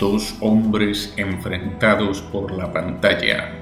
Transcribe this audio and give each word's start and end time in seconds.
Dos 0.00 0.34
hombres 0.40 1.12
enfrentados 1.18 2.22
por 2.22 2.52
la 2.52 2.72
pantalla. 2.72 3.52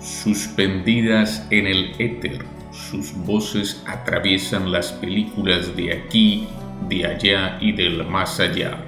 Suspendidas 0.00 1.44
en 1.50 1.66
el 1.66 1.96
éter, 1.98 2.44
sus 2.70 3.12
voces 3.26 3.82
atraviesan 3.88 4.70
las 4.70 4.92
películas 4.92 5.74
de 5.74 5.92
aquí, 5.92 6.46
de 6.88 7.04
allá 7.04 7.58
y 7.60 7.72
del 7.72 8.06
más 8.06 8.38
allá. 8.38 8.78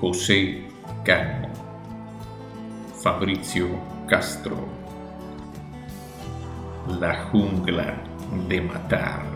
José 0.00 0.62
Cano. 1.04 1.48
Fabrizio 3.02 3.68
Castro. 4.06 4.68
La 7.00 7.24
jungla 7.24 7.96
de 8.48 8.60
matar. 8.60 9.27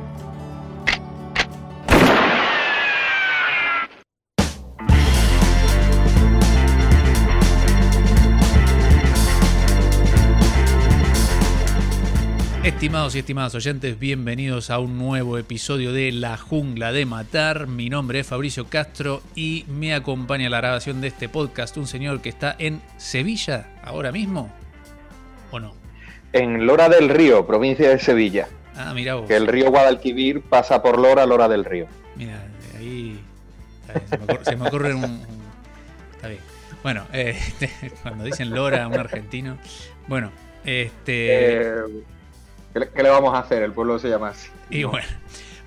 Estimados 12.63 13.17
y 13.17 13.19
estimadas 13.19 13.57
oyentes, 13.57 13.99
bienvenidos 13.99 14.71
a 14.71 14.79
un 14.79 14.97
nuevo 14.97 15.37
episodio 15.37 15.93
de 15.93 16.13
La 16.13 16.37
Jungla 16.37 16.93
de 16.93 17.05
Matar. 17.07 17.67
Mi 17.67 17.91
nombre 17.91 18.21
es 18.21 18.29
Fabricio 18.29 18.69
Castro 18.69 19.21
y 19.35 19.65
me 19.67 19.93
acompaña 19.95 20.49
la 20.49 20.59
grabación 20.59 21.01
de 21.01 21.09
este 21.09 21.29
podcast 21.29 21.77
un 21.77 21.89
señor 21.89 22.23
que 22.23 22.29
está 22.29 22.55
en 22.61 22.81
Sevilla 22.99 23.67
ahora 23.83 24.13
mismo. 24.13 24.49
¿O 25.51 25.59
no? 25.59 25.75
En 26.33 26.65
Lora 26.65 26.89
del 26.89 27.09
Río, 27.09 27.45
provincia 27.49 27.89
de 27.89 27.99
Sevilla. 27.99 28.47
Ah, 28.77 28.93
mira 28.95 29.17
vos. 29.17 29.27
Que 29.27 29.35
el 29.35 29.49
río 29.49 29.69
Guadalquivir 29.73 30.43
pasa 30.43 30.81
por 30.81 31.01
Lora, 31.01 31.27
Lora 31.27 31.49
del 31.49 31.65
Río. 31.65 31.89
Mira, 32.15 32.45
ahí 32.79 33.21
se, 34.45 34.57
me 34.57 34.69
ocurre, 34.69 34.95
un, 34.95 35.21
Está 36.15 36.29
bien. 36.29 36.41
Bueno, 36.85 37.07
eh, 37.13 37.37
cuando 38.03 38.23
dicen 38.23 38.51
Lora, 38.51 38.87
un 38.87 38.95
argentino. 38.95 39.59
Bueno, 40.07 40.31
este. 40.65 41.57
Eh, 41.57 41.73
¿Qué 42.73 43.03
le, 43.03 43.09
vamos 43.11 43.35
a 43.35 43.41
hacer? 43.41 43.63
El 43.63 43.73
pueblo 43.73 43.99
se 43.99 44.09
llama 44.09 44.29
así. 44.29 44.49
Y 44.71 44.85
bueno. 44.85 45.07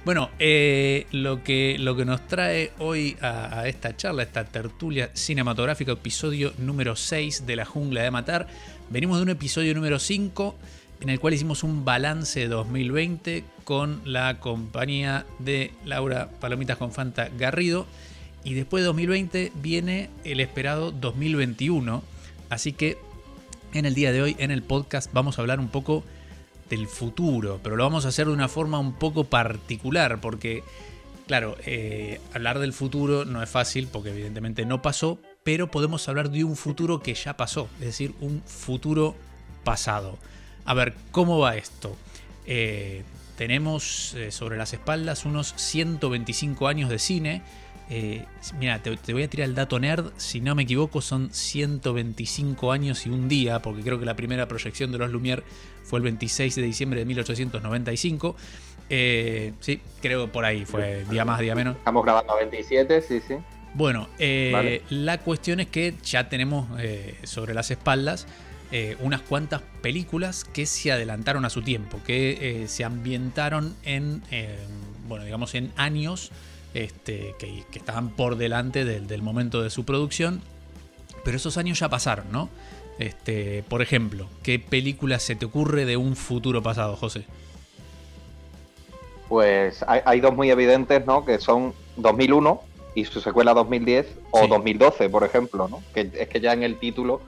Bueno, 0.06 0.30
eh, 0.38 1.08
lo, 1.12 1.44
que, 1.44 1.78
lo 1.80 1.96
que 1.96 2.06
nos 2.06 2.28
trae 2.28 2.72
hoy 2.78 3.18
a, 3.22 3.68
esta 3.68 3.98
charla, 3.98 4.22
esta 4.22 4.44
tertulia 4.44 5.10
cinematográfica, 5.14 5.94
episodio 5.94 6.54
número 6.60 6.96
6 6.96 7.48
de 7.48 7.56
La 7.56 7.66
Jungla 7.66 8.04
de 8.04 8.12
Matar, 8.12 8.46
venimos 8.92 9.18
de 9.18 9.24
un 9.24 9.30
episodio 9.30 9.74
número 9.74 9.98
5 9.98 10.56
en 11.02 11.10
el 11.10 11.20
cual 11.20 11.34
hicimos 11.34 11.64
un 11.64 11.86
balance 11.86 12.40
de 12.40 12.48
2020 12.48 13.46
con 13.64 14.02
la 14.06 14.40
compañía 14.40 15.26
de 15.40 15.72
Laura 15.86 16.30
Palomitas 16.40 16.78
con 16.78 16.92
Fanta 16.92 17.30
Garrido. 17.36 17.88
Y 18.44 18.54
después 18.54 18.84
de 18.84 18.86
2020 18.86 19.52
viene 19.56 20.12
el 20.24 20.40
esperado 20.40 20.92
2021. 20.92 22.04
Así 22.52 22.74
que 22.74 23.00
en 23.74 23.86
el 23.86 23.96
día 23.96 24.12
de 24.12 24.22
hoy, 24.22 24.36
en 24.38 24.52
el 24.52 24.62
podcast, 24.62 25.12
vamos 25.14 25.40
a 25.40 25.42
hablar 25.42 25.60
un 25.60 25.70
poco 25.70 26.04
del 26.70 26.88
futuro, 26.88 27.60
pero 27.64 27.76
lo 27.76 27.84
vamos 27.84 28.06
a 28.06 28.10
hacer 28.10 28.28
de 28.28 28.34
una 28.34 28.48
forma 28.48 28.80
un 28.80 28.94
poco 28.94 29.26
particular, 29.26 30.20
porque, 30.20 30.64
claro, 31.28 31.56
eh, 31.66 32.20
hablar 32.34 32.60
del 32.60 32.74
futuro 32.74 33.26
no 33.26 33.44
es 33.44 33.50
fácil, 33.50 33.88
porque 33.92 34.10
evidentemente 34.10 34.66
no 34.66 34.82
pasó, 34.82 35.20
pero 35.44 35.70
podemos 35.70 36.08
hablar 36.10 36.32
de 36.32 36.44
un 36.44 36.56
futuro 36.56 37.02
que 37.02 37.14
ya 37.14 37.38
pasó, 37.38 37.70
es 37.80 37.86
decir, 37.86 38.14
un 38.20 38.42
futuro 38.46 39.16
pasado. 39.64 40.18
A 40.66 40.74
ver, 40.74 40.96
¿cómo 41.12 41.38
va 41.38 41.56
esto? 41.56 41.96
Eh, 42.48 43.04
tenemos 43.38 44.14
eh, 44.16 44.32
sobre 44.32 44.58
las 44.58 44.74
espaldas 44.74 45.26
unos 45.26 45.54
125 45.58 46.68
años 46.68 46.90
de 46.90 47.00
cine, 47.00 47.42
eh, 47.90 48.26
mira, 48.60 48.82
te, 48.82 49.14
voy 49.14 49.24
a 49.24 49.30
tirar 49.30 49.48
el 49.48 49.56
dato 49.56 49.80
nerd. 49.80 50.12
Si 50.18 50.42
no 50.42 50.56
me 50.56 50.64
equivoco, 50.64 51.02
son 51.02 51.30
125 51.32 52.72
años 52.72 53.06
y 53.06 53.10
un 53.10 53.28
día, 53.28 53.62
porque 53.62 53.82
creo 53.84 54.00
que 54.00 54.06
la 54.06 54.16
primera 54.16 54.48
proyección 54.48 54.92
de 54.92 54.98
los 54.98 55.12
Lumière 55.12 55.44
fue 55.84 56.00
el 56.00 56.04
26 56.04 56.56
de 56.56 56.62
diciembre 56.62 57.00
de 57.00 57.06
1895. 57.06 58.36
Eh, 58.90 59.54
sí, 59.60 59.82
creo 60.02 60.26
que 60.26 60.32
por 60.32 60.46
ahí 60.46 60.66
fue 60.66 61.06
día 61.10 61.26
más, 61.26 61.40
día 61.40 61.56
menos. 61.56 61.78
Estamos 61.78 62.04
grabando 62.04 62.34
a 62.34 62.38
27, 62.38 63.02
sí, 63.02 63.22
sí. 63.28 63.36
Bueno, 63.74 64.08
eh, 64.20 64.84
la 64.90 65.20
cuestión 65.20 65.60
es 65.60 65.68
que 65.68 65.94
ya 66.04 66.30
tenemos 66.30 66.68
sobre 67.24 67.54
las 67.54 67.72
espaldas 67.72 68.26
unas 69.00 69.22
cuantas 69.22 69.62
películas 69.82 70.44
que 70.44 70.66
se 70.66 70.92
adelantaron 70.92 71.46
a 71.46 71.50
su 71.50 71.62
tiempo, 71.62 72.02
que 72.06 72.66
se 72.68 72.84
ambientaron 72.84 73.74
en, 73.84 74.22
bueno, 75.08 75.24
digamos, 75.24 75.56
en 75.56 75.72
años 75.78 76.32
este, 76.76 77.36
que, 77.40 77.64
estaban 77.74 78.10
por 78.10 78.36
delante 78.36 78.86
del, 78.86 79.22
momento 79.22 79.64
de 79.64 79.72
su 79.72 79.86
producción. 79.86 80.42
Pero 81.24 81.38
esos 81.38 81.58
años 81.58 81.80
ya 81.80 81.90
pasaron, 81.90 82.26
¿no? 82.32 82.50
Este, 83.00 83.64
por 83.68 83.82
ejemplo, 83.82 84.28
¿qué 84.44 84.60
película 84.60 85.18
se 85.20 85.36
te 85.36 85.46
ocurre 85.46 85.86
de 85.86 85.98
un 85.98 86.16
futuro 86.16 86.62
pasado, 86.62 86.96
José? 86.96 87.26
Pues 89.28 89.84
hay, 89.88 90.20
dos 90.20 90.36
muy 90.36 90.52
evidentes, 90.52 91.06
¿no? 91.08 91.26
Que 91.26 91.40
son 91.40 91.74
2001 91.96 92.62
y 92.94 93.06
su 93.06 93.22
secuela 93.22 93.54
2010 93.54 94.08
o 94.32 94.48
2012, 94.48 95.10
por 95.10 95.24
ejemplo, 95.24 95.68
¿no? 95.68 95.82
Que 95.94 96.12
es 96.14 96.30
que 96.30 96.40
ya 96.40 96.54
en 96.54 96.62
el 96.62 96.78
título 96.78 97.22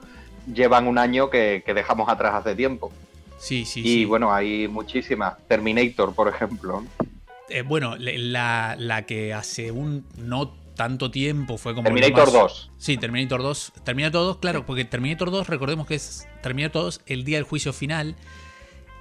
llevan 0.52 0.86
un 0.86 0.98
año 0.98 1.28
que, 1.28 1.64
dejamos 1.66 2.08
atrás 2.08 2.34
hace 2.34 2.54
tiempo. 2.54 2.92
Sí, 3.38 3.64
sí, 3.64 3.82
y 3.84 4.04
bueno, 4.04 4.32
hay 4.32 4.68
muchísimas. 4.68 5.38
Terminator, 5.48 6.14
por 6.14 6.28
ejemplo. 6.28 6.84
Eh, 7.48 7.62
bueno, 7.62 7.96
la, 7.98 9.04
que 9.06 9.32
hace 9.34 9.70
un 9.70 10.06
no 10.16 10.54
tanto 10.74 11.10
tiempo 11.10 11.58
fue 11.58 11.74
como. 11.74 11.84
Terminator 11.84 12.30
2. 12.32 12.72
Sí, 12.76 12.96
Terminator 12.96 13.42
2. 13.42 13.72
Terminator 13.84 14.20
2, 14.20 14.36
claro, 14.38 14.66
porque 14.66 14.84
Terminator 14.84 15.30
2, 15.30 15.48
recordemos 15.48 15.86
que 15.86 15.94
es 15.96 16.28
Terminator 16.42 16.82
2 16.82 17.02
el 17.06 17.24
día 17.24 17.38
del 17.38 17.44
juicio 17.44 17.72
final. 17.72 18.16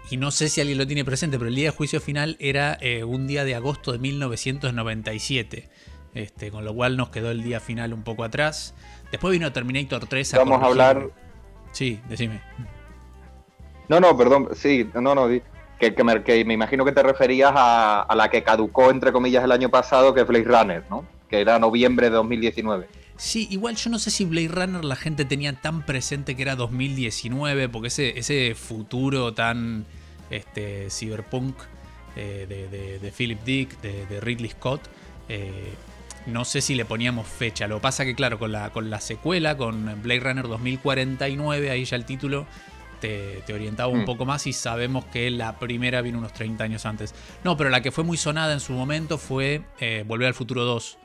Y 0.10 0.18
no 0.18 0.32
sé 0.32 0.48
si 0.48 0.62
alguien 0.62 0.78
lo 0.78 0.88
tiene 0.88 1.04
presente, 1.04 1.38
pero 1.38 1.50
el 1.50 1.56
día 1.56 1.66
del 1.66 1.76
juicio 1.76 2.00
final 2.00 2.38
era 2.40 2.78
eh, 2.80 3.04
un 3.04 3.28
día 3.28 3.44
de 3.44 3.56
agosto 3.56 3.92
de 3.92 4.00
1997. 4.00 5.70
Este, 6.14 6.50
con 6.50 6.66
lo 6.66 6.74
cual 6.74 6.98
nos 6.98 7.10
quedó 7.10 7.30
el 7.30 7.44
día 7.44 7.60
final 7.60 7.94
un 7.94 8.04
poco 8.04 8.24
atrás. 8.24 8.74
Después 9.12 9.34
vino 9.34 9.52
Terminator 9.52 10.08
3 10.08 10.34
a 10.34 10.38
Vamos 10.40 10.64
a 10.64 10.66
hablar. 10.66 11.10
Sí, 11.72 12.00
decime. 12.08 12.42
No, 13.90 14.00
no, 14.00 14.18
perdón. 14.18 14.50
Sí, 14.56 14.90
no, 14.96 15.14
no. 15.14 15.28
Que, 15.80 16.44
me, 16.46 16.54
imagino 16.54 16.86
que 16.86 16.92
te 16.92 17.04
referías 17.04 17.52
a, 17.56 18.08
la 18.16 18.30
que 18.30 18.44
caducó, 18.44 18.90
entre 18.90 19.12
comillas, 19.12 19.44
el 19.44 19.52
año 19.52 19.70
pasado, 19.70 20.14
que 20.14 20.22
es 20.22 20.28
Blade 20.28 20.46
Runner, 20.46 20.84
¿no? 20.90 21.06
Que 21.30 21.42
era 21.42 21.60
noviembre 21.60 22.10
de 22.10 22.16
2019. 22.16 22.88
Sí, 23.18 23.48
igual 23.52 23.76
yo 23.76 23.90
no 23.90 24.00
sé 24.00 24.12
si 24.12 24.26
Blade 24.26 24.48
Runner 24.48 24.86
la 24.86 24.96
gente 24.96 25.26
tenía 25.26 25.54
tan 25.54 25.86
presente 25.86 26.36
que 26.36 26.42
era 26.42 26.56
2019, 26.56 27.70
porque 27.70 27.88
ese, 27.88 28.56
futuro 28.56 29.34
tan 29.34 29.86
este, 30.30 30.90
cyberpunk 30.90 31.56
eh, 32.16 33.00
de, 33.02 33.12
Philip 33.12 33.44
Dick, 33.44 33.82
de, 33.82 34.20
Ridley 34.20 34.50
Scott, 34.50 34.82
eh, 35.30 35.74
no 36.28 36.44
sé 36.46 36.62
si 36.62 36.76
le 36.76 36.86
poníamos 36.86 37.28
fecha. 37.28 37.68
Lo 37.68 37.76
que 37.76 37.82
pasa 37.82 38.06
que, 38.06 38.14
claro, 38.14 38.38
con 38.38 38.52
la, 38.52 38.72
con 38.72 38.90
la 38.90 39.00
secuela, 39.00 39.58
con 39.58 40.02
Blade 40.04 40.20
Runner 40.20 40.48
2049, 40.48 41.72
ahí 41.72 41.86
ya 41.86 41.96
el 41.96 42.06
título 42.06 42.46
te, 43.00 43.44
orientaba 43.54 43.90
un 43.90 44.02
mm. 44.02 44.06
poco 44.06 44.26
más 44.26 44.48
y 44.48 44.54
sabemos 44.54 45.06
que 45.06 45.30
la 45.30 45.58
primera 45.60 46.02
vino 46.02 46.18
unos 46.18 46.34
30 46.34 46.64
años 46.64 46.86
antes. 46.86 47.14
No, 47.44 47.58
pero 47.58 47.70
la 47.70 47.82
que 47.82 47.92
fue 47.92 48.04
muy 48.04 48.18
sonada 48.18 48.54
en 48.54 48.60
su 48.60 48.74
momento 48.74 49.18
fue 49.18 49.62
eh, 49.80 50.04
Volver 50.08 50.28
al 50.28 50.34
Futuro 50.34 50.64
2, 50.66 50.98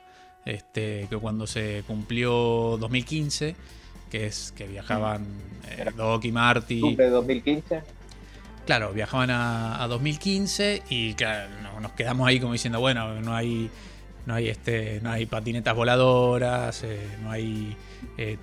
este, 0.44 1.06
que 1.08 1.16
cuando 1.16 1.46
se 1.46 1.84
cumplió 1.86 2.76
2015, 2.78 3.56
que 4.10 4.26
es 4.26 4.52
que 4.52 4.66
viajaban 4.66 5.26
eh, 5.70 5.84
Doc 5.96 6.24
y 6.24 6.32
Marty. 6.32 6.96
¿De 6.96 7.10
2015? 7.10 7.82
Claro, 8.66 8.92
viajaban 8.92 9.30
a, 9.30 9.86
2015 9.88 10.84
y 10.88 11.16
nos 11.80 11.92
quedamos 11.92 12.28
ahí 12.28 12.38
como 12.38 12.52
diciendo, 12.52 12.80
bueno, 12.80 13.20
no 13.20 13.34
hay 13.34 13.70
no 14.24 14.34
hay 14.34 14.50
este 14.50 15.00
no 15.02 15.10
hay 15.10 15.26
patinetas 15.26 15.74
voladoras 15.74 16.84
eh, 16.84 17.00
no 17.24 17.32
hay 17.32 17.76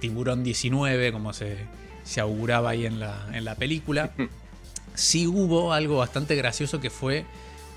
tiburón 0.01 0.43
19 0.43 1.13
como 1.13 1.31
se 1.31 1.55
se 2.09 2.21
auguraba 2.21 2.71
ahí 2.71 2.87
en 2.87 2.99
la, 2.99 3.27
en 3.33 3.45
la 3.45 3.55
película. 3.55 4.11
Sí 4.95 5.27
hubo 5.27 5.71
algo 5.71 5.97
bastante 5.97 6.35
gracioso 6.35 6.81
que 6.81 6.89
fue 6.89 7.23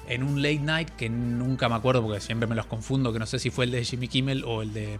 en 0.08 0.24
un 0.24 0.42
late 0.42 0.58
night 0.58 0.88
que 0.88 1.08
nunca 1.08 1.68
me 1.68 1.76
acuerdo 1.76 2.02
porque 2.02 2.20
siempre 2.20 2.48
me 2.48 2.56
los 2.56 2.66
confundo, 2.66 3.12
que 3.12 3.20
no 3.20 3.26
sé 3.26 3.38
si 3.38 3.50
fue 3.50 3.66
el 3.66 3.70
de 3.70 3.84
Jimmy 3.84 4.08
Kimmel 4.08 4.42
o 4.44 4.62
el 4.62 4.72
de 4.72 4.98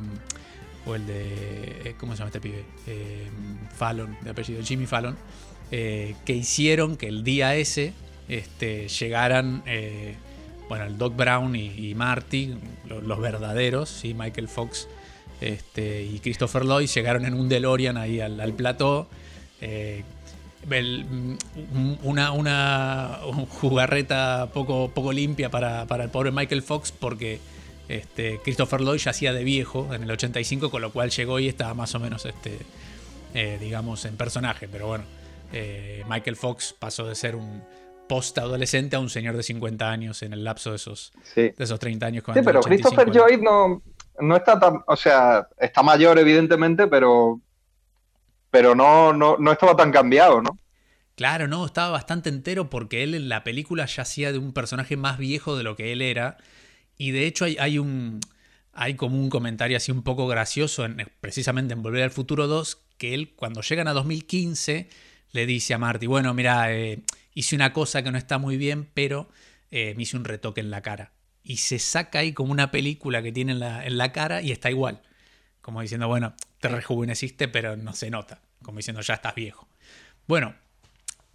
o 0.87 0.95
el 0.95 1.05
de 1.07 1.83
eh, 1.85 1.95
¿cómo 1.99 2.13
se 2.13 2.19
llama 2.19 2.29
este 2.29 2.41
pibe? 2.41 2.65
Eh, 2.87 3.29
Fallon, 3.75 4.17
de 4.21 4.31
apellido 4.31 4.63
Jimmy 4.63 4.87
Fallon, 4.87 5.17
eh, 5.73 6.15
que 6.25 6.35
hicieron 6.35 6.97
que 6.97 7.09
el 7.09 7.25
día 7.25 7.57
ese 7.57 7.93
este, 8.29 8.87
llegaran 8.87 9.65
bueno, 10.69 10.85
el 10.85 10.99
Doc 10.99 11.17
Brown 11.17 11.57
y, 11.57 11.93
Marty, 11.97 12.55
los, 12.89 13.21
verdaderos, 13.21 13.89
¿sí? 13.89 14.15
Michael 14.15 14.47
Fox 14.47 14.87
este, 15.41 16.05
y 16.05 16.21
Christopher 16.21 16.65
Lloyd 16.67 16.87
llegaron 16.87 17.25
en 17.27 17.35
un 17.35 17.49
DeLorean 17.49 17.97
ahí 17.97 18.21
al, 18.21 18.41
al 18.41 18.53
plató 18.53 19.09
eh, 19.63 20.05
mm, 20.67 21.95
una, 22.03 22.33
una 22.33 23.21
jugarreta 23.49 24.51
poco, 24.53 24.91
poco 24.91 25.13
limpia 25.13 25.51
para, 25.51 25.87
el 25.89 26.11
pobre 26.11 26.31
Michael 26.31 26.63
Fox 26.63 26.93
porque 26.93 27.41
Este, 27.89 28.41
Christopher 28.43 28.81
Lloyd 28.81 28.99
ya 28.99 29.11
hacía 29.11 29.33
de 29.33 29.45
viejo 29.45 29.93
en 29.93 30.05
el 30.05 30.11
85, 30.11 30.71
con 30.71 30.81
lo 30.81 30.93
cual 30.93 31.11
llegó 31.11 31.39
y 31.41 31.49
estaba 31.49 31.75
más 31.75 31.95
o 31.95 32.01
menos, 32.01 32.25
este, 32.25 32.59
eh, 33.35 33.59
digamos, 33.61 34.05
en 34.05 34.17
personaje. 34.17 34.69
Pero 34.71 34.87
bueno, 34.87 35.05
eh, 35.53 36.03
Michael 36.09 36.37
Fox 36.37 36.75
pasó 36.79 37.07
de 37.07 37.15
ser 37.15 37.37
un 37.37 37.63
post-adolescente 38.09 38.97
a 38.97 39.01
un 39.01 39.11
señor 39.11 39.37
de 39.37 39.43
50 39.43 39.91
años 39.91 40.23
en 40.23 40.33
el 40.33 40.45
lapso 40.45 40.71
de 40.71 40.77
esos, 40.77 41.13
de 41.35 41.55
esos 41.59 41.79
30 41.79 42.07
años. 42.07 42.25
Sí, 42.33 42.41
pero 42.45 42.61
Christopher 42.61 43.11
Lloyd 43.11 43.41
no, 43.41 43.83
no 44.21 44.37
está 44.37 44.59
tan, 44.59 44.83
o 44.87 44.97
sea, 44.97 45.49
está 45.59 45.83
mayor 45.83 46.19
evidentemente, 46.19 46.87
pero, 46.87 47.41
pero 48.53 48.75
no, 48.75 49.15
no, 49.15 49.39
no 49.39 49.51
estaba 49.51 49.75
tan 49.75 49.91
cambiado, 49.91 50.43
¿no? 50.43 50.59
Claro, 51.17 51.49
no, 51.49 51.65
estaba 51.65 51.91
bastante 51.91 52.29
entero 52.29 52.71
porque 52.71 53.03
él 53.03 53.15
en 53.15 53.29
la 53.29 53.45
película 53.45 53.87
ya 53.87 54.03
hacía 54.03 54.31
de 54.31 54.39
un 54.39 54.53
personaje 54.53 54.97
más 54.97 55.19
viejo 55.19 55.57
de 55.57 55.65
lo 55.65 55.75
que 55.75 55.93
él 55.93 56.03
era. 56.03 56.37
Y 56.99 57.11
de 57.13 57.27
hecho 57.27 57.47
hay, 57.47 57.57
hay 57.59 57.79
un. 57.79 58.21
Hay 58.75 58.95
como 58.95 59.19
un 59.19 59.29
comentario 59.29 59.77
así 59.77 59.93
un 59.93 60.03
poco 60.03 60.27
gracioso, 60.27 60.85
en, 60.85 60.97
precisamente 61.21 61.75
en 61.75 61.83
Volver 61.83 62.03
al 62.05 62.11
Futuro 62.11 62.47
2, 62.47 62.81
que 62.97 63.15
él 63.15 63.35
cuando 63.37 63.61
llegan 63.63 63.89
a 63.89 63.93
2015 63.93 64.89
le 65.33 65.47
dice 65.47 65.75
a 65.75 65.79
Marty, 65.79 66.07
bueno, 66.07 66.33
mira, 66.35 66.73
eh, 66.75 67.03
hice 67.35 67.57
una 67.57 67.73
cosa 67.73 68.03
que 68.03 68.11
no 68.11 68.19
está 68.19 68.39
muy 68.39 68.57
bien, 68.57 68.89
pero 68.95 69.29
eh, 69.71 69.95
me 69.97 70.05
hice 70.05 70.17
un 70.17 70.25
retoque 70.25 70.61
en 70.61 70.71
la 70.71 70.83
cara. 70.83 71.13
Y 71.43 71.59
se 71.59 71.79
saca 71.79 72.21
ahí 72.21 72.33
como 72.33 72.53
una 72.53 72.71
película 72.71 73.23
que 73.23 73.33
tiene 73.33 73.53
en 73.53 73.61
la, 73.61 73.85
en 73.85 73.99
la 73.99 74.13
cara 74.13 74.43
y 74.43 74.53
está 74.53 74.71
igual. 74.71 75.03
Como 75.61 75.81
diciendo, 75.81 76.09
bueno, 76.09 76.35
te 76.63 76.69
rejuveneciste, 76.69 77.49
pero 77.49 77.77
no 77.77 77.93
se 77.93 78.09
nota. 78.09 78.41
Como 78.63 78.79
diciendo, 78.79 79.03
ya 79.03 79.15
estás 79.15 79.35
viejo. 79.35 79.69
Bueno, 80.27 80.55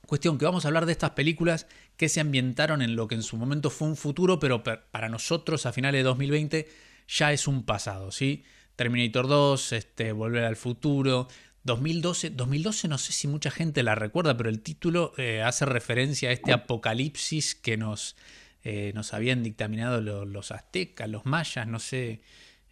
Cuestión 0.07 0.37
que 0.37 0.45
vamos 0.45 0.63
a 0.63 0.69
hablar 0.69 0.85
de 0.85 0.93
estas 0.93 1.11
películas 1.11 1.67
que 1.97 2.07
se 2.07 2.21
ambientaron 2.21 2.81
en 2.81 2.95
lo 2.95 3.09
que 3.09 3.15
en 3.15 3.23
su 3.23 3.35
momento 3.35 3.69
fue 3.69 3.89
un 3.89 3.97
futuro, 3.97 4.39
pero 4.39 4.63
para 4.63 5.09
nosotros 5.09 5.65
a 5.65 5.73
finales 5.73 5.99
de 5.99 6.03
2020 6.03 6.69
ya 7.09 7.33
es 7.33 7.45
un 7.45 7.65
pasado, 7.65 8.13
¿sí? 8.13 8.45
Terminator 8.77 9.27
2, 9.27 9.73
este, 9.73 10.13
Volver 10.13 10.45
al 10.45 10.55
Futuro, 10.55 11.27
2012, 11.65 12.29
2012 12.29 12.87
no 12.87 12.97
sé 12.97 13.11
si 13.11 13.27
mucha 13.27 13.51
gente 13.51 13.83
la 13.83 13.95
recuerda, 13.95 14.37
pero 14.37 14.49
el 14.49 14.61
título 14.61 15.11
eh, 15.17 15.41
hace 15.41 15.65
referencia 15.65 16.29
a 16.29 16.31
este 16.31 16.53
apocalipsis 16.53 17.53
que 17.55 17.75
nos, 17.75 18.15
eh, 18.63 18.93
nos 18.95 19.13
habían 19.13 19.43
dictaminado 19.43 19.99
los, 19.99 20.51
aztecas, 20.51 21.09
los 21.09 21.25
mayas, 21.25 21.67
no 21.67 21.79
sé. 21.79 22.21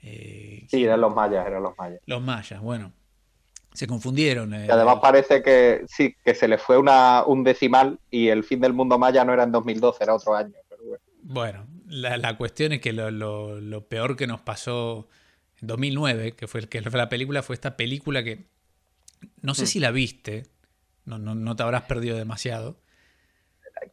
Eh, 0.07 0.65
sí, 0.69 0.83
eran 0.83 1.01
los 1.01 1.13
mayas, 1.15 1.47
eran 1.47 1.63
los 1.63 1.75
mayas. 1.77 1.99
Los 2.05 2.21
mayas, 2.21 2.61
bueno. 2.61 2.93
Se 3.73 3.87
confundieron. 3.87 4.53
Y 4.53 4.69
además 4.69 4.99
parece 5.01 5.41
que 5.41 5.83
sí, 5.87 6.15
que 6.23 6.35
se 6.35 6.47
le 6.47 6.57
fue 6.57 6.77
una, 6.77 7.23
un 7.25 7.43
decimal 7.43 7.99
y 8.09 8.29
el 8.29 8.43
fin 8.43 8.61
del 8.61 8.71
mundo 8.71 8.97
maya 8.97 9.25
no 9.25 9.33
era 9.33 9.43
en 9.43 9.51
2012, 9.51 10.03
era 10.03 10.13
otro 10.13 10.35
año. 10.35 10.53
bueno. 11.23 11.65
la, 11.87 12.37
cuestión 12.37 12.71
es 12.71 12.81
que 12.81 12.93
lo, 12.93 13.87
peor 13.89 14.15
que 14.15 14.27
nos 14.27 14.39
pasó 14.39 15.07
en 15.59 15.67
2009, 15.67 16.33
que 16.33 16.47
fue, 16.47 16.61
que 16.69 16.81
fue 16.83 16.97
la 16.97 17.09
película, 17.09 17.41
fue 17.41 17.55
esta 17.55 17.75
película 17.75 18.23
que 18.23 18.45
no 19.41 19.55
sé 19.55 19.63
mm. 19.63 19.67
si 19.67 19.79
la 19.79 19.91
viste, 19.91 20.43
no, 21.05 21.17
no, 21.17 21.55
te 21.55 21.63
habrás 21.63 21.83
perdido 21.83 22.15
demasiado. 22.15 22.77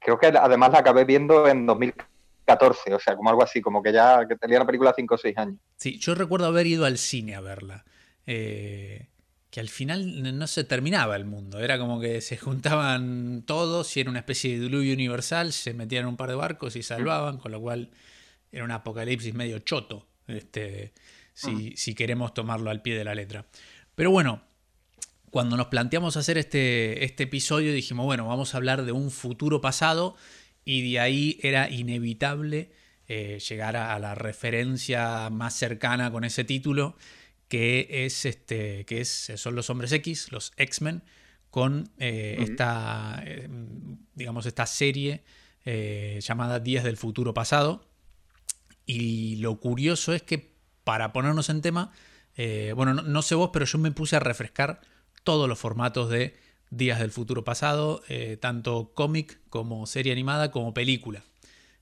Creo 0.00 0.18
que 0.18 0.26
además 0.26 0.72
la 0.72 0.78
acabé 0.80 1.04
viendo 1.04 1.48
en 1.48 1.66
2014, 1.66 2.11
o 2.46 2.98
sea, 2.98 3.16
como 3.16 3.30
algo 3.30 3.42
así, 3.42 3.60
como 3.60 3.82
que 3.82 3.92
ya 3.92 4.26
que 4.26 4.36
tenía 4.36 4.58
la 4.58 4.66
película 4.66 4.92
5 4.94 5.14
o 5.14 5.18
6 5.18 5.38
años. 5.38 5.56
Sí, 5.76 5.98
yo 5.98 6.14
recuerdo 6.14 6.46
haber 6.46 6.66
ido 6.66 6.84
al 6.84 6.98
cine 6.98 7.34
a 7.34 7.40
verla. 7.40 7.84
Eh, 8.26 9.08
que 9.50 9.60
al 9.60 9.68
final 9.68 10.38
no 10.38 10.46
se 10.46 10.64
terminaba 10.64 11.14
el 11.14 11.26
mundo. 11.26 11.60
Era 11.60 11.78
como 11.78 12.00
que 12.00 12.22
se 12.22 12.38
juntaban 12.38 13.42
todos 13.46 13.94
y 13.96 14.00
era 14.00 14.08
una 14.08 14.20
especie 14.20 14.54
de 14.54 14.60
diluvio 14.60 14.94
universal, 14.94 15.52
se 15.52 15.74
metían 15.74 16.04
en 16.04 16.08
un 16.08 16.16
par 16.16 16.30
de 16.30 16.36
barcos 16.36 16.74
y 16.74 16.82
salvaban, 16.82 17.36
con 17.36 17.52
lo 17.52 17.60
cual 17.60 17.90
era 18.50 18.64
un 18.64 18.70
apocalipsis 18.70 19.34
medio 19.34 19.58
choto, 19.58 20.06
este, 20.26 20.94
si, 21.34 21.76
si 21.76 21.94
queremos 21.94 22.32
tomarlo 22.32 22.70
al 22.70 22.80
pie 22.80 22.96
de 22.96 23.04
la 23.04 23.14
letra. 23.14 23.44
Pero 23.94 24.10
bueno, 24.10 24.40
cuando 25.30 25.58
nos 25.58 25.66
planteamos 25.66 26.16
hacer 26.16 26.38
este, 26.38 27.04
este 27.04 27.24
episodio 27.24 27.74
dijimos, 27.74 28.06
bueno, 28.06 28.26
vamos 28.26 28.54
a 28.54 28.56
hablar 28.56 28.84
de 28.86 28.92
un 28.92 29.10
futuro 29.10 29.60
pasado 29.60 30.16
y 30.64 30.92
de 30.92 31.00
ahí 31.00 31.38
era 31.42 31.70
inevitable 31.70 32.70
eh, 33.08 33.40
llegar 33.46 33.76
a 33.76 33.98
la 33.98 34.14
referencia 34.14 35.28
más 35.28 35.54
cercana 35.54 36.10
con 36.10 36.24
ese 36.24 36.44
título 36.44 36.96
que 37.48 38.06
es 38.06 38.24
este 38.24 38.86
que 38.86 39.00
es, 39.02 39.32
son 39.36 39.54
los 39.54 39.68
hombres 39.68 39.92
X, 39.92 40.32
los 40.32 40.52
X-Men, 40.56 41.02
con 41.50 41.90
eh, 41.98 42.38
esta 42.38 43.22
eh, 43.26 43.48
digamos 44.14 44.46
esta 44.46 44.66
serie 44.66 45.24
llamada 45.64 46.58
Días 46.58 46.84
del 46.84 46.96
Futuro 46.96 47.34
Pasado. 47.34 47.86
Y 48.86 49.36
lo 49.36 49.60
curioso 49.60 50.12
es 50.12 50.22
que 50.22 50.54
para 50.82 51.12
ponernos 51.12 51.50
en 51.50 51.60
tema, 51.60 51.92
bueno, 52.74 52.94
no, 52.94 53.22
sé 53.22 53.36
vos, 53.36 53.50
pero 53.52 53.64
yo 53.64 53.78
me 53.78 53.92
puse 53.92 54.16
a 54.16 54.20
refrescar 54.20 54.80
todos 55.22 55.48
los 55.48 55.58
formatos 55.58 56.10
de 56.10 56.34
Días 56.72 56.98
del 56.98 57.10
Futuro 57.10 57.44
Pasado, 57.44 58.02
tanto 58.40 58.92
cómic 58.94 59.38
como 59.50 59.86
serie 59.86 60.12
animada 60.12 60.50
como 60.50 60.72
película. 60.72 61.22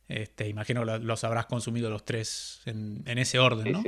Este, 0.09 0.49
imagino 0.49 0.85
los 0.85 1.23
habrás 1.23 1.47
consumido 1.47 1.89
los 1.89 2.05
tres 2.05 2.63
en, 2.67 3.05
ese 3.07 3.39
orden, 3.39 3.73
¿no? 3.73 3.83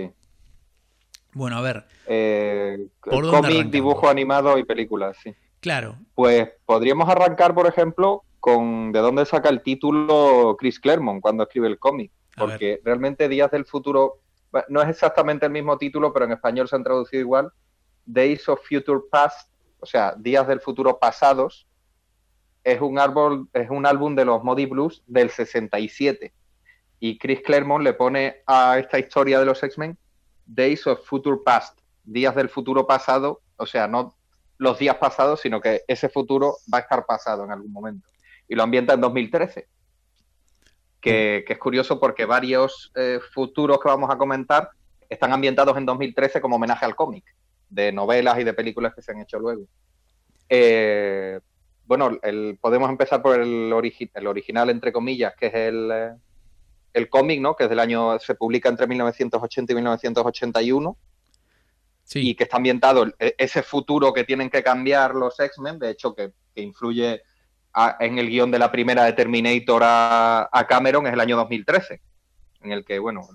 Bueno, 1.34 1.56
a 1.56 1.60
ver. 1.60 1.84
Eh, 2.06 2.86
cómic, 3.00 3.66
dibujo 3.70 4.08
animado 4.08 4.56
y 4.56 4.64
películas, 4.64 5.16
sí. 5.22 5.34
Claro. 5.60 5.96
Pues 6.14 6.48
podríamos 6.64 7.08
arrancar, 7.08 7.54
por 7.54 7.66
ejemplo, 7.66 8.22
con 8.38 8.92
de 8.92 9.00
dónde 9.00 9.24
saca 9.24 9.48
el 9.48 9.62
título 9.62 10.56
Chris 10.58 10.78
Claremont 10.78 11.20
cuando 11.20 11.44
escribe 11.44 11.68
el 11.68 11.78
cómic. 11.78 12.12
Porque 12.36 12.80
realmente 12.84 13.28
Días 13.28 13.50
del 13.50 13.64
Futuro 13.64 14.20
no 14.68 14.82
es 14.82 14.88
exactamente 14.88 15.46
el 15.46 15.52
mismo 15.52 15.76
título, 15.78 16.12
pero 16.12 16.24
en 16.24 16.32
español 16.32 16.68
se 16.68 16.76
han 16.76 16.84
traducido 16.84 17.20
igual. 17.20 17.52
Days 18.04 18.48
of 18.48 18.60
Future 18.68 19.00
Past, 19.10 19.51
o 19.82 19.86
sea, 19.86 20.14
Días 20.16 20.46
del 20.46 20.60
Futuro 20.60 20.98
Pasados, 21.00 21.66
es 22.62 22.80
un, 22.80 23.00
árbol, 23.00 23.48
es 23.52 23.68
un 23.68 23.84
álbum 23.84 24.14
de 24.14 24.24
los 24.24 24.44
Modi 24.44 24.66
Blues 24.66 25.02
del 25.08 25.30
67. 25.30 26.32
Y 27.00 27.18
Chris 27.18 27.40
Claremont 27.40 27.82
le 27.82 27.92
pone 27.92 28.42
a 28.46 28.78
esta 28.78 29.00
historia 29.00 29.40
de 29.40 29.44
los 29.44 29.60
X-Men 29.60 29.98
Days 30.46 30.86
of 30.86 31.04
Future 31.04 31.40
Past, 31.44 31.80
días 32.04 32.36
del 32.36 32.48
futuro 32.48 32.86
pasado, 32.86 33.40
o 33.56 33.66
sea, 33.66 33.88
no 33.88 34.14
los 34.58 34.78
días 34.78 34.96
pasados, 34.98 35.40
sino 35.40 35.60
que 35.60 35.82
ese 35.88 36.08
futuro 36.08 36.58
va 36.72 36.78
a 36.78 36.82
estar 36.82 37.04
pasado 37.04 37.44
en 37.44 37.50
algún 37.50 37.72
momento. 37.72 38.08
Y 38.46 38.54
lo 38.54 38.62
ambienta 38.62 38.94
en 38.94 39.00
2013, 39.00 39.66
que, 41.00 41.44
es 41.48 41.58
curioso 41.58 41.98
porque 41.98 42.24
varios 42.24 42.92
eh, 42.94 43.18
futuros 43.34 43.80
que 43.80 43.88
vamos 43.88 44.08
a 44.10 44.16
comentar 44.16 44.70
están 45.08 45.32
ambientados 45.32 45.76
en 45.76 45.86
2013 45.86 46.40
como 46.40 46.54
homenaje 46.54 46.84
al 46.84 46.94
cómic, 46.94 47.24
de 47.72 47.90
novelas 47.90 48.38
y 48.38 48.44
de 48.44 48.52
películas 48.52 48.94
que 48.94 49.02
se 49.02 49.12
han 49.12 49.20
hecho 49.20 49.38
luego. 49.38 49.64
Eh, 50.48 51.40
bueno, 51.84 52.18
podemos 52.60 52.90
empezar 52.90 53.22
por 53.22 53.40
el, 53.40 53.72
el 54.14 54.26
original, 54.26 54.70
entre 54.70 54.92
comillas, 54.92 55.34
que 55.36 55.46
es 55.46 55.54
el, 55.54 55.90
eh, 55.92 56.12
el 56.92 57.08
cómic, 57.08 57.40
¿no? 57.40 57.56
Que 57.56 57.64
es 57.64 57.70
del 57.70 57.80
año, 57.80 58.18
se 58.18 58.34
publica 58.34 58.68
entre 58.68 58.86
1980 58.86 59.72
y 59.72 59.74
1981. 59.74 60.96
Sí. 62.04 62.30
Y 62.30 62.34
que 62.34 62.44
está 62.44 62.58
ambientado 62.58 63.06
e, 63.18 63.34
ese 63.38 63.62
futuro 63.62 64.12
que 64.12 64.24
tienen 64.24 64.50
que 64.50 64.62
cambiar 64.62 65.14
los 65.14 65.38
X-Men, 65.40 65.78
de 65.78 65.90
hecho, 65.90 66.14
que, 66.14 66.32
influye 66.54 67.22
en 68.00 68.18
el 68.18 68.28
guion 68.28 68.50
de 68.50 68.58
la 68.58 68.70
primera 68.70 69.04
de 69.04 69.14
Terminator 69.14 69.80
a, 69.82 70.66
Cameron, 70.68 71.06
es 71.06 71.14
el 71.14 71.20
año 71.20 71.36
2013, 71.38 72.02
en 72.60 72.72
el 72.72 72.84
que, 72.84 72.98
bueno, 72.98 73.26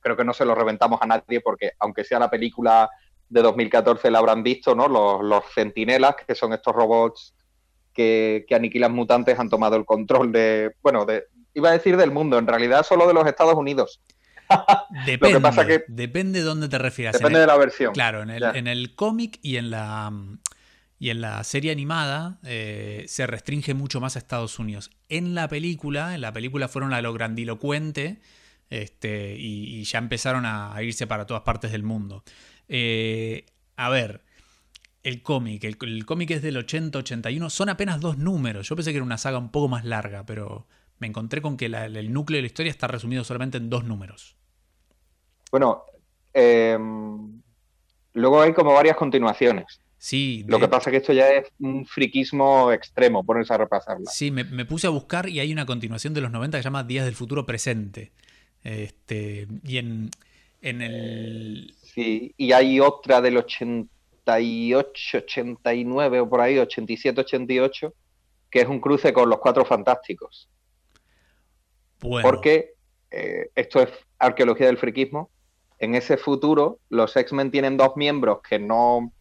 creo 0.00 0.14
que 0.14 0.24
no 0.24 0.34
se 0.34 0.44
lo 0.44 0.54
reventamos 0.54 1.00
a 1.00 1.06
nadie 1.06 1.40
porque, 1.40 1.72
aunque 1.78 2.04
sea 2.04 2.18
la 2.18 2.28
película 2.28 2.90
de 3.28 3.42
2014, 3.42 4.10
la 4.10 4.18
habrán 4.18 4.42
visto, 4.42 4.74
¿no? 4.74 4.88
Los, 4.88 5.22
los 5.22 5.44
centinelas, 5.54 6.16
que 6.26 6.34
son 6.34 6.52
estos 6.52 6.74
robots 6.74 7.34
que, 7.92 8.44
que, 8.48 8.54
aniquilan 8.54 8.92
mutantes, 8.92 9.38
han 9.38 9.48
tomado 9.48 9.76
el 9.76 9.84
control 9.84 10.32
de, 10.32 10.72
bueno, 10.82 11.04
de, 11.04 11.24
iba 11.54 11.70
a 11.70 11.72
decir 11.72 11.96
del 11.96 12.10
mundo, 12.10 12.38
en 12.38 12.46
realidad 12.46 12.84
solo 12.84 13.06
de 13.06 13.14
los 13.14 13.26
Estados 13.26 13.54
Unidos. 13.54 14.00
Depende, 15.06 15.40
pasa 15.40 15.66
que, 15.66 15.84
depende 15.88 16.38
de 16.38 16.44
dónde 16.44 16.68
te 16.68 16.78
refieras. 16.78 17.12
Depende 17.14 17.40
de 17.40 17.46
la 17.46 17.56
versión. 17.56 17.92
Claro, 17.92 18.22
en 18.22 18.66
el, 18.66 18.94
cómic 18.94 19.38
y 19.42 19.56
en 19.56 19.70
la 19.70 20.10
y 20.98 21.10
en 21.10 21.20
la 21.20 21.44
serie 21.44 21.70
animada 21.70 22.38
eh, 22.44 23.04
se 23.06 23.26
restringe 23.26 23.74
mucho 23.74 24.00
más 24.00 24.16
a 24.16 24.18
Estados 24.18 24.58
Unidos. 24.58 24.90
En 25.08 25.34
la 25.34 25.46
película, 25.48 26.14
en 26.14 26.22
la 26.22 26.32
película 26.32 26.66
fueron 26.66 26.92
a 26.92 27.02
lo 27.02 27.12
grandilocuente 27.12 28.20
este, 28.70 29.36
y, 29.38 29.82
ya 29.84 29.98
empezaron 29.98 30.44
a, 30.44 30.74
irse 30.82 31.06
para 31.06 31.26
todas 31.26 31.42
partes 31.42 31.72
del 31.72 31.82
mundo. 31.82 32.24
Eh, 32.68 33.46
a 33.76 33.88
ver, 33.88 34.22
el 35.02 35.22
cómic, 35.22 35.64
el, 35.64 35.76
el 35.80 36.06
cómic 36.06 36.30
es 36.32 36.42
del 36.42 36.56
80-81, 36.56 37.50
son 37.50 37.68
apenas 37.68 38.00
dos 38.00 38.18
números. 38.18 38.68
Yo 38.68 38.76
pensé 38.76 38.90
que 38.90 38.96
era 38.96 39.04
una 39.04 39.18
saga 39.18 39.38
un 39.38 39.50
poco 39.50 39.68
más 39.68 39.84
larga, 39.84 40.24
pero 40.26 40.66
me 40.98 41.06
encontré 41.06 41.40
con 41.40 41.56
que 41.56 41.66
el 41.66 42.12
núcleo 42.12 42.38
de 42.38 42.42
la 42.42 42.46
historia 42.46 42.70
está 42.70 42.86
resumido 42.86 43.24
solamente 43.24 43.58
en 43.58 43.70
dos 43.70 43.84
números. 43.84 44.36
Bueno, 45.50 45.84
em, 46.32 47.40
luego 48.14 48.40
hay 48.40 48.52
como 48.52 48.74
varias 48.74 48.96
continuaciones. 48.96 49.80
Sí. 49.96 50.44
Lo 50.46 50.60
que 50.60 50.68
pasa 50.68 50.90
es 50.90 50.92
que 50.92 50.96
esto 50.98 51.12
ya 51.12 51.28
es 51.30 51.48
un 51.58 51.84
friquismo 51.84 52.72
extremo, 52.72 53.24
ponerse 53.24 53.54
a 53.54 53.58
repasarla. 53.58 54.10
Sí, 54.10 54.30
me, 54.30 54.44
puse 54.64 54.86
a 54.86 54.90
buscar 54.90 55.28
y 55.28 55.40
hay 55.40 55.52
una 55.52 55.66
continuación 55.66 56.14
de 56.14 56.20
los 56.20 56.30
90 56.30 56.58
que 56.58 56.62
se 56.62 56.66
llama 56.66 56.84
Días 56.84 57.04
del 57.04 57.14
Futuro 57.14 57.46
Presente. 57.46 58.12
Este, 58.62 59.48
y 59.64 59.78
en, 59.78 60.10
En 60.60 60.82
el... 60.82 61.74
Sí, 61.94 62.34
y 62.36 62.52
hay 62.52 62.80
otra 62.80 63.20
del 63.20 63.38
88, 63.38 65.18
89 65.18 66.20
o 66.20 66.28
por 66.28 66.40
ahí, 66.40 66.58
87, 66.58 67.20
88, 67.20 67.94
que 68.50 68.60
es 68.60 68.68
un 68.68 68.80
cruce 68.80 69.12
con 69.12 69.28
los 69.28 69.38
Cuatro 69.38 69.64
Fantásticos. 69.64 70.48
Porque 72.00 72.74
eh, 73.10 73.50
esto 73.54 73.80
es 73.80 73.90
arqueología 74.18 74.66
del 74.66 74.78
friquismo. 74.78 75.30
En 75.78 75.94
ese 75.94 76.16
futuro, 76.16 76.78
los 76.90 77.16
X-Men 77.16 77.50
tienen 77.50 77.76
dos 77.76 77.96
miembros 77.96 78.40
que 78.48 78.58
no. 78.58 79.12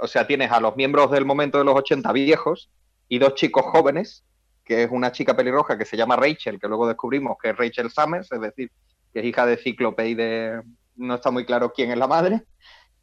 o 0.00 0.06
sea, 0.06 0.26
tienes 0.26 0.50
a 0.50 0.60
los 0.60 0.76
miembros 0.76 1.10
del 1.10 1.24
momento 1.24 1.58
de 1.58 1.64
los 1.64 1.76
80 1.76 2.12
viejos 2.12 2.70
y 3.08 3.18
dos 3.18 3.34
chicos 3.34 3.64
jóvenes, 3.66 4.24
que 4.64 4.84
es 4.84 4.90
una 4.90 5.12
chica 5.12 5.36
pelirroja 5.36 5.76
que 5.76 5.84
se 5.84 5.96
llama 5.96 6.16
Rachel, 6.16 6.58
que 6.58 6.68
luego 6.68 6.86
descubrimos 6.86 7.36
que 7.42 7.50
es 7.50 7.56
Rachel 7.56 7.90
Summers, 7.90 8.30
es 8.32 8.40
decir, 8.40 8.70
que 9.12 9.20
es 9.20 9.26
hija 9.26 9.46
de 9.46 9.56
Cíclope 9.56 10.08
y 10.08 10.14
de. 10.14 10.62
No 10.98 11.14
está 11.14 11.30
muy 11.30 11.46
claro 11.46 11.72
quién 11.72 11.90
es 11.90 11.96
la 11.96 12.06
madre. 12.06 12.42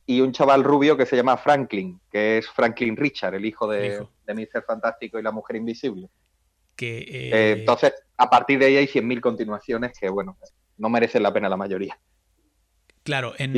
Y 0.06 0.22
un 0.22 0.32
chaval 0.32 0.64
rubio 0.64 0.96
que 0.96 1.08
se 1.08 1.16
llama 1.16 1.36
Franklin, 1.36 2.00
que 2.12 2.38
es 2.38 2.48
Franklin 2.48 2.96
Richard, 2.96 3.34
el 3.34 3.46
hijo 3.46 3.68
de, 3.68 4.06
de 4.28 4.34
Mr. 4.34 4.64
Fantástico 4.64 5.18
y 5.18 5.24
la 5.24 5.32
Mujer 5.32 5.56
Invisible. 5.56 6.10
Que, 6.76 7.00
eh, 7.00 7.06
eh, 7.10 7.56
entonces, 7.60 7.94
a 8.18 8.30
partir 8.30 8.60
de 8.60 8.66
ahí 8.66 8.78
hay 8.78 8.88
100.000 8.88 9.22
continuaciones 9.22 9.98
que, 9.98 10.10
bueno, 10.10 10.38
no 10.78 10.90
merecen 10.90 11.24
la 11.24 11.34
pena 11.34 11.50
la 11.50 11.58
mayoría. 11.58 11.98
Claro, 13.04 13.34
en, 13.38 13.54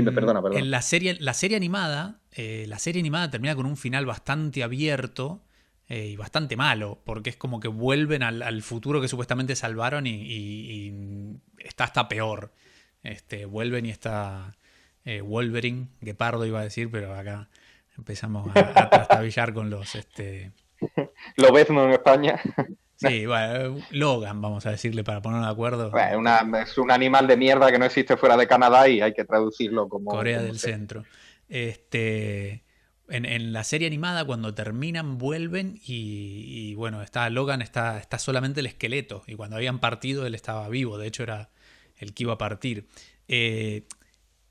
la, 0.70 0.82
serie, 0.82 1.16
la 1.20 1.34
serie 1.34 1.56
animada, 1.56 2.20
eh, 2.32 2.66
la 2.68 2.80
serie 2.80 3.00
animada 3.00 3.32
termina 3.32 3.56
con 3.56 3.66
un 3.66 3.78
final 3.78 4.06
bastante 4.06 4.62
abierto 4.62 5.44
y 5.90 6.18
bastante 6.18 6.58
malo, 6.58 7.02
porque 7.06 7.30
es 7.30 7.38
como 7.38 7.62
que 7.62 7.70
vuelven 7.70 8.22
al, 8.22 8.62
futuro 8.62 9.00
que 9.00 9.08
supuestamente 9.08 9.56
salvaron 9.56 10.06
y, 10.06 11.40
está 11.60 11.86
hasta 11.86 12.10
peor. 12.10 12.52
Este, 13.08 13.46
vuelven 13.46 13.86
y 13.86 13.90
está 13.90 14.56
Wolverine, 15.24 15.88
Gepardo 16.04 16.46
iba 16.46 16.60
a 16.60 16.64
decir, 16.64 16.92
pero 16.92 17.16
acá 17.16 17.48
empezamos 17.98 18.54
a, 18.56 18.60
a 18.60 18.90
trastabillar 18.90 19.54
con 19.54 19.70
los... 19.70 19.96
Este... 19.96 20.52
Lo 21.38 21.54
ves 21.54 21.70
en 21.70 21.78
España. 21.92 22.40
Sí, 22.98 23.28
bueno, 23.28 23.78
Logan, 23.92 24.42
vamos 24.42 24.66
a 24.66 24.72
decirle 24.72 25.04
para 25.04 25.22
ponernos 25.22 25.46
de 25.46 25.52
acuerdo. 25.52 25.92
es 25.96 26.78
un 26.78 26.92
animal 26.92 27.28
de 27.28 27.38
mierda 27.38 27.72
que 27.72 27.78
no 27.78 27.86
existe 27.86 28.18
fuera 28.18 28.36
de 28.36 28.48
Canadá 28.48 28.90
y 28.90 29.02
hay 29.02 29.14
que 29.14 29.24
traducirlo 29.24 29.88
como. 29.88 30.10
Corea 30.10 30.42
del 30.42 30.58
Centro. 30.58 31.06
Este. 31.48 32.64
En, 33.10 33.54
la 33.54 33.64
serie 33.64 33.88
animada, 33.88 34.26
cuando 34.26 34.54
terminan, 34.54 35.18
vuelven 35.18 35.80
y, 35.86 36.74
bueno, 36.76 37.02
está 37.02 37.30
Logan, 37.30 37.62
está, 37.62 38.00
está 38.00 38.18
solamente 38.18 38.60
el 38.60 38.66
esqueleto. 38.66 39.24
Y 39.28 39.36
cuando 39.36 39.56
habían 39.56 39.80
partido, 39.80 40.26
él 40.26 40.36
estaba 40.36 40.68
vivo. 40.68 40.98
De 40.98 41.08
hecho, 41.08 41.24
era 41.24 41.50
el 41.98 42.14
que 42.14 42.24
iba 42.24 42.34
a 42.34 42.38
partir. 42.38 42.88
Eh, 43.28 43.88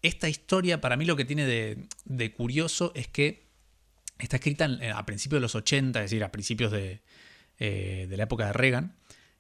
esta 0.03 0.29
historia, 0.29 0.81
para 0.81 0.97
mí, 0.97 1.05
lo 1.05 1.17
que 1.17 1.25
tiene 1.25 1.47
de, 1.47 2.33
curioso 2.33 2.93
es 2.95 3.09
que 3.09 3.47
está 4.19 4.37
escrita 4.37 4.69
a 4.95 5.07
principios 5.07 5.38
de 5.38 5.43
los 5.43 5.55
80, 5.55 5.99
es 6.00 6.11
decir, 6.11 6.25
a 6.25 6.33
principios 6.33 6.73
de, 6.73 7.00
eh, 7.59 8.07
de 8.09 8.17
la 8.17 8.25
época 8.25 8.47
de 8.47 8.53
Reagan, 8.53 8.97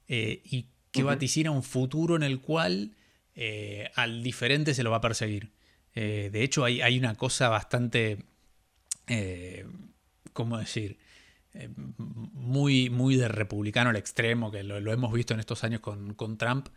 eh, 0.08 0.40
y 0.44 0.70
que 0.90 1.02
vaticina 1.02 1.50
un 1.50 1.62
futuro 1.62 2.16
en 2.16 2.22
el 2.22 2.40
cual 2.40 2.96
eh, 3.34 3.90
al 3.94 4.22
diferente 4.22 4.72
se 4.72 4.82
lo 4.82 4.90
va 4.90 4.96
a 4.96 5.00
perseguir. 5.02 5.52
de 5.94 6.42
hecho, 6.42 6.64
hay, 6.64 6.80
hay, 6.80 6.98
una 6.98 7.14
cosa 7.14 7.48
bastante, 7.50 8.24
¿cómo 10.32 10.58
decir? 10.58 10.98
muy, 11.76 12.90
muy 12.90 13.16
de 13.16 13.28
republicano 13.28 13.90
al 13.90 13.96
extremo, 13.96 14.50
que 14.50 14.62
lo, 14.62 14.92
hemos 14.92 15.12
visto 15.12 15.34
en 15.34 15.40
estos 15.40 15.64
años 15.64 15.80
con, 15.80 16.38
Trump, 16.38 16.68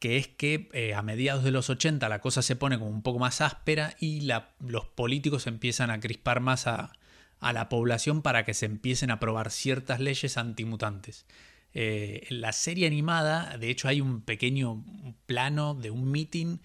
que 0.00 0.16
es 0.16 0.26
que 0.26 0.92
a 0.96 1.02
mediados 1.02 1.44
de 1.44 1.52
los 1.52 1.70
80 1.70 2.08
la 2.08 2.20
cosa 2.20 2.42
se 2.42 2.56
pone 2.56 2.78
como 2.78 2.90
un 2.90 3.02
poco 3.02 3.20
más 3.20 3.40
áspera 3.40 3.94
y 4.00 4.28
los 4.58 4.86
políticos 4.86 5.46
empiezan 5.46 5.90
a 5.90 6.00
crispar 6.00 6.40
más 6.40 6.66
a, 6.66 6.92
a 7.40 7.52
la 7.52 7.68
población 7.68 8.22
para 8.22 8.44
que 8.44 8.54
se 8.54 8.66
empiecen 8.66 9.10
a 9.10 9.14
aprobar 9.14 9.50
ciertas 9.50 10.00
leyes 10.00 10.36
antimutantes. 10.36 11.26
Eh, 11.72 12.26
en 12.30 12.40
la 12.40 12.52
serie 12.52 12.86
animada, 12.86 13.56
de 13.56 13.70
hecho, 13.70 13.88
hay 13.88 14.00
un 14.00 14.22
pequeño 14.22 14.84
plano 15.26 15.74
de 15.74 15.90
un 15.90 16.10
meeting 16.10 16.58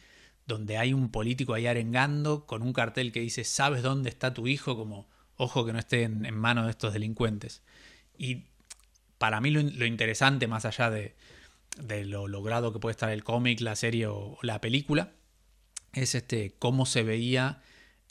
donde 0.48 0.78
hay 0.78 0.94
un 0.94 1.10
político 1.10 1.54
ahí 1.54 1.68
arengando 1.68 2.46
con 2.46 2.62
un 2.62 2.74
cartel 2.74 3.12
que 3.12 3.20
dice 3.20 3.44
¿Sabes 3.44 3.84
dónde 3.84 4.10
está 4.10 4.34
tu 4.34 4.48
hijo? 4.48 4.76
Como, 4.76 5.08
ojo 5.38 5.66
que 5.66 5.74
no 5.74 5.80
esté 5.80 6.04
en, 6.04 6.34
manos 6.36 6.66
de 6.66 6.72
estos 6.72 6.94
delincuentes. 6.94 7.64
Y 8.18 8.46
para 9.18 9.42
mí 9.42 9.52
lo, 9.52 9.86
interesante, 9.86 10.48
más 10.48 10.66
allá 10.66 10.90
de, 10.90 11.16
lo 11.78 12.28
logrado 12.28 12.72
que 12.74 12.80
puede 12.80 12.92
estar 12.92 13.10
el 13.10 13.24
cómic, 13.24 13.62
la 13.62 13.76
serie 13.76 14.08
o, 14.08 14.38
la 14.42 14.62
película, 14.62 15.12
es 15.94 16.16
este 16.16 16.56
cómo 16.60 16.86
se 16.86 17.04
veía 17.04 17.62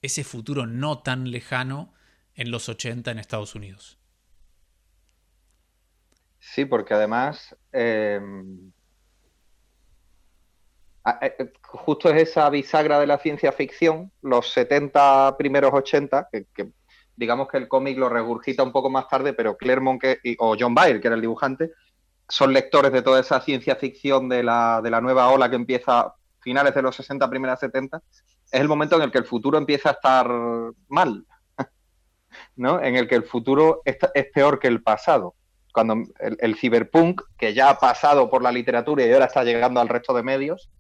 ese 0.02 0.24
futuro 0.24 0.66
no 0.66 0.98
tan 0.98 1.30
lejano 1.30 1.92
en 2.34 2.50
los 2.50 2.68
80 2.68 3.10
en 3.10 3.18
Estados 3.18 3.54
Unidos. 3.54 3.98
Sí, 6.38 6.66
porque 6.66 6.94
además 6.94 7.56
em, 7.72 8.70
eh, 11.06 11.34
eh, 11.38 11.52
justo 11.62 12.10
es 12.10 12.30
esa 12.30 12.48
bisagra 12.50 12.98
de 12.98 13.06
la 13.06 13.18
ciencia 13.18 13.52
ficción, 13.52 14.10
los 14.22 14.52
70 14.52 15.36
primeros 15.38 15.72
80, 15.72 16.28
que, 16.32 16.70
digamos 17.16 17.48
que 17.48 17.58
el 17.58 17.68
cómic 17.68 17.98
lo 17.98 18.08
regurgita 18.08 18.62
un 18.62 18.72
poco 18.72 18.90
más 18.90 19.08
tarde, 19.08 19.32
pero 19.32 19.56
Claremont 19.56 20.02
o 20.38 20.56
John 20.58 20.74
Byrne, 20.74 21.00
que 21.00 21.08
era 21.08 21.16
el 21.16 21.20
dibujante, 21.20 21.72
son 22.28 22.52
lectores 22.52 22.92
de 22.92 23.02
toda 23.02 23.20
esa 23.20 23.40
ciencia 23.40 23.76
ficción 23.76 24.28
de 24.28 24.42
la, 24.42 24.80
de 24.82 24.90
la 24.90 25.00
nueva 25.00 25.28
ola 25.28 25.50
que 25.50 25.56
empieza 25.56 26.14
finales 26.40 26.74
de 26.74 26.82
los 26.82 26.96
60, 26.96 27.28
primeras 27.30 27.60
70, 27.60 28.02
es 28.52 28.60
el 28.60 28.68
momento 28.68 28.96
en 28.96 29.02
el 29.02 29.10
que 29.10 29.18
el 29.18 29.24
futuro 29.24 29.58
empieza 29.58 29.90
a 29.90 29.92
estar 29.92 30.28
mal. 30.88 31.24
¿no? 32.56 32.82
en 32.82 32.96
el 32.96 33.08
que 33.08 33.14
el 33.14 33.24
futuro 33.24 33.82
es, 33.84 33.96
peor 34.32 34.58
que 34.58 34.68
el 34.68 34.82
pasado. 34.82 35.34
Cuando 35.72 35.94
el, 36.20 36.36
el, 36.40 36.56
ciberpunk, 36.56 37.22
que 37.36 37.52
ya 37.52 37.70
ha 37.70 37.78
pasado 37.78 38.30
por 38.30 38.42
la 38.42 38.52
literatura 38.52 39.04
y 39.04 39.12
ahora 39.12 39.24
está 39.24 39.42
llegando 39.42 39.80
al 39.80 39.88
resto 39.88 40.14
de 40.14 40.22
medios, 40.22 40.70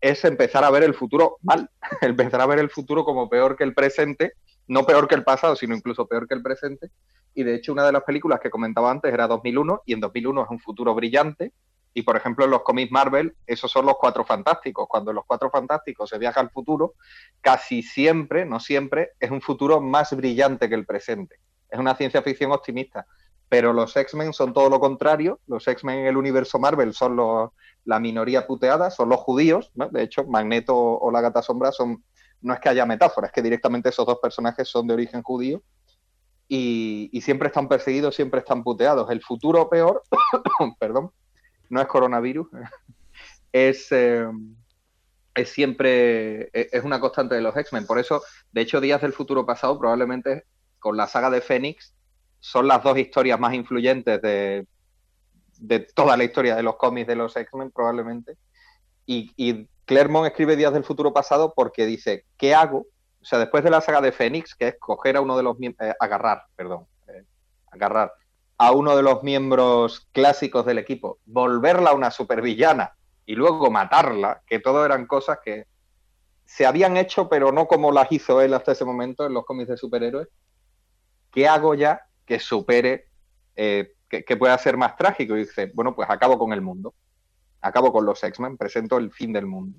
es 0.00 0.24
empezar 0.24 0.64
a 0.64 0.70
ver 0.70 0.82
el 0.82 0.94
futuro 0.94 1.38
mal, 1.42 1.70
empezar 2.00 2.40
a 2.40 2.46
ver 2.46 2.58
el 2.58 2.70
futuro 2.70 3.04
como 3.04 3.28
peor 3.28 3.56
que 3.56 3.64
el 3.64 3.74
presente, 3.74 4.34
no 4.66 4.84
peor 4.84 5.08
que 5.08 5.14
el 5.14 5.24
pasado, 5.24 5.56
sino 5.56 5.74
incluso 5.74 6.06
peor 6.06 6.26
que 6.26 6.34
el 6.34 6.42
presente. 6.42 6.90
Y 7.34 7.42
de 7.42 7.54
hecho, 7.54 7.72
una 7.72 7.84
de 7.84 7.92
las 7.92 8.04
películas 8.04 8.40
que 8.40 8.50
comentaba 8.50 8.90
antes 8.90 9.12
era 9.12 9.26
2001, 9.26 9.82
y 9.86 9.92
en 9.92 10.00
2001 10.00 10.42
es 10.44 10.50
un 10.50 10.60
futuro 10.60 10.94
brillante, 10.94 11.52
y 11.94 12.02
por 12.02 12.16
ejemplo, 12.16 12.44
en 12.44 12.50
los 12.50 12.62
cómics 12.62 12.90
Marvel, 12.90 13.36
esos 13.46 13.70
son 13.70 13.86
los 13.86 13.94
cuatro 13.98 14.24
fantásticos. 14.24 14.86
Cuando 14.88 15.12
los 15.12 15.24
cuatro 15.24 15.48
fantásticos 15.48 16.10
se 16.10 16.18
viaja 16.18 16.40
al 16.40 16.50
futuro, 16.50 16.94
casi 17.40 17.82
siempre, 17.82 18.44
no 18.44 18.58
siempre, 18.58 19.12
es 19.20 19.30
un 19.30 19.40
futuro 19.40 19.80
más 19.80 20.14
brillante 20.14 20.68
que 20.68 20.74
el 20.74 20.84
presente. 20.84 21.36
Es 21.70 21.78
una 21.78 21.94
ciencia 21.94 22.20
ficción 22.20 22.50
optimista. 22.50 23.06
Pero 23.48 23.72
los 23.72 23.96
X-Men 23.96 24.32
son 24.32 24.52
todo 24.52 24.68
lo 24.68 24.80
contrario. 24.80 25.38
Los 25.46 25.68
X-Men 25.68 26.00
en 26.00 26.06
el 26.06 26.16
universo 26.16 26.58
Marvel 26.58 26.92
son 26.94 27.16
la 27.84 28.00
minoría 28.00 28.46
puteada, 28.46 28.90
son 28.90 29.08
los 29.10 29.20
judíos. 29.20 29.70
De 29.92 30.02
hecho, 30.02 30.24
Magneto 30.24 30.76
o 30.76 31.10
la 31.12 31.20
Gata 31.20 31.42
Sombra 31.42 31.70
son. 31.70 32.02
No 32.44 32.52
es 32.52 32.60
que 32.60 32.68
haya 32.68 32.84
metáforas, 32.84 33.30
es 33.30 33.34
que 33.34 33.42
directamente 33.42 33.88
esos 33.88 34.06
dos 34.06 34.18
personajes 34.20 34.68
son 34.68 34.86
de 34.86 34.94
origen 34.94 35.22
judío. 35.22 35.62
Y, 36.46 37.20
siempre 37.22 37.48
están 37.48 37.68
perseguidos, 37.68 38.14
siempre 38.14 38.40
están 38.40 38.62
puteados. 38.62 39.10
El 39.10 39.22
futuro 39.22 39.68
peor, 39.70 40.02
perdón, 40.78 41.10
no 41.70 41.80
es 41.80 41.86
coronavirus, 41.86 42.48
es, 43.52 43.90
eh, 43.90 44.26
es 45.34 45.48
siempre, 45.48 46.50
e, 46.52 46.68
es 46.70 46.84
una 46.84 47.00
constante 47.00 47.34
de 47.34 47.40
los 47.40 47.56
X-Men. 47.56 47.86
Por 47.86 47.98
eso, 47.98 48.22
de 48.52 48.60
hecho, 48.60 48.80
Días 48.80 49.00
del 49.00 49.14
Futuro 49.14 49.46
Pasado 49.46 49.78
probablemente 49.78 50.44
con 50.78 50.98
la 50.98 51.06
saga 51.06 51.30
de 51.30 51.40
Fénix 51.40 51.94
son 52.40 52.68
las 52.68 52.82
dos 52.82 52.98
historias 52.98 53.40
más 53.40 53.54
influyentes 53.54 54.20
de, 54.20 54.66
de 55.58 55.80
toda 55.80 56.14
la 56.18 56.24
historia 56.24 56.54
de 56.56 56.62
los 56.62 56.76
cómics 56.76 57.08
de 57.08 57.16
los 57.16 57.34
X-Men, 57.34 57.70
probablemente. 57.70 58.36
Y, 59.06 59.66
Claremont 59.84 60.26
escribe 60.26 60.56
Días 60.56 60.72
del 60.72 60.84
Futuro 60.84 61.12
Pasado 61.12 61.52
porque 61.54 61.86
dice, 61.86 62.24
¿qué 62.36 62.54
hago? 62.54 62.86
O 63.20 63.24
sea, 63.24 63.38
después 63.38 63.64
de 63.64 63.70
la 63.70 63.80
saga 63.80 64.00
de 64.00 64.12
Fénix, 64.12 64.54
que 64.54 64.68
es 64.68 64.76
coger 64.78 65.16
a 65.16 65.20
uno 65.20 65.36
de 65.36 65.42
los... 65.42 65.56
Eh, 65.60 65.94
agarrar, 65.98 66.44
perdón. 66.56 66.86
Eh, 67.08 67.24
agarrar 67.70 68.12
a 68.58 68.72
uno 68.72 68.96
de 68.96 69.02
los 69.02 69.22
miembros 69.22 70.08
clásicos 70.12 70.64
del 70.64 70.78
equipo, 70.78 71.18
volverla 71.26 71.92
una 71.92 72.10
supervillana 72.10 72.94
y 73.26 73.34
luego 73.34 73.70
matarla, 73.70 74.42
que 74.46 74.60
todo 74.60 74.84
eran 74.84 75.06
cosas 75.06 75.38
que 75.44 75.66
se 76.44 76.66
habían 76.66 76.96
hecho, 76.96 77.28
pero 77.28 77.52
no 77.52 77.66
como 77.66 77.90
las 77.90 78.10
hizo 78.12 78.40
él 78.40 78.54
hasta 78.54 78.72
ese 78.72 78.84
momento 78.84 79.26
en 79.26 79.34
los 79.34 79.44
cómics 79.44 79.70
de 79.70 79.76
superhéroes. 79.76 80.28
¿Qué 81.32 81.48
hago 81.48 81.74
ya 81.74 82.06
que 82.26 82.38
supere, 82.38 83.08
eh, 83.56 83.94
que, 84.08 84.36
pueda 84.36 84.56
ser 84.58 84.76
más 84.76 84.94
trágico? 84.96 85.36
Y 85.36 85.40
dice, 85.40 85.72
bueno, 85.74 85.94
pues 85.94 86.08
acabo 86.08 86.38
con 86.38 86.52
el 86.52 86.60
mundo, 86.60 86.94
acabo 87.64 87.92
con 87.92 88.04
los 88.04 88.22
X-Men, 88.22 88.58
presento 88.58 88.98
el 88.98 89.10
fin 89.10 89.32
del 89.32 89.46
mundo. 89.46 89.78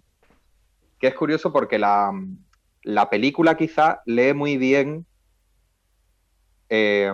Que 0.99 1.07
es 1.07 1.13
curioso 1.13 1.53
porque 1.53 1.77
la, 1.77 2.11
la 2.81 3.09
película 3.09 3.55
quizá 3.55 4.01
lee 4.05 4.33
muy 4.33 4.57
bien 4.57 5.05
eh, 6.69 7.13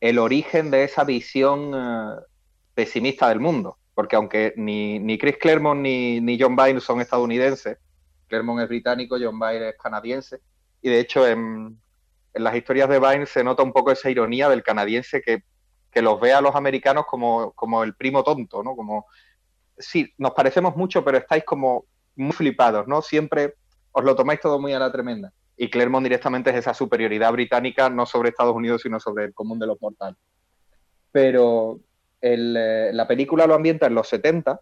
el 0.00 0.18
origen 0.18 0.70
de 0.70 0.84
esa 0.84 1.04
visión 1.04 1.72
eh, 1.74 2.20
pesimista 2.74 3.28
del 3.28 3.40
mundo. 3.40 3.78
porque 3.94 4.16
aunque 4.16 4.52
ni, 4.56 4.98
ni 4.98 5.16
Chris 5.16 5.38
Claremont 5.38 5.80
ni, 5.80 6.20
ni 6.20 6.38
John 6.38 6.54
Byrne 6.54 6.80
son 6.80 7.00
estadounidenses, 7.00 7.78
Claremont 8.28 8.60
es 8.60 8.68
británico, 8.68 9.16
John 9.18 9.38
Byrne 9.38 9.70
es 9.70 9.76
canadiense, 9.78 10.40
y 10.82 10.90
de 10.90 11.00
hecho 11.00 11.26
en, 11.26 11.80
en 12.34 12.44
las 12.44 12.54
historias 12.54 12.90
de 12.90 12.98
Byrne 12.98 13.24
se 13.24 13.42
nota 13.42 13.62
un 13.62 13.72
poco 13.72 13.90
esa 13.92 14.10
ironía 14.10 14.50
del 14.50 14.62
canadiense 14.62 15.22
que, 15.22 15.44
que 15.96 16.02
los 16.02 16.20
ve 16.20 16.34
a 16.34 16.42
los 16.42 16.54
americanos 16.54 17.06
como, 17.06 17.52
como 17.52 17.82
el 17.82 17.94
primo 17.94 18.22
tonto, 18.22 18.62
¿no? 18.62 18.76
Como, 18.76 19.06
sí, 19.78 20.12
nos 20.18 20.32
parecemos 20.32 20.76
mucho, 20.76 21.02
pero 21.02 21.16
estáis 21.16 21.42
como 21.42 21.86
muy 22.16 22.32
flipados, 22.32 22.86
¿no? 22.86 23.00
Siempre 23.00 23.54
os 23.92 24.04
lo 24.04 24.14
tomáis 24.14 24.38
todo 24.40 24.60
muy 24.60 24.74
a 24.74 24.78
la 24.78 24.92
tremenda. 24.92 25.32
Y 25.56 25.70
Claremont 25.70 26.04
directamente 26.04 26.50
es 26.50 26.56
esa 26.56 26.74
superioridad 26.74 27.32
británica, 27.32 27.88
no 27.88 28.04
sobre 28.04 28.28
Estados 28.28 28.54
Unidos, 28.54 28.82
sino 28.82 29.00
sobre 29.00 29.24
el 29.24 29.32
común 29.32 29.58
de 29.58 29.68
los 29.68 29.80
mortales. 29.80 30.18
Pero 31.12 31.80
el, 32.20 32.54
eh, 32.58 32.90
la 32.92 33.08
película 33.08 33.46
lo 33.46 33.54
ambienta 33.54 33.86
en 33.86 33.94
los 33.94 34.06
70, 34.06 34.60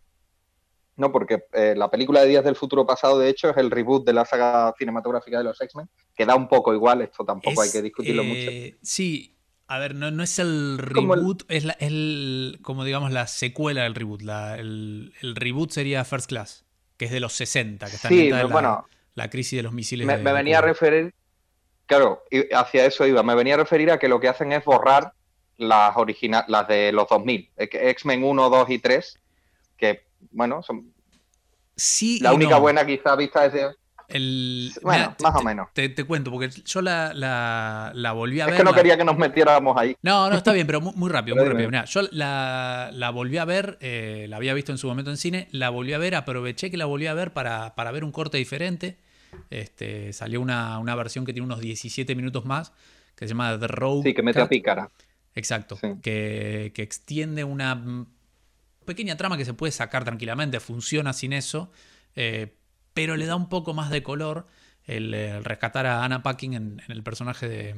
¿no? 0.98 1.10
Porque 1.10 1.46
eh, 1.52 1.74
la 1.76 1.90
película 1.90 2.20
de 2.20 2.28
Días 2.28 2.44
del 2.44 2.54
Futuro 2.54 2.86
Pasado, 2.86 3.18
de 3.18 3.28
hecho, 3.28 3.50
es 3.50 3.56
el 3.56 3.72
reboot 3.72 4.06
de 4.06 4.12
la 4.12 4.24
saga 4.24 4.72
cinematográfica 4.78 5.38
de 5.38 5.44
los 5.44 5.60
X-Men, 5.60 5.88
que 6.14 6.26
da 6.26 6.36
un 6.36 6.46
poco 6.46 6.72
igual, 6.72 7.02
esto 7.02 7.24
tampoco 7.24 7.60
Es, 7.60 7.74
hay 7.74 7.80
que 7.80 7.82
discutirlo 7.82 8.22
eh, 8.22 8.24
mucho. 8.24 8.78
Sí, 8.82 9.33
a 9.66 9.78
ver, 9.78 9.94
no, 9.94 10.10
no 10.10 10.22
es 10.22 10.38
el 10.38 10.78
reboot, 10.78 11.44
es, 11.48 11.64
la- 11.64 11.72
es 11.74 11.88
el, 11.88 12.58
como 12.62 12.84
digamos 12.84 13.12
la 13.12 13.26
secuela 13.26 13.82
del 13.84 13.94
reboot. 13.94 14.22
La- 14.22 14.56
el, 14.58 15.14
el 15.22 15.36
reboot 15.36 15.70
sería 15.70 16.04
First 16.04 16.28
Class, 16.28 16.64
que 16.96 17.06
es 17.06 17.10
de 17.10 17.20
los 17.20 17.32
60, 17.34 17.90
que 17.90 17.96
está 17.96 18.08
Sí, 18.08 18.28
en 18.28 18.30
la, 18.30 18.44
bueno, 18.46 18.86
la 19.14 19.30
crisis 19.30 19.58
de 19.58 19.62
los 19.62 19.72
misiles. 19.72 20.06
me, 20.06 20.16
de- 20.16 20.22
me 20.22 20.32
de 20.32 20.32
venía 20.32 20.58
a 20.58 20.62
referir, 20.62 21.14
claro, 21.86 22.24
hacia 22.54 22.86
eso 22.86 23.06
iba, 23.06 23.22
me 23.22 23.34
venía 23.34 23.54
a 23.54 23.58
referir 23.58 23.90
a 23.90 23.98
que 23.98 24.08
lo 24.08 24.20
que 24.20 24.28
hacen 24.28 24.52
es 24.52 24.64
borrar 24.64 25.12
las 25.58 25.96
originales, 25.96 26.48
las 26.50 26.68
de 26.68 26.92
los 26.92 27.08
2000, 27.08 27.50
eh, 27.56 27.68
que 27.68 27.90
X-Men 27.90 28.24
1, 28.24 28.50
2 28.50 28.70
y 28.70 28.78
3, 28.78 29.18
que, 29.76 30.06
bueno, 30.32 30.62
son 30.62 30.92
Sí 31.76 32.20
la 32.20 32.32
única 32.32 32.56
no. 32.56 32.60
buena 32.60 32.86
quizá 32.86 33.16
vista 33.16 33.48
desde... 33.48 33.74
El, 34.08 34.72
Bueno, 34.82 34.98
mira, 35.04 35.16
te- 35.16 35.22
más 35.24 35.34
o 35.36 35.42
menos. 35.42 35.68
Te, 35.72 35.88
te 35.88 36.04
cuento, 36.04 36.30
porque 36.30 36.48
yo 36.48 36.82
la, 36.82 37.12
la, 37.14 37.90
la 37.94 38.12
volví 38.12 38.40
a 38.40 38.44
Es 38.44 38.50
ver. 38.50 38.58
que 38.58 38.64
no 38.64 38.70
la- 38.70 38.76
quería 38.76 38.96
que 38.96 39.04
nos 39.04 39.16
metiéramos 39.16 39.76
ahí. 39.76 39.96
No, 40.02 40.28
no, 40.30 40.36
está 40.36 40.52
bien, 40.52 40.66
pero 40.66 40.80
muy, 40.80 40.92
muy 40.94 41.10
rápido, 41.10 41.36
Pero 41.36 41.46
muy 41.46 41.52
rápido. 41.54 41.70
Mirá, 41.70 41.84
yo 41.86 42.02
la, 42.12 42.90
la 42.92 43.10
volví 43.10 43.38
a 43.38 43.44
ver, 43.44 43.78
eh, 43.80 44.26
la 44.28 44.36
había 44.36 44.52
visto 44.54 44.72
en 44.72 44.78
su 44.78 44.86
momento 44.86 45.10
en 45.10 45.16
cine, 45.16 45.48
la 45.52 45.70
volví 45.70 45.92
a 45.92 45.98
ver, 45.98 46.14
aproveché 46.14 46.70
que 46.70 46.76
la 46.76 46.84
volví 46.86 47.06
a 47.06 47.14
ver 47.14 47.32
para, 47.32 47.74
para 47.74 47.90
ver 47.92 48.04
un 48.04 48.12
corte 48.12 48.36
diferente. 48.38 48.98
Este, 49.50 50.12
salió 50.12 50.40
una, 50.40 50.78
una 50.78 50.94
versión 50.94 51.24
que 51.24 51.32
tiene 51.32 51.46
unos 51.46 51.60
17 51.60 52.14
minutos 52.14 52.44
más, 52.44 52.72
que 53.16 53.24
se 53.26 53.30
llama 53.30 53.58
The 53.58 53.66
Road. 53.68 54.02
Sí, 54.02 54.14
que 54.14 54.22
mete 54.22 54.40
a 54.40 54.48
pícara. 54.48 54.90
Exacto. 55.34 55.76
Sí. 55.80 55.88
Que, 56.02 56.70
que 56.74 56.82
extiende 56.82 57.42
una 57.42 58.06
pequeña 58.84 59.16
trama 59.16 59.36
que 59.36 59.44
se 59.44 59.54
puede 59.54 59.72
sacar 59.72 60.04
tranquilamente, 60.04 60.60
funciona 60.60 61.12
sin 61.12 61.32
eso, 61.32 61.72
eh, 62.16 62.54
pero 62.94 63.16
le 63.16 63.26
da 63.26 63.36
un 63.36 63.48
poco 63.48 63.74
más 63.74 63.90
de 63.90 64.02
color 64.02 64.46
el, 64.86 65.14
el 65.14 65.44
rescatar 65.44 65.86
a 65.86 66.04
Anna 66.04 66.22
Paquin 66.22 66.54
en, 66.54 66.82
en 66.86 66.92
el 66.92 67.02
personaje 67.02 67.48
de, 67.48 67.74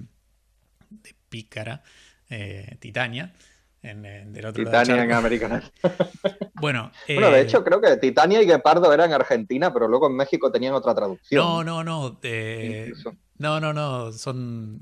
de 0.91 1.15
Pícara, 1.29 1.83
eh, 2.31 2.77
Titania, 2.81 3.35
en, 3.83 4.05
en- 4.07 4.33
del 4.33 4.47
otro 4.47 4.65
Titania 4.65 5.03
en. 5.03 5.11
American 5.19 5.63
Bueno, 6.55 6.93
Bueno, 7.15 7.31
de 7.31 7.41
eh, 7.41 7.43
hecho, 7.43 7.65
creo 7.65 7.81
que 7.81 7.97
Titania 7.97 8.43
y 8.43 8.47
Guepardo 8.47 8.93
eran 8.93 9.13
Argentina, 9.13 9.73
pero 9.73 9.89
luego 9.89 10.07
en 10.09 10.17
México 10.17 10.51
tenían 10.53 10.75
otra 10.75 10.95
traducción. 10.95 11.47
no, 11.47 11.65
no, 11.65 11.85
no. 11.85 12.19
eh. 12.23 12.93
No, 13.39 13.61
no, 13.61 13.73
no. 13.73 14.13
Son. 14.13 14.81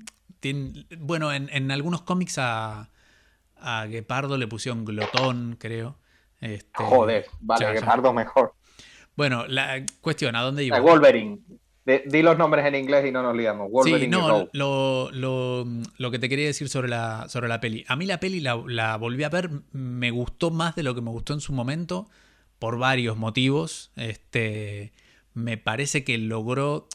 bueno, 0.99 1.33
en, 1.33 1.49
en 1.53 1.71
algunos 1.71 2.03
cómics 2.03 2.38
a, 2.38 2.91
a 3.57 3.87
Guepardo 3.87 4.38
le 4.38 4.49
pusieron 4.49 4.85
glotón, 4.85 5.57
creo. 5.61 5.99
Este, 6.41 6.85
Joder, 6.88 7.26
vale, 7.41 7.67
ya, 7.67 7.75
ya. 7.75 7.81
Guepardo 7.81 8.12
mejor. 8.12 8.55
Bueno, 9.16 9.47
la 9.47 9.85
cuestión, 10.00 10.35
¿a 10.37 10.42
dónde 10.42 10.64
iba? 10.64 10.80
Wolverine. 10.80 11.38
De- 11.85 12.03
di 12.07 12.22
los 12.22 12.38
nombres 12.38 12.64
en 12.64 12.74
inglés 12.77 13.05
y 13.07 13.12
no 13.12 13.22
nos 13.22 13.37
liamos. 13.37 13.70
Wolverine 13.70 14.05
Sí, 14.07 14.11
no, 14.11 14.48
lo, 14.55 15.11
lo, 15.12 15.66
lo 15.98 16.11
que 16.11 16.18
te 16.18 16.29
quería 16.31 16.46
decir 16.46 16.68
sobre 16.70 16.88
la, 16.88 17.29
sobre 17.29 17.46
la 17.48 17.61
peli. 17.61 17.85
A 17.88 17.96
mí 17.96 18.07
la 18.07 18.18
peli 18.20 18.40
la, 18.40 18.61
la 18.66 18.96
volví 18.96 19.22
a 19.22 19.29
ver, 19.29 19.50
me 19.72 20.11
gustó 20.11 20.50
más 20.50 20.74
de 20.77 20.83
lo 20.83 20.94
que 20.94 21.03
me 21.03 21.11
gustó 21.11 21.35
en 21.35 21.40
su 21.40 21.53
momento, 21.53 22.09
por 22.59 22.79
varios 22.79 23.16
motivos. 23.18 23.90
Este, 23.96 24.92
me 25.35 25.59
parece 25.59 26.05
que 26.05 26.16
logró. 26.16 26.88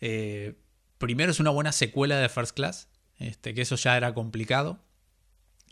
eh, 0.00 0.54
primero 0.98 1.30
es 1.32 1.40
una 1.40 1.50
buena 1.50 1.72
secuela 1.72 2.16
de 2.18 2.28
First 2.28 2.54
Class, 2.56 2.88
este, 3.18 3.52
que 3.52 3.62
eso 3.62 3.74
ya 3.76 3.96
era 3.96 4.14
complicado. 4.14 4.78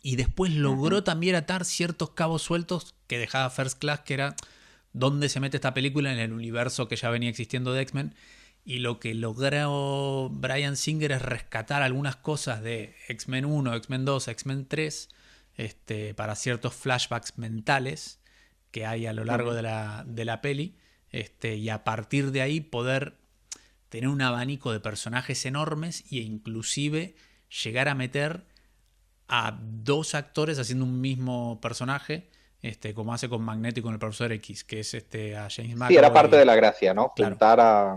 Y 0.02 0.16
después 0.16 0.52
logró 0.52 1.02
también 1.04 1.34
atar 1.36 1.64
ciertos 1.64 2.10
cabos 2.10 2.42
sueltos 2.42 2.94
que 3.06 3.18
dejaba 3.18 3.48
First 3.50 3.78
Class, 3.78 4.00
que 4.00 4.14
era 4.14 4.34
dónde 4.94 5.28
se 5.28 5.40
mete 5.40 5.58
esta 5.58 5.74
película 5.74 6.10
en 6.10 6.18
el 6.18 6.32
universo 6.32 6.88
que 6.88 6.96
ya 6.96 7.10
venía 7.10 7.28
existiendo 7.28 7.74
de 7.74 7.82
X-Men. 7.82 8.14
Y 8.64 8.78
lo 8.78 8.98
que 8.98 9.12
logró 9.12 10.30
Brian 10.32 10.78
Singer 10.78 11.12
es 11.12 11.20
rescatar 11.20 11.82
algunas 11.82 12.16
cosas 12.16 12.62
de 12.62 12.96
X-Men 13.08 13.44
1, 13.44 13.74
X-Men 13.74 14.06
2, 14.06 14.28
X-Men 14.28 14.66
3, 14.66 15.10
este, 15.56 16.14
para 16.14 16.34
ciertos 16.34 16.72
flashbacks 16.74 17.36
mentales 17.36 18.20
que 18.70 18.86
hay 18.86 19.06
a 19.06 19.12
lo 19.12 19.24
largo 19.24 19.52
de 19.52 19.62
la, 19.62 20.04
de 20.06 20.24
la 20.24 20.40
peli. 20.40 20.78
Este, 21.10 21.56
y 21.56 21.68
a 21.68 21.84
partir 21.84 22.30
de 22.30 22.40
ahí 22.40 22.60
poder 22.60 23.18
tener 23.90 24.08
un 24.08 24.22
abanico 24.22 24.72
de 24.72 24.80
personajes 24.80 25.44
enormes 25.44 26.04
e 26.10 26.16
inclusive 26.16 27.14
llegar 27.62 27.88
a 27.88 27.94
meter 27.94 28.46
a 29.28 29.58
dos 29.60 30.14
actores 30.14 30.58
haciendo 30.58 30.84
un 30.84 31.00
mismo 31.00 31.60
personaje, 31.60 32.28
este, 32.64 32.94
como 32.94 33.12
hace 33.12 33.28
con 33.28 33.42
Magneto 33.42 33.80
y 33.80 33.82
con 33.82 33.92
el 33.92 33.98
Profesor 33.98 34.32
X, 34.32 34.64
que 34.64 34.80
es 34.80 34.94
este, 34.94 35.36
a 35.36 35.48
James 35.50 35.76
McAvoy. 35.76 35.88
Sí, 35.92 35.98
era 35.98 36.12
parte 36.12 36.36
de 36.36 36.46
la 36.46 36.56
gracia, 36.56 36.94
¿no? 36.94 37.12
Claro. 37.14 37.32
Juntar 37.32 37.60
a. 37.60 37.96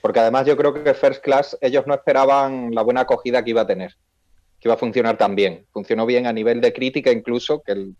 Porque 0.00 0.20
además 0.20 0.46
yo 0.46 0.56
creo 0.56 0.72
que 0.72 0.94
First 0.94 1.22
Class, 1.22 1.58
ellos 1.60 1.84
no 1.86 1.94
esperaban 1.94 2.72
la 2.72 2.82
buena 2.82 3.00
acogida 3.00 3.42
que 3.42 3.50
iba 3.50 3.62
a 3.62 3.66
tener, 3.66 3.96
que 4.60 4.68
iba 4.68 4.74
a 4.74 4.78
funcionar 4.78 5.18
tan 5.18 5.34
bien. 5.34 5.66
Funcionó 5.72 6.06
bien 6.06 6.26
a 6.26 6.32
nivel 6.32 6.60
de 6.60 6.72
crítica, 6.72 7.10
incluso, 7.10 7.60
que 7.60 7.72
el... 7.72 7.96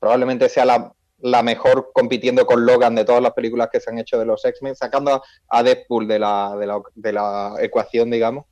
probablemente 0.00 0.48
sea 0.48 0.64
la, 0.64 0.92
la 1.18 1.42
mejor 1.42 1.90
compitiendo 1.92 2.46
con 2.46 2.64
Logan 2.64 2.94
de 2.94 3.04
todas 3.04 3.22
las 3.22 3.34
películas 3.34 3.68
que 3.70 3.80
se 3.80 3.90
han 3.90 3.98
hecho 3.98 4.18
de 4.18 4.24
los 4.24 4.42
X-Men, 4.42 4.76
sacando 4.76 5.22
a 5.48 5.62
Deadpool 5.62 6.08
de 6.08 6.18
la, 6.18 6.56
de 6.58 6.66
la, 6.66 6.80
de 6.94 7.12
la 7.12 7.54
ecuación, 7.60 8.10
digamos. 8.10 8.46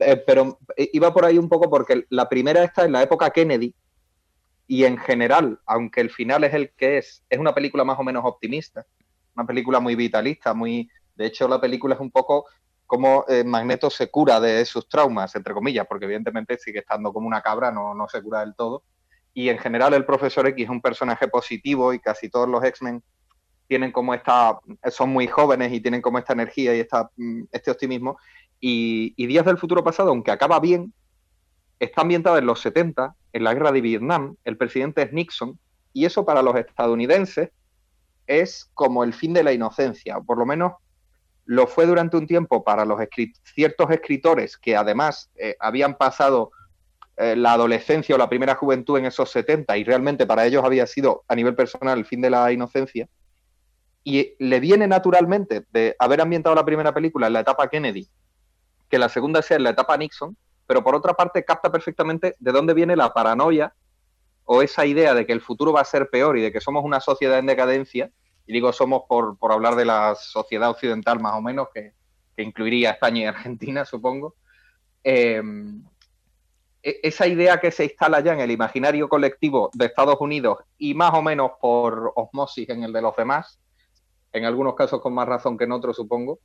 Eh, 0.00 0.16
pero 0.16 0.58
iba 0.76 1.14
por 1.14 1.24
ahí 1.24 1.38
un 1.38 1.48
poco 1.48 1.70
porque 1.70 2.06
la 2.10 2.28
primera 2.28 2.64
está 2.64 2.84
en 2.84 2.92
la 2.92 3.02
época 3.02 3.30
Kennedy, 3.30 3.72
y 4.66 4.84
en 4.84 4.98
general, 4.98 5.60
aunque 5.66 6.00
el 6.00 6.10
final 6.10 6.44
es 6.44 6.54
el 6.54 6.70
que 6.70 6.98
es, 6.98 7.24
es 7.28 7.38
una 7.38 7.54
película 7.54 7.84
más 7.84 7.98
o 7.98 8.02
menos 8.02 8.24
optimista, 8.24 8.86
una 9.36 9.46
película 9.46 9.80
muy 9.80 9.94
vitalista, 9.94 10.54
muy, 10.54 10.88
de 11.16 11.26
hecho 11.26 11.48
la 11.48 11.60
película 11.60 11.94
es 11.94 12.00
un 12.00 12.10
poco 12.10 12.46
como 12.86 13.24
eh, 13.28 13.44
Magneto 13.44 13.90
se 13.90 14.10
cura 14.10 14.40
de 14.40 14.64
sus 14.64 14.88
traumas, 14.88 15.34
entre 15.34 15.54
comillas, 15.54 15.86
porque 15.86 16.04
evidentemente 16.04 16.58
sigue 16.58 16.80
estando 16.80 17.12
como 17.12 17.26
una 17.26 17.42
cabra, 17.42 17.70
no, 17.70 17.94
no 17.94 18.08
se 18.08 18.22
cura 18.22 18.40
del 18.40 18.54
todo. 18.54 18.84
Y 19.32 19.48
en 19.48 19.58
general 19.58 19.94
el 19.94 20.04
profesor 20.04 20.46
X 20.46 20.64
es 20.64 20.70
un 20.70 20.80
personaje 20.80 21.28
positivo 21.28 21.92
y 21.92 21.98
casi 21.98 22.28
todos 22.28 22.48
los 22.48 22.62
X-Men 22.62 23.02
tienen 23.66 23.90
como 23.90 24.14
esta, 24.14 24.58
son 24.90 25.10
muy 25.10 25.26
jóvenes 25.26 25.72
y 25.72 25.80
tienen 25.80 26.02
como 26.02 26.18
esta 26.18 26.34
energía 26.34 26.76
y 26.76 26.80
esta, 26.80 27.10
mm, 27.16 27.44
este 27.50 27.70
optimismo. 27.70 28.18
Y, 28.60 29.14
y 29.16 29.26
Días 29.26 29.44
del 29.44 29.58
Futuro 29.58 29.82
Pasado, 29.82 30.10
aunque 30.10 30.30
acaba 30.30 30.60
bien, 30.60 30.92
está 31.78 32.02
ambientada 32.02 32.38
en 32.38 32.46
los 32.46 32.60
70, 32.60 33.14
en 33.34 33.44
la 33.44 33.52
guerra 33.52 33.72
de 33.72 33.80
Vietnam, 33.80 34.36
el 34.44 34.56
presidente 34.56 35.02
es 35.02 35.12
Nixon, 35.12 35.58
y 35.92 36.06
eso 36.06 36.24
para 36.24 36.40
los 36.40 36.56
estadounidenses 36.56 37.50
es 38.26 38.70
como 38.74 39.04
el 39.04 39.12
fin 39.12 39.34
de 39.34 39.42
la 39.42 39.52
inocencia, 39.52 40.16
o 40.16 40.24
por 40.24 40.38
lo 40.38 40.46
menos 40.46 40.72
lo 41.44 41.66
fue 41.66 41.84
durante 41.84 42.16
un 42.16 42.26
tiempo 42.26 42.64
para 42.64 42.84
los 42.84 42.98
ciertos 43.42 43.90
escritores 43.90 44.56
que 44.56 44.76
además 44.76 45.30
eh, 45.36 45.56
habían 45.60 45.96
pasado 45.96 46.52
eh, 47.16 47.36
la 47.36 47.52
adolescencia 47.52 48.14
o 48.14 48.18
la 48.18 48.28
primera 48.28 48.54
juventud 48.54 48.98
en 48.98 49.06
esos 49.06 49.30
70 49.30 49.76
y 49.76 49.84
realmente 49.84 50.26
para 50.26 50.46
ellos 50.46 50.64
había 50.64 50.86
sido 50.86 51.24
a 51.28 51.34
nivel 51.34 51.54
personal 51.54 51.98
el 51.98 52.06
fin 52.06 52.20
de 52.20 52.30
la 52.30 52.50
inocencia. 52.50 53.08
Y 54.04 54.34
le 54.38 54.60
viene 54.60 54.86
naturalmente 54.86 55.66
de 55.72 55.96
haber 55.98 56.20
ambientado 56.20 56.54
la 56.54 56.64
primera 56.64 56.94
película 56.94 57.26
en 57.26 57.34
la 57.34 57.40
etapa 57.40 57.68
Kennedy, 57.68 58.08
que 58.88 58.98
la 58.98 59.08
segunda 59.08 59.42
sea 59.42 59.56
en 59.56 59.64
la 59.64 59.70
etapa 59.70 59.96
Nixon, 59.96 60.36
pero 60.66 60.82
por 60.82 60.94
otra 60.94 61.14
parte 61.14 61.44
capta 61.44 61.70
perfectamente 61.70 62.36
de 62.38 62.52
dónde 62.52 62.74
viene 62.74 62.96
la 62.96 63.12
paranoia 63.12 63.74
o 64.44 64.62
esa 64.62 64.86
idea 64.86 65.14
de 65.14 65.26
que 65.26 65.32
el 65.32 65.40
futuro 65.40 65.72
va 65.72 65.80
a 65.80 65.84
ser 65.84 66.10
peor 66.10 66.38
y 66.38 66.42
de 66.42 66.52
que 66.52 66.60
somos 66.60 66.84
una 66.84 67.00
sociedad 67.00 67.38
en 67.38 67.46
decadencia, 67.46 68.10
y 68.46 68.52
digo 68.52 68.72
somos 68.72 69.02
por, 69.08 69.38
por 69.38 69.52
hablar 69.52 69.74
de 69.74 69.86
la 69.86 70.14
sociedad 70.14 70.70
occidental 70.70 71.20
más 71.20 71.34
o 71.34 71.40
menos, 71.40 71.68
que, 71.72 71.92
que 72.36 72.42
incluiría 72.42 72.90
España 72.90 73.22
y 73.22 73.24
Argentina, 73.24 73.84
supongo, 73.84 74.34
eh, 75.02 75.42
esa 76.84 77.26
idea 77.26 77.60
que 77.60 77.70
se 77.70 77.84
instala 77.84 78.20
ya 78.20 78.34
en 78.34 78.40
el 78.40 78.50
imaginario 78.50 79.08
colectivo 79.08 79.70
de 79.72 79.86
Estados 79.86 80.16
Unidos 80.20 80.58
y 80.76 80.92
más 80.92 81.14
o 81.14 81.22
menos 81.22 81.52
por 81.58 82.12
osmosis 82.14 82.68
en 82.68 82.84
el 82.84 82.92
de 82.92 83.00
los 83.00 83.16
demás, 83.16 83.58
en 84.32 84.44
algunos 84.44 84.74
casos 84.74 85.00
con 85.00 85.14
más 85.14 85.26
razón 85.26 85.56
que 85.56 85.64
en 85.64 85.72
otros, 85.72 85.96
supongo, 85.96 86.40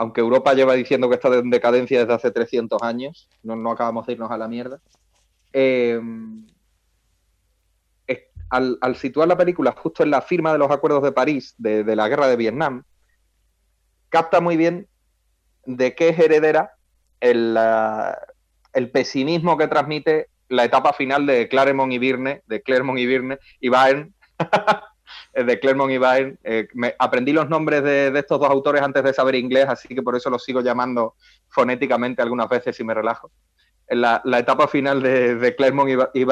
aunque 0.00 0.22
Europa 0.22 0.54
lleva 0.54 0.72
diciendo 0.72 1.10
que 1.10 1.16
está 1.16 1.28
en 1.28 1.50
decadencia 1.50 2.00
desde 2.00 2.14
hace 2.14 2.30
300 2.30 2.80
años, 2.80 3.28
no, 3.42 3.70
acabamos 3.70 4.06
de 4.06 4.14
irnos 4.14 4.30
a 4.30 4.38
la 4.38 4.48
mierda. 4.48 4.80
Eh, 5.52 6.00
al, 8.48 8.96
situar 8.96 9.28
la 9.28 9.36
película 9.36 9.72
justo 9.72 10.02
en 10.02 10.10
la 10.10 10.22
firma 10.22 10.52
de 10.52 10.58
los 10.58 10.70
acuerdos 10.70 11.02
de 11.02 11.12
París 11.12 11.54
de, 11.58 11.84
la 11.94 12.08
guerra 12.08 12.28
de 12.28 12.36
Vietnam, 12.36 12.84
capta 14.08 14.40
muy 14.40 14.56
bien 14.56 14.88
de 15.66 15.94
qué 15.94 16.08
es 16.08 16.18
heredera 16.18 16.72
el, 17.20 17.58
pesimismo 18.94 19.58
que 19.58 19.68
transmite 19.68 20.28
la 20.48 20.64
etapa 20.64 20.94
final 20.94 21.26
de 21.26 21.46
Claremont 21.46 21.92
y 21.92 21.98
Virne, 21.98 22.42
de 22.46 22.62
Clermont 22.62 22.98
y 22.98 23.04
Virne, 23.04 23.38
y 23.60 23.68
de 25.32 25.60
Clermont 25.60 25.90
y 25.92 25.98
Byrne. 25.98 26.36
Eh, 26.44 26.68
aprendí 26.98 27.32
los 27.32 27.48
nombres 27.48 27.82
de, 27.82 28.12
estos 28.18 28.40
dos 28.40 28.50
autores 28.50 28.82
antes 28.82 29.02
de 29.02 29.12
saber 29.12 29.34
inglés, 29.34 29.66
así 29.68 29.88
que 29.88 30.02
por 30.02 30.16
eso 30.16 30.30
los 30.30 30.44
sigo 30.44 30.60
llamando 30.60 31.14
fonéticamente 31.48 32.22
algunas 32.22 32.48
veces 32.48 32.78
y 32.80 32.84
me 32.84 32.94
relajo. 32.94 33.30
La, 33.88 34.22
etapa 34.38 34.68
final 34.68 35.02
de, 35.02 35.34
de 35.34 35.56
Clermont 35.56 35.88
y, 35.88 36.24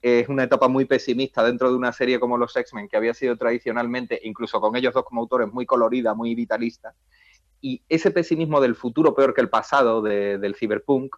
es 0.00 0.28
una 0.28 0.44
etapa 0.44 0.68
muy 0.68 0.84
pesimista 0.84 1.42
dentro 1.42 1.70
de 1.70 1.76
una 1.76 1.92
serie 1.92 2.20
como 2.20 2.38
los 2.38 2.54
X-Men, 2.54 2.88
que 2.88 2.96
había 2.96 3.14
sido 3.14 3.36
tradicionalmente, 3.36 4.20
incluso 4.22 4.60
con 4.60 4.76
ellos 4.76 4.94
dos 4.94 5.04
como 5.04 5.20
autores, 5.20 5.52
muy 5.52 5.66
colorida, 5.66 6.14
muy 6.14 6.34
vitalista. 6.34 6.94
Y 7.60 7.82
ese 7.88 8.10
pesimismo 8.10 8.60
del 8.60 8.76
futuro 8.76 9.14
peor 9.14 9.34
que 9.34 9.40
el 9.40 9.48
pasado 9.48 10.00
del 10.00 10.54
cyberpunk, 10.54 11.16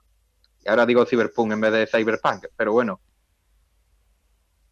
y 0.64 0.68
ahora 0.68 0.86
digo 0.86 1.04
cyberpunk 1.04 1.52
en 1.52 1.60
vez 1.60 1.72
de 1.72 1.86
cyberpunk, 1.86 2.46
pero 2.56 2.72
bueno, 2.72 3.00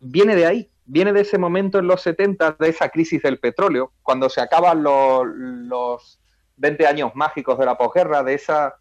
viene 0.00 0.36
de 0.36 0.46
ahí, 0.46 0.70
viene 0.84 1.12
de 1.12 1.22
ese 1.22 1.38
momento 1.38 1.78
en 1.78 1.86
los 1.86 2.02
70, 2.02 2.56
de 2.58 2.68
esa 2.68 2.88
crisis 2.88 3.22
del 3.22 3.38
petróleo, 3.38 3.92
cuando 4.02 4.28
se 4.28 4.40
acaban 4.40 4.82
los, 4.82 5.26
los 5.26 6.20
20 6.56 6.86
años 6.86 7.12
mágicos 7.14 7.58
de 7.58 7.66
la 7.66 7.76
posguerra, 7.76 8.22
de 8.22 8.34
esa, 8.34 8.76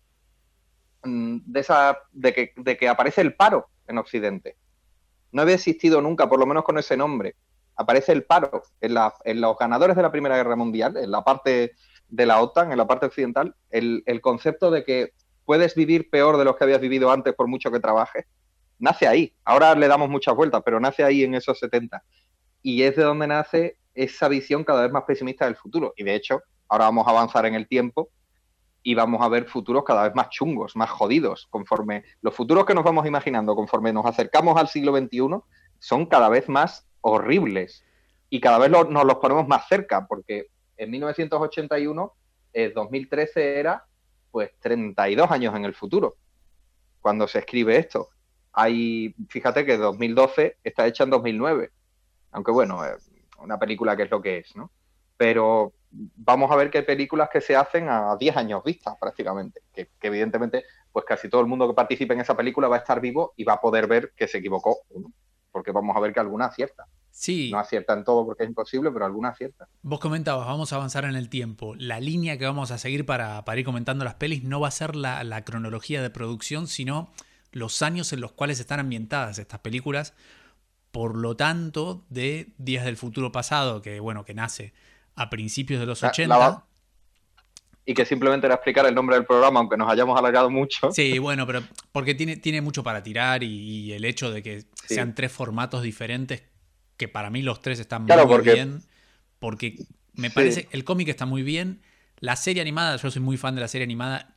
mm, 1.03 1.37
de 1.45 1.59
esa, 1.59 1.97
de 2.11 2.77
que, 2.77 2.89
aparece 2.89 3.21
el 3.21 3.35
paro 3.35 3.69
en 3.87 3.97
Occidente 3.97 4.57
no 5.31 5.41
había 5.41 5.55
existido 5.55 6.01
nunca, 6.01 6.29
por 6.29 6.39
lo 6.39 6.45
menos 6.45 6.63
con 6.63 6.77
ese 6.77 6.97
nombre. 6.97 7.35
Aparece 7.75 8.11
el 8.11 8.23
paro 8.23 8.63
en, 8.81 8.95
los 9.41 9.57
ganadores 9.57 9.95
de 9.95 10.01
la 10.01 10.11
Primera 10.11 10.35
Guerra 10.35 10.55
Mundial, 10.55 10.97
en 10.97 11.11
la 11.11 11.23
parte 11.23 11.73
de 12.07 12.25
la 12.25 12.41
OTAN, 12.41 12.71
en 12.71 12.77
la 12.77 12.87
parte 12.87 13.05
occidental, 13.05 13.55
el, 13.69 14.03
concepto 14.21 14.71
de 14.71 14.83
que 14.83 15.13
puedes 15.45 15.75
vivir 15.75 16.09
peor 16.09 16.37
de 16.37 16.45
lo 16.45 16.55
que 16.55 16.63
habías 16.63 16.81
vivido 16.81 17.11
antes 17.11 17.35
por 17.35 17.47
mucho 17.47 17.71
que 17.71 17.79
trabajes, 17.79 18.25
nace 18.79 19.07
ahí. 19.07 19.33
Ahora 19.43 19.75
le 19.75 19.87
damos 19.87 20.09
muchas 20.09 20.35
vueltas, 20.35 20.61
pero 20.63 20.79
nace 20.79 21.03
ahí 21.03 21.23
en 21.23 21.35
esos 21.35 21.59
70. 21.59 22.03
Y 22.61 22.83
es 22.83 22.95
de 22.95 23.03
donde 23.03 23.27
nace 23.27 23.77
esa 23.93 24.27
visión 24.27 24.63
cada 24.63 24.83
vez 24.83 24.91
más 24.91 25.03
pesimista 25.03 25.45
del 25.45 25.55
futuro. 25.55 25.93
Y 25.95 26.03
de 26.03 26.15
hecho, 26.15 26.41
ahora 26.67 26.85
vamos 26.85 27.07
a 27.07 27.11
avanzar 27.11 27.45
en 27.45 27.55
el 27.55 27.67
tiempo 27.67 28.09
y 28.83 28.95
vamos 28.95 29.21
a 29.21 29.27
ver 29.27 29.45
futuros 29.45 29.83
cada 29.83 30.03
vez 30.03 30.15
más 30.15 30.29
chungos, 30.29 30.75
más 30.75 30.89
jodidos, 30.89 31.47
conforme 31.49 32.03
los 32.21 32.33
futuros 32.33 32.65
que 32.65 32.73
nos 32.73 32.83
vamos 32.83 33.05
imaginando, 33.05 33.55
conforme 33.55 33.91
nos 33.91 34.05
acercamos 34.05 34.57
al 34.57 34.69
siglo 34.69 34.95
XXI, 34.95 35.41
son 35.79 36.05
cada 36.05 36.29
vez 36.29 36.47
más 36.47 36.87
horribles 37.01 37.83
y 38.29 38.39
cada 38.39 38.57
vez 38.59 38.69
nos 38.69 39.05
los 39.05 39.15
ponemos 39.15 39.47
más 39.47 39.67
cerca, 39.67 40.07
porque 40.07 40.47
en 40.77 40.91
1981, 40.91 42.13
el 42.53 42.73
2013 42.73 43.59
era 43.59 43.85
pues 44.31 44.51
32 44.59 45.31
años 45.31 45.55
en 45.55 45.65
el 45.65 45.73
futuro, 45.73 46.15
cuando 47.01 47.27
se 47.27 47.39
escribe 47.39 47.77
esto. 47.77 48.09
Hay, 48.59 49.13
fíjate 49.29 49.67
que 49.67 49.77
2012 49.77 50.57
está 50.63 50.87
hecha 50.87 51.03
en 51.03 51.11
2009, 51.11 51.69
aunque 52.31 52.51
bueno, 52.51 52.81
una 53.37 53.59
película 53.59 53.95
que 53.95 54.01
es 54.01 54.09
lo 54.09 54.19
que 54.19 54.39
es, 54.39 54.55
¿no? 54.55 54.71
Pero 55.15 55.73
vamos 55.91 56.49
a 56.49 56.55
ver 56.55 56.71
que 56.71 56.79
hay 56.79 56.83
películas 56.83 57.29
que 57.31 57.39
se 57.39 57.55
hacen 57.55 57.87
a 57.87 58.15
10 58.15 58.35
años 58.35 58.63
vista 58.63 58.97
prácticamente, 58.99 59.61
que, 59.71 59.89
evidentemente 60.01 60.63
pues 60.91 61.05
casi 61.05 61.29
todo 61.29 61.41
el 61.41 61.45
mundo 61.45 61.67
que 61.67 61.75
participe 61.75 62.15
en 62.15 62.21
esa 62.21 62.35
película 62.35 62.67
va 62.67 62.77
a 62.77 62.79
estar 62.79 62.99
vivo 62.99 63.35
y 63.37 63.43
va 63.43 63.53
a 63.53 63.61
poder 63.61 63.85
ver 63.85 64.13
que 64.15 64.27
se 64.27 64.39
equivocó, 64.39 64.79
porque 65.51 65.71
vamos 65.71 65.95
a 65.95 65.99
ver 65.99 66.11
que 66.11 66.19
alguna 66.19 66.45
acierta. 66.45 66.87
Sí. 67.11 67.51
No 67.51 67.59
acierta 67.59 67.93
en 67.93 68.03
todo 68.03 68.25
porque 68.25 68.41
es 68.41 68.49
imposible, 68.49 68.89
pero 68.91 69.05
alguna 69.05 69.29
acierta. 69.29 69.67
Vos 69.83 69.99
comentabas, 69.99 70.47
vamos 70.47 70.73
a 70.73 70.77
avanzar 70.77 71.05
en 71.05 71.15
el 71.15 71.29
tiempo. 71.29 71.75
La 71.75 71.99
línea 71.99 72.39
que 72.39 72.45
vamos 72.45 72.71
a 72.71 72.79
seguir 72.79 73.05
para, 73.05 73.43
ir 73.55 73.65
comentando 73.65 74.03
las 74.03 74.15
pelis 74.15 74.43
no 74.43 74.59
va 74.59 74.69
a 74.69 74.71
ser 74.71 74.95
la, 74.95 75.23
la 75.23 75.43
cronología 75.43 76.01
de 76.01 76.09
producción, 76.09 76.65
sino 76.65 77.11
los 77.51 77.81
años 77.81 78.13
en 78.13 78.21
los 78.21 78.31
cuales 78.31 78.59
están 78.59 78.79
ambientadas 78.79 79.39
estas 79.39 79.59
películas. 79.59 80.13
Por 80.91 81.17
lo 81.17 81.35
tanto, 81.35 82.05
de 82.09 82.53
Días 82.57 82.85
del 82.85 82.97
Futuro 82.97 83.31
Pasado, 83.31 83.81
que 83.81 83.99
bueno, 83.99 84.25
que 84.25 84.33
nace 84.33 84.73
a 85.15 85.29
principios 85.29 85.79
de 85.79 85.85
los 85.85 86.03
80. 86.03 86.63
y 87.85 87.93
que 87.93 88.05
simplemente 88.05 88.47
era 88.47 88.55
explicar 88.55 88.85
el 88.85 88.95
nombre 88.95 89.15
del 89.15 89.25
programa, 89.25 89.59
aunque 89.59 89.77
nos 89.77 89.89
hayamos 89.89 90.17
alargado 90.17 90.49
mucho. 90.49 90.91
Sí, 90.91 91.19
bueno, 91.19 91.45
pero 91.47 91.63
porque 91.91 92.15
tiene, 92.15 92.37
tiene 92.37 92.61
mucho 92.61 92.83
para 92.83 93.01
tirar 93.03 93.43
y, 93.43 93.91
el 93.93 94.05
hecho 94.05 94.31
de 94.31 94.43
que 94.43 94.65
sean 94.85 95.15
tres 95.15 95.31
formatos 95.31 95.83
diferentes, 95.83 96.43
que 96.97 97.07
para 97.07 97.29
mí 97.29 97.41
los 97.41 97.61
tres 97.61 97.79
están 97.79 98.03
muy 98.03 98.41
bien, 98.41 98.81
porque 99.39 99.75
me 100.13 100.29
parece, 100.29 100.67
el 100.71 100.83
cómic 100.83 101.07
está 101.09 101.25
muy 101.25 101.43
bien, 101.43 101.81
la 102.19 102.35
serie 102.35 102.61
animada, 102.61 102.97
yo 102.97 103.11
soy 103.11 103.21
muy 103.21 103.37
fan 103.37 103.55
de 103.55 103.61
la 103.61 103.67
serie 103.67 103.85
animada, 103.85 104.36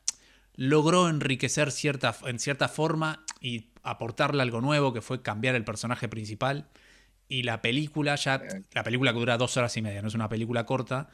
logró 0.55 1.09
enriquecer 1.09 1.71
cierta, 1.71 2.15
en 2.25 2.39
cierta 2.39 2.67
forma 2.67 3.25
y 3.39 3.69
aportarle 3.83 4.41
algo 4.41 4.61
nuevo, 4.61 4.93
que 4.93 5.01
fue 5.01 5.21
cambiar 5.21 5.55
el 5.55 5.63
personaje 5.63 6.07
principal. 6.07 6.67
Y 7.27 7.43
la 7.43 7.61
película 7.61 8.15
ya, 8.15 8.41
la 8.73 8.83
película 8.83 9.13
que 9.13 9.19
dura 9.19 9.37
dos 9.37 9.55
horas 9.57 9.75
y 9.77 9.81
media, 9.81 10.01
no 10.01 10.09
es 10.09 10.15
una 10.15 10.27
película 10.27 10.65
corta, 10.65 11.09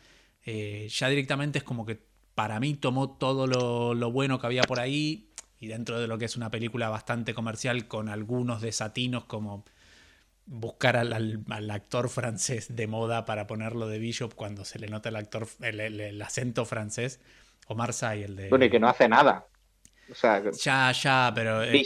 eh, 0.46 0.88
ya 0.90 1.10
directamente 1.10 1.60
es 1.60 1.64
como 1.64 1.86
que 1.86 2.00
para 2.38 2.60
mí 2.60 2.76
tomó 2.76 3.18
todo 3.18 3.48
lo, 3.48 4.12
bueno 4.12 4.40
que 4.40 4.46
había 4.46 4.62
por 4.62 4.80
ahí 4.80 5.32
y 5.60 5.66
dentro 5.66 6.00
de 6.00 6.08
lo 6.08 6.20
que 6.20 6.26
es 6.26 6.38
una 6.38 6.52
película 6.52 6.88
bastante 6.88 7.34
comercial 7.34 7.88
con 7.88 8.10
algunos 8.10 8.62
desatinos 8.62 9.26
como 9.26 9.66
buscar 10.46 10.96
al, 10.96 11.72
actor 11.72 12.10
francés 12.10 12.76
de 12.76 12.86
moda 12.86 13.26
para 13.26 13.48
ponerlo 13.48 13.88
de 13.88 13.98
Bishop 13.98 14.36
cuando 14.36 14.66
se 14.66 14.78
le 14.78 14.88
nota 14.88 15.10
el 15.10 15.16
actor 15.16 15.48
el, 15.62 16.22
acento 16.22 16.64
francés 16.64 17.20
o 17.68 17.76
Marseille 17.76 18.26
el 18.26 18.36
de 18.36 18.50
bueno 18.50 18.66
y 18.66 18.70
que 18.70 18.80
no 18.80 18.88
hace 18.88 19.08
nada. 19.08 19.46
O 20.10 20.16
sea 20.16 20.42
ya 20.52 20.92
ya 20.92 21.32
pero 21.34 21.64
eh, 21.64 21.84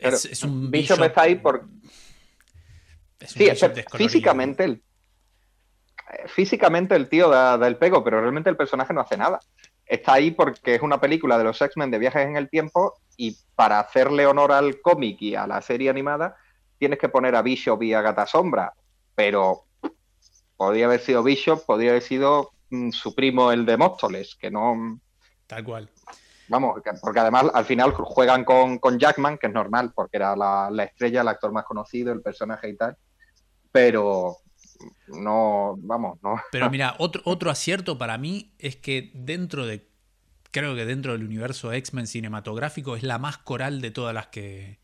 es, 0.00 0.42
un 0.44 0.70
Bishop, 0.70 1.02
está 1.02 1.22
ahí 1.22 1.36
por 1.36 1.66
sí, 3.20 3.48
físicamente 3.96 4.64
el, 4.64 4.82
físicamente 6.26 6.94
el 6.94 7.08
tío 7.08 7.28
da, 7.28 7.54
el 7.66 7.76
pego, 7.76 8.02
pero 8.02 8.20
realmente 8.20 8.50
el 8.50 8.56
personaje 8.56 8.94
no 8.94 9.00
hace 9.00 9.16
nada. 9.16 9.40
Está 9.86 10.14
ahí 10.14 10.30
porque 10.30 10.74
es 10.74 10.82
una 10.82 11.00
película 11.00 11.38
de 11.38 11.44
los 11.44 11.60
X-Men 11.60 11.90
de 11.90 11.98
viajes 11.98 12.26
en 12.26 12.36
el 12.36 12.50
tiempo 12.50 12.94
y 13.16 13.36
para 13.54 13.80
hacerle 13.80 14.26
honor 14.26 14.52
al 14.52 14.80
cómic 14.80 15.20
y 15.22 15.34
a 15.34 15.46
la 15.46 15.62
serie 15.62 15.90
animada 15.90 16.36
tienes 16.78 16.98
que 16.98 17.08
poner 17.08 17.34
a 17.34 17.42
Bishop 17.42 17.82
y 17.82 17.94
a 17.94 18.02
Gata 18.02 18.26
Sombra, 18.26 18.72
pero 19.14 19.64
podría 20.56 20.86
haber 20.86 21.00
sido 21.00 21.22
Bishop, 21.22 21.64
podría 21.64 21.90
haber 21.90 22.02
sido 22.02 22.52
mm, 22.70 22.90
su 22.90 23.14
primo 23.14 23.50
el 23.50 23.66
de 23.66 23.76
Móstoles, 23.76 24.36
que 24.36 24.50
no... 24.50 25.00
Tal 25.48 25.64
cual. 25.64 25.90
Vamos, 26.46 26.80
porque 27.02 27.18
además 27.18 27.46
al 27.52 27.64
final 27.64 27.90
juegan 27.92 28.44
con, 28.44 28.98
Jackman, 28.98 29.36
que 29.36 29.48
es 29.48 29.52
normal, 29.52 29.92
porque 29.92 30.16
era 30.18 30.36
la, 30.36 30.70
la, 30.70 30.84
estrella, 30.84 31.22
el 31.22 31.28
actor 31.28 31.52
más 31.52 31.64
conocido, 31.64 32.12
el 32.12 32.22
personaje 32.22 32.70
y 32.70 32.76
tal 32.76 32.96
pero 33.72 34.36
no, 35.08 35.76
vamos, 35.78 36.18
no. 36.22 36.40
Pero 36.50 36.70
mira, 36.70 36.94
otro, 36.98 37.22
otro 37.24 37.50
acierto 37.50 37.98
para 37.98 38.18
mí 38.18 38.52
es 38.58 38.76
que 38.76 39.10
dentro 39.14 39.66
de, 39.66 39.86
creo 40.50 40.74
que 40.74 40.84
dentro 40.84 41.12
del 41.12 41.24
universo 41.24 41.72
X-Men 41.72 42.06
cinematográfico 42.06 42.96
es 42.96 43.02
la 43.02 43.18
más 43.18 43.38
coral 43.38 43.80
de 43.80 43.90
todas 43.90 44.14
las 44.14 44.28
que, 44.28 44.78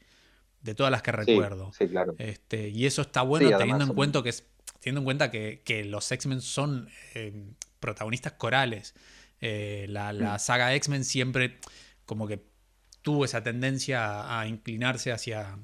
de 0.62 0.74
todas 0.74 0.90
las 0.90 1.02
que 1.02 1.12
recuerdo. 1.12 1.72
Sí, 1.72 1.88
claro. 1.88 2.14
Este, 2.18 2.68
y 2.68 2.86
eso 2.86 3.02
está 3.02 3.22
bueno 3.22 3.56
teniendo, 3.56 3.84
en 3.84 3.94
cuenta 3.94 4.22
que 4.22 4.30
es, 4.30 4.46
teniendo 4.80 5.00
en 5.00 5.04
cuenta 5.04 5.30
que, 5.30 5.62
que 5.64 5.84
los 5.84 6.10
X-Men 6.10 6.40
son 6.40 6.88
eh, 7.14 7.52
protagonistas 7.80 8.34
corales. 8.34 8.94
Eh, 9.46 9.84
la, 9.90 10.14
la, 10.14 10.36
mm. 10.36 10.38
saga 10.38 10.74
X-Men 10.74 11.04
siempre 11.04 11.58
como 12.06 12.26
que 12.26 12.42
tuvo 13.02 13.26
esa 13.26 13.42
tendencia 13.42 14.40
a 14.40 14.46
inclinarse 14.46 15.12
hacia, 15.12 15.58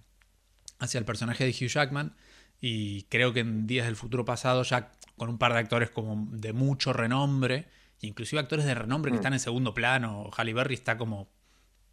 hacia 0.78 0.98
el 0.98 1.06
personaje 1.06 1.44
de 1.44 1.50
Hugh 1.50 1.70
Jackman. 1.70 2.14
Y 2.60 3.04
creo 3.04 3.32
que 3.32 3.40
en 3.40 3.66
Días 3.66 3.86
del 3.86 3.96
Futuro 3.96 4.26
Pasado, 4.26 4.64
ya 4.64 4.92
con 5.16 5.30
un 5.30 5.38
par 5.38 5.54
de 5.54 5.60
actores 5.60 5.88
como 5.88 6.28
de 6.30 6.52
mucho 6.52 6.92
renombre, 6.92 7.68
inclusive 8.02 8.38
actores 8.38 8.66
de 8.66 8.74
renombre 8.74 9.12
que 9.12 9.16
mm. 9.16 9.20
están 9.20 9.32
en 9.32 9.40
segundo 9.40 9.72
plano, 9.72 10.28
Halle 10.36 10.52
Berry 10.52 10.74
está 10.74 10.98
como 10.98 11.30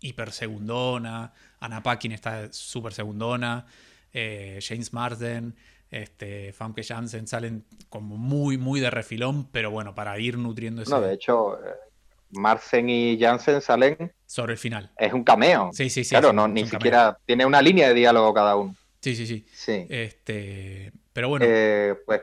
hiper 0.02 0.34
segundona, 0.34 1.32
Anna 1.62 1.84
Paquin 1.84 2.12
está 2.12 2.52
súper 2.52 2.92
segundona, 2.94 3.66
eh, 4.12 4.60
James 4.62 4.92
Marsden, 4.92 5.56
este, 5.92 6.54
Famke 6.54 6.84
Janssen 6.84 7.28
salen 7.28 7.66
como 7.90 8.18
muy, 8.18 8.58
muy 8.58 8.80
de 8.80 8.90
refilón, 8.90 9.48
pero 9.52 9.72
bueno, 9.72 9.96
para 9.96 10.20
ir 10.20 10.38
nutriendo 10.38 10.82
ese... 10.82 10.92
No, 10.92 11.02
de 11.02 11.14
hecho, 11.14 11.56
eh, 11.66 11.74
Marsden 12.32 12.90
y 12.90 13.20
Janssen 13.20 13.62
salen... 13.62 14.14
Sobre 14.26 14.54
el 14.54 14.60
final. 14.60 14.92
Es 14.98 15.14
un 15.14 15.24
cameo. 15.24 15.70
Sí, 15.74 15.90
sí, 15.90 16.04
sí. 16.04 16.10
Claro, 16.10 16.34
no, 16.34 16.48
ni 16.48 16.68
siquiera 16.68 17.18
tiene 17.26 17.46
una 17.46 17.62
línea 17.62 17.88
de 17.90 17.94
diálogo 17.94 18.34
cada 18.34 18.56
uno. 18.56 18.76
Sí, 19.02 19.16
sí, 19.16 19.26
sí. 19.26 19.46
sí. 19.54 19.86
Este, 19.90 20.92
pero 21.14 21.30
bueno. 21.30 21.46
Eh, 21.48 21.96
pues 22.06 22.22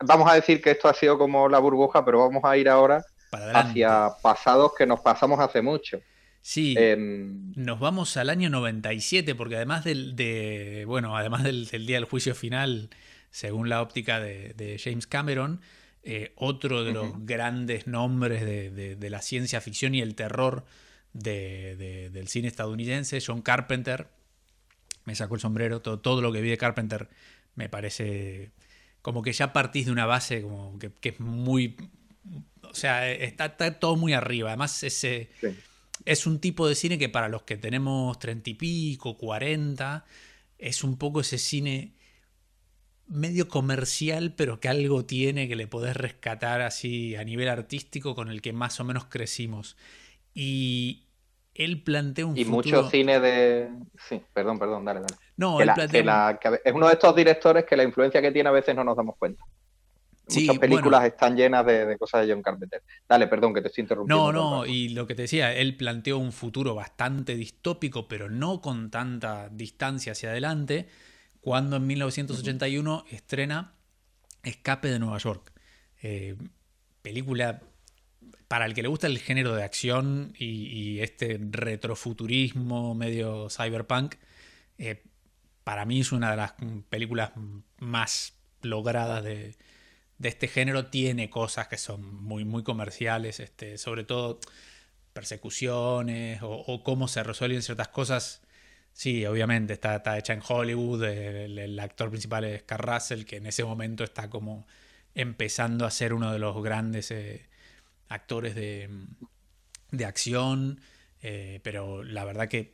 vamos 0.00 0.30
a 0.30 0.34
decir 0.34 0.60
que 0.60 0.72
esto 0.72 0.88
ha 0.88 0.94
sido 0.94 1.16
como 1.16 1.48
la 1.48 1.58
burbuja, 1.58 2.04
pero 2.04 2.18
vamos 2.18 2.44
a 2.44 2.56
ir 2.56 2.68
ahora 2.68 3.04
hacia 3.32 4.10
pasados 4.22 4.72
que 4.76 4.86
nos 4.86 5.00
pasamos 5.00 5.38
hace 5.40 5.62
mucho. 5.62 6.00
Sí, 6.48 6.74
em, 6.78 7.52
nos 7.56 7.78
vamos 7.78 8.16
al 8.16 8.30
año 8.30 8.48
97, 8.48 9.34
porque 9.34 9.56
además 9.56 9.84
del, 9.84 10.16
de, 10.16 10.84
bueno, 10.86 11.14
además 11.14 11.44
del, 11.44 11.66
día 11.66 11.96
del 11.96 12.06
juicio 12.06 12.34
final, 12.34 12.88
según 13.30 13.68
la 13.68 13.82
óptica 13.82 14.18
de, 14.18 14.80
James 14.82 15.06
Cameron, 15.06 15.60
eh, 16.04 16.32
otro 16.36 16.84
de 16.84 16.92
los 16.92 17.26
grandes 17.26 17.86
nombres 17.86 18.46
de, 18.46 19.10
la 19.10 19.20
ciencia 19.20 19.60
ficción 19.60 19.94
y 19.94 20.00
el 20.00 20.14
terror 20.14 20.64
del 21.12 22.28
cine 22.28 22.48
estadounidense, 22.48 23.20
John 23.20 23.42
Carpenter, 23.42 24.06
me 25.04 25.14
sacó 25.14 25.34
el 25.34 25.42
sombrero, 25.42 25.82
todo, 25.82 25.98
todo 25.98 26.22
lo 26.22 26.32
que 26.32 26.40
vi 26.40 26.48
de 26.48 26.56
Carpenter 26.56 27.10
me 27.56 27.68
parece 27.68 28.52
como 29.02 29.20
que 29.20 29.34
ya 29.34 29.52
partís 29.52 29.84
de 29.84 29.92
una 29.92 30.06
base 30.06 30.40
como 30.40 30.78
que, 30.78 30.92
es 31.02 31.20
muy... 31.20 31.76
O 32.62 32.74
sea, 32.74 33.10
está, 33.10 33.54
todo 33.78 33.96
muy 33.96 34.14
arriba. 34.14 34.48
Además, 34.48 34.82
ese, 34.82 35.28
es 36.04 36.26
un 36.26 36.40
tipo 36.40 36.68
de 36.68 36.74
cine 36.74 36.98
que 36.98 37.08
para 37.08 37.28
los 37.28 37.42
que 37.42 37.56
tenemos 37.56 38.18
treinta 38.18 38.50
y 38.50 38.54
pico, 38.54 39.16
cuarenta, 39.16 40.04
es 40.58 40.84
un 40.84 40.98
poco 40.98 41.20
ese 41.20 41.38
cine 41.38 41.94
medio 43.06 43.48
comercial, 43.48 44.34
pero 44.36 44.60
que 44.60 44.68
algo 44.68 45.04
tiene 45.04 45.48
que 45.48 45.56
le 45.56 45.66
podés 45.66 45.96
rescatar 45.96 46.60
así 46.60 47.16
a 47.16 47.24
nivel 47.24 47.48
artístico 47.48 48.14
con 48.14 48.28
el 48.28 48.42
que 48.42 48.52
más 48.52 48.80
o 48.80 48.84
menos 48.84 49.06
crecimos. 49.06 49.76
Y, 50.34 51.08
él 51.58 51.82
plantea 51.82 52.24
un 52.24 52.38
y 52.38 52.44
mucho 52.44 52.88
cine 52.88 53.18
de... 53.18 53.68
Sí, 54.08 54.22
perdón, 54.32 54.60
perdón, 54.60 54.84
dale, 54.84 55.00
dale. 55.00 55.16
No, 55.36 55.60
él 55.60 55.68
plantea... 55.74 56.38
es 56.64 56.72
uno 56.72 56.86
de 56.86 56.92
estos 56.92 57.16
directores 57.16 57.64
que 57.64 57.76
la 57.76 57.82
influencia 57.82 58.22
que 58.22 58.30
tiene 58.30 58.48
a 58.48 58.52
veces 58.52 58.76
no 58.76 58.84
nos 58.84 58.96
damos 58.96 59.16
cuenta. 59.16 59.42
Muchas 60.34 60.58
películas 60.58 61.04
están 61.04 61.36
llenas 61.36 61.64
de, 61.64 61.96
cosas 61.98 62.26
de 62.26 62.32
John 62.32 62.42
Carpenter. 62.42 62.82
Dale, 63.08 63.26
perdón, 63.26 63.54
que 63.54 63.62
te 63.62 63.68
estoy 63.68 63.82
interrumpiendo. 63.82 64.32
No, 64.32 64.60
no, 64.60 64.66
y 64.66 64.90
lo 64.90 65.06
que 65.06 65.14
te 65.14 65.22
decía, 65.22 65.54
él 65.54 65.76
planteó 65.76 66.18
un 66.18 66.32
futuro 66.32 66.74
bastante 66.74 67.34
distópico, 67.34 68.08
pero 68.08 68.28
no 68.28 68.60
con 68.60 68.90
tanta 68.90 69.48
distancia 69.48 70.12
hacia 70.12 70.30
adelante, 70.30 70.88
cuando 71.40 71.76
en 71.76 71.86
1981 71.86 73.04
estrena 73.10 73.74
Escape 74.42 74.88
de 74.88 74.98
Nueva 74.98 75.18
York. 75.18 75.52
Eh, 76.02 76.36
película 77.02 77.60
para 78.48 78.64
el 78.66 78.74
que 78.74 78.82
le 78.82 78.88
gusta 78.88 79.06
el 79.06 79.18
género 79.18 79.54
de 79.54 79.62
acción 79.62 80.32
y, 80.38 81.00
este 81.00 81.38
retrofuturismo 81.38 82.94
medio 82.94 83.48
cyberpunk, 83.50 84.14
eh, 84.78 85.02
para 85.64 85.84
mí 85.84 86.00
es 86.00 86.12
una 86.12 86.30
de 86.30 86.36
las 86.38 86.54
películas 86.88 87.32
más 87.78 88.34
logradas 88.62 89.22
de, 89.22 89.54
este 90.22 90.48
género. 90.48 90.86
Tiene 90.86 91.30
cosas 91.30 91.68
que 91.68 91.78
son 91.78 92.02
muy, 92.24 92.44
muy 92.44 92.62
comerciales, 92.62 93.40
este, 93.40 93.78
sobre 93.78 94.04
todo 94.04 94.40
persecuciones 95.12 96.40
o, 96.42 96.82
cómo 96.84 97.08
se 97.08 97.22
resuelven 97.22 97.62
ciertas 97.62 97.88
cosas. 97.88 98.42
Sí, 98.92 99.26
obviamente 99.26 99.74
está, 99.74 99.96
está 99.96 100.18
hecha 100.18 100.32
en 100.32 100.42
Hollywood. 100.46 101.04
El, 101.04 101.78
actor 101.78 102.10
principal 102.10 102.44
es 102.44 102.62
Carl 102.64 102.84
Russell, 102.94 103.24
que 103.24 103.36
en 103.36 103.46
ese 103.46 103.64
momento 103.64 104.04
está 104.04 104.30
como 104.30 104.66
empezando 105.14 105.86
a 105.86 105.90
ser 105.90 106.14
uno 106.14 106.32
de 106.32 106.38
los 106.38 106.62
grandes 106.62 107.10
eh, 107.10 107.48
actores 108.08 108.54
de, 108.54 108.88
de 109.90 110.04
acción, 110.04 110.80
eh, 111.22 111.60
pero 111.62 112.02
la 112.02 112.24
verdad 112.24 112.48
que 112.48 112.72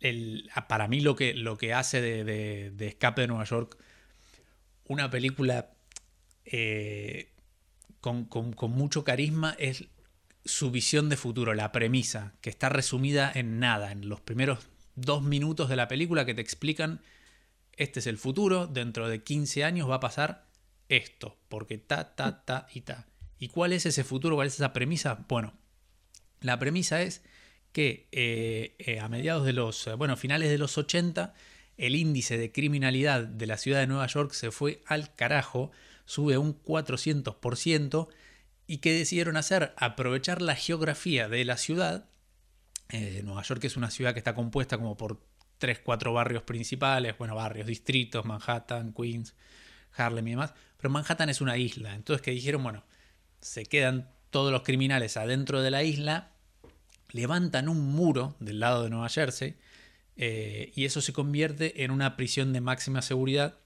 el, 0.00 0.50
para 0.68 0.88
mí 0.88 1.00
lo 1.00 1.16
que, 1.16 1.34
lo 1.34 1.56
que 1.56 1.72
hace 1.74 2.00
de, 2.00 2.24
de, 2.70 2.86
Escape 2.86 3.22
de 3.22 3.26
Nueva 3.28 3.44
York 3.44 3.76
una 4.88 5.10
película 5.10 5.70
eh, 6.46 7.32
con, 8.00 8.28
mucho 8.70 9.04
carisma 9.04 9.56
es 9.58 9.84
su 10.44 10.70
visión 10.70 11.08
de 11.08 11.16
futuro, 11.16 11.54
la 11.54 11.72
premisa, 11.72 12.34
que 12.40 12.50
está 12.50 12.68
resumida 12.68 13.30
en 13.34 13.58
nada, 13.58 13.90
en 13.90 14.08
los 14.08 14.20
primeros 14.20 14.68
dos 14.94 15.22
minutos 15.22 15.68
de 15.68 15.76
la 15.76 15.88
película 15.88 16.24
que 16.24 16.34
te 16.34 16.40
explican, 16.40 17.00
este 17.72 18.00
es 18.00 18.06
el 18.06 18.16
futuro, 18.16 18.66
dentro 18.66 19.08
de 19.08 19.22
15 19.22 19.64
años 19.64 19.90
va 19.90 19.96
a 19.96 20.00
pasar 20.00 20.46
esto, 20.88 21.36
porque 21.48 21.78
ta, 21.78 22.14
ta, 22.14 22.44
ta 22.44 22.68
y 22.72 22.82
ta. 22.82 23.06
¿Y 23.38 23.48
cuál 23.48 23.72
es 23.72 23.84
ese 23.86 24.04
futuro? 24.04 24.36
¿Cuál 24.36 24.46
es 24.46 24.54
esa 24.54 24.72
premisa? 24.72 25.26
Bueno, 25.28 25.52
la 26.40 26.58
premisa 26.58 27.02
es 27.02 27.22
que 27.72 28.08
eh, 28.12 28.76
eh, 28.78 29.00
a 29.00 29.08
mediados 29.08 29.44
de 29.44 29.52
los, 29.52 29.90
bueno, 29.98 30.16
finales 30.16 30.48
de 30.48 30.58
los 30.58 30.78
80, 30.78 31.34
el 31.76 31.94
índice 31.94 32.38
de 32.38 32.52
criminalidad 32.52 33.24
de 33.24 33.46
la 33.46 33.58
ciudad 33.58 33.80
de 33.80 33.86
Nueva 33.86 34.06
York 34.06 34.32
se 34.32 34.50
fue 34.50 34.82
al 34.86 35.14
carajo, 35.14 35.70
sube 36.06 36.38
un 36.38 36.60
400%, 36.62 38.08
y 38.66 38.78
¿qué 38.78 38.92
decidieron 38.92 39.36
hacer? 39.36 39.74
Aprovechar 39.76 40.42
la 40.42 40.56
geografía 40.56 41.28
de 41.28 41.44
la 41.44 41.56
ciudad. 41.56 42.08
Nueva 43.22 43.42
York 43.42 43.62
es 43.64 43.76
una 43.76 43.90
ciudad 43.90 44.12
que 44.12 44.18
está 44.18 44.34
compuesta 44.34 44.78
como 44.78 44.96
por 44.96 45.20
3, 45.58 45.80
4 45.80 46.12
barrios 46.12 46.42
principales, 46.42 47.16
bueno, 47.18 47.34
barrios, 47.34 47.66
distritos, 47.66 48.24
Manhattan, 48.24 48.92
Queens, 48.92 49.34
Harlem 49.96 50.26
y 50.28 50.30
demás, 50.30 50.54
pero 50.76 50.90
Manhattan 50.90 51.28
es 51.28 51.40
una 51.40 51.56
isla, 51.56 51.94
entonces 51.94 52.22
que 52.22 52.30
dijeron, 52.30 52.62
bueno, 52.62 52.84
se 53.40 53.64
quedan 53.64 54.10
todos 54.30 54.52
los 54.52 54.62
criminales 54.62 55.16
adentro 55.16 55.62
de 55.62 55.70
la 55.70 55.82
isla, 55.82 56.32
levantan 57.10 57.68
un 57.68 57.80
muro 57.80 58.36
del 58.40 58.60
lado 58.60 58.82
de 58.82 58.90
Nueva 58.90 59.08
Jersey 59.08 59.56
eh, 60.16 60.72
y 60.74 60.84
eso 60.84 61.00
se 61.00 61.12
convierte 61.12 61.84
en 61.84 61.90
una 61.90 62.16
prisión 62.16 62.52
de 62.52 62.60
máxima 62.60 63.02
seguridad 63.02 63.58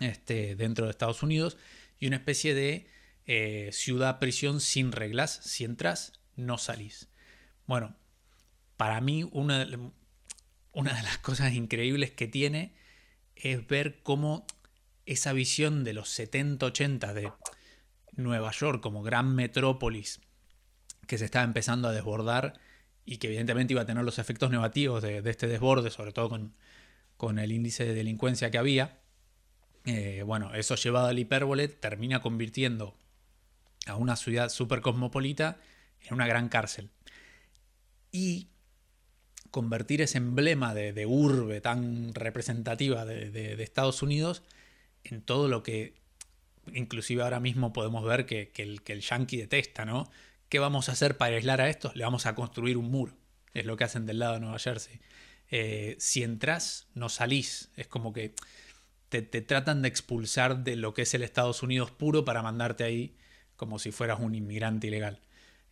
este, 0.00 0.56
dentro 0.56 0.86
de 0.86 0.90
Estados 0.90 1.22
Unidos 1.22 1.56
y 1.98 2.06
una 2.06 2.16
especie 2.16 2.54
de 2.54 2.88
eh, 3.26 3.70
ciudad-prisión 3.72 4.60
sin 4.60 4.92
reglas. 4.92 5.40
Si 5.44 5.64
entras, 5.64 6.12
no 6.36 6.58
salís. 6.58 7.08
Bueno, 7.66 7.96
para 8.76 9.00
mí 9.00 9.28
una 9.32 9.64
de, 9.64 9.78
las 10.74 11.18
cosas 11.18 11.54
increíbles 11.54 12.10
que 12.10 12.26
tiene 12.26 12.74
es 13.36 13.66
ver 13.66 14.02
cómo 14.02 14.46
esa 15.06 15.32
visión 15.32 15.84
de 15.84 15.92
los 15.92 16.18
70-80 16.18 17.12
de 17.12 17.32
Nueva 18.12 18.50
York 18.52 18.82
como 18.82 19.02
gran 19.02 19.34
metrópolis 19.34 20.20
que 21.06 21.18
se 21.18 21.26
estaba 21.26 21.44
empezando 21.44 21.88
a 21.88 21.92
desbordar 21.92 22.58
y 23.04 23.18
que 23.18 23.26
evidentemente 23.26 23.74
iba 23.74 23.82
a 23.82 23.86
tener 23.86 24.04
los 24.04 24.18
efectos 24.18 24.50
negativos 24.50 25.02
de, 25.02 25.18
este 25.24 25.46
desborde, 25.46 25.90
sobre 25.90 26.12
todo 26.12 26.28
con, 26.28 27.38
el 27.38 27.52
índice 27.52 27.84
de 27.84 27.94
delincuencia 27.94 28.50
que 28.50 28.58
había. 28.58 28.98
Eh, 29.84 30.22
bueno, 30.24 30.54
eso 30.54 30.76
llevado 30.76 31.08
al 31.08 31.18
hipérbole 31.18 31.68
termina 31.68 32.22
convirtiendo 32.22 32.96
a 33.86 33.96
una 33.96 34.16
ciudad 34.16 34.48
súper 34.48 34.80
cosmopolita 34.80 35.58
en 36.02 36.14
una 36.14 36.26
gran 36.26 36.48
cárcel. 36.48 36.90
Y 38.10 38.48
convertir 39.50 40.00
ese 40.00 40.18
emblema 40.18 40.74
de, 40.74 41.06
urbe 41.06 41.60
tan 41.60 42.14
representativa 42.14 43.04
de, 43.04 43.30
de 43.30 43.62
Estados 43.62 44.02
Unidos 44.02 44.42
en 45.04 45.22
todo 45.22 45.48
lo 45.48 45.62
que 45.62 45.94
inclusive 46.72 47.22
ahora 47.22 47.40
mismo 47.40 47.72
podemos 47.72 48.04
ver 48.04 48.26
que, 48.26 48.52
el, 48.56 48.82
que 48.82 48.92
el 48.92 49.00
yankee 49.00 49.36
detesta, 49.36 49.84
¿no? 49.84 50.10
¿Qué 50.48 50.58
vamos 50.58 50.88
a 50.88 50.92
hacer 50.92 51.16
para 51.16 51.36
aislar 51.36 51.60
a 51.60 51.68
estos? 51.68 51.96
Le 51.96 52.04
vamos 52.04 52.26
a 52.26 52.34
construir 52.34 52.76
un 52.76 52.90
muro. 52.90 53.12
Es 53.52 53.66
lo 53.66 53.76
que 53.76 53.84
hacen 53.84 54.06
del 54.06 54.18
lado 54.18 54.34
de 54.34 54.40
Nueva 54.40 54.58
Jersey. 54.58 55.00
Eh, 55.50 55.96
si 55.98 56.22
entras, 56.22 56.86
no 56.94 57.08
salís. 57.08 57.70
Es 57.76 57.86
como 57.86 58.12
que 58.12 58.34
te, 59.08 59.22
tratan 59.22 59.82
de 59.82 59.88
expulsar 59.88 60.64
de 60.64 60.76
lo 60.76 60.94
que 60.94 61.02
es 61.02 61.14
el 61.14 61.22
Estados 61.22 61.62
Unidos 61.62 61.90
puro 61.90 62.24
para 62.24 62.42
mandarte 62.42 62.84
ahí 62.84 63.16
como 63.56 63.78
si 63.78 63.92
fueras 63.92 64.20
un 64.20 64.34
inmigrante 64.34 64.88
ilegal. 64.88 65.20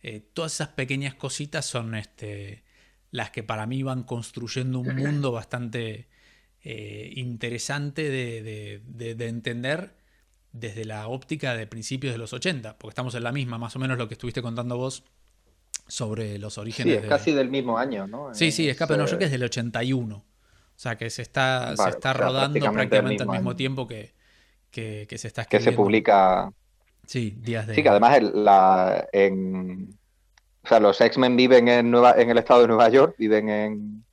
Eh, 0.01 0.19
todas 0.33 0.53
esas 0.53 0.69
pequeñas 0.69 1.15
cositas 1.15 1.65
son 1.65 1.95
este, 1.95 2.63
las 3.11 3.31
que 3.31 3.43
para 3.43 3.65
mí 3.65 3.83
van 3.83 4.03
construyendo 4.03 4.79
un 4.79 4.95
mundo 4.95 5.31
bastante 5.31 6.07
eh, 6.61 7.11
interesante 7.15 8.09
de, 8.09 8.81
de 8.85 9.27
entender 9.27 9.95
desde 10.53 10.85
la 10.85 11.07
óptica 11.07 11.55
de 11.55 11.67
principios 11.67 12.13
de 12.13 12.19
los 12.19 12.31
80, 12.31 12.77
porque 12.77 12.91
estamos 12.91 13.15
en 13.15 13.23
la 13.23 13.31
misma, 13.31 13.57
más 13.57 13.75
o 13.75 13.79
menos 13.79 13.97
lo 13.97 14.07
que 14.07 14.13
estuviste 14.13 14.41
contando 14.41 14.77
vos 14.77 15.03
sobre 15.87 16.37
los 16.37 16.57
orígenes. 16.57 16.99
Sí, 16.99 17.03
es 17.03 17.09
casi 17.09 17.31
del 17.33 17.49
mismo 17.49 17.77
año, 17.77 18.07
¿no? 18.07 18.33
Sí, 18.33 18.51
sí, 18.51 18.69
Escape 18.69 18.93
de 18.93 18.97
Nueva 18.97 19.11
York 19.11 19.23
es 19.23 19.31
del 19.31 19.43
81. 19.43 20.23
O 20.75 20.79
sea, 20.83 20.97
que 20.97 21.09
se 21.09 21.21
está, 21.21 21.75
se 21.77 21.89
está 21.89 22.13
rodando 22.13 22.59
prácticamente, 22.59 23.23
al 23.23 23.29
mismo 23.29 23.55
tiempo 23.55 23.87
que, 23.87 24.13
que, 24.71 25.05
se 25.17 25.27
está 25.27 25.43
escribiendo. 25.43 25.69
Que 25.69 25.71
se 25.71 25.77
publica. 25.77 26.51
Sí, 27.05 27.37
días 27.39 27.67
de. 27.67 27.75
Sí, 27.75 27.83
que 27.83 27.89
además 27.89 28.21
la, 28.21 29.07
en. 29.11 29.97
O 30.63 30.67
sea, 30.67 30.79
los 30.79 30.99
X-Men 30.99 31.35
viven 31.35 31.67
en, 31.67 31.91
Nueva, 31.91 32.13
en 32.17 32.29
el 32.29 32.37
estado 32.37 32.61
de 32.61 32.67
Nueva 32.67 32.89
York, 32.89 33.15
viven 33.17 33.49
en. 33.49 34.05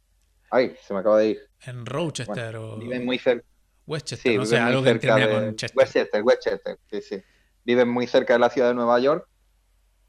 Ay, 0.50 0.74
se 0.86 0.92
me 0.92 1.00
acaba 1.00 1.18
de 1.18 1.28
ir. 1.28 1.40
En 1.62 1.86
Rochester 1.86 2.56
o. 2.56 2.76
Viven 2.76 3.04
muy 3.04 3.18
cerca. 3.18 3.44
Westchester, 3.86 4.36
no 4.36 4.46
sé, 4.46 4.58
algo 4.58 4.82
que 4.84 5.00
con 5.00 5.56
Chester. 5.56 6.22
Westchester, 6.22 6.78
sí, 6.90 7.02
sí. 7.02 7.22
Viven 7.64 7.88
muy 7.88 8.06
cerca 8.06 8.34
de 8.34 8.38
la 8.38 8.50
ciudad 8.50 8.68
de 8.68 8.74
Nueva 8.74 9.00
York 9.00 9.26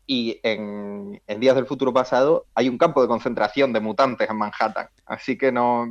y 0.05 0.39
en, 0.43 1.21
Días 1.39 1.55
del 1.55 1.65
Futuro 1.65 1.93
Pasado 1.93 2.45
hay 2.53 2.69
un 2.69 2.77
campo 2.77 3.01
de 3.01 3.07
concentración 3.07 3.73
de 3.73 3.79
mutantes 3.79 4.29
en 4.29 4.37
Manhattan. 4.37 4.89
Así 5.05 5.37
que 5.37 5.51
no, 5.51 5.87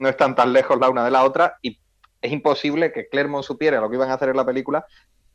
no 0.00 0.08
están 0.08 0.34
tan 0.34 0.52
lejos 0.52 0.78
la 0.80 0.88
una 0.88 1.04
de 1.04 1.10
la 1.10 1.24
otra 1.24 1.58
y 1.62 1.78
es 2.20 2.32
imposible 2.32 2.92
que 2.92 3.08
Claremont 3.08 3.44
supiera 3.44 3.80
lo 3.80 3.88
que 3.88 3.96
iban 3.96 4.10
a 4.10 4.14
hacer 4.14 4.30
en 4.30 4.36
la 4.36 4.44
película 4.44 4.84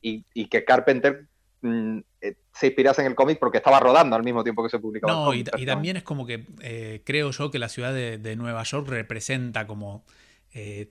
y, 0.01 0.23
que 0.47 0.63
Carpenter 0.63 1.25
mm, 1.61 1.97
eh, 2.21 2.35
se 2.53 2.67
inspirase 2.67 3.01
en 3.01 3.07
el 3.07 3.15
cómic 3.15 3.39
porque 3.39 3.57
estaba 3.57 3.79
rodando 3.79 4.15
al 4.15 4.23
mismo 4.23 4.43
tiempo 4.43 4.61
que 4.63 4.69
se 4.69 4.77
publicaba. 4.77 5.13
No, 5.13 5.33
y, 5.33 5.43
también 5.43 5.97
es 5.97 6.03
como 6.03 6.27
que 6.27 6.45
eh, 6.61 7.01
creo 7.03 7.31
yo 7.31 7.49
que 7.49 7.57
la 7.57 7.69
ciudad 7.69 7.93
de, 7.93 8.35
Nueva 8.35 8.61
York 8.63 8.87
representa 8.87 9.65
como 9.65 10.03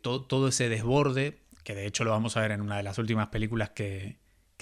todo 0.02 0.48
ese 0.48 0.68
desborde, 0.68 1.38
que 1.62 1.74
de 1.74 1.86
hecho 1.86 2.04
lo 2.04 2.10
vamos 2.10 2.36
a 2.36 2.40
ver 2.40 2.50
en 2.50 2.60
una 2.60 2.76
de 2.76 2.82
las 2.82 2.98
últimas 2.98 3.28
películas 3.28 3.70
que, 3.70 4.18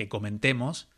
comentemos, 0.09 0.88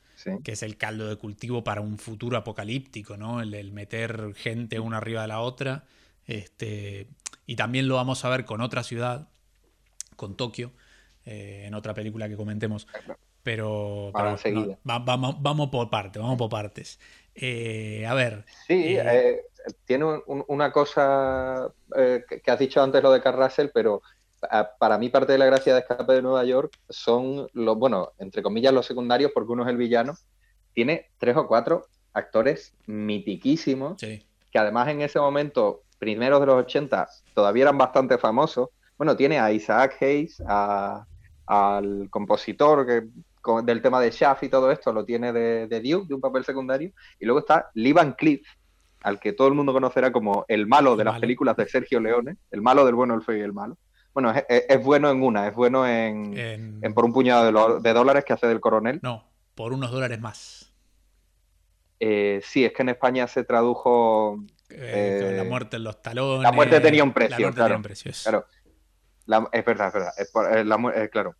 que 0.42 0.52
es 0.52 0.62
el 0.62 0.76
caldo 0.76 1.08
de 1.08 1.16
cultivo 1.16 1.62
para 1.62 1.80
un 1.80 1.98
futuro 1.98 2.36
apocalíptico, 2.36 3.16
¿no? 3.16 3.40
El, 3.40 3.72
meter 3.72 4.34
gente 4.34 4.80
una 4.80 4.96
arriba 4.96 5.22
de 5.22 5.28
la 5.28 5.40
otra. 5.40 5.84
Este, 6.26 7.06
y 7.46 7.56
también 7.56 7.88
lo 7.88 7.96
vamos 7.96 8.24
a 8.24 8.28
ver 8.28 8.44
con 8.44 8.60
otra 8.60 8.82
ciudad, 8.82 9.28
con 10.16 10.36
Tokio, 10.36 10.72
en 11.24 11.74
otra 11.74 11.94
película 11.94 12.28
que 12.28 12.36
comentemos. 12.36 12.86
Pero, 13.42 14.10
vamos, 14.84 15.42
vamos 15.42 15.68
por 15.68 15.90
partes, 15.90 16.20
vamos 16.20 16.38
por 16.38 16.48
partes. 16.48 16.98
Eh, 17.34 18.06
a 18.06 18.14
ver. 18.14 18.44
Sí, 18.66 18.96
eh, 18.96 19.02
eh, 19.04 19.42
tiene 19.84 20.06
una 20.26 20.72
cosa 20.72 21.70
que, 21.92 22.50
has 22.50 22.58
dicho 22.58 22.82
antes 22.82 23.02
lo 23.02 23.12
de 23.12 23.20
Carrasel, 23.20 23.70
pero 23.72 24.02
para 24.78 24.98
mí 24.98 25.08
parte 25.08 25.32
de 25.32 25.38
la 25.38 25.46
gracia 25.46 25.74
de 25.74 25.80
Escape 25.80 26.12
de 26.12 26.22
Nueva 26.22 26.44
York 26.44 26.78
son 26.88 27.48
los, 27.52 27.76
bueno, 27.78 28.12
entre 28.18 28.42
comillas 28.42 28.72
los 28.72 28.86
secundarios, 28.86 29.32
porque 29.32 29.52
uno 29.52 29.64
es 29.64 29.68
el 29.68 29.76
villano. 29.76 30.14
Tiene 30.72 31.10
tres 31.18 31.36
o 31.36 31.46
cuatro 31.46 31.86
actores 32.14 32.74
mitiquísimos, 32.86 33.98
que 33.98 34.58
además 34.58 34.88
en 34.88 35.02
ese 35.02 35.18
momento, 35.18 35.82
primeros 35.98 36.40
de 36.40 36.46
los 36.46 36.56
80, 36.56 37.08
todavía 37.34 37.64
eran 37.64 37.78
bastante 37.78 38.18
famosos. 38.18 38.70
Bueno, 38.96 39.16
tiene 39.16 39.38
a 39.38 39.52
Isaac 39.52 39.96
Hayes, 40.00 40.42
al 40.46 42.08
compositor 42.10 42.86
que 42.86 43.08
del 43.62 43.82
tema 43.82 44.00
de 44.00 44.10
Shaft 44.10 44.44
y 44.44 44.48
todo 44.48 44.70
esto, 44.70 44.92
lo 44.92 45.04
tiene 45.04 45.32
de, 45.32 45.66
de, 45.66 45.80
Duke, 45.80 46.08
de 46.08 46.14
un 46.14 46.20
papel 46.20 46.44
secundario. 46.44 46.92
Y 47.20 47.26
luego 47.26 47.40
está 47.40 47.70
Lee 47.74 47.92
Van 47.92 48.12
Cliff, 48.12 48.46
al 49.02 49.20
que 49.20 49.32
todo 49.32 49.48
el 49.48 49.54
mundo 49.54 49.72
conocerá 49.72 50.10
como 50.10 50.44
el 50.48 50.66
malo 50.66 50.96
de 50.96 51.04
las 51.04 51.20
películas 51.20 51.56
de 51.56 51.68
Sergio 51.68 52.00
Leone, 52.00 52.36
el 52.50 52.62
malo 52.62 52.86
del 52.86 52.94
bueno, 52.94 53.14
el 53.14 53.22
feo 53.22 53.36
y 53.36 53.42
el 53.42 53.52
malo. 53.52 53.76
Bueno, 54.14 54.32
es, 54.48 54.84
bueno 54.84 55.10
en 55.10 55.22
una, 55.22 55.48
es 55.48 55.54
bueno 55.54 55.86
en, 55.86 56.80
por 56.94 57.04
un 57.04 57.12
puñado 57.12 57.80
de, 57.80 57.92
dólares 57.92 58.24
que 58.24 58.32
hace 58.32 58.46
del 58.46 58.60
coronel. 58.60 59.00
No, 59.02 59.24
por 59.54 59.72
unos 59.72 59.90
dólares 59.90 60.20
más. 60.20 60.72
Eh, 62.00 62.40
sí, 62.44 62.64
es 62.64 62.72
que 62.72 62.82
en 62.82 62.90
España 62.90 63.26
se 63.26 63.44
tradujo... 63.44 64.38
Eh, 64.76 65.34
la 65.36 65.42
eh, 65.42 65.48
muerte 65.48 65.76
en 65.76 65.84
los 65.84 66.02
talones. 66.02 66.42
La 66.42 66.52
muerte 66.52 66.80
tenía 66.80 67.04
un 67.04 67.12
precio, 67.12 67.52
claro. 67.52 67.80
claro. 67.82 69.48
es 69.52 69.64
verdad, 69.64 70.12
es 70.16 70.32
verdad. 70.32 71.10
claro, 71.10 71.36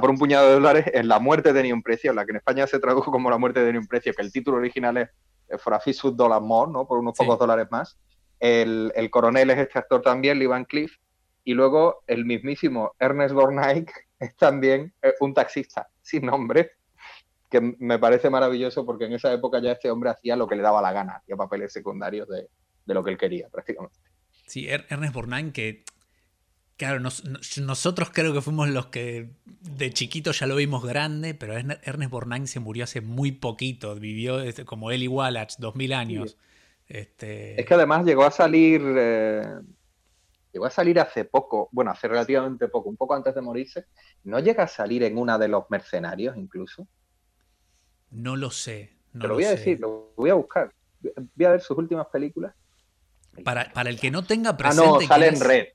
por 0.00 0.10
un 0.10 0.18
puñado 0.18 0.48
de 0.48 0.54
dólares, 0.54 0.84
en 0.92 1.08
La 1.08 1.18
muerte 1.18 1.52
tenía 1.52 1.74
un 1.74 1.82
precio, 1.82 2.12
la 2.12 2.24
que 2.24 2.32
en 2.32 2.36
España 2.36 2.66
se 2.66 2.78
tradujo 2.78 3.10
como 3.10 3.30
La 3.30 3.38
muerte 3.38 3.64
tenía 3.64 3.80
un 3.80 3.86
precio, 3.86 4.12
que 4.14 4.22
el 4.22 4.32
título 4.32 4.58
original 4.58 4.96
es 4.96 5.10
For 5.58 5.74
a 5.74 5.80
Few 5.80 6.10
Dollars 6.12 6.42
More, 6.42 6.70
¿no? 6.70 6.86
Por 6.86 6.98
unos 6.98 7.16
pocos 7.16 7.38
dólares 7.38 7.66
más. 7.70 7.96
El, 8.38 8.92
coronel 9.10 9.50
es 9.50 9.58
este 9.58 9.78
actor 9.78 10.02
también, 10.02 10.38
Lee 10.38 10.46
Van 10.46 10.64
Cliff, 10.64 10.96
y 11.44 11.54
luego 11.54 12.02
el 12.06 12.24
mismísimo 12.24 12.94
Ernest 12.98 13.34
Borgnine 13.34 13.86
es 14.18 14.36
también 14.36 14.92
eh, 15.02 15.14
un 15.20 15.32
taxista 15.32 15.88
sin 16.02 16.26
nombre, 16.26 16.72
que 17.48 17.60
me 17.78 17.98
parece 17.98 18.28
maravilloso 18.28 18.84
porque 18.84 19.04
en 19.04 19.12
esa 19.12 19.32
época 19.32 19.60
ya 19.60 19.72
este 19.72 19.90
hombre 19.90 20.10
hacía 20.10 20.36
lo 20.36 20.48
que 20.48 20.56
le 20.56 20.62
daba 20.62 20.82
la 20.82 20.92
gana, 20.92 21.14
hacía 21.14 21.36
papeles 21.36 21.72
secundarios 21.72 22.28
de, 22.28 22.48
de 22.86 22.94
lo 22.94 23.04
que 23.04 23.10
él 23.10 23.18
quería 23.18 23.48
prácticamente. 23.48 23.98
Sí, 24.46 24.68
Ernest 24.68 25.12
Borgnine 25.12 25.52
que 25.52 25.84
Claro, 26.76 27.00
nosotros 27.00 28.10
creo 28.12 28.34
que 28.34 28.42
fuimos 28.42 28.68
los 28.68 28.86
que 28.86 29.30
de 29.44 29.90
chiquito 29.90 30.32
ya 30.32 30.46
lo 30.46 30.56
vimos 30.56 30.84
grande, 30.84 31.32
pero 31.32 31.54
Ernest 31.56 32.10
Borgnine 32.10 32.46
se 32.46 32.60
murió 32.60 32.84
hace 32.84 33.00
muy 33.00 33.32
poquito, 33.32 33.94
vivió 33.94 34.40
este, 34.40 34.66
como 34.66 34.90
Eli 34.90 35.08
Wallach, 35.08 35.54
2000 35.56 35.92
años. 35.94 36.36
Este... 36.86 37.58
Es 37.58 37.66
que 37.66 37.74
además 37.74 38.04
llegó 38.04 38.24
a 38.24 38.30
salir, 38.30 38.82
eh, 38.84 39.54
llegó 40.52 40.66
a 40.66 40.70
salir 40.70 41.00
hace 41.00 41.24
poco, 41.24 41.70
bueno, 41.72 41.92
hace 41.92 42.08
relativamente 42.08 42.68
poco, 42.68 42.90
un 42.90 42.96
poco 42.98 43.14
antes 43.14 43.34
de 43.34 43.40
morirse. 43.40 43.86
¿No 44.24 44.38
llega 44.40 44.64
a 44.64 44.68
salir 44.68 45.02
en 45.02 45.16
una 45.16 45.38
de 45.38 45.48
los 45.48 45.64
mercenarios 45.70 46.36
incluso? 46.36 46.86
No 48.10 48.36
lo 48.36 48.50
sé. 48.50 48.92
No 49.14 49.22
Te 49.22 49.28
lo, 49.28 49.34
voy 49.34 49.44
a 49.44 49.50
decir, 49.52 49.80
lo 49.80 50.12
voy 50.14 50.28
a 50.28 50.34
buscar. 50.34 50.74
Voy 51.00 51.46
a 51.46 51.52
ver 51.52 51.62
sus 51.62 51.78
últimas 51.78 52.08
películas. 52.08 52.54
Para, 53.44 53.72
para 53.72 53.90
el 53.90 53.98
que 54.00 54.10
no 54.10 54.24
tenga 54.24 54.56
presente. 54.56 54.88
Ah, 54.88 54.98
no, 55.00 55.06
sale 55.06 55.28
en 55.28 55.40
red. 55.40 55.66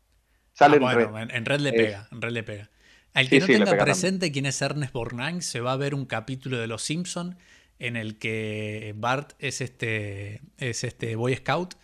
Sale 0.53 0.79
ah, 0.81 1.27
en 1.29 1.45
red. 1.45 1.59
le 1.59 1.73
pega, 1.73 2.07
en 2.11 2.21
red 2.21 2.31
le 2.31 2.43
pega. 2.43 2.69
Al 3.13 3.29
que 3.29 3.39
no 3.39 3.45
tenga 3.45 3.77
presente 3.77 4.31
quién 4.31 4.45
es 4.45 4.61
Ernest 4.61 4.93
Borgnine, 4.93 5.41
se 5.41 5.59
va 5.59 5.73
a 5.73 5.77
ver 5.77 5.93
un 5.93 6.05
capítulo 6.05 6.57
de 6.57 6.67
Los 6.67 6.83
Simpson 6.83 7.37
en 7.79 7.95
el 7.95 8.17
que 8.19 8.93
Bart 8.95 9.33
es 9.39 9.59
este, 9.59 10.41
es 10.57 10.83
este 10.83 11.15
Boy 11.15 11.35
Scout 11.35 11.75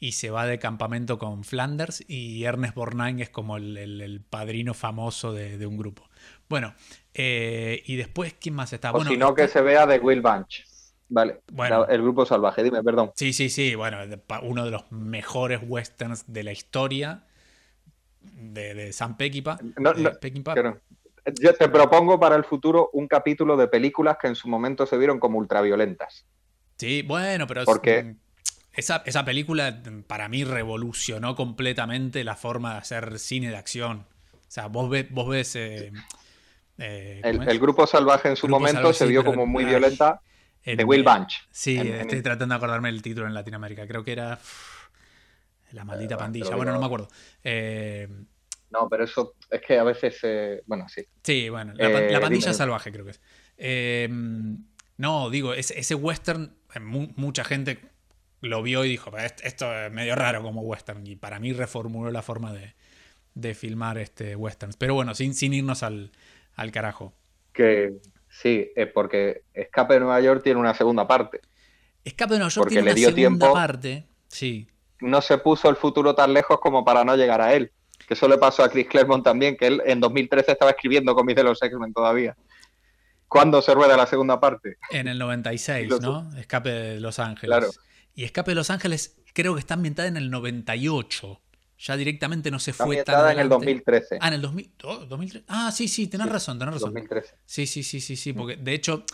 y 0.00 0.12
se 0.12 0.28
va 0.28 0.46
de 0.46 0.58
campamento 0.58 1.18
con 1.18 1.44
Flanders 1.44 2.04
y 2.06 2.44
Ernest 2.44 2.74
Borgnine 2.74 3.22
es 3.22 3.30
como 3.30 3.56
el, 3.56 4.22
padrino 4.28 4.74
famoso 4.74 5.32
de, 5.32 5.64
un 5.66 5.78
grupo. 5.78 6.10
Bueno, 6.48 6.74
eh, 7.14 7.82
y 7.86 7.96
después, 7.96 8.34
¿quién 8.38 8.54
más 8.54 8.72
está? 8.72 8.90
O 8.90 8.94
bueno, 8.94 9.10
si 9.10 9.16
no, 9.16 9.34
que 9.34 9.48
se 9.48 9.62
vea 9.62 9.86
de 9.86 9.98
Will 9.98 10.20
Bunch. 10.20 10.66
Vale, 11.14 11.42
bueno, 11.52 11.86
el 11.86 12.02
grupo 12.02 12.26
salvaje, 12.26 12.64
dime, 12.64 12.82
perdón. 12.82 13.12
Sí, 13.14 13.32
sí, 13.32 13.48
sí, 13.48 13.76
bueno, 13.76 13.98
uno 14.42 14.64
de 14.64 14.72
los 14.72 14.90
mejores 14.90 15.60
westerns 15.62 16.24
de 16.26 16.42
la 16.42 16.50
historia 16.50 17.22
de, 18.20 18.74
de 18.74 18.92
Sam 18.92 19.16
Peckinpah. 19.16 19.58
Yo 21.40 21.54
te 21.54 21.68
propongo 21.68 22.18
para 22.18 22.34
el 22.34 22.42
futuro 22.42 22.90
un 22.94 23.06
capítulo 23.06 23.56
de 23.56 23.68
películas 23.68 24.16
que 24.20 24.26
en 24.26 24.34
su 24.34 24.48
momento 24.48 24.86
se 24.86 24.98
vieron 24.98 25.20
como 25.20 25.38
ultraviolentas. 25.38 26.26
Sí, 26.78 27.02
bueno, 27.02 27.46
pero 27.46 27.64
Porque... 27.64 28.16
esa, 28.72 29.04
esa, 29.06 29.24
película 29.24 29.84
para 30.08 30.28
mí 30.28 30.42
revolucionó 30.42 31.36
completamente 31.36 32.24
la 32.24 32.34
forma 32.34 32.72
de 32.72 32.78
hacer 32.78 33.20
cine 33.20 33.50
de 33.50 33.56
acción. 33.56 34.04
O 34.32 34.50
sea, 34.50 34.66
vos, 34.66 34.90
ves... 34.90 35.08
Vos 35.12 35.28
ves 35.28 35.54
eh, 35.54 35.92
eh, 36.78 37.20
el, 37.22 37.60
grupo 37.60 37.86
salvaje 37.86 38.30
en 38.30 38.34
su 38.34 38.48
momento 38.48 38.92
se 38.92 39.06
vio 39.06 39.24
como 39.24 39.46
muy 39.46 39.64
violenta 39.64 40.20
de 40.64 40.84
Will 40.84 41.04
Bunch. 41.04 41.46
Sí, 41.50 41.78
estoy 41.78 42.22
tratando 42.22 42.54
de 42.54 42.56
acordarme 42.56 42.88
el 42.88 43.02
título 43.02 43.26
en 43.26 43.34
Latinoamérica. 43.34 43.86
Creo 43.86 44.04
que 44.04 44.12
era... 44.12 44.38
La 45.74 45.84
maldita 45.84 46.16
pandilla. 46.16 46.54
Bueno, 46.54 46.72
no 46.72 46.78
me 46.78 46.86
acuerdo. 46.86 47.08
Eh, 47.42 48.08
no, 48.70 48.88
pero 48.88 49.04
eso 49.04 49.34
es 49.50 49.60
que 49.60 49.76
a 49.76 49.82
veces. 49.82 50.18
Eh, 50.22 50.62
bueno, 50.66 50.88
sí. 50.88 51.04
Sí, 51.22 51.48
bueno, 51.48 51.74
la, 51.74 51.88
eh, 51.88 52.20
pandilla 52.20 52.52
salvaje 52.54 52.92
creo 52.92 53.04
que 53.04 53.10
es. 53.10 54.10
no, 54.96 55.30
digo, 55.30 55.52
ese, 55.52 55.94
western, 55.96 56.54
mucha 57.16 57.44
gente 57.44 57.80
lo 58.40 58.62
vio 58.62 58.84
y 58.84 58.90
dijo, 58.90 59.10
esto 59.18 59.74
es 59.74 59.92
medio 59.92 60.14
raro 60.14 60.42
como 60.42 60.62
western. 60.62 61.04
Y 61.06 61.16
para 61.16 61.40
mí 61.40 61.52
reformuló 61.52 62.10
la 62.12 62.22
forma 62.22 62.52
de, 63.34 63.54
filmar 63.54 63.98
este 63.98 64.36
westerns. 64.36 64.76
Pero 64.76 64.94
bueno, 64.94 65.14
sin, 65.16 65.34
sin 65.34 65.54
irnos 65.54 65.82
al, 65.82 66.12
carajo. 66.72 67.14
Que 67.52 67.96
sí, 68.42 68.70
es 68.74 68.88
porque 68.88 69.42
Escape 69.52 69.94
de 69.94 70.00
Nueva 70.00 70.20
York 70.20 70.42
tiene 70.42 70.60
una 70.60 70.74
segunda 70.74 71.06
parte. 71.06 71.40
Escape 72.04 72.34
de 72.34 72.38
Nueva 72.38 72.50
York 72.50 72.68
tiene 72.68 72.92
una 72.92 73.12
segunda 73.12 73.52
parte. 73.52 74.06
Sí 74.28 74.68
no 75.04 75.20
se 75.20 75.38
puso 75.38 75.68
el 75.68 75.76
futuro 75.76 76.14
tan 76.14 76.32
lejos 76.32 76.58
como 76.60 76.84
para 76.84 77.04
no 77.04 77.16
llegar 77.16 77.40
a 77.40 77.54
él. 77.54 77.70
Que 78.06 78.14
eso 78.14 78.28
le 78.28 78.38
pasó 78.38 78.64
a 78.64 78.68
Chris 78.68 78.88
Claremont 78.88 79.24
también, 79.24 79.56
que 79.56 79.66
él 79.66 79.82
en 79.86 80.00
2013 80.00 80.52
estaba 80.52 80.72
escribiendo 80.72 81.14
cómics 81.14 81.36
de 81.36 81.44
los 81.44 81.62
X-Men 81.62 81.92
todavía. 81.92 82.36
¿Cuándo 83.28 83.62
se 83.62 83.74
rueda 83.74 83.96
la 83.96 84.06
segunda 84.06 84.40
parte? 84.40 84.76
En 84.90 85.08
el 85.08 85.18
96, 85.18 86.00
¿no? 86.00 86.30
Escape 86.36 86.70
de 86.70 87.00
Los 87.00 87.18
Ángeles. 87.18 87.56
Claro. 87.56 87.72
Y 88.14 88.24
Escape 88.24 88.50
de 88.50 88.54
Los 88.54 88.70
Ángeles 88.70 89.16
creo 89.32 89.54
que 89.54 89.60
está 89.60 89.74
ambientada 89.74 90.08
en 90.08 90.16
el 90.16 90.30
98. 90.30 91.40
Ya 91.84 91.98
directamente 91.98 92.50
no 92.50 92.58
se 92.58 92.72
fue 92.72 93.04
tan 93.04 93.16
adelante. 93.16 93.40
en 93.40 93.44
el 93.44 93.48
2013. 93.50 94.18
Ah, 94.18 94.28
en 94.28 94.34
el 94.34 94.40
2013. 94.40 95.44
Ah, 95.48 95.70
sí, 95.70 95.86
sí, 95.86 96.06
tenés 96.06 96.30
razón, 96.30 96.58
tenés 96.58 96.74
razón. 96.74 96.94
2013. 96.94 97.34
Sí, 97.44 97.66
sí, 97.66 97.82
sí, 97.82 98.00
sí, 98.00 98.16
sí, 98.16 98.32
porque 98.32 98.56
de 98.56 98.72
hecho 98.72 99.04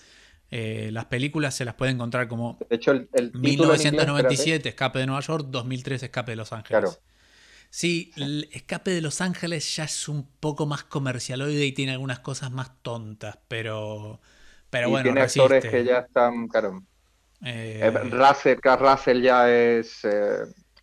eh, 0.52 0.90
las 0.92 1.06
películas 1.06 1.56
se 1.56 1.64
las 1.64 1.74
puede 1.74 1.90
encontrar 1.90 2.28
como 2.28 2.58
de 2.68 2.76
hecho, 2.76 2.92
el, 2.92 3.32
1997, 3.34 4.68
Escape 4.68 5.00
de 5.00 5.06
Nueva 5.06 5.20
York, 5.20 5.46
2003, 5.48 6.04
Escape 6.04 6.30
de 6.30 6.36
Los 6.36 6.52
Ángeles. 6.52 6.80
Claro. 6.80 6.96
Sí, 7.70 8.12
el 8.16 8.48
Escape 8.52 8.92
de 8.92 9.00
Los 9.00 9.20
Ángeles 9.20 9.74
ya 9.74 9.84
es 9.84 10.08
un 10.08 10.28
poco 10.38 10.66
más 10.66 10.84
comercialoide 10.84 11.66
y 11.66 11.72
tiene 11.72 11.90
algunas 11.90 12.20
cosas 12.20 12.52
más 12.52 12.70
tontas, 12.82 13.36
pero, 13.48 14.20
pero 14.70 14.90
bueno. 14.90 15.02
Tiene 15.02 15.22
actores 15.22 15.64
que 15.64 15.84
ya 15.84 15.98
están, 15.98 16.46
claro. 16.46 16.84
Eh, 17.44 17.80
eh, 17.82 17.90
Russell, 17.90 18.58
Russell 18.62 19.22
ya 19.22 19.50
es, 19.50 20.04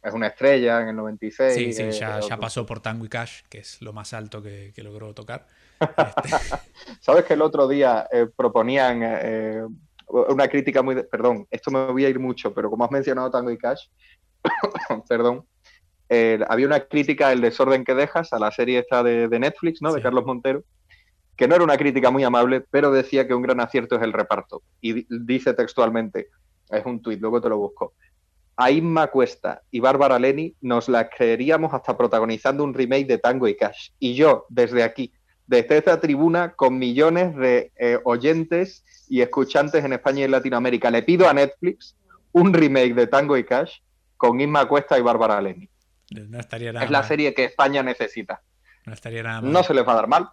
es 0.07 0.13
una 0.13 0.27
estrella 0.27 0.81
en 0.81 0.89
el 0.89 0.95
96. 0.95 1.53
Sí, 1.53 1.73
sí, 1.73 1.91
ya, 1.91 2.19
ya, 2.19 2.37
pasó 2.37 2.65
por 2.65 2.79
Tango 2.79 3.05
y 3.05 3.09
Cash, 3.09 3.41
que 3.49 3.59
es 3.59 3.81
lo 3.81 3.93
más 3.93 4.13
alto 4.13 4.41
que, 4.41 4.71
que 4.75 4.83
logró 4.83 5.13
tocar. 5.13 5.45
Sabes 7.01 7.25
que 7.25 7.33
el 7.33 7.41
otro 7.41 7.67
día 7.67 8.07
eh, 8.11 8.27
proponían 8.35 9.01
eh, 9.03 9.63
una 10.07 10.47
crítica 10.47 10.81
muy... 10.81 11.03
perdón, 11.03 11.47
esto 11.51 11.71
me 11.71 11.91
voy 11.91 12.05
a 12.05 12.09
ir 12.09 12.19
mucho, 12.19 12.53
pero 12.53 12.69
como 12.69 12.85
has 12.85 12.91
mencionado 12.91 13.29
Tango 13.29 13.51
y 13.51 13.57
Cash, 13.57 13.87
perdón, 15.09 15.45
había 16.47 16.65
una 16.65 16.79
crítica 16.81 17.31
El 17.31 17.41
desorden 17.41 17.83
que 17.83 17.93
dejas 17.93 18.31
a 18.31 18.39
la 18.39 18.51
serie 18.51 18.79
esta 18.79 19.03
de, 19.03 19.27
Netflix, 19.39 19.81
¿no? 19.81 19.93
De 19.93 20.01
Carlos 20.01 20.25
Montero. 20.25 20.63
que 21.35 21.47
no 21.47 21.55
era 21.55 21.63
una 21.63 21.77
crítica 21.77 22.09
muy 22.11 22.23
amable, 22.23 22.61
pero 22.71 22.91
decía 22.91 23.27
que 23.27 23.33
un 23.33 23.41
gran 23.41 23.59
acierto 23.59 23.97
es 23.97 24.01
el 24.01 24.13
reparto. 24.13 24.63
Y 24.79 25.05
dice 25.09 25.53
textualmente, 25.53 26.29
es 26.69 26.85
un 26.85 27.01
tuit, 27.01 27.19
luego 27.19 27.41
te 27.41 27.49
lo 27.49 27.57
busco. 27.57 27.93
A 28.57 28.71
Inma 28.71 29.07
Cuesta 29.07 29.61
y 29.69 29.79
Bárbara 29.79 30.17
Leni 30.17 30.55
nos 30.61 30.89
la 30.89 31.09
creeríamos 31.09 31.73
hasta 31.73 31.95
protagonizando 31.95 32.63
un 32.63 32.73
remake 32.73 33.05
de 33.05 33.19
Tango 33.19 33.47
y 33.47 33.55
Cash. 33.55 33.91
Y 33.99 34.15
yo, 34.15 34.47
desde 34.49 34.83
aquí, 34.83 35.13
desde 35.45 35.77
esta 35.77 35.99
tribuna, 36.01 36.53
con 36.53 36.77
millones 36.77 37.35
de 37.35 37.71
eh, 37.77 37.99
oyentes 38.03 38.83
y 39.07 39.21
escuchantes 39.21 39.85
en 39.85 39.93
España 39.93 40.21
y 40.21 40.23
en 40.23 40.31
Latinoamérica, 40.31 40.89
le 40.89 41.03
pido 41.03 41.29
a 41.29 41.33
Netflix 41.33 41.95
un 42.31 42.53
remake 42.53 42.95
de 42.95 43.07
Tango 43.07 43.37
y 43.37 43.43
Cash 43.43 43.79
con 44.17 44.41
Inma 44.41 44.67
Cuesta 44.67 44.97
y 44.97 45.01
Bárbara 45.01 45.39
Leni. 45.39 45.69
No 46.09 46.39
estaría 46.39 46.73
nada 46.73 46.85
es 46.85 46.91
la 46.91 47.03
serie 47.03 47.33
que 47.33 47.45
España 47.45 47.83
necesita. 47.83 48.41
No 48.85 48.93
estaría 48.93 49.23
nada 49.23 49.41
mal. 49.41 49.51
No 49.51 49.63
se 49.63 49.73
les 49.73 49.87
va 49.87 49.93
a 49.93 49.95
dar 49.95 50.07
mal. 50.07 50.29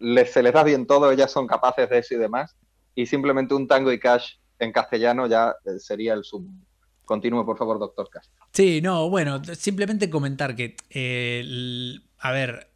se 0.00 0.42
les 0.42 0.52
da 0.52 0.64
bien 0.64 0.86
todo, 0.86 1.10
ellas 1.10 1.30
son 1.30 1.46
capaces 1.46 1.88
de 1.90 1.98
eso 1.98 2.14
y 2.14 2.18
demás. 2.18 2.56
Y 2.94 3.06
simplemente 3.06 3.54
un 3.54 3.68
Tango 3.68 3.92
y 3.92 3.98
Cash 3.98 4.36
en 4.58 4.72
castellano 4.72 5.26
ya 5.26 5.54
eh, 5.64 5.78
sería 5.78 6.14
el 6.14 6.24
sumo. 6.24 6.52
Continúe, 7.12 7.44
por 7.44 7.58
favor, 7.58 7.78
doctor 7.78 8.08
Castro. 8.08 8.46
Sí, 8.54 8.80
no, 8.80 9.10
bueno, 9.10 9.42
simplemente 9.44 10.08
comentar 10.08 10.56
que, 10.56 10.76
eh, 10.88 11.98
a 12.18 12.30
ver, 12.30 12.70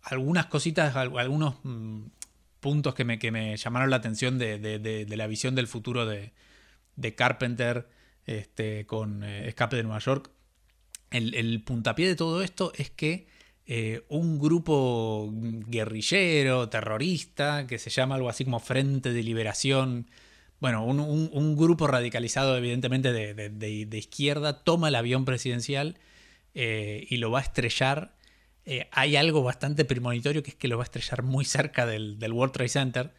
algunas 0.00 0.46
cositas, 0.46 0.96
algunos 0.96 1.56
mm, 1.64 2.04
puntos 2.60 2.94
que 2.94 3.04
me, 3.04 3.18
que 3.18 3.30
me 3.30 3.58
llamaron 3.58 3.90
la 3.90 3.96
atención 3.96 4.38
de, 4.38 5.06
la 5.06 5.26
visión 5.26 5.54
del 5.54 5.66
futuro 5.66 6.06
de, 6.06 6.32
Carpenter 7.14 7.86
este, 8.24 8.86
con 8.86 9.22
eh, 9.22 9.48
Escape 9.48 9.76
de 9.76 9.82
Nueva 9.82 9.98
York. 9.98 10.30
El, 11.10 11.62
puntapié 11.62 12.08
de 12.08 12.16
todo 12.16 12.42
esto 12.42 12.72
es 12.76 12.88
que 12.88 13.26
un 14.08 14.38
grupo 14.38 15.30
guerrillero, 15.30 16.70
terrorista, 16.70 17.66
que 17.66 17.78
se 17.78 17.90
llama 17.90 18.14
algo 18.14 18.30
así 18.30 18.44
como 18.44 18.60
Frente 18.60 19.12
de 19.12 19.22
Liberación 19.22 20.06
bueno, 20.60 20.84
un, 20.84 21.56
grupo 21.56 21.86
radicalizado 21.86 22.56
evidentemente 22.56 23.12
de, 23.12 23.98
izquierda 23.98 24.64
toma 24.64 24.88
el 24.88 24.94
avión 24.94 25.24
presidencial 25.24 25.98
eh, 26.54 27.06
y 27.10 27.18
lo 27.18 27.30
va 27.30 27.40
a 27.40 27.42
estrellar. 27.42 28.14
Eh, 28.64 28.88
hay 28.92 29.16
algo 29.16 29.42
bastante 29.42 29.84
premonitorio 29.84 30.42
que 30.42 30.50
es 30.50 30.56
que 30.56 30.68
lo 30.68 30.78
va 30.78 30.84
a 30.84 30.86
estrellar 30.86 31.22
muy 31.22 31.44
cerca 31.44 31.86
del, 31.86 32.18
World 32.32 32.52
Trade 32.54 32.68
Center. 32.68 33.14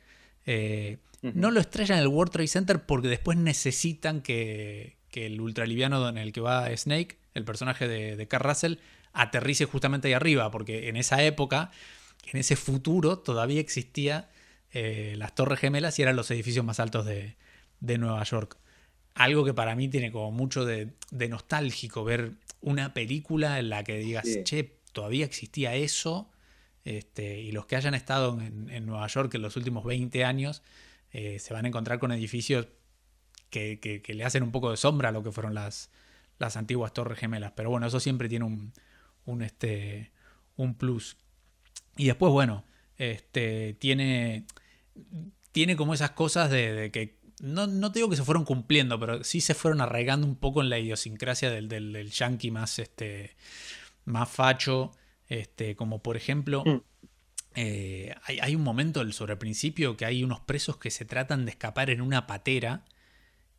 Eh, 0.46 0.98
no 1.22 1.52
lo 1.52 1.60
estrellan 1.60 1.98
en 1.98 2.04
el 2.04 2.08
World 2.08 2.32
Trade 2.32 2.48
Center 2.48 2.86
porque 2.86 3.08
después 3.08 3.38
necesitan 3.38 4.22
que, 4.22 4.98
el 5.14 5.40
ultraliviano 5.40 6.10
en 6.10 6.18
el 6.18 6.34
que 6.34 6.42
va 6.42 6.76
Snake, 6.76 7.18
el 7.36 7.46
personaje 7.46 7.88
de, 7.88 8.16
de 8.16 8.28
Carl 8.28 8.44
Russell, 8.44 8.76
aterrice 9.14 9.66
justamente 9.66 10.10
ahí 10.10 10.14
arriba, 10.14 10.52
porque 10.52 10.90
en 10.90 10.98
esa 10.98 11.24
época, 11.24 11.72
en 12.34 12.40
ese 12.40 12.58
futuro, 12.58 13.20
todavía 13.20 13.62
existía 13.62 14.30
eh, 14.78 15.16
las 15.16 15.34
Torres 15.34 15.58
Gemelas 15.60 15.98
y 15.98 16.02
eran 16.02 16.18
los 16.18 16.30
edificios 16.32 16.66
más 16.66 16.82
altos 16.82 17.06
de, 17.06 17.38
Nueva 17.80 18.22
York. 18.26 18.58
Algo 19.14 19.46
que 19.46 19.54
para 19.54 19.74
mí 19.74 19.88
tiene 19.88 20.12
como 20.12 20.32
mucho 20.32 20.66
de, 20.66 20.92
nostálgico 21.30 22.04
ver 22.04 22.34
una 22.60 22.94
película 22.94 23.58
en 23.58 23.70
la 23.70 23.86
que 23.86 24.00
digas, 24.00 24.28
che, 24.44 24.76
todavía 24.92 25.24
existía 25.24 25.76
eso. 25.76 26.30
Este, 26.84 27.40
y 27.40 27.54
los 27.54 27.68
que 27.68 27.78
hayan 27.78 27.94
estado 27.94 28.38
en, 28.42 28.86
Nueva 28.86 29.08
York 29.08 29.34
en 29.36 29.44
los 29.44 29.56
últimos 29.56 29.86
20 29.86 30.26
años 30.26 30.62
eh, 31.12 31.40
se 31.40 31.54
van 31.54 31.64
a 31.64 31.70
encontrar 31.70 31.98
con 31.98 32.12
edificios 32.12 32.68
que, 33.50 34.04
le 34.06 34.24
hacen 34.26 34.44
un 34.44 34.52
poco 34.52 34.72
de 34.72 34.78
sombra 34.78 35.08
a 35.08 35.12
lo 35.14 35.24
que 35.24 35.32
fueron 35.32 35.54
las, 35.54 35.90
las 36.38 36.58
antiguas 36.58 36.94
Torres 36.94 37.18
Gemelas. 37.18 37.54
Pero 37.56 37.70
bueno, 37.70 37.88
eso 37.88 38.02
siempre 38.02 38.28
tiene 38.28 38.44
un, 38.44 38.74
un, 39.24 39.42
este, 39.42 40.12
un 40.58 40.76
plus. 40.76 41.16
Y 41.96 42.08
después, 42.08 42.34
bueno, 42.34 42.66
este, 42.98 43.74
tiene 43.80 44.46
tiene 45.52 45.76
como 45.76 45.94
esas 45.94 46.12
cosas 46.12 46.50
de, 46.50 46.90
que 46.92 47.18
no, 47.40 47.68
no, 47.68 47.92
te 47.92 48.00
digo 48.00 48.10
que 48.10 48.16
se 48.16 48.24
fueron 48.24 48.46
cumpliendo, 48.46 49.00
pero 49.00 49.24
sí 49.24 49.42
se 49.42 49.54
fueron 49.54 49.82
arraigando 49.82 50.28
un 50.28 50.36
poco 50.36 50.62
en 50.62 50.70
la 50.70 50.80
idiosincrasia 50.80 51.50
del, 51.50 51.68
del, 51.68 52.12
yankee 52.12 52.52
más, 52.52 52.80
este, 52.80 53.36
más 54.06 54.30
facho. 54.30 54.92
Este, 55.28 55.76
como 55.76 56.04
por 56.04 56.18
ejemplo, 56.18 56.64
mm. 56.66 56.82
eh, 57.56 58.16
hay, 58.26 58.56
un 58.56 58.64
momento 58.64 59.10
sobre 59.12 59.34
el 59.34 59.40
principio 59.40 59.98
que 59.98 60.06
hay 60.06 60.24
unos 60.24 60.40
presos 60.40 60.78
que 60.78 60.92
se 60.92 61.04
tratan 61.06 61.46
de 61.46 61.52
escapar 61.52 61.90
en 61.90 62.02
una 62.02 62.28
patera. 62.28 62.86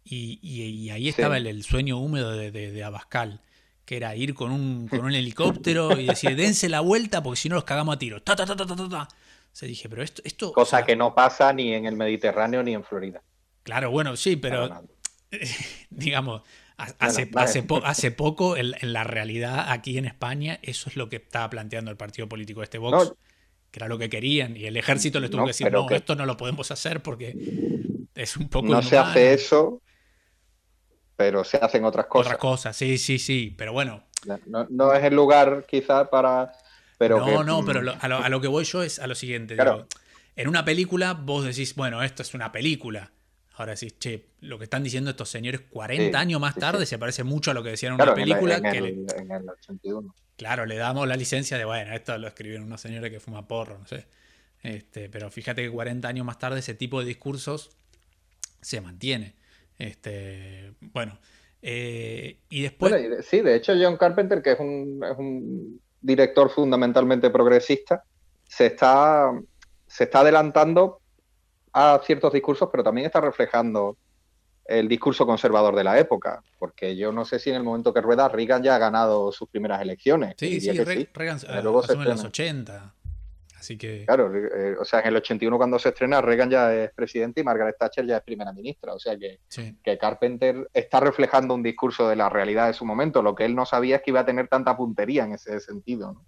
Y, 0.05 0.91
ahí 0.91 1.09
estaba 1.09 1.37
el, 1.37 1.65
sueño 1.65 1.99
húmedo 1.99 2.31
de, 2.31 2.85
Abascal, 2.85 3.41
que 3.85 3.97
era 3.97 4.15
ir 4.15 4.35
con 4.35 4.53
un, 4.53 4.87
con 4.87 5.01
un 5.01 5.15
helicóptero 5.15 5.99
y 5.99 6.07
decir, 6.07 6.37
dense 6.37 6.69
la 6.69 6.81
vuelta 6.81 7.23
porque 7.23 7.41
si 7.41 7.49
no 7.49 7.57
los 7.57 7.65
cagamos 7.65 7.97
a 7.97 7.99
tiro. 7.99 8.23
Ta, 8.23 8.37
ta, 8.37 8.47
ta, 8.47 8.55
ta, 8.55 8.67
ta, 8.67 8.89
ta 8.89 9.09
se 9.57 9.65
dije, 9.65 9.89
pero 9.89 10.03
esto... 10.03 10.21
esto 10.23 10.53
Cosa 10.53 10.85
que 10.85 10.95
no 10.97 11.15
pasa 11.15 11.51
ni 11.51 11.73
en 11.73 11.87
el 11.87 11.97
Mediterráneo 11.97 12.63
ni 12.63 12.75
en 12.75 12.85
Florida. 12.85 13.23
Claro, 13.63 13.91
bueno, 13.91 14.15
sí, 14.15 14.37
pero 14.37 14.83
digamos, 15.89 16.43
hace, 16.77 17.31
hace, 17.35 18.11
poco 18.13 18.59
en, 18.59 18.75
la 18.83 19.05
realidad 19.05 19.73
aquí 19.73 19.97
en 19.97 20.05
España 20.05 20.59
eso 20.61 20.91
es 20.91 20.97
lo 20.97 21.09
que 21.09 21.17
estaba 21.17 21.49
planteando 21.49 21.91
el 21.91 21.97
partido 21.97 22.29
político 22.29 22.61
de 22.61 22.65
este 22.65 22.77
Vox, 22.77 23.15
que 23.71 23.79
era 23.79 23.89
lo 23.89 23.97
que 23.97 24.11
querían, 24.11 24.59
y 24.59 24.67
el 24.67 24.77
ejército 24.77 25.21
les 25.21 25.31
tuvo 25.31 25.45
que 25.45 25.51
decir, 25.53 25.73
no, 25.73 25.89
esto 25.89 26.15
no 26.15 26.27
lo 26.27 26.37
podemos 26.37 26.71
hacer 26.71 27.03
porque 27.03 27.35
es 28.15 28.37
un 28.37 28.51
poco... 28.51 28.67
No 28.67 28.83
se 28.83 28.99
hace 28.99 29.33
eso, 29.33 29.81
pero 31.17 31.45
se 31.45 31.57
hacen 31.57 31.83
otras 31.87 32.05
cosas. 32.09 32.27
Otras 32.27 32.41
cosas, 32.41 32.77
sí, 32.77 32.99
sí, 32.99 33.19
sí, 33.19 33.55
pero 33.57 33.73
bueno. 33.73 34.05
No, 34.45 34.67
no 34.69 34.93
es 34.93 35.03
el 35.03 35.15
lugar 35.15 35.65
quizás 35.67 36.09
para 36.09 36.53
no, 37.01 37.45
no, 37.45 37.65
pero 37.65 37.81
a, 38.01 38.29
lo, 38.29 38.41
que 38.41 38.49
voy 38.49 38.65
yo 38.65 38.83
es 38.83 38.99
a 38.99 39.07
lo 39.07 39.15
siguiente. 39.15 39.57
en 40.37 40.49
una 40.49 40.65
película 40.65 41.15
vos 41.15 41.45
decís, 41.45 41.75
bueno, 41.75 42.03
esto 42.03 42.23
es 42.23 42.35
una 42.35 42.53
película. 42.53 43.13
Ahora 43.55 43.73
decís, 43.73 43.99
che, 43.99 44.27
lo 44.41 44.59
que 44.59 44.65
están 44.65 44.83
diciendo 44.83 45.11
estos 45.11 45.31
señores 45.31 45.63
40 45.71 46.19
años 46.19 46.41
más 46.41 46.57
tarde 46.57 46.85
se 46.85 46.99
parece 46.99 47.25
mucho 47.25 47.51
a 47.51 47.55
lo 47.55 47.63
que 47.63 47.71
decían 47.71 47.95
en 47.95 48.03
una 48.03 48.15
película. 48.15 48.57
En, 48.57 48.67
el, 48.67 49.07
81. 49.49 50.15
Claro, 50.37 50.67
le 50.67 50.77
damos 50.77 51.09
la 51.09 51.17
licencia 51.17 51.57
de, 51.57 51.65
bueno, 51.65 51.95
esto 51.95 52.19
lo 52.19 52.29
escribieron 52.29 52.67
unos 52.67 52.83
señores 52.83 53.11
que 53.11 53.19
fuma 53.19 53.49
porro, 53.49 53.79
no 53.79 53.87
sé. 53.87 54.07
Este, 54.63 55.09
pero 55.09 55.31
fíjate 55.31 55.63
que 55.63 55.71
40 55.71 56.07
años 56.07 56.27
más 56.27 56.39
tarde 56.39 56.59
ese 56.59 56.75
tipo 56.75 57.01
de 57.01 57.07
discursos 57.07 57.71
se 58.61 58.81
mantiene. 58.83 59.35
Este, 59.79 60.73
bueno, 60.81 61.19
eh, 61.63 62.41
y 62.51 62.63
después... 62.63 62.95
sí, 63.23 63.41
de 63.41 63.55
hecho 63.55 63.73
John 63.81 63.97
Carpenter, 63.97 64.43
que 64.43 64.53
es 64.53 64.61
un 64.61 65.81
director 66.07 66.49
fundamentalmente 66.51 67.31
progresista, 67.31 68.05
se 68.49 68.67
está, 68.67 69.33
se 69.87 70.05
está 70.05 70.21
adelantando 70.21 71.01
a 71.73 72.01
ciertos 72.05 72.33
discursos, 72.33 72.69
pero 72.71 72.85
también 72.85 73.07
está 73.07 73.21
reflejando 73.21 73.97
el 74.65 74.89
discurso 74.89 75.27
conservador 75.27 75.75
de 75.77 75.85
la 75.85 75.99
época, 75.99 76.43
porque 76.59 76.97
yo 76.97 77.13
no 77.13 77.25
sé 77.25 77.39
si 77.39 77.51
en 77.51 77.57
el 77.57 77.63
momento 77.63 77.93
que 77.93 78.01
rueda 78.01 78.29
Reagan 78.29 78.63
ya 78.63 78.77
ha 78.77 78.79
ganado 78.79 79.31
sus 79.31 79.49
primeras 79.49 79.81
elecciones. 79.83 80.35
Sí, 80.39 80.61
sí, 80.61 80.71
Reagan 81.13 81.39
eh, 81.49 81.63
luego 81.63 81.83
en 81.89 82.05
los 82.05 82.25
80. 82.25 82.95
Así 83.67 83.77
que... 83.77 84.05
Claro, 84.07 84.33
eh, 84.33 84.77
o 84.79 84.85
sea, 84.85 85.01
en 85.01 85.09
el 85.09 85.17
81 85.17 85.57
cuando 85.57 85.77
se 85.81 85.89
estrena, 85.89 86.21
Reagan 86.21 86.49
ya 86.49 86.73
es 86.73 86.93
presidente 86.93 87.41
y 87.41 87.45
Margaret 87.45 87.75
Thatcher 87.77 88.07
ya 88.07 88.19
es 88.19 88.23
primera 88.23 88.53
ministra. 88.53 88.95
O 88.95 88.99
sea 89.01 89.19
que, 89.19 89.41
que 89.83 89.99
Carpenter 89.99 90.71
está 90.73 91.01
reflejando 91.01 91.53
un 91.53 91.65
discurso 91.65 92.09
de 92.09 92.15
la 92.15 92.29
realidad 92.29 92.69
de 92.69 92.75
su 92.75 92.85
momento. 92.85 93.23
Lo 93.23 93.35
que 93.35 93.45
él 93.45 93.57
no 93.57 93.67
sabía 93.67 93.97
es 93.97 94.03
que 94.03 94.13
iba 94.13 94.21
a 94.21 94.25
tener 94.25 94.47
tanta 94.47 94.77
puntería 94.77 95.25
en 95.25 95.33
ese 95.33 95.59
sentido. 95.59 96.25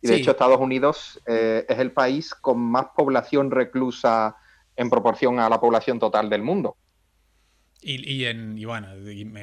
Y 0.00 0.08
de 0.08 0.16
hecho 0.16 0.32
Estados 0.32 0.58
Unidos 0.58 1.22
eh, 1.26 1.64
es 1.68 1.78
el 1.78 1.92
país 1.92 2.34
con 2.34 2.58
más 2.58 2.86
población 2.96 3.52
reclusa 3.52 4.34
en 4.74 4.90
proporción 4.90 5.38
a 5.38 5.48
la 5.48 5.60
población 5.60 6.00
total 6.00 6.28
del 6.28 6.42
mundo. 6.42 6.76
Y, 7.80 8.24
en, 8.24 8.58
y 8.58 8.64
bueno, 8.64 8.88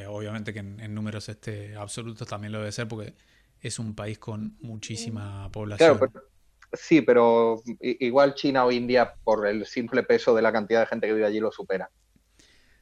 obviamente 0.09 0.51
que 0.51 0.59
en, 0.59 0.93
números 0.93 1.29
este 1.29 1.77
absolutos 1.77 2.27
también 2.27 2.51
lo 2.51 2.59
debe 2.59 2.73
ser 2.73 2.89
porque 2.89 3.13
es 3.61 3.79
un 3.79 3.95
país 3.95 4.19
con 4.19 4.57
muchísima 4.59 5.49
población. 5.53 5.97
Claro, 5.97 6.28
Sí, 6.71 7.01
pero 7.01 7.61
igual 7.79 8.35
China 8.35 8.65
o 8.65 8.71
India, 8.71 9.15
por 9.23 9.47
el 9.47 9.65
simple 9.65 10.03
peso 10.03 10.35
de 10.35 10.41
la 10.41 10.51
cantidad 10.51 10.81
de 10.81 10.87
gente 10.87 11.07
que 11.07 11.13
vive 11.13 11.25
allí, 11.25 11.39
lo 11.39 11.51
supera. 11.51 11.89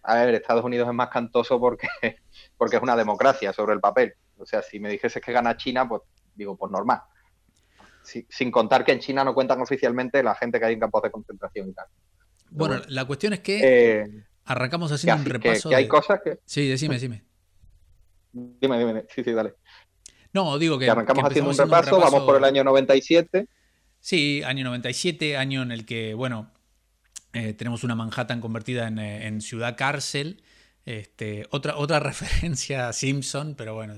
A 0.03 0.15
ver, 0.15 0.35
Estados 0.35 0.63
Unidos 0.63 0.87
es 0.87 0.93
más 0.93 1.09
cantoso 1.09 1.59
porque, 1.59 1.87
porque 2.57 2.77
es 2.77 2.81
una 2.81 2.95
democracia 2.95 3.53
sobre 3.53 3.73
el 3.73 3.79
papel. 3.79 4.13
O 4.37 4.45
sea, 4.45 4.61
si 4.61 4.79
me 4.79 4.89
dijese 4.89 5.21
que 5.21 5.31
gana 5.31 5.57
China, 5.57 5.87
pues 5.87 6.01
digo, 6.35 6.57
pues 6.57 6.71
normal. 6.71 7.01
sin 8.03 8.51
contar 8.51 8.85
que 8.85 8.91
en 8.91 8.99
China 8.99 9.23
no 9.23 9.33
cuentan 9.33 9.61
oficialmente 9.61 10.21
la 10.21 10.35
gente 10.35 10.59
que 10.59 10.65
hay 10.65 10.73
en 10.73 10.79
campos 10.79 11.03
de 11.03 11.11
concentración 11.11 11.69
y 11.69 11.73
tal. 11.73 11.87
Bueno, 12.49 12.81
la 12.87 13.05
cuestión 13.05 13.33
es 13.33 13.39
que 13.39 13.59
eh, 14.01 14.25
arrancamos 14.45 14.91
haciendo 14.91 15.23
un 15.23 15.29
repaso. 15.29 15.69
Que, 15.69 15.75
hay 15.75 15.87
cosas 15.87 16.21
que. 16.23 16.39
Sí, 16.45 16.67
decime, 16.67 16.95
decime. 16.95 17.23
Dime, 18.31 18.77
dime, 18.77 19.05
sí, 19.09 19.23
sí, 19.23 19.31
dale. 19.31 19.55
No, 20.33 20.57
digo 20.57 20.77
que. 20.77 20.89
arrancamos 20.89 21.25
haciendo 21.25 21.51
un 21.51 21.57
repaso, 21.57 21.99
vamos 21.99 22.23
por 22.23 22.37
el 22.37 22.43
año 22.43 22.63
97. 22.63 23.47
Sí, 23.99 24.41
año 24.43 24.63
97, 24.65 25.37
año 25.37 25.61
en 25.61 25.71
el 25.71 25.85
que, 25.85 26.13
bueno, 26.13 26.51
eh, 27.33 27.53
tenemos 27.53 27.83
una 27.83 27.95
Manhattan 27.95 28.41
convertida 28.41 28.87
en, 28.87 28.99
eh, 28.99 29.41
ciudad 29.41 29.75
cárcel. 29.77 30.41
Este, 30.85 31.45
otra, 31.51 31.77
otra 31.77 31.99
referencia 32.01 32.89
a 32.89 32.93
Simpson, 32.93 33.55
pero 33.57 33.75
bueno, 33.75 33.95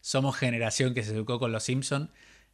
somos 0.00 0.36
generación 0.36 0.94
que 0.94 1.02
se 1.02 1.12
educó 1.12 1.38
con 1.38 1.52
los 1.52 1.64
Simpson. 1.64 2.10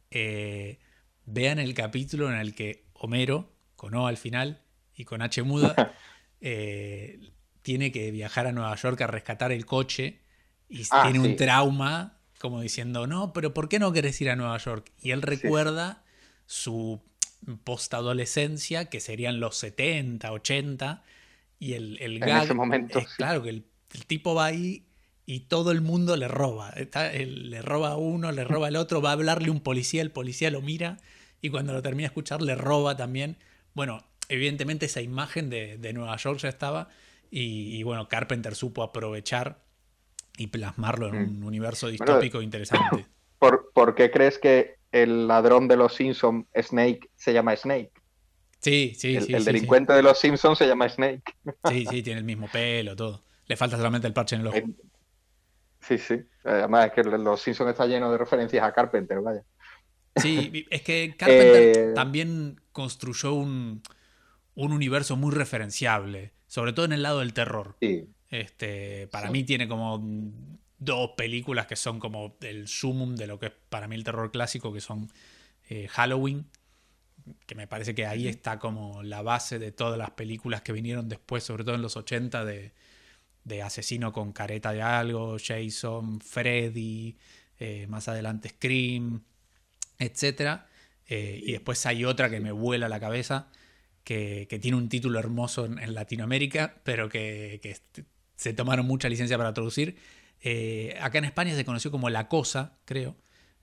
Eh, 0.09 0.79
vean 1.25 1.59
el 1.59 1.73
capítulo 1.73 2.31
en 2.31 2.39
el 2.39 2.53
que 2.55 2.85
Homero 2.93 3.51
con 3.75 3.95
O 3.95 4.07
al 4.07 4.17
final 4.17 4.61
y 4.95 5.05
con 5.05 5.21
H 5.21 5.41
muda, 5.41 5.95
eh, 6.41 7.19
tiene 7.61 7.91
que 7.91 8.11
viajar 8.11 8.45
a 8.45 8.51
Nueva 8.51 8.75
York 8.75 9.01
a 9.01 9.07
rescatar 9.07 9.51
el 9.51 9.65
coche 9.65 10.19
y 10.69 10.83
Ah, 10.91 11.03
tiene 11.03 11.19
un 11.19 11.35
trauma 11.35 12.19
como 12.39 12.61
diciendo, 12.61 13.07
no, 13.07 13.33
pero 13.33 13.53
¿por 13.53 13.69
qué 13.69 13.79
no 13.79 13.91
querés 13.91 14.19
ir 14.21 14.29
a 14.29 14.35
Nueva 14.35 14.57
York? 14.57 14.91
Y 15.01 15.11
él 15.11 15.21
recuerda 15.21 16.03
su 16.51 16.99
postadolescencia, 17.63 18.85
que 18.89 18.99
serían 18.99 19.39
los 19.39 19.55
70, 19.57 20.31
80, 20.31 21.03
y 21.59 21.73
el, 21.73 21.97
el 22.01 22.21
En 22.21 22.29
ese 22.29 22.53
momento, 22.53 22.99
es 22.99 23.07
sí. 23.07 23.13
claro 23.17 23.41
que 23.43 23.49
el, 23.49 23.65
el 23.93 24.05
tipo 24.05 24.35
va 24.35 24.45
ahí 24.45 24.85
y 25.25 25.41
todo 25.41 25.71
el 25.71 25.81
mundo 25.81 26.17
le 26.17 26.27
roba. 26.27 26.71
Está- 26.71 27.13
le 27.13 27.61
roba 27.61 27.91
a 27.91 27.97
uno, 27.97 28.31
le 28.31 28.43
roba 28.43 28.67
al 28.67 28.75
otro, 28.75 29.01
va 29.01 29.09
a 29.11 29.13
hablarle 29.13 29.49
un 29.49 29.61
policía, 29.61 30.01
el 30.01 30.11
policía 30.11 30.51
lo 30.51 30.61
mira 30.61 30.97
y 31.41 31.49
cuando 31.49 31.71
lo 31.73 31.81
termina 31.81 32.03
de 32.03 32.07
escuchar 32.07 32.41
le 32.41 32.55
roba 32.55 32.97
también. 32.97 33.37
Bueno, 33.73 34.03
evidentemente 34.27 34.87
esa 34.87 35.01
imagen 35.01 35.49
de, 35.49 35.77
de 35.77 35.93
Nueva 35.93 36.17
York 36.17 36.39
ya 36.39 36.49
estaba 36.49 36.89
y, 37.29 37.77
y 37.77 37.83
bueno, 37.83 38.09
Carpenter 38.09 38.55
supo 38.55 38.83
aprovechar 38.83 39.61
y 40.37 40.47
plasmarlo 40.47 41.07
en 41.07 41.15
un 41.15 41.43
universo 41.43 41.87
distópico 41.87 42.41
interesante. 42.41 43.05
¿Por, 43.39 43.71
por 43.73 43.95
qué 43.95 44.11
crees 44.11 44.37
que 44.37 44.80
el 44.91 45.27
ladrón 45.27 45.67
de 45.67 45.77
los 45.77 45.93
Simpsons, 45.95 46.45
Snake, 46.61 47.09
se 47.15 47.33
llama 47.33 47.55
Snake? 47.55 47.91
Sí, 48.59 48.93
sí, 48.95 49.15
el 49.15 49.23
sí. 49.25 49.33
el 49.33 49.43
sí, 49.43 49.45
delincuente 49.45 49.93
de 49.93 50.03
los 50.03 50.19
Simpsons 50.19 50.57
se 50.57 50.67
llama 50.67 50.87
Snake. 50.89 51.23
Sí, 51.63 51.85
sí, 51.85 52.03
tiene 52.03 52.19
el 52.19 52.25
mismo 52.25 52.47
pelo, 52.49 52.95
todo. 52.95 53.25
Le 53.47 53.57
falta 53.57 53.77
solamente 53.77 54.07
el 54.07 54.13
parche 54.13 54.35
en 54.35 54.41
el 54.41 54.47
ojo. 54.47 54.71
Sí, 55.79 55.97
sí. 55.97 56.21
Además 56.43 56.87
es 56.87 56.93
que 56.93 57.03
los 57.03 57.41
Simpsons 57.41 57.71
está 57.71 57.85
lleno 57.87 58.11
de 58.11 58.17
referencias 58.17 58.63
a 58.63 58.73
Carpenter, 58.73 59.19
vaya. 59.21 59.43
Sí, 60.15 60.65
es 60.69 60.81
que 60.83 61.15
Carpenter 61.17 61.77
Eh, 61.77 61.93
también 61.95 62.61
construyó 62.71 63.33
un, 63.33 63.81
un 64.55 64.71
universo 64.73 65.17
muy 65.17 65.31
referenciable, 65.33 66.33
sobre 66.47 66.73
todo 66.73 66.85
en 66.85 66.93
el 66.93 67.03
lado 67.03 67.19
del 67.19 67.33
terror. 67.33 67.77
Sí. 67.81 68.07
Este, 68.29 69.07
para 69.07 69.27
Sí. 69.27 69.33
mí 69.33 69.43
tiene 69.43 69.67
como 69.67 70.03
dos 70.81 71.11
películas 71.11 71.67
que 71.67 71.75
son 71.75 71.99
como 71.99 72.35
el 72.41 72.67
sumum 72.67 73.15
de 73.15 73.27
lo 73.27 73.39
que 73.39 73.45
es 73.45 73.51
para 73.69 73.87
mí 73.87 73.95
el 73.95 74.03
terror 74.03 74.31
clásico, 74.31 74.73
que 74.73 74.81
son 74.81 75.11
eh, 75.69 75.87
Halloween, 75.87 76.47
que 77.45 77.53
me 77.53 77.67
parece 77.67 77.93
que 77.93 78.07
ahí 78.07 78.27
está 78.27 78.57
como 78.57 79.03
la 79.03 79.21
base 79.21 79.59
de 79.59 79.71
todas 79.71 79.97
las 79.97 80.09
películas 80.11 80.63
que 80.63 80.73
vinieron 80.73 81.07
después, 81.07 81.43
sobre 81.43 81.63
todo 81.63 81.75
en 81.75 81.83
los 81.83 81.97
80, 81.97 82.45
de, 82.45 82.73
de 83.43 83.61
Asesino 83.61 84.11
con 84.11 84.33
careta 84.33 84.73
de 84.73 84.81
algo, 84.81 85.37
Jason, 85.37 86.19
Freddy, 86.19 87.15
eh, 87.59 87.85
más 87.87 88.07
adelante 88.07 88.49
Scream, 88.49 89.21
etc. 89.99 90.61
y 91.07 91.51
después 91.51 91.85
hay 91.85 92.05
otra 92.05 92.31
que 92.31 92.39
me 92.39 92.51
vuela 92.51 92.89
la 92.89 92.99
cabeza, 92.99 93.49
que, 94.03 94.47
que 94.49 94.57
tiene 94.57 94.77
un 94.77 94.89
título 94.89 95.19
hermoso 95.19 95.65
en, 95.65 95.77
en 95.77 95.93
Latinoamérica, 95.93 96.81
pero 96.83 97.07
que, 97.07 97.59
que 97.61 97.77
se 98.35 98.53
tomaron 98.53 98.87
mucha 98.87 99.09
licencia 99.09 99.37
para 99.37 99.53
traducir. 99.53 99.95
Eh, 100.41 100.97
acá 101.01 101.19
en 101.19 101.25
España 101.25 101.55
se 101.55 101.65
conoció 101.65 101.91
como 101.91 102.09
La 102.09 102.27
Cosa, 102.27 102.77
creo. 102.85 103.15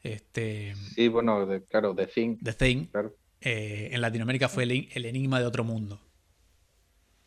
Este, 0.02 0.74
Sí, 0.94 1.08
bueno, 1.08 1.44
de- 1.46 1.64
claro, 1.64 1.94
The 1.94 2.06
Thing, 2.06 2.36
The 2.42 2.52
Thing. 2.52 2.86
claro. 2.86 3.14
Eh, 3.40 3.90
en 3.92 4.00
Latinoamérica 4.00 4.48
fue 4.48 4.64
el, 4.64 4.88
el 4.92 5.04
enigma 5.06 5.38
de 5.40 5.46
otro 5.46 5.64
mundo. 5.64 6.00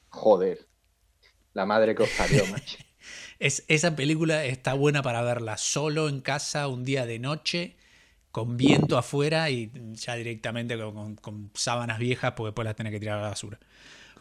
Joder. 0.09 0.67
La 1.53 1.65
madre 1.65 1.95
que 1.95 2.03
os 2.03 2.09
parió, 2.09 2.45
macho. 2.51 2.77
Es, 3.39 3.65
esa 3.67 3.95
película 3.95 4.45
está 4.45 4.73
buena 4.73 5.01
para 5.01 5.21
verla 5.21 5.57
solo 5.57 6.07
en 6.09 6.21
casa 6.21 6.67
un 6.67 6.83
día 6.85 7.05
de 7.05 7.19
noche, 7.19 7.75
con 8.31 8.55
viento 8.55 8.97
afuera 8.97 9.49
y 9.49 9.71
ya 9.93 10.15
directamente 10.15 10.77
con, 10.77 10.93
con- 10.93 11.15
con 11.15 11.51
sábanas 11.55 11.99
viejas, 11.99 12.33
porque 12.33 12.49
después 12.49 12.65
las 12.65 12.75
tenés 12.75 12.93
que 12.93 12.99
tirar 12.99 13.19
a 13.19 13.21
la 13.23 13.29
basura. 13.29 13.59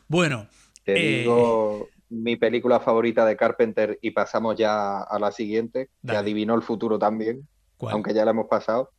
Bueno, 0.08 0.48
Te 0.84 0.94
Eh. 0.96 1.18
digo 1.20 1.88
mi 2.10 2.36
película 2.36 2.80
favorita 2.80 3.24
de 3.24 3.36
Carpenter 3.36 3.98
y 4.02 4.10
pasamos 4.10 4.56
ya 4.56 5.00
a 5.02 5.18
la 5.18 5.32
siguiente, 5.32 5.90
que 6.06 6.16
adivinó 6.16 6.54
el 6.54 6.62
futuro 6.62 6.98
también, 6.98 7.48
¿cuál? 7.76 7.94
aunque 7.94 8.12
ya 8.12 8.24
la 8.24 8.32
hemos 8.32 8.46
pasado. 8.48 8.90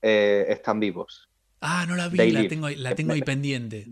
Eh, 0.00 0.46
están 0.48 0.80
vivos. 0.80 1.28
Ah, 1.60 1.84
no 1.86 1.94
la 1.94 2.08
vi, 2.08 2.16
They 2.18 2.30
la 2.32 2.40
Live. 2.40 2.48
tengo, 2.48 2.68
la 2.70 2.94
tengo 2.94 3.12
ahí 3.12 3.22
pendiente. 3.22 3.88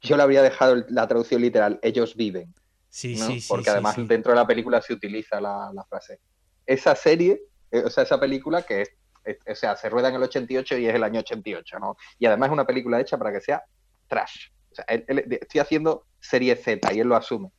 Yo 0.00 0.16
le 0.16 0.22
habría 0.22 0.42
dejado 0.42 0.84
la 0.88 1.06
traducción 1.06 1.40
literal, 1.42 1.78
ellos 1.82 2.16
viven, 2.16 2.52
Sí, 2.88 3.14
¿no? 3.16 3.26
sí, 3.26 3.40
sí. 3.40 3.48
Porque 3.48 3.64
sí, 3.64 3.70
además 3.70 3.94
sí. 3.94 4.04
dentro 4.06 4.32
de 4.32 4.36
la 4.36 4.46
película 4.46 4.80
se 4.82 4.92
utiliza 4.92 5.40
la, 5.40 5.70
la 5.72 5.84
frase. 5.84 6.20
Esa 6.64 6.94
serie, 6.96 7.40
eh, 7.70 7.82
o 7.84 7.90
sea, 7.90 8.02
esa 8.04 8.18
película 8.18 8.62
que 8.62 8.82
es, 8.82 8.90
es- 9.24 9.38
o 9.48 9.54
sea, 9.54 9.76
se 9.76 9.88
rueda 9.88 10.08
en 10.08 10.16
el 10.16 10.22
88 10.22 10.76
y 10.78 10.86
es 10.86 10.94
el 10.94 11.02
año 11.04 11.20
88, 11.20 11.78
¿no? 11.78 11.96
Y 12.18 12.26
además 12.26 12.48
es 12.48 12.52
una 12.52 12.66
película 12.66 13.00
hecha 13.00 13.16
para 13.18 13.32
que 13.32 13.40
sea 13.40 13.62
trash. 14.08 14.48
O 14.70 14.74
sea, 14.74 14.84
estoy 14.88 15.60
haciendo 15.60 16.06
serie 16.26 16.56
Z 16.56 16.92
y 16.92 17.00
él 17.00 17.08
lo 17.08 17.16
asume. 17.16 17.50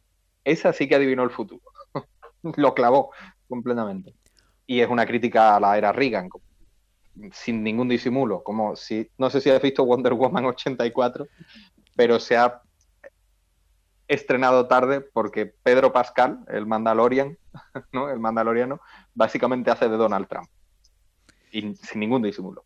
Esa 0.44 0.74
sí 0.74 0.88
que 0.88 0.96
adivinó 0.96 1.24
el 1.24 1.32
futuro. 1.32 1.62
lo 2.44 2.74
clavó 2.74 3.12
completamente. 3.48 4.14
Y 4.66 4.82
es 4.82 4.90
una 4.90 5.06
crítica 5.06 5.56
a 5.56 5.60
la 5.60 5.78
era 5.78 5.92
Reagan, 5.92 6.30
sin 7.32 7.64
ningún 7.64 7.88
disimulo. 7.88 8.44
Como 8.44 8.76
si, 8.76 9.10
no 9.18 9.30
sé 9.30 9.42
si 9.42 9.50
has 9.50 9.62
visto 9.62 9.86
Wonder 9.86 10.14
Woman 10.14 10.46
84, 10.46 11.28
pero 11.96 12.20
se 12.20 12.38
ha 12.38 12.62
estrenado 14.08 14.68
tarde 14.68 15.02
porque 15.02 15.46
Pedro 15.46 15.92
Pascal, 15.92 16.40
el 16.48 16.66
Mandalorian, 16.66 17.38
¿no? 17.92 18.10
El 18.10 18.20
Mandaloriano, 18.20 18.80
básicamente 19.14 19.72
hace 19.72 19.90
de 19.90 19.98
Donald 19.98 20.28
Trump. 20.28 20.48
Y 21.52 21.76
sin 21.76 22.00
ningún 22.00 22.22
disimulo. 22.22 22.66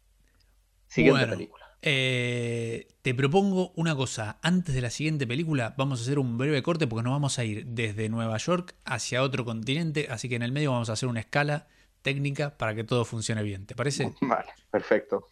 Siguiente 0.88 1.22
Bueno. 1.22 1.34
película. 1.34 1.71
Eh, 1.84 2.88
te 3.02 3.16
propongo 3.16 3.72
una 3.76 3.96
cosa. 3.96 4.38
Antes 4.42 4.76
de 4.76 4.82
la 4.82 4.90
siguiente 4.90 5.26
película, 5.26 5.74
vamos 5.78 6.00
a 6.00 6.04
hacer 6.04 6.20
un 6.20 6.38
breve 6.38 6.62
corte 6.62 6.88
porque 6.88 7.04
nos 7.04 7.14
vamos 7.14 7.40
a 7.40 7.44
ir 7.44 7.66
desde 7.66 8.10
Nueva 8.10 8.38
York 8.38 8.76
hacia 8.86 9.24
otro 9.24 9.46
continente. 9.46 10.08
Así 10.10 10.30
que 10.30 10.36
en 10.36 10.44
el 10.44 10.52
medio 10.52 10.72
vamos 10.72 10.90
a 10.90 10.94
hacer 10.94 11.10
una 11.10 11.22
escala 11.22 11.68
técnica 12.02 12.58
para 12.58 12.76
que 12.76 12.84
todo 12.84 13.06
funcione 13.06 13.42
bien. 13.44 13.66
¿Te 13.66 13.76
parece? 13.76 14.14
Vale, 14.22 14.52
perfecto. 14.70 15.28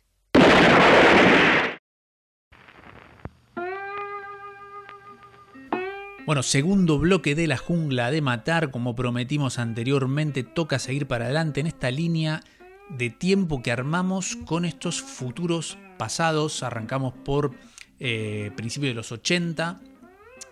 Bueno, 6.25 6.43
segundo 6.43 6.99
bloque 6.99 7.33
de 7.33 7.47
la 7.47 7.57
jungla 7.57 8.11
de 8.11 8.21
matar, 8.21 8.69
como 8.69 8.95
prometimos 8.95 9.57
anteriormente, 9.57 10.43
toca 10.43 10.77
seguir 10.77 11.07
para 11.07 11.25
adelante 11.25 11.59
en 11.59 11.65
esta 11.65 11.89
línea 11.89 12.41
de 12.89 13.09
tiempo 13.09 13.61
que 13.61 13.71
armamos 13.71 14.37
con 14.45 14.65
estos 14.65 15.01
futuros 15.01 15.77
pasados. 15.97 16.63
Arrancamos 16.63 17.13
por 17.13 17.51
eh, 17.99 18.51
principios 18.55 18.91
de 18.91 18.95
los 18.95 19.11
80, 19.11 19.81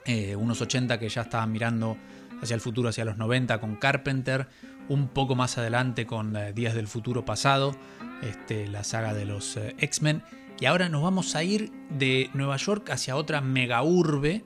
eh, 0.05 0.35
unos 0.35 0.61
80 0.61 0.99
que 0.99 1.09
ya 1.09 1.21
estaban 1.21 1.51
mirando 1.51 1.97
hacia 2.41 2.53
el 2.53 2.61
futuro, 2.61 2.89
hacia 2.89 3.05
los 3.05 3.17
90 3.17 3.59
con 3.59 3.75
Carpenter, 3.75 4.47
un 4.89 5.07
poco 5.07 5.35
más 5.35 5.57
adelante 5.57 6.05
con 6.05 6.35
eh, 6.35 6.53
Días 6.53 6.75
del 6.75 6.87
Futuro 6.87 7.25
Pasado, 7.25 7.75
este, 8.21 8.67
la 8.67 8.83
saga 8.83 9.13
de 9.13 9.25
los 9.25 9.57
X-Men, 9.79 10.23
y 10.59 10.65
ahora 10.65 10.89
nos 10.89 11.03
vamos 11.03 11.35
a 11.35 11.43
ir 11.43 11.71
de 11.89 12.29
Nueva 12.33 12.57
York 12.57 12.89
hacia 12.89 13.15
otra 13.15 13.41
mega 13.41 13.81
urbe, 13.83 14.43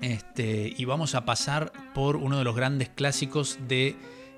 este, 0.00 0.72
y 0.76 0.84
vamos 0.84 1.14
a 1.14 1.24
pasar 1.24 1.72
por 1.94 2.16
uno 2.16 2.38
de 2.38 2.44
los 2.44 2.54
grandes 2.54 2.88
clásicos 2.90 3.58
de 3.66 3.96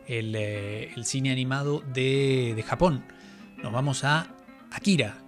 el, 0.08 0.34
eh, 0.34 0.92
el 0.96 1.04
cine 1.04 1.30
animado 1.30 1.82
de, 1.92 2.54
de 2.56 2.62
Japón. 2.62 3.04
Nos 3.62 3.72
vamos 3.72 4.02
a 4.04 4.26
Akira. 4.72 5.18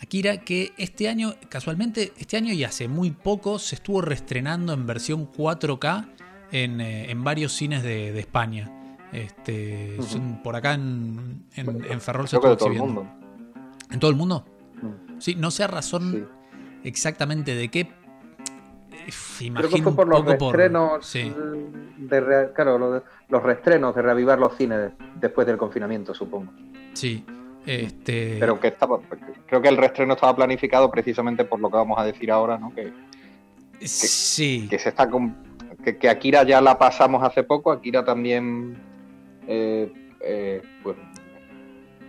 Akira 0.00 0.38
que 0.38 0.72
este 0.78 1.08
año, 1.08 1.34
casualmente, 1.48 2.12
este 2.18 2.36
año 2.36 2.52
y 2.52 2.64
hace 2.64 2.88
muy 2.88 3.10
poco 3.12 3.58
se 3.58 3.76
estuvo 3.76 4.00
reestrenando 4.00 4.72
en 4.72 4.86
versión 4.86 5.30
4K 5.30 6.08
en, 6.50 6.80
eh, 6.80 7.10
en 7.10 7.22
varios 7.24 7.52
cines 7.52 7.82
de, 7.82 8.12
de 8.12 8.20
España. 8.20 8.70
Este, 9.12 10.00
son- 10.02 10.42
por 10.42 10.56
acá 10.56 10.74
en, 10.74 11.44
en, 11.54 11.84
en 11.84 12.00
Ferrol 12.00 12.26
se 12.28 12.36
estuvo 12.36 12.56
todo 12.56 12.66
el 12.68 12.72
exhibiendo. 12.74 13.02
mundo. 13.04 13.14
¿En 13.90 14.00
todo 14.00 14.10
el 14.10 14.16
mundo? 14.16 14.44
Mm, 14.82 15.20
Sí, 15.20 15.34
no 15.36 15.50
sé 15.52 15.62
a 15.64 15.66
razón 15.68 16.10
sí. 16.12 16.24
exactamente 16.84 17.54
de 17.54 17.68
qué. 17.68 17.80
Eh, 17.80 17.88
Creo 19.38 19.46
Imagino 19.48 19.70
que 19.70 19.82
fue 19.82 19.94
por 19.94 20.06
un 20.06 20.10
los 20.12 20.24
reestrenos, 20.24 21.06
sí. 21.06 21.32
de 21.98 22.50
claro, 22.54 22.78
lo 22.78 22.92
de- 22.92 23.02
los 23.32 23.42
reestrenos 23.42 23.94
de 23.94 24.02
reavivar 24.02 24.38
los 24.38 24.54
cines 24.58 24.92
después 25.18 25.46
del 25.46 25.56
confinamiento, 25.56 26.12
supongo. 26.12 26.52
Sí. 26.92 27.24
Este, 27.64 28.36
Pero 28.38 28.60
que 28.60 28.68
estaba, 28.68 29.00
creo 29.46 29.62
que 29.62 29.68
el 29.68 29.78
reestreno 29.78 30.12
estaba 30.14 30.36
planificado 30.36 30.90
precisamente 30.90 31.46
por 31.46 31.58
lo 31.58 31.70
que 31.70 31.76
vamos 31.76 31.98
a 31.98 32.04
decir 32.04 32.30
ahora, 32.30 32.58
¿no? 32.58 32.74
Que, 32.74 32.92
sí. 33.80 34.66
que 34.68 34.78
se 34.78 34.90
está 34.90 35.08
con- 35.08 35.34
que, 35.82 35.96
que 35.96 36.10
Akira 36.10 36.42
ya 36.42 36.60
la 36.60 36.78
pasamos 36.78 37.22
hace 37.22 37.42
poco, 37.42 37.72
Akira 37.72 38.04
también 38.04 38.76
eh, 39.48 39.90
eh, 40.20 40.60
pues, 40.82 40.96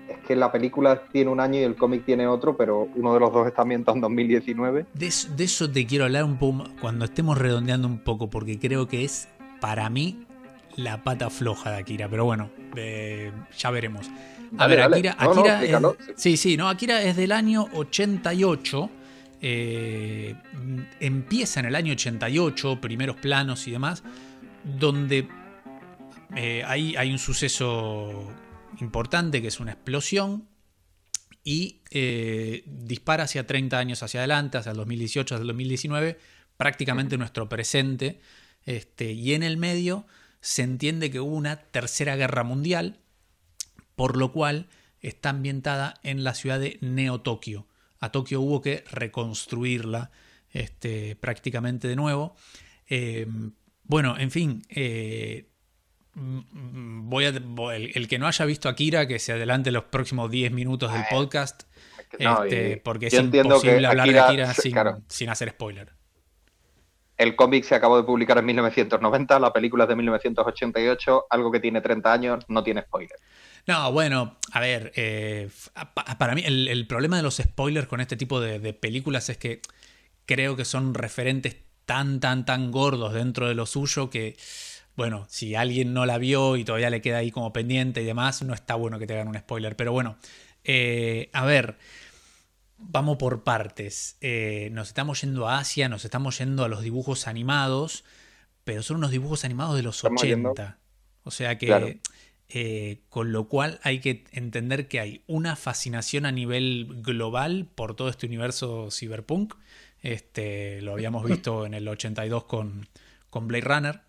es 0.10 0.18
que 0.28 0.36
la 0.36 0.52
película 0.52 1.04
tiene 1.14 1.32
un 1.32 1.40
año 1.40 1.58
y 1.60 1.64
el 1.64 1.78
cómic 1.78 2.04
tiene 2.04 2.28
otro, 2.28 2.58
pero 2.58 2.90
uno 2.96 3.14
de 3.14 3.22
los 3.22 3.32
dos 3.32 3.48
está 3.48 3.62
ambientado 3.62 3.96
en 3.96 4.02
2019. 4.02 4.88
De 4.94 5.08
eso, 5.08 5.34
de 5.34 5.44
eso 5.46 5.72
te 5.72 5.86
quiero 5.86 6.04
hablar 6.04 6.26
un 6.26 6.38
poco 6.38 6.66
cuando 6.82 7.06
estemos 7.06 7.38
redondeando 7.38 7.88
un 7.88 8.00
poco, 8.00 8.30
porque 8.30 8.60
creo 8.60 8.90
que 8.90 9.06
es 9.06 9.30
para 9.62 9.90
mí 9.90 10.26
la 10.78 11.04
pata 11.04 11.30
floja 11.30 11.72
de 11.72 11.78
Akira. 11.78 12.10
Pero 12.10 12.26
bueno, 12.26 12.52
eh, 12.76 13.32
ya 13.58 13.70
veremos. 13.72 14.10
A 14.58 14.68
Dale, 14.68 14.76
ver, 14.76 14.80
dale. 14.80 14.98
Akira, 14.98 15.16
No, 15.20 15.34
no, 15.34 15.42
Akira 15.42 15.54
explícalo. 15.56 15.98
sí, 16.16 16.38
sí, 16.38 16.58
no, 16.58 16.70
Akira 16.70 17.02
es 17.04 17.16
del 17.16 17.32
año 17.32 17.68
88. 17.74 18.90
eh, 19.42 20.36
empieza 21.00 21.60
en 21.60 21.66
el 21.68 21.76
año 21.76 21.94
88, 21.94 22.80
primeros 22.80 23.18
planos 23.18 23.68
y 23.68 23.72
demás, 23.72 24.04
donde 24.64 25.28
eh, 26.36 26.64
hay, 26.66 26.96
hay, 26.96 27.12
un 27.12 27.20
suceso 27.20 28.32
importante 28.80 29.42
que 29.42 29.50
es 29.50 29.60
una 29.60 29.74
explosión 29.74 30.48
y 31.44 31.82
eh, 31.92 32.64
dispara 32.66 33.24
hacia 33.26 33.46
30 33.46 33.78
años 33.78 34.02
hacia 34.04 34.22
adelante, 34.22 34.58
hacia 34.58 34.72
el 34.72 34.78
2018, 34.78 35.36
hacia 35.36 35.42
el 35.42 35.48
2019, 35.48 36.18
prácticamente 36.58 37.18
nuestro 37.18 37.50
presente. 37.50 38.22
Este, 38.66 39.12
y 39.12 39.34
en 39.34 39.44
el 39.44 39.58
medio 39.58 40.06
se 40.44 40.62
entiende 40.62 41.10
que 41.10 41.22
hubo 41.22 41.38
una 41.38 41.56
tercera 41.56 42.18
guerra 42.18 42.44
mundial, 42.44 43.00
por 43.96 44.18
lo 44.18 44.34
cual 44.34 44.68
está 45.00 45.30
ambientada 45.30 45.94
en 46.04 46.26
la 46.26 46.34
ciudad 46.34 46.60
de 46.60 46.78
Neo-Tokio. 46.82 47.66
A 48.02 48.12
Tokio 48.12 48.41
hubo 48.41 48.62
que 48.62 48.84
reconstruirla 48.91 50.12
este, 50.50 51.16
prácticamente 51.16 51.88
de 51.88 51.96
nuevo. 51.96 52.36
Eh, 52.89 53.26
bueno, 53.84 54.18
en 54.20 54.32
fin, 54.32 54.64
eh, 54.68 55.48
voy 56.14 57.24
a, 57.24 57.30
el, 57.30 58.08
que 58.10 58.20
no 58.20 58.28
haya 58.28 58.44
visto 58.44 58.68
Akira, 58.68 59.08
que 59.08 59.20
se 59.20 59.32
adelante 59.32 59.72
los 59.72 59.86
próximos 59.86 60.30
10 60.30 60.52
minutos 60.52 60.91
del 60.91 61.04
podcast, 61.10 61.64
este, 62.20 62.82
porque 62.84 63.08
es 63.08 63.14
imposible 63.14 63.88
hablar 63.88 64.10
de 64.10 64.20
Akira 64.20 64.54
sin 65.08 65.30
hacer 65.30 65.52
spoiler 65.52 66.03
el 67.18 67.36
cómic 67.36 67.64
se 67.64 67.76
acabó 67.76 67.97
de 67.97 68.03
publicar 68.03 68.38
en 68.38 68.45
1990, 68.45 69.39
la 69.39 69.53
película 69.53 69.84
es 69.84 69.89
de 69.89 69.95
1988, 69.95 71.26
algo 71.30 71.51
que 71.51 71.59
tiene 71.59 71.82
30 71.82 72.11
años, 72.11 72.45
no 72.47 72.64
tiene 72.64 72.82
spoiler. 72.82 73.18
No, 73.66 73.91
bueno, 73.91 74.38
a 74.51 74.59
ver, 74.59 74.91
eh, 74.95 75.49
para 76.18 76.36
mí 76.36 76.43
el, 76.45 76.86
problema 76.88 77.18
de 77.18 77.24
los 77.24 77.38
spoilers 77.38 77.88
con 77.88 78.01
este 78.01 78.18
tipo 78.18 78.41
de, 78.41 78.74
películas 78.74 79.30
es 79.30 79.38
que 79.38 79.61
creo 80.26 80.55
que 80.55 80.66
son 80.66 80.93
referentes 80.93 81.57
tan, 81.86 82.20
tan, 82.20 82.45
tan 82.45 82.72
gordos 82.72 83.14
dentro 83.14 83.47
de 83.47 83.55
lo 83.55 83.66
suyo 83.66 84.09
que, 84.09 84.36
bueno, 84.95 85.26
si 85.30 85.55
alguien 85.55 85.93
no 85.93 86.05
la 86.05 86.18
vio 86.18 86.57
y 86.57 86.66
todavía 86.66 86.89
le 86.89 87.01
queda 87.01 87.20
ahí 87.20 87.32
como 87.32 87.53
pendiente 87.53 88.01
y 88.01 88.05
demás, 88.05 88.41
no 88.43 88.53
está 88.53 88.76
bueno 88.76 88.99
que 88.99 89.07
te 89.07 89.14
hagan 89.14 89.30
un 89.30 89.38
spoiler. 89.38 89.78
Pero 89.78 89.93
bueno, 89.93 90.18
eh, 90.66 91.30
a 91.32 91.45
ver, 91.45 91.78
vamos 92.90 93.18
por 93.18 93.44
partes. 93.44 94.18
Eh, 94.22 94.70
nos 94.72 94.90
estamos 94.90 95.22
yendo 95.22 95.48
a 95.48 95.60
Asia, 95.60 95.90
nos 95.90 96.06
estamos 96.06 96.38
yendo 96.38 96.64
a 96.64 96.68
los 96.68 96.82
dibujos 96.82 97.28
animados, 97.28 98.04
pero 98.64 98.84
son 98.84 98.98
unos 98.98 99.12
dibujos 99.12 99.46
animados 99.46 99.76
de 99.76 99.84
los 99.84 100.04
80. 100.04 100.80
O 101.24 101.32
sea 101.32 101.58
que, 101.58 102.00
eh, 102.50 103.02
con 103.10 103.32
lo 103.32 103.48
cual 103.48 103.80
hay 103.84 104.00
que 104.00 104.26
entender 104.32 104.88
que 104.88 105.00
hay 105.00 105.24
una 105.28 105.56
fascinación 105.56 106.26
a 106.26 106.32
nivel 106.32 107.02
global 107.02 107.68
por 107.74 107.96
todo 107.96 108.10
este 108.10 108.26
universo 108.26 108.90
cyberpunk. 108.92 109.56
Este, 110.02 110.82
lo 110.82 110.94
habíamos 110.94 111.26
visto 111.26 111.66
en 111.66 111.74
el 111.74 111.88
82 111.88 112.44
con, 112.44 112.88
con 113.30 113.48
Blade 113.48 113.66
Runner. 113.66 114.02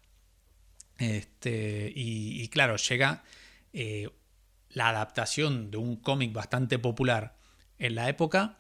Este, 0.99 1.93
y, 1.95 2.47
claro, 2.49 2.77
llega 2.77 3.25
eh, 3.73 4.09
la 4.71 4.89
adaptación 4.89 5.71
de 5.71 5.77
un 5.77 5.97
cómic 5.97 6.33
bastante 6.33 6.79
popular 6.79 7.37
en 7.79 7.95
la 7.95 8.09
época 8.09 8.59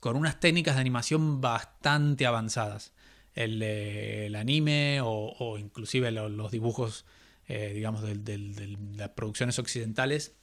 con 0.00 0.16
unas 0.16 0.40
técnicas 0.40 0.74
de 0.74 0.80
animación 0.80 1.40
bastante 1.40 2.26
avanzadas. 2.26 2.92
El, 3.34 4.34
anime 4.34 5.00
o, 5.02 5.56
inclusive 5.58 6.10
los, 6.10 6.50
dibujos, 6.50 7.04
eh, 7.46 7.72
digamos, 7.74 8.02
de, 8.02 8.76
las 8.96 9.10
producciones 9.10 9.58
occidentales 9.58 10.34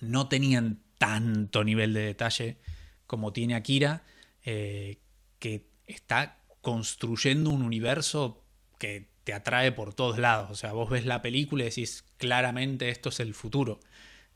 no 0.00 0.28
tenían 0.28 0.82
tanto 0.98 1.64
nivel 1.64 1.94
de 1.94 2.02
detalle 2.02 2.58
como 3.06 3.32
tiene 3.32 3.54
Akira, 3.54 4.04
eh, 4.44 4.98
que 5.38 5.66
está 5.86 6.38
construyendo 6.60 7.50
un 7.50 7.62
universo 7.62 8.44
que 8.78 9.08
te 9.24 9.32
atrae 9.32 9.72
por 9.72 9.94
todos 9.94 10.18
lados. 10.18 10.50
O 10.50 10.54
sea, 10.54 10.72
vos 10.72 10.90
ves 10.90 11.06
la 11.06 11.22
película 11.22 11.62
y 11.62 11.66
decís 11.66 12.04
claramente 12.16 12.88
esto 12.88 13.08
es 13.10 13.20
el 13.20 13.34
futuro. 13.34 13.80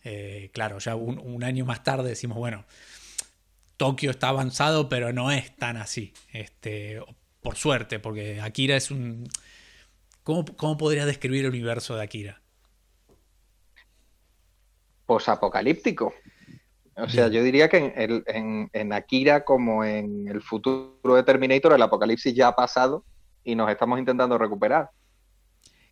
Eh, 0.05 0.51
claro, 0.53 0.78
ya 0.78 0.94
un, 0.94 1.42
año 1.42 1.64
más 1.64 1.82
tarde 1.82 2.11
decimos, 2.11 2.38
bueno, 2.38 2.64
Tokio 3.76 4.10
está 4.10 4.28
avanzado, 4.28 4.88
pero 4.88 5.12
no 5.12 5.30
es 5.30 5.54
tan 5.56 5.76
así. 5.76 6.14
Este, 6.32 7.02
por 7.40 7.56
suerte, 7.56 7.98
porque 7.98 8.40
Akira 8.40 8.76
es 8.76 8.90
un. 8.90 9.28
¿Cómo, 10.22 10.44
cómo 10.56 10.76
podrías 10.76 11.06
describir 11.06 11.44
el 11.44 11.50
universo 11.50 11.94
de 11.96 12.02
Akira? 12.02 12.40
Posapocalíptico. 15.06 16.14
O 16.96 17.08
sea, 17.08 17.28
yo 17.28 17.42
diría 17.42 17.68
que 17.68 17.92
en, 17.96 18.92
Akira, 18.92 19.44
como 19.44 19.84
en 19.84 20.28
el 20.28 20.40
futuro 20.40 21.14
de 21.14 21.22
Terminator, 21.22 21.74
el 21.74 21.82
apocalipsis 21.82 22.34
ya 22.34 22.48
ha 22.48 22.56
pasado 22.56 23.04
y 23.44 23.54
nos 23.54 23.70
estamos 23.70 23.98
intentando 23.98 24.38
recuperar. 24.38 24.90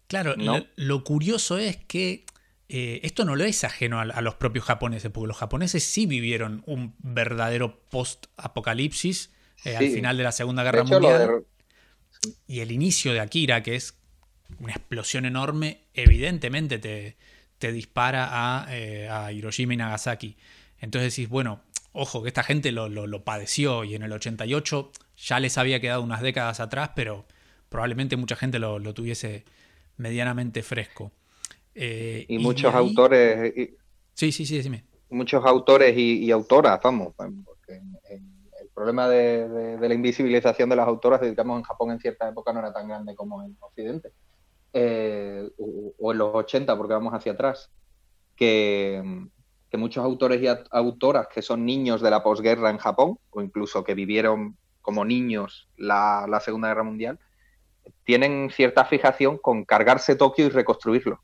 Claro, 0.06 0.34
lo, 0.76 1.04
curioso 1.04 1.58
es 1.58 1.76
que 1.76 2.24
eh, 2.68 3.00
esto 3.02 3.24
no 3.24 3.36
lo 3.36 3.44
es 3.44 3.62
ajeno 3.64 4.00
a, 4.00 4.20
los 4.20 4.34
propios 4.34 4.64
japoneses, 4.64 5.10
porque 5.10 5.28
los 5.28 5.36
japoneses 5.36 5.84
sí 5.84 6.06
vivieron 6.06 6.62
un 6.66 6.94
verdadero 6.98 7.80
post-apocalipsis 7.90 9.30
eh, 9.64 9.76
al 9.76 9.88
final 9.90 10.16
de 10.16 10.22
la 10.22 10.32
Segunda 10.32 10.62
Guerra 10.62 10.84
Mundial. 10.84 11.44
Y 12.46 12.60
el 12.60 12.72
inicio 12.72 13.12
de 13.12 13.20
Akira, 13.20 13.62
que 13.62 13.74
es 13.74 13.94
una 14.58 14.72
explosión 14.72 15.24
enorme, 15.24 15.82
evidentemente 15.94 16.78
te, 16.78 17.16
dispara 17.72 18.66
eh, 18.70 19.08
a, 19.08 19.32
Hiroshima 19.32 19.74
y 19.74 19.76
Nagasaki. 19.78 20.36
Entonces 20.78 21.16
decís, 21.16 21.30
bueno, 21.30 21.62
ojo, 21.92 22.22
que 22.22 22.28
esta 22.28 22.42
gente 22.42 22.72
lo, 22.72 23.24
padeció 23.24 23.84
y 23.84 23.94
en 23.94 24.02
el 24.02 24.12
88 24.12 24.92
ya 25.16 25.40
les 25.40 25.56
había 25.56 25.80
quedado 25.80 26.02
unas 26.02 26.20
décadas 26.20 26.60
atrás, 26.60 26.90
pero 26.94 27.26
probablemente 27.70 28.16
mucha 28.16 28.36
gente 28.36 28.58
lo, 28.58 28.80
tuviese 28.92 29.44
medianamente 29.96 30.62
fresco. 30.62 31.12
Eh, 31.74 32.24
y, 32.28 32.38
muchos 32.38 32.74
autores. 32.74 33.52
sí, 34.14 34.32
sí, 34.32 34.46
sí, 34.46 34.62
dime. 34.62 34.84
Muchos 35.10 35.44
autores 35.44 35.96
y, 35.96 36.30
autoras, 36.30 36.80
vamos. 36.82 37.14
Porque 37.16 37.80
el 38.60 38.68
problema 38.74 39.08
de, 39.08 39.78
la 39.80 39.94
invisibilización 39.94 40.68
de 40.68 40.76
las 40.76 40.86
autoras, 40.86 41.20
digamos, 41.20 41.58
en 41.58 41.64
Japón 41.64 41.90
en 41.92 42.00
cierta 42.00 42.28
época 42.28 42.52
no 42.52 42.60
era 42.60 42.72
tan 42.72 42.88
grande 42.88 43.14
como 43.14 43.42
en 43.42 43.56
Occidente. 43.60 44.12
Eh, 44.72 45.48
o, 45.98 46.12
en 46.12 46.18
los 46.18 46.34
80, 46.34 46.76
porque 46.76 46.94
vamos 46.94 47.14
hacia 47.14 47.32
atrás. 47.32 47.70
Que, 48.36 49.02
muchos 49.76 50.04
autores 50.04 50.40
y 50.40 50.46
autoras 50.70 51.26
que 51.26 51.42
son 51.42 51.64
niños 51.64 52.00
de 52.00 52.08
la 52.08 52.22
posguerra 52.22 52.70
en 52.70 52.78
Japón, 52.78 53.18
o 53.30 53.42
incluso 53.42 53.82
que 53.82 53.94
vivieron 53.94 54.56
como 54.80 55.04
niños 55.04 55.68
la, 55.76 56.26
la 56.28 56.38
Segunda 56.38 56.68
Guerra 56.68 56.84
Mundial, 56.84 57.18
tienen 58.04 58.50
cierta 58.50 58.84
fijación 58.84 59.36
con 59.36 59.64
cargarse 59.64 60.14
Tokio 60.14 60.46
y 60.46 60.50
reconstruirlo. 60.50 61.20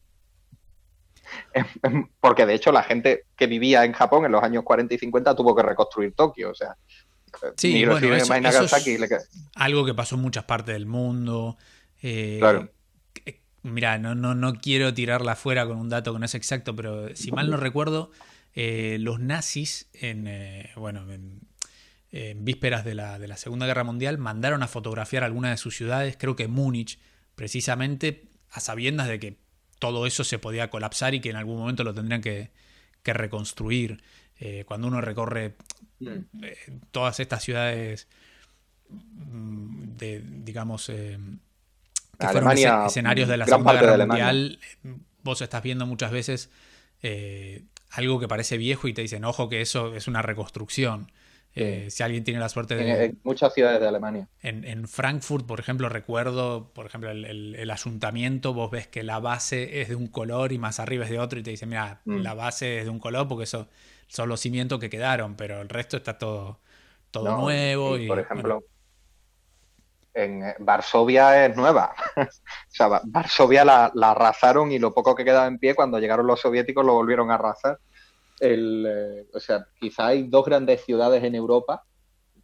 Porque 2.20 2.46
de 2.46 2.55
hecho 2.55 2.72
la 2.72 2.82
gente 2.82 3.24
que 3.36 3.46
vivía 3.46 3.84
en 3.84 3.92
Japón 3.92 4.24
en 4.24 4.32
los 4.32 4.42
años 4.42 4.64
40 4.64 4.94
y 4.94 4.98
50 4.98 5.34
tuvo 5.34 5.55
que 5.55 5.62
reconstruir 5.62 6.12
Tokio, 6.14 6.51
o 6.51 6.55
sea. 6.55 6.76
Sí, 7.57 7.84
bueno, 7.84 8.14
eso, 8.14 8.34
es 8.34 9.28
algo 9.55 9.84
que 9.84 9.94
pasó 9.94 10.16
en 10.16 10.22
muchas 10.22 10.44
partes 10.44 10.74
del 10.74 10.86
mundo. 10.86 11.57
Eh, 12.03 12.38
claro. 12.40 12.70
Mira, 13.62 13.98
no, 13.98 14.14
no, 14.14 14.34
no 14.34 14.55
quiero 14.55 14.92
tirarla 14.94 15.36
fuera 15.36 15.66
con 15.66 15.76
un 15.76 15.88
dato 15.90 16.12
que 16.12 16.18
no 16.18 16.24
es 16.24 16.34
exacto, 16.34 16.74
pero 16.74 17.14
si 17.14 17.30
mal 17.30 17.51
no 17.51 17.57
recuerdo, 17.57 18.11
eh, 18.55 18.96
los 19.01 19.20
nazis 19.20 19.88
en, 19.92 20.26
eh, 20.26 20.70
bueno, 20.76 21.07
en, 21.12 21.40
vísperas 22.44 22.84
de 22.84 22.94
la, 22.94 23.18
de 23.18 23.28
la, 23.28 23.36
Segunda 23.36 23.66
Guerra 23.66 23.84
Mundial 23.84 24.18
mandaron 24.18 24.62
a 24.62 24.66
fotografiar 24.66 25.22
algunas 25.22 25.53
de 25.53 25.57
sus 25.59 25.76
ciudades, 25.76 26.16
creo 26.18 26.34
que 26.34 26.48
Múnich, 26.48 26.98
precisamente 27.36 28.28
a 28.51 28.59
sabiendas 28.61 29.07
de 29.07 29.20
que 29.20 29.38
todo 29.81 30.07
eso 30.07 30.22
se 30.22 30.39
podía 30.39 30.70
colapsar 30.70 31.14
y 31.14 31.20
que 31.20 31.31
en 31.31 31.37
algún 31.37 31.59
momento 31.59 31.83
lo 31.83 31.93
tendrían 31.93 32.20
que, 32.20 32.51
reconstruir. 33.03 34.01
Eh, 34.39 34.64
cuando 34.66 34.87
uno 34.87 35.01
recorre 35.01 35.57
mm. 35.99 36.45
eh, 36.45 36.57
todas 36.93 37.18
estas 37.18 37.43
ciudades 37.43 38.07
mm, 38.89 39.97
de, 39.97 40.22
digamos, 40.24 40.89
eh, 40.91 41.18
que 42.18 42.28
fueron 42.28 42.53
escenarios 42.87 43.28
de 43.28 43.37
la 43.37 43.47
Segunda 43.47 43.72
Guerra 43.72 44.07
Mundial, 44.07 44.61
vos 45.24 45.41
estás 45.41 45.62
viendo 45.62 45.87
muchas 45.87 46.12
veces 46.12 46.51
algo 47.91 48.20
que 48.20 48.28
parece 48.28 48.59
viejo 48.59 48.87
y 48.87 48.93
te 48.93 49.03
dicen, 49.03 49.24
ojo 49.24 49.49
que 49.49 49.62
eso 49.62 49.95
es 49.95 50.07
una 50.07 50.22
reconstrucción. 50.22 51.11
Eh, 51.55 51.88
si 51.90 52.03
alguien 52.03 52.22
tiene 52.22 52.38
la 52.38 52.48
suerte 52.48 52.76
de... 52.76 53.05
En, 53.05 53.20
muchas 53.24 53.53
ciudades 53.53 53.80
de 53.80 53.88
Alemania. 53.88 54.28
En, 54.40 54.86
Frankfurt, 54.86 55.46
por 55.46 55.59
ejemplo, 55.59 55.88
recuerdo, 55.88 56.70
por 56.72 56.86
ejemplo, 56.86 57.11
el, 57.11 57.70
ayuntamiento, 57.70 58.55
vos 58.55 58.70
ves 58.70 58.86
que 58.86 59.03
la 59.03 59.18
base 59.18 59.80
es 59.80 59.88
de 59.88 59.96
un 59.96 60.07
color 60.07 60.53
y 60.53 60.59
más 60.59 60.78
arriba 60.78 61.05
es 61.05 61.11
de 61.11 61.18
otro 61.18 61.40
y 61.40 61.42
te 61.42 61.51
dicen, 61.51 61.68
mira, 61.68 62.03
mm. 62.05 62.18
la 62.18 62.34
base 62.34 62.78
es 62.78 62.84
de 62.84 62.90
un 62.90 63.01
color 63.01 63.26
porque 63.26 63.44
eso 63.44 63.68
son 64.07 64.28
los 64.28 64.40
cimientos 64.40 64.78
que 64.78 64.90
quedaron, 64.90 65.34
pero 65.34 65.61
el 65.61 65.68
resto 65.68 65.96
está 65.96 66.18
todo, 66.18 66.61
todo 67.11 67.36
nuevo. 67.36 67.98
Y, 67.98 68.07
por 68.07 68.20
ejemplo, 68.20 68.62
en 70.14 70.44
eh, 70.44 70.55
Varsovia 70.61 71.46
es 71.46 71.57
nueva. 71.57 71.94
o 72.16 72.26
sea, 72.68 73.01
Varsovia 73.05 73.64
la, 73.64 73.90
la 73.94 74.12
arrasaron 74.12 74.70
y 74.70 74.78
lo 74.78 74.94
poco 74.94 75.16
que 75.16 75.24
quedaba 75.24 75.48
en 75.48 75.59
pie 75.59 75.74
cuando 75.74 75.98
llegaron 75.98 76.28
los 76.28 76.40
soviéticos 76.40 76.86
lo 76.86 76.94
volvieron 76.94 77.32
a 77.32 77.34
arrasar 77.34 77.80
el, 78.41 78.86
eh, 78.88 79.26
o 79.32 79.41
sea, 79.41 79.66
quizá 79.78 80.09
hay 80.09 80.24
dos 80.24 80.45
grandes 80.45 80.84
ciudades 80.84 81.22
en 81.22 81.34
Europa 81.34 81.84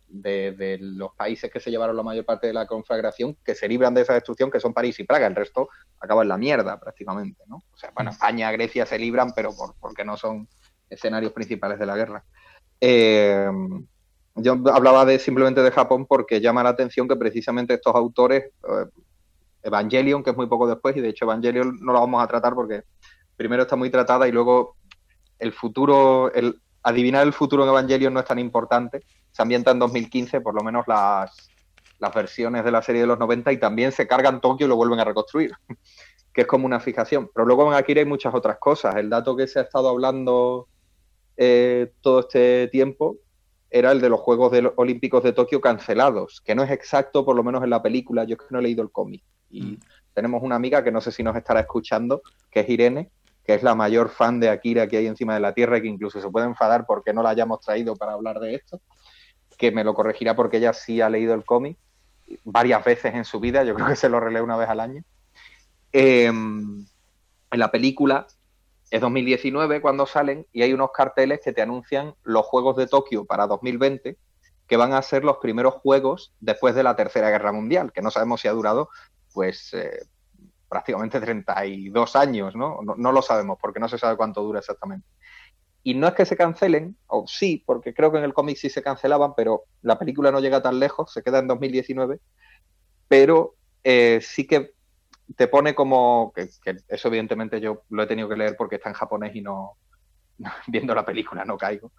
de, 0.08 0.78
los 0.80 1.14
países 1.14 1.50
que 1.50 1.60
se 1.60 1.70
llevaron 1.70 1.96
la 1.96 2.02
mayor 2.02 2.24
parte 2.24 2.46
de 2.46 2.52
la 2.52 2.66
conflagración, 2.66 3.36
que 3.44 3.54
se 3.54 3.68
libran 3.68 3.94
de 3.94 4.02
esa 4.02 4.14
destrucción, 4.14 4.50
que 4.50 4.60
son 4.60 4.72
París 4.72 4.98
y 5.00 5.04
Praga. 5.04 5.26
El 5.26 5.34
resto 5.34 5.68
acaba 6.00 6.22
en 6.22 6.28
la 6.28 6.38
mierda 6.38 6.78
prácticamente, 6.78 7.42
¿no? 7.46 7.56
O 7.56 7.76
sea, 7.76 7.90
bueno, 7.94 8.10
España, 8.10 8.50
Grecia 8.52 8.86
se 8.86 8.98
libran, 8.98 9.32
pero 9.34 9.54
por, 9.54 9.74
porque 9.80 10.04
no 10.04 10.16
son 10.16 10.48
escenarios 10.88 11.32
principales 11.32 11.78
de 11.78 11.86
la 11.86 11.96
guerra. 11.96 12.24
Eh, 12.80 13.50
yo 14.36 14.52
hablaba 14.72 15.04
de 15.04 15.18
simplemente 15.18 15.62
de 15.62 15.70
Japón 15.70 16.06
porque 16.06 16.40
llama 16.40 16.62
la 16.62 16.70
atención 16.70 17.08
que 17.08 17.16
precisamente 17.16 17.74
estos 17.74 17.94
autores, 17.94 18.44
eh, 18.44 18.86
Evangelion, 19.62 20.22
que 20.22 20.30
es 20.30 20.36
muy 20.36 20.46
poco 20.46 20.68
después, 20.68 20.96
y 20.96 21.00
de 21.00 21.08
hecho 21.08 21.24
Evangelion 21.24 21.78
no 21.80 21.92
lo 21.92 22.00
vamos 22.00 22.22
a 22.22 22.28
tratar 22.28 22.54
porque 22.54 22.82
primero 23.36 23.62
está 23.62 23.76
muy 23.76 23.90
tratada 23.90 24.28
y 24.28 24.32
luego 24.32 24.76
el 25.38 25.52
futuro, 25.52 26.32
el 26.32 26.60
adivinar 26.82 27.26
el 27.26 27.32
futuro 27.32 27.64
en 27.64 27.70
Evangelion 27.70 28.14
no 28.14 28.20
es 28.20 28.26
tan 28.26 28.38
importante. 28.38 29.02
Se 29.32 29.42
ambienta 29.42 29.70
en 29.70 29.78
2015, 29.78 30.40
por 30.40 30.54
lo 30.54 30.62
menos 30.62 30.86
las, 30.86 31.50
las 31.98 32.14
versiones 32.14 32.64
de 32.64 32.70
la 32.70 32.82
serie 32.82 33.00
de 33.00 33.06
los 33.06 33.18
90, 33.18 33.52
y 33.52 33.58
también 33.58 33.92
se 33.92 34.06
cargan 34.06 34.40
Tokio 34.40 34.66
y 34.66 34.68
lo 34.68 34.76
vuelven 34.76 35.00
a 35.00 35.04
reconstruir, 35.04 35.52
que 36.32 36.42
es 36.42 36.46
como 36.46 36.66
una 36.66 36.80
fijación. 36.80 37.30
Pero 37.34 37.46
luego 37.46 37.66
en 37.66 37.74
Akira 37.74 38.00
hay 38.00 38.06
muchas 38.06 38.34
otras 38.34 38.58
cosas. 38.58 38.96
El 38.96 39.10
dato 39.10 39.36
que 39.36 39.46
se 39.46 39.58
ha 39.58 39.62
estado 39.62 39.88
hablando 39.88 40.68
eh, 41.36 41.92
todo 42.00 42.20
este 42.20 42.68
tiempo 42.68 43.16
era 43.68 43.92
el 43.92 44.00
de 44.00 44.08
los 44.08 44.20
Juegos 44.20 44.52
Olímpicos 44.76 45.22
de 45.22 45.32
Tokio 45.32 45.60
cancelados, 45.60 46.40
que 46.40 46.54
no 46.54 46.62
es 46.62 46.70
exacto, 46.70 47.24
por 47.24 47.36
lo 47.36 47.42
menos 47.42 47.62
en 47.62 47.70
la 47.70 47.82
película, 47.82 48.24
yo 48.24 48.34
es 48.34 48.38
que 48.38 48.46
no 48.50 48.60
he 48.60 48.62
leído 48.62 48.82
el 48.82 48.90
cómic. 48.90 49.22
Y 49.50 49.62
mm. 49.62 49.78
tenemos 50.14 50.42
una 50.42 50.56
amiga 50.56 50.82
que 50.82 50.92
no 50.92 51.00
sé 51.00 51.12
si 51.12 51.22
nos 51.22 51.36
estará 51.36 51.60
escuchando, 51.60 52.22
que 52.50 52.60
es 52.60 52.68
Irene, 52.68 53.10
que 53.46 53.54
es 53.54 53.62
la 53.62 53.74
mayor 53.74 54.08
fan 54.08 54.40
de 54.40 54.48
Akira 54.48 54.88
que 54.88 54.96
hay 54.96 55.06
encima 55.06 55.34
de 55.34 55.40
la 55.40 55.54
Tierra 55.54 55.80
que 55.80 55.86
incluso 55.86 56.20
se 56.20 56.28
puede 56.28 56.46
enfadar 56.46 56.84
porque 56.86 57.12
no 57.12 57.22
la 57.22 57.30
hayamos 57.30 57.60
traído 57.60 57.94
para 57.94 58.12
hablar 58.12 58.40
de 58.40 58.54
esto, 58.54 58.80
que 59.56 59.70
me 59.70 59.84
lo 59.84 59.94
corregirá 59.94 60.34
porque 60.34 60.56
ella 60.56 60.72
sí 60.72 61.00
ha 61.00 61.08
leído 61.08 61.34
el 61.34 61.44
cómic 61.44 61.78
varias 62.44 62.84
veces 62.84 63.14
en 63.14 63.24
su 63.24 63.38
vida, 63.38 63.62
yo 63.62 63.74
creo 63.74 63.86
que 63.86 63.96
se 63.96 64.08
lo 64.08 64.18
relee 64.18 64.42
una 64.42 64.56
vez 64.56 64.68
al 64.68 64.80
año. 64.80 65.04
Em, 65.92 66.84
en 67.50 67.58
la 67.58 67.70
película 67.70 68.26
es 68.90 69.00
2019 69.00 69.80
cuando 69.80 70.06
salen 70.06 70.46
y 70.52 70.62
hay 70.62 70.72
unos 70.72 70.90
carteles 70.90 71.40
que 71.42 71.52
te 71.52 71.62
anuncian 71.62 72.14
los 72.24 72.44
Juegos 72.46 72.76
de 72.76 72.88
Tokio 72.88 73.24
para 73.24 73.46
2020, 73.46 74.16
que 74.66 74.76
van 74.76 74.92
a 74.92 75.02
ser 75.02 75.24
los 75.24 75.36
primeros 75.38 75.74
juegos 75.74 76.34
después 76.40 76.74
de 76.74 76.82
la 76.82 76.96
Tercera 76.96 77.30
Guerra 77.30 77.52
Mundial, 77.52 77.92
que 77.92 78.02
no 78.02 78.10
sabemos 78.10 78.40
si 78.40 78.48
ha 78.48 78.52
durado 78.52 78.88
pues 79.32 79.72
eh, 79.74 80.06
prácticamente 80.68 81.20
32 81.20 82.16
años, 82.16 82.54
¿no? 82.56 82.80
¿no? 82.82 83.12
lo 83.12 83.22
sabemos 83.22 83.58
porque 83.60 83.80
no 83.80 83.88
se 83.88 83.98
sabe 83.98 84.16
cuánto 84.16 84.42
dura 84.42 84.60
exactamente. 84.60 85.06
Y 85.82 85.94
no 85.94 86.08
es 86.08 86.14
que 86.14 86.26
se 86.26 86.36
cancelen, 86.36 86.96
o 87.06 87.26
sí, 87.28 87.62
porque 87.64 87.94
creo 87.94 88.10
que 88.10 88.18
en 88.18 88.24
el 88.24 88.34
cómic 88.34 88.56
sí 88.56 88.68
se 88.68 88.82
cancelaban, 88.82 89.34
pero 89.36 89.64
la 89.82 89.98
película 89.98 90.32
no 90.32 90.40
llega 90.40 90.60
tan 90.60 90.80
lejos, 90.80 91.12
se 91.12 91.22
queda 91.22 91.38
en 91.38 91.46
2019, 91.46 92.18
pero 93.06 93.54
eh, 93.84 94.18
sí 94.20 94.48
que 94.48 94.74
te 95.36 95.46
pone 95.46 95.76
como, 95.76 96.32
que, 96.34 96.48
eso 96.88 97.08
evidentemente 97.08 97.60
yo 97.60 97.82
lo 97.90 98.02
he 98.02 98.06
tenido 98.06 98.28
que 98.28 98.36
leer 98.36 98.56
porque 98.56 98.76
está 98.76 98.88
en 98.88 98.96
japonés 98.96 99.34
y 99.36 99.42
no, 99.42 99.76
viendo 100.66 100.94
la 100.94 101.04
película 101.04 101.44
no 101.44 101.56
caigo, 101.56 101.92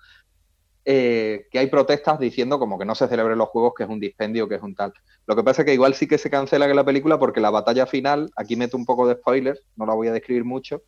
eh, 0.90 1.48
que 1.52 1.60
hay 1.60 1.68
protestas 1.68 2.18
diciendo 2.18 2.60
como 2.60 2.80
que 2.80 2.86
no 2.86 2.96
se 2.96 3.10
celebren 3.10 3.38
los 3.38 3.50
juegos, 3.50 3.74
que 3.76 3.84
es 3.84 3.90
un 3.90 4.00
dispendio, 4.00 4.48
que 4.48 4.56
es 4.56 4.62
un 4.62 4.74
tal. 4.74 4.94
Lo 5.26 5.36
que 5.36 5.44
pasa 5.44 5.62
es 5.62 5.66
que 5.66 5.74
igual 5.74 5.94
sí 5.94 6.08
que 6.08 6.18
se 6.18 6.30
cancela 6.30 6.66
la 6.66 6.86
película 6.86 7.20
porque 7.20 7.42
la 7.42 7.50
batalla 7.50 7.86
final, 7.86 8.32
aquí 8.38 8.56
meto 8.56 8.78
un 8.78 8.86
poco 8.86 9.06
de 9.06 9.16
spoilers, 9.16 9.62
no 9.76 9.86
la 9.86 9.94
voy 9.96 10.08
a 10.08 10.14
describir 10.14 10.46
mucho, 10.46 10.84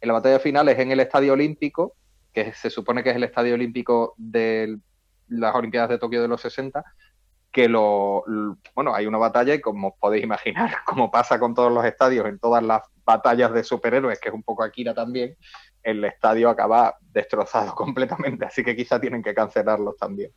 en 0.00 0.06
la 0.06 0.12
batalla 0.14 0.38
final 0.38 0.68
es 0.68 0.78
en 0.78 0.92
el 0.92 1.00
Estadio 1.00 1.32
Olímpico, 1.32 1.94
que 2.32 2.52
se 2.52 2.70
supone 2.70 3.02
que 3.02 3.10
es 3.10 3.16
el 3.16 3.24
Estadio 3.24 3.54
Olímpico 3.54 4.14
de 4.16 4.78
las 5.26 5.56
Olimpiadas 5.56 5.90
de 5.90 5.98
Tokio 5.98 6.22
de 6.22 6.28
los 6.28 6.40
60, 6.40 6.84
que 7.50 7.68
lo, 7.68 8.24
bueno, 8.76 8.94
hay 8.94 9.06
una 9.06 9.18
batalla 9.18 9.54
y 9.54 9.60
como 9.60 9.96
podéis 9.96 10.22
imaginar, 10.22 10.70
como 10.86 11.10
pasa 11.10 11.40
con 11.40 11.52
todos 11.52 11.72
los 11.72 11.84
estadios, 11.84 12.26
en 12.26 12.38
todas 12.38 12.62
las 12.62 12.82
batallas 13.04 13.52
de 13.52 13.64
superhéroes, 13.64 14.20
que 14.20 14.28
es 14.28 14.34
un 14.36 14.44
poco 14.44 14.62
Akira 14.62 14.94
también, 14.94 15.36
el 15.86 16.04
estadio 16.04 16.50
acaba 16.50 16.96
destrozado 17.12 17.74
completamente, 17.74 18.44
así 18.44 18.62
que 18.62 18.76
quizá 18.76 19.00
tienen 19.00 19.22
que 19.22 19.34
cancelarlos 19.34 19.96
también. 19.96 20.30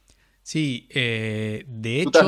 Sí, 0.43 0.87
eh, 0.91 1.63
de 1.67 2.01
hecho... 2.01 2.11
te 2.11 2.19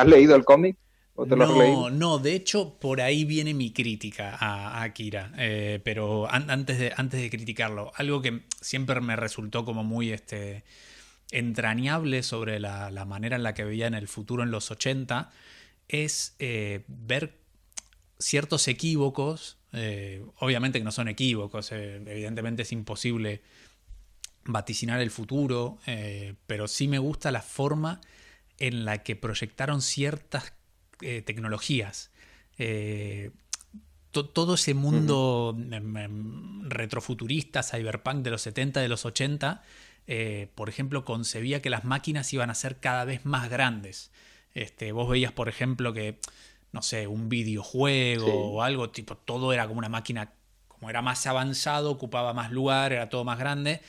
has, 0.00 0.06
leído, 0.06 0.34
el 0.34 0.44
cómic? 0.44 0.76
no, 1.16 1.90
no, 1.90 2.18
de 2.18 2.34
hecho 2.34 2.78
por 2.78 3.00
ahí 3.00 3.24
viene 3.24 3.54
mi 3.54 3.72
crítica 3.72 4.36
a, 4.38 4.82
Akira, 4.82 5.32
eh, 5.38 5.80
pero 5.84 6.26
antes, 6.30 6.78
de, 6.78 6.92
antes 6.96 7.20
de 7.20 7.30
criticarlo, 7.30 7.92
algo 7.94 8.20
que 8.20 8.42
siempre 8.60 9.00
me 9.00 9.14
resultó 9.16 9.64
como 9.64 9.84
muy 9.84 10.10
este, 10.10 10.64
entrañable 11.30 12.22
sobre 12.22 12.60
la, 12.60 13.04
manera 13.06 13.36
en 13.36 13.42
la 13.42 13.54
que 13.54 13.64
veía 13.64 13.86
en 13.86 13.94
el 13.94 14.08
futuro 14.08 14.42
en 14.42 14.50
los 14.50 14.70
80 14.70 15.30
es 15.88 16.34
eh, 16.38 16.84
ver 16.88 17.38
ciertos 18.18 18.68
equívocos, 18.68 19.58
eh, 19.72 20.24
obviamente 20.38 20.78
que 20.78 20.84
no 20.84 20.92
son 20.92 21.08
equívocos, 21.08 21.72
eh, 21.72 21.96
evidentemente 22.06 22.62
es 22.62 22.72
imposible 22.72 23.42
vaticinar 24.44 25.00
el 25.00 25.10
futuro, 25.10 25.78
pero 26.48 26.66
sí 26.66 26.88
me 26.88 26.98
gusta 26.98 27.30
la 27.30 27.42
forma 27.42 28.00
en 28.58 28.84
la 28.84 29.04
que 29.04 29.14
proyectaron 29.14 29.80
ciertas 29.80 30.52
tecnologías. 30.98 32.10
todo 34.10 34.54
ese 34.54 34.74
mundo 34.74 35.56
em, 35.56 35.96
em, 35.96 36.68
retrofuturista, 36.68 37.62
cyberpunk 37.62 38.24
de 38.24 38.30
los 38.30 38.42
70, 38.42 38.80
de 38.80 38.88
los 38.88 39.04
80, 39.06 39.62
eh, 40.06 40.48
por 40.54 40.68
ejemplo, 40.68 41.04
concebía 41.04 41.62
que 41.62 41.70
las 41.70 41.84
máquinas 41.84 42.32
iban 42.32 42.50
a 42.50 42.54
ser 42.54 42.78
cada 42.80 43.04
vez 43.04 43.24
más 43.24 43.48
grandes. 43.48 44.10
Este, 44.54 44.92
vos 44.92 45.08
veías, 45.08 45.32
por 45.32 45.48
ejemplo, 45.48 45.92
que, 45.92 46.18
no 46.72 46.82
sé, 46.82 47.06
un 47.06 47.28
videojuego 47.28 48.32
o 48.32 48.62
algo, 48.62 48.90
tipo, 48.90 49.16
todo 49.16 49.52
era 49.52 49.66
como 49.66 49.78
una 49.78 49.90
máquina, 49.90 50.32
como 50.68 50.88
era 50.88 51.02
más 51.02 51.26
avanzado, 51.26 51.90
ocupaba 51.90 52.32
más 52.32 52.50
lugar, 52.50 52.92
era 52.92 53.08
todo 53.08 53.24
más 53.24 53.38
grande. 53.38 53.82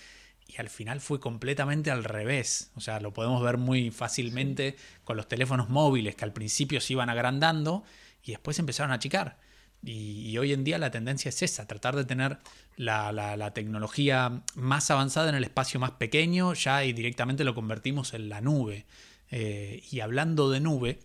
Y 0.46 0.60
al 0.60 0.70
final 0.70 1.00
fue 1.00 1.20
completamente 1.22 1.90
al 1.90 2.04
revés. 2.04 2.72
O 2.76 2.82
sea, 2.82 3.00
lo 3.00 3.14
podemos 3.14 3.42
ver 3.42 3.58
muy 3.58 3.90
fácilmente 3.90 4.76
con 5.06 5.16
los 5.16 5.28
teléfonos 5.28 5.70
móviles, 5.70 6.16
que 6.16 6.26
al 6.26 6.34
principio 6.34 6.82
se 6.82 6.94
iban 6.94 7.10
agrandando 7.10 7.84
y 8.22 8.32
después 8.32 8.60
empezaron 8.60 8.92
a 8.92 8.96
achicar. 8.96 9.40
Y, 9.82 10.38
hoy 10.38 10.54
en 10.54 10.64
día 10.64 10.78
la 10.78 10.92
tendencia 10.92 11.30
es 11.30 11.42
esa, 11.42 11.68
tratar 11.68 11.96
de 11.96 12.06
tener 12.06 12.40
la, 12.78 13.52
tecnología 13.54 14.44
más 14.56 14.90
avanzada 14.92 15.30
en 15.30 15.36
el 15.36 15.44
espacio 15.44 15.80
más 15.80 15.92
pequeño, 15.92 16.54
ya 16.54 16.86
y 16.86 16.94
directamente 16.94 17.44
lo 17.44 17.56
convertimos 17.56 18.14
en 18.14 18.30
la 18.30 18.40
nube. 18.42 18.86
Eh, 19.30 19.84
y 19.92 20.00
hablando 20.00 20.50
de 20.50 20.60
nube, 20.62 21.00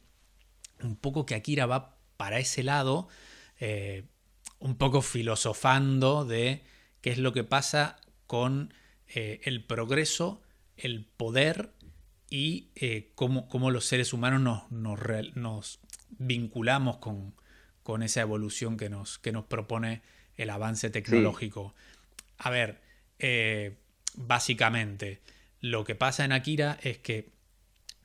un 0.82 0.96
poco 0.96 1.26
que 1.26 1.34
Akira 1.34 1.66
va 1.66 1.98
para 2.16 2.38
ese 2.38 2.62
lado, 2.62 3.08
eh, 3.60 4.04
un 4.58 4.76
poco 4.76 5.02
filosofando 5.02 6.24
de 6.24 6.62
qué 7.00 7.10
es 7.10 7.18
lo 7.18 7.32
que 7.32 7.44
pasa 7.44 8.00
con 8.26 8.74
eh, 9.08 9.40
el 9.44 9.64
progreso, 9.64 10.42
el 10.76 11.04
poder 11.04 11.72
y 12.30 12.68
cómo, 13.14 13.48
cómo, 13.48 13.70
los 13.70 13.86
seres 13.86 14.12
humanos 14.12 14.70
nos, 14.70 14.98
nos 15.34 15.80
vinculamos 16.18 16.98
con, 16.98 17.34
con 17.82 18.02
esa 18.02 18.20
evolución 18.20 18.76
que 18.76 18.90
nos, 18.90 19.18
que 19.18 19.32
nos 19.32 19.46
propone 19.46 20.02
el 20.36 20.50
avance 20.50 20.90
tecnológico. 20.90 21.74
A 22.36 22.50
ver, 22.50 22.82
eh, 23.18 23.78
básicamente, 24.14 25.20
lo 25.60 25.84
que 25.84 25.94
pasa 25.94 26.24
en 26.24 26.32
Akira 26.32 26.78
es 26.82 26.98
que 26.98 27.30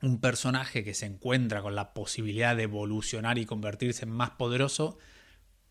un 0.04 0.20
personaje 0.20 0.84
que 0.84 0.93
se 0.93 1.08
encuentra 1.08 1.64
con 1.64 1.76
la 1.76 1.93
posibilidad 1.93 2.56
de 2.56 2.64
evolucionar 2.64 3.39
y 3.39 3.45
convertirse 3.45 4.06
en 4.06 4.12
más 4.12 4.32
poderoso, 4.32 4.99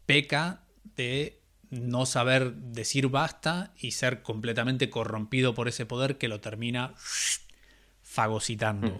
peca 0.06 0.64
de 0.96 1.40
no 1.70 2.04
saber 2.04 2.54
decir 2.54 3.08
basta 3.08 3.72
y 3.78 3.92
ser 3.92 4.22
completamente 4.22 4.90
corrompido 4.90 5.54
por 5.54 5.68
ese 5.68 5.86
poder 5.86 6.18
que 6.18 6.28
lo 6.28 6.40
termina 6.40 6.94
fagocitando. 8.02 8.96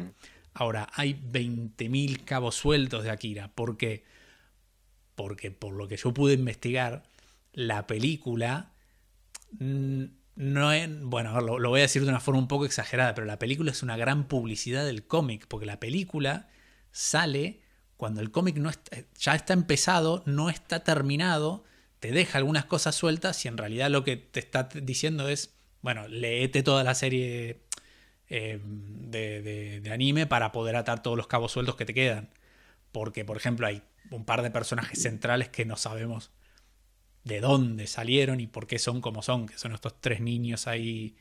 Ahora, 0.55 0.89
hay 0.95 1.14
20.000 1.14 2.24
cabos 2.24 2.55
sueltos 2.55 3.03
de 3.03 3.11
Akira. 3.11 3.49
¿Por 3.49 3.76
qué? 3.76 4.05
porque 5.14 5.51
por 5.51 5.74
lo 5.74 5.89
que 5.89 5.97
yo 5.97 6.12
pude 6.14 6.35
investigar, 6.35 7.03
la 7.53 7.87
película 7.87 8.72
mm, 9.59 10.05
no 10.35 10.72
es, 10.72 10.89
bueno, 11.01 11.41
lo, 11.41 11.59
lo, 11.59 11.68
voy 11.68 11.80
a 11.80 11.83
decir 11.83 12.03
de 12.03 12.09
una 12.09 12.20
forma 12.20 12.41
un 12.41 12.49
poco 12.49 12.64
exagerada, 12.64 13.14
pero 13.14 13.26
la 13.26 13.39
película 13.39 13.70
es 13.70 13.83
una 13.83 13.97
gran 13.97 14.28
publicidad 14.28 14.85
del 14.85 15.07
cómic, 15.07 15.47
porque 15.49 15.66
la 15.66 15.80
película 15.80 16.49
sale 16.91 17.61
cuando 17.97 18.20
el 18.20 18.30
cómic 18.30 18.57
no 18.57 18.70
ya 19.18 19.35
está 19.35 19.53
empezado, 19.53 20.22
no 20.26 20.51
está 20.51 20.83
terminado, 20.83 21.64
te 22.01 22.11
deja 22.11 22.39
algunas 22.39 22.64
cosas 22.64 22.95
sueltas 22.95 23.45
y 23.45 23.49
en 23.49 23.57
realidad 23.57 23.91
lo 23.91 24.03
que 24.03 24.16
te 24.16 24.41
está 24.41 24.64
diciendo 24.64 25.28
es, 25.28 25.55
bueno, 25.83 26.09
leete 26.09 26.62
toda 26.62 26.83
la 26.83 26.95
serie 26.95 27.62
eh, 28.28 28.61
de, 28.64 29.80
de 29.80 29.93
anime 29.93 30.26
para 30.26 30.51
poder 30.51 30.74
atar 30.74 31.03
todos 31.03 31.16
los 31.16 31.28
cabos 31.28 31.53
sueltos 31.53 31.76
que 31.76 31.85
te 31.85 31.95
quedan. 31.95 32.30
Porque, 32.91 33.24
por 33.24 33.37
ejemplo, 33.37 33.66
hay 33.66 33.83
un 34.11 34.24
par 34.24 34.43
de 34.43 34.51
personajes 34.51 35.01
centrales 35.01 35.49
que 35.49 35.64
no 35.64 35.76
sabemos 35.76 36.33
de 37.24 37.40
dónde 37.40 37.86
salieron 37.86 38.40
y 38.40 38.46
por 38.46 38.66
qué 38.66 38.78
son 38.78 39.00
como 39.00 39.22
son, 39.22 39.46
que 39.46 39.58
son 39.58 39.72
estos 39.72 40.00
tres 40.00 40.20
niños 40.20 40.66
ahí 40.66 41.16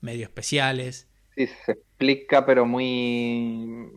medio 0.00 0.24
especiales. 0.24 1.08
Sí, 1.34 1.48
se 1.64 1.72
explica, 1.72 2.44
pero 2.46 2.66
muy. 2.66 3.88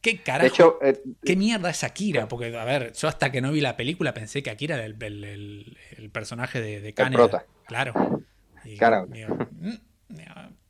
¿Qué 0.00 0.22
carajo? 0.22 0.78
Eh, 0.82 1.00
¿Qué 1.24 1.36
mierda 1.36 1.70
es 1.70 1.82
Akira? 1.82 2.28
Porque, 2.28 2.56
a 2.56 2.64
ver, 2.64 2.92
yo 2.92 3.08
hasta 3.08 3.32
que 3.32 3.40
no 3.40 3.50
vi 3.50 3.60
la 3.60 3.76
película 3.76 4.14
pensé 4.14 4.42
que 4.42 4.50
Akira 4.50 4.76
era 4.76 4.86
el, 4.86 6.10
personaje 6.12 6.60
de, 6.60 6.80
de. 6.80 6.94
Claro. 6.94 7.28
claro. 7.66 9.08
Mm, 9.08 9.74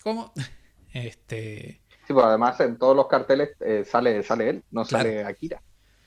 ¿Cómo? 0.03 0.32
Este. 0.93 1.82
Sí, 2.07 2.14
pues 2.14 2.24
además 2.24 2.59
en 2.61 2.78
todos 2.78 2.97
los 2.97 3.09
carteles 3.09 3.51
eh, 3.61 3.84
sale, 3.84 4.22
sale 4.22 4.49
él, 4.49 4.64
no 4.70 4.86
sale 4.86 5.22
Akira. 5.22 5.61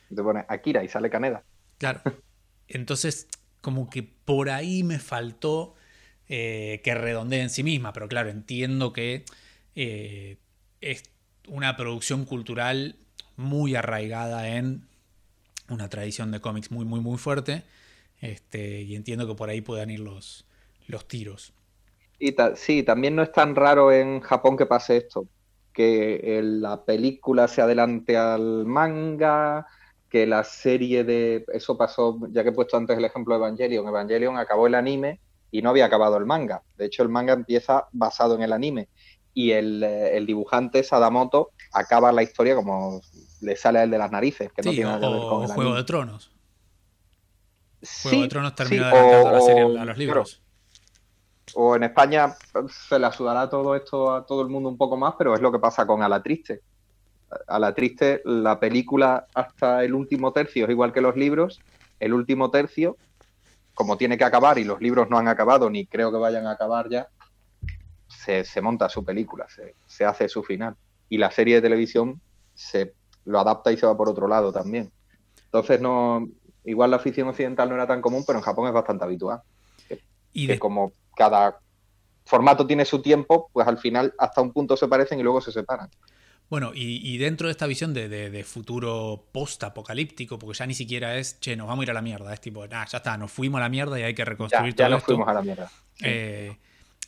Te 0.09 0.23
pone 0.23 0.43
Akira 0.47 0.83
y 0.83 0.87
sale 0.87 1.11
Kaneda. 1.11 1.43
Claro. 1.77 2.01
Entonces, 2.67 3.27
como 3.61 3.89
que 3.89 4.03
por 4.03 4.49
ahí 4.49 4.83
me 4.83 4.99
faltó 4.99 5.75
eh, 6.27 6.81
que 6.83 6.95
redondee 6.95 7.41
en 7.41 7.49
sí 7.49 7.63
misma, 7.63 7.93
pero 7.93 8.07
claro, 8.07 8.29
entiendo 8.29 8.93
que 8.93 9.25
eh, 9.75 10.37
es 10.81 11.03
una 11.47 11.75
producción 11.75 12.25
cultural 12.25 12.95
muy 13.37 13.75
arraigada 13.75 14.47
en 14.49 14.87
una 15.69 15.89
tradición 15.89 16.31
de 16.31 16.39
cómics 16.41 16.71
muy, 16.71 16.85
muy, 16.85 16.99
muy 16.99 17.17
fuerte. 17.17 17.63
Este, 18.21 18.81
y 18.81 18.95
entiendo 18.95 19.27
que 19.27 19.35
por 19.35 19.49
ahí 19.49 19.61
puedan 19.61 19.89
ir 19.89 19.99
los, 19.99 20.45
los 20.87 21.07
tiros. 21.07 21.53
Y 22.19 22.35
sí, 22.55 22.83
también 22.83 23.15
no 23.15 23.23
es 23.23 23.31
tan 23.31 23.55
raro 23.55 23.91
en 23.91 24.19
Japón 24.21 24.55
que 24.55 24.67
pase 24.67 24.97
esto, 24.97 25.27
que 25.73 26.39
la 26.43 26.85
película 26.85 27.47
se 27.47 27.61
adelante 27.61 28.15
al 28.15 28.65
manga, 28.65 29.65
que 30.11 30.27
la 30.27 30.43
serie 30.43 31.05
de... 31.05 31.45
Eso 31.53 31.77
pasó, 31.77 32.19
ya 32.31 32.43
que 32.43 32.49
he 32.49 32.53
puesto 32.53 32.75
antes 32.75 32.97
el 32.97 33.05
ejemplo 33.05 33.33
de 33.33 33.39
Evangelion, 33.39 33.87
Evangelion 33.87 34.37
acabó 34.37 34.67
el 34.67 34.75
anime 34.75 35.21
y 35.49 35.61
no 35.61 35.69
había 35.69 35.85
acabado 35.85 36.17
el 36.17 36.25
manga. 36.25 36.63
De 36.77 36.85
hecho, 36.85 37.01
el 37.01 37.09
manga 37.09 37.33
empieza 37.33 37.87
basado 37.93 38.35
en 38.35 38.41
el 38.41 38.51
anime 38.51 38.89
y 39.33 39.51
el, 39.51 39.81
eh, 39.81 40.17
el 40.17 40.25
dibujante 40.25 40.83
Sadamoto 40.83 41.51
acaba 41.71 42.11
la 42.11 42.23
historia 42.23 42.55
como 42.55 43.01
le 43.39 43.55
sale 43.55 43.79
a 43.79 43.83
él 43.83 43.91
de 43.91 43.97
las 43.97 44.11
narices, 44.11 44.51
que 44.51 44.61
no 44.61 44.71
tiene 44.71 44.85
nada 44.85 44.99
que 44.99 45.07
ver 45.07 45.21
con 45.21 45.47
Juego 45.47 45.75
de 45.75 45.83
Tronos. 45.85 46.31
Juego 48.03 48.21
de 48.21 48.27
Tronos 48.27 48.55
terminó 48.55 48.85
adelantando 48.85 49.31
la 49.31 49.41
serie 49.41 49.79
a 49.79 49.85
los 49.85 49.97
libros. 49.97 50.43
O 51.55 51.75
en 51.75 51.83
España 51.83 52.35
se 52.69 52.99
le 52.99 53.11
sudará 53.13 53.49
todo 53.49 53.75
esto 53.75 54.13
a 54.13 54.25
todo 54.25 54.41
el 54.41 54.49
mundo 54.49 54.67
un 54.67 54.77
poco 54.77 54.97
más, 54.97 55.15
pero 55.17 55.33
es 55.33 55.41
lo 55.41 55.51
que 55.51 55.59
pasa 55.59 55.87
con 55.87 56.03
A 56.03 56.09
la 56.09 56.21
Triste. 56.21 56.61
A 57.47 57.59
la 57.59 57.73
Triste, 57.73 58.21
la 58.25 58.59
película 58.59 59.27
hasta 59.33 59.83
el 59.83 59.93
último 59.93 60.33
tercio 60.33 60.65
es 60.65 60.71
igual 60.71 60.91
que 60.93 61.01
los 61.01 61.15
libros. 61.15 61.61
El 61.99 62.13
último 62.13 62.51
tercio, 62.51 62.97
como 63.73 63.97
tiene 63.97 64.17
que 64.17 64.23
acabar 64.23 64.57
y 64.57 64.63
los 64.63 64.81
libros 64.81 65.09
no 65.09 65.17
han 65.17 65.27
acabado, 65.27 65.69
ni 65.69 65.85
creo 65.85 66.11
que 66.11 66.17
vayan 66.17 66.47
a 66.47 66.51
acabar 66.51 66.89
ya, 66.89 67.07
se, 68.07 68.61
monta 68.61 68.89
su 68.89 69.03
película, 69.03 69.47
se, 69.87 70.05
hace 70.05 70.27
su 70.27 70.43
final. 70.43 70.75
Y 71.09 71.17
la 71.17 71.31
serie 71.31 71.55
de 71.55 71.61
televisión 71.61 72.21
se 72.53 72.93
lo 73.25 73.39
adapta 73.39 73.71
y 73.71 73.77
se 73.77 73.85
va 73.85 73.97
por 73.97 74.09
otro 74.09 74.27
lado 74.27 74.51
también. 74.51 74.91
Entonces, 75.45 75.81
no 75.81 76.27
igual 76.63 76.91
la 76.91 76.97
afición 76.97 77.27
occidental 77.27 77.69
no 77.69 77.75
era 77.75 77.87
tan 77.87 78.01
común, 78.01 78.23
pero 78.25 78.39
en 78.39 78.43
Japón 78.43 78.67
es 78.67 78.73
bastante 78.73 79.03
habitual. 79.03 79.41
y 80.33 80.47
de... 80.47 80.59
como 80.59 80.93
cada 81.15 81.59
formato 82.25 82.65
tiene 82.67 82.85
su 82.85 83.01
tiempo, 83.01 83.49
pues 83.51 83.67
al 83.67 83.77
final 83.77 84.13
hasta 84.17 84.41
un 84.41 84.53
punto 84.53 84.77
se 84.77 84.87
parecen 84.87 85.19
y 85.19 85.23
luego 85.23 85.41
se 85.41 85.51
separan. 85.51 85.89
Bueno, 86.51 86.71
y, 86.75 87.17
dentro 87.17 87.47
de 87.47 87.51
esta 87.51 87.65
visión 87.65 87.93
de, 87.93 88.45
futuro 88.45 89.29
post-apocalíptico, 89.31 90.37
porque 90.37 90.59
ya 90.59 90.67
ni 90.67 90.75
siquiera 90.75 91.17
es, 91.17 91.39
che, 91.39 91.55
nos 91.55 91.65
vamos 91.65 91.81
a 91.81 91.85
ir 91.85 91.91
a 91.91 91.93
la 91.93 92.01
mierda, 92.03 92.33
es 92.33 92.41
tipo, 92.41 92.63
ah, 92.69 92.85
ya 92.85 92.97
está, 92.97 93.17
nos 93.17 93.31
fuimos 93.31 93.57
a 93.59 93.61
la 93.61 93.69
mierda 93.69 93.97
y 93.99 94.03
hay 94.03 94.13
que 94.13 94.25
reconstruir 94.25 94.73
ya, 94.73 94.75
todo 94.75 94.87
ya 94.87 94.95
nos 94.95 95.03
fuimos 95.03 95.27
a 95.29 95.33
la 95.33 95.41
mierda. 95.41 95.71
Eh, 96.01 96.57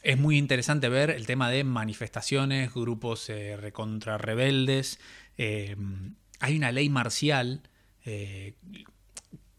es 0.04 0.18
muy 0.18 0.38
interesante 0.38 0.90
ver 0.90 1.10
el 1.10 1.26
tema 1.26 1.50
de 1.50 1.64
manifestaciones, 1.64 2.74
grupos 2.74 3.30
eh, 3.30 3.58
recontra 3.58 4.18
rebeldes. 4.18 5.00
Eh, 5.38 5.76
hay 6.40 6.58
una 6.58 6.72
ley 6.72 6.90
marcial 6.90 7.64
eh, 8.06 8.56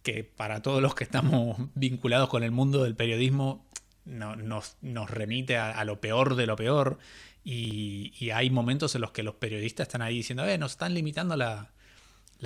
que 0.02 0.24
para 0.24 0.60
todos 0.60 0.82
los 0.82 0.94
que 0.94 1.04
estamos 1.04 1.56
vinculados 1.74 2.28
con 2.28 2.42
el 2.42 2.50
mundo 2.50 2.84
del 2.84 2.94
periodismo 2.94 3.66
nos, 4.04 4.76
remite 5.08 5.56
a, 5.56 5.82
lo 5.84 6.00
peor 6.00 6.36
de 6.36 6.46
lo 6.46 6.56
peor. 6.56 6.98
Y, 7.44 8.30
hay 8.30 8.48
momentos 8.50 8.94
en 8.94 9.02
los 9.02 9.12
que 9.12 9.22
los 9.22 9.34
periodistas 9.34 9.88
están 9.88 10.02
ahí 10.02 10.16
diciendo, 10.16 10.46
eh, 10.46 10.56
nos 10.56 10.72
están 10.72 10.94
limitando 10.94 11.36
la, 11.36 11.70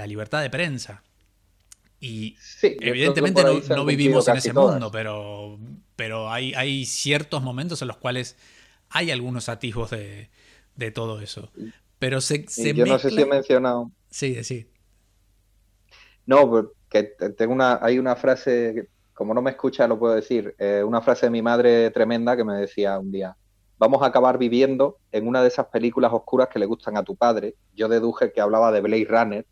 libertad 0.06 0.42
de 0.42 0.50
prensa. 0.50 1.02
Y 2.00 2.36
evidentemente 2.62 3.42
no, 3.70 3.84
vivimos 3.84 4.28
en 4.28 4.36
ese 4.36 4.52
mundo, 4.52 4.90
pero 4.90 5.58
pero 5.98 6.30
hay, 6.30 6.54
hay 6.54 6.84
ciertos 6.84 7.42
momentos 7.42 7.82
en 7.82 7.88
los 7.88 7.96
cuales 7.96 8.36
hay 8.88 9.10
algunos 9.10 9.48
atisbos 9.48 9.90
de, 9.90 10.30
todo 10.92 11.20
eso. 11.20 11.50
Pero 11.98 12.20
se, 12.20 12.46
Yo 12.72 12.86
no 12.86 13.00
sé 13.00 13.10
si 13.10 13.20
he 13.20 13.26
mencionado. 13.26 13.90
Sí, 14.08 14.44
sí. 14.44 14.70
No, 16.24 16.48
porque 16.48 17.16
tengo 17.36 17.52
una, 17.52 17.80
hay 17.82 17.98
una 17.98 18.14
frase, 18.14 18.90
como 19.12 19.34
no 19.34 19.42
me 19.42 19.50
escucha 19.50 19.88
lo 19.88 19.98
puedo 19.98 20.14
decir, 20.14 20.54
eh, 20.60 20.84
una 20.86 21.00
frase 21.02 21.26
de 21.26 21.30
mi 21.30 21.42
madre 21.42 21.90
tremenda 21.90 22.36
que 22.36 22.44
me 22.44 22.54
decía 22.54 22.96
un 22.96 23.10
día, 23.10 23.36
vamos 23.78 24.02
a 24.02 24.06
acabar 24.06 24.38
viviendo 24.38 24.98
en 25.12 25.26
una 25.26 25.42
de 25.42 25.48
esas 25.48 25.66
películas 25.66 26.12
oscuras 26.12 26.48
que 26.48 26.58
le 26.58 26.66
gustan 26.66 26.96
a 26.96 27.02
tu 27.02 27.16
padre. 27.16 27.54
Yo 27.74 27.88
deduje 27.88 28.32
que 28.32 28.40
hablaba 28.40 28.72
de 28.72 28.80
Blade 28.80 29.06
Runner 29.08 29.46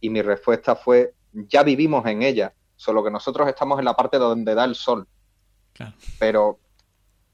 y 0.00 0.10
mi 0.10 0.22
respuesta 0.22 0.76
fue, 0.76 1.14
ya 1.32 1.62
vivimos 1.62 2.06
en 2.06 2.22
ella, 2.22 2.52
solo 2.76 3.02
que 3.02 3.10
nosotros 3.10 3.48
estamos 3.48 3.78
en 3.78 3.84
la 3.84 3.94
parte 3.94 4.18
donde 4.18 4.54
da 4.54 4.64
el 4.64 4.74
sol. 4.74 5.06
Pero 6.18 6.58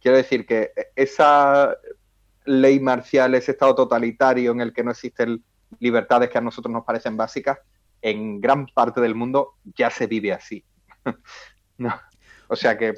quiero 0.01 0.17
decir 0.17 0.47
que 0.47 0.73
esa 0.95 1.77
ley 2.45 2.81
marcial, 2.81 3.35
ese 3.35 3.53
estado 3.53 3.75
totalitario 3.75 4.53
en 4.53 4.61
el 4.61 4.73
que 4.73 4.85
no 4.85 4.93
existen 4.93 5.43
libertades 5.81 6.31
que 6.31 6.39
a 6.39 6.43
nosotros 6.43 6.73
nos 6.73 6.85
parecen 6.85 7.17
básicas, 7.17 7.59
en 8.01 8.41
gran 8.41 8.67
parte 8.67 9.01
del 9.01 9.15
mundo 9.15 9.55
ya 9.77 9.91
se 9.91 10.07
vive 10.07 10.33
así. 10.33 10.65
O 12.51 12.57
sea 12.57 12.79
que, 12.79 12.95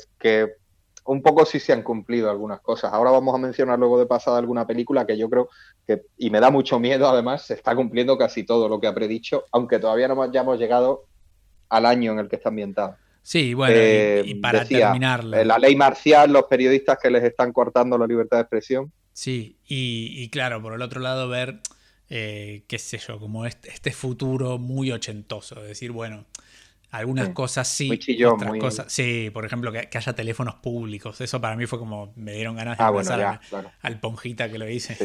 un 1.11 1.23
poco 1.23 1.45
sí 1.45 1.59
se 1.59 1.73
han 1.73 1.83
cumplido 1.83 2.31
algunas 2.31 2.61
cosas. 2.61 2.93
Ahora 2.93 3.11
vamos 3.11 3.35
a 3.35 3.39
mencionar 3.39 3.77
luego 3.77 3.99
de 3.99 4.07
pasada 4.07 4.39
alguna 4.39 4.65
película 4.65 5.05
que 5.05 5.19
yo 5.19 5.29
creo 5.29 5.49
que, 5.85 6.03
y 6.17 6.31
me 6.31 6.39
da 6.39 6.51
mucho 6.51 6.79
miedo 6.79 7.09
además, 7.09 7.43
se 7.43 7.55
está 7.55 7.75
cumpliendo 7.75 8.17
casi 8.17 8.45
todo 8.45 8.69
lo 8.69 8.81
que 8.81 8.87
ha 8.87 8.95
predicho, 8.95 9.45
aunque 9.51 9.81
todavía 9.81 10.07
no 10.07 10.23
hayamos 10.23 10.61
llegado 10.61 11.07
al 11.69 11.87
año 11.87 12.13
en 12.13 12.21
el 12.21 12.29
que 12.29 12.37
está 12.37 12.51
ambientado. 12.51 12.97
Sí, 13.23 13.55
bueno, 13.55 13.75
y, 13.75 13.79
eh, 13.79 14.39
para 14.41 14.65
terminar. 14.65 15.25
Eh, 15.35 15.45
la 15.45 15.59
ley 15.59 15.75
marcial, 15.75 16.33
los 16.33 16.45
periodistas 16.45 16.97
que 17.03 17.11
les 17.11 17.25
están 17.25 17.53
cortando 17.53 17.99
la 17.99 18.07
libertad 18.07 18.37
de 18.37 18.43
expresión. 18.43 18.93
Sí, 19.13 19.57
y, 19.67 20.29
claro, 20.31 20.63
por 20.63 20.75
el 20.75 20.83
otro 20.83 21.01
lado, 21.01 21.29
ver, 21.29 21.61
eh, 22.09 22.63
qué 22.69 22.79
sé 22.79 22.99
yo, 22.99 23.19
como 23.19 23.47
este, 23.47 23.69
este, 23.71 23.91
futuro 23.91 24.59
muy 24.59 24.93
ochentoso. 24.93 25.61
Es 25.61 25.67
decir, 25.67 25.91
bueno, 25.91 26.25
algunas 26.91 27.31
cosas 27.31 27.69
sí, 27.69 27.91
otras 28.25 28.59
cosas. 28.59 28.93
Sí, 28.93 29.31
por 29.33 29.45
ejemplo, 29.45 29.73
que, 29.73 29.89
haya 29.93 30.13
teléfonos 30.13 30.57
públicos. 30.57 31.21
Eso 31.21 31.41
para 31.41 31.57
mí 31.57 31.67
fue 31.67 31.79
como. 31.79 32.13
Me 32.17 32.33
dieron 32.33 32.57
ganas 32.57 32.79
de 32.79 32.85
ah, 32.85 33.41
al 33.83 34.01
Ponjita 34.01 34.51
que 34.51 34.59
lo 34.59 34.69
hice. 34.69 34.97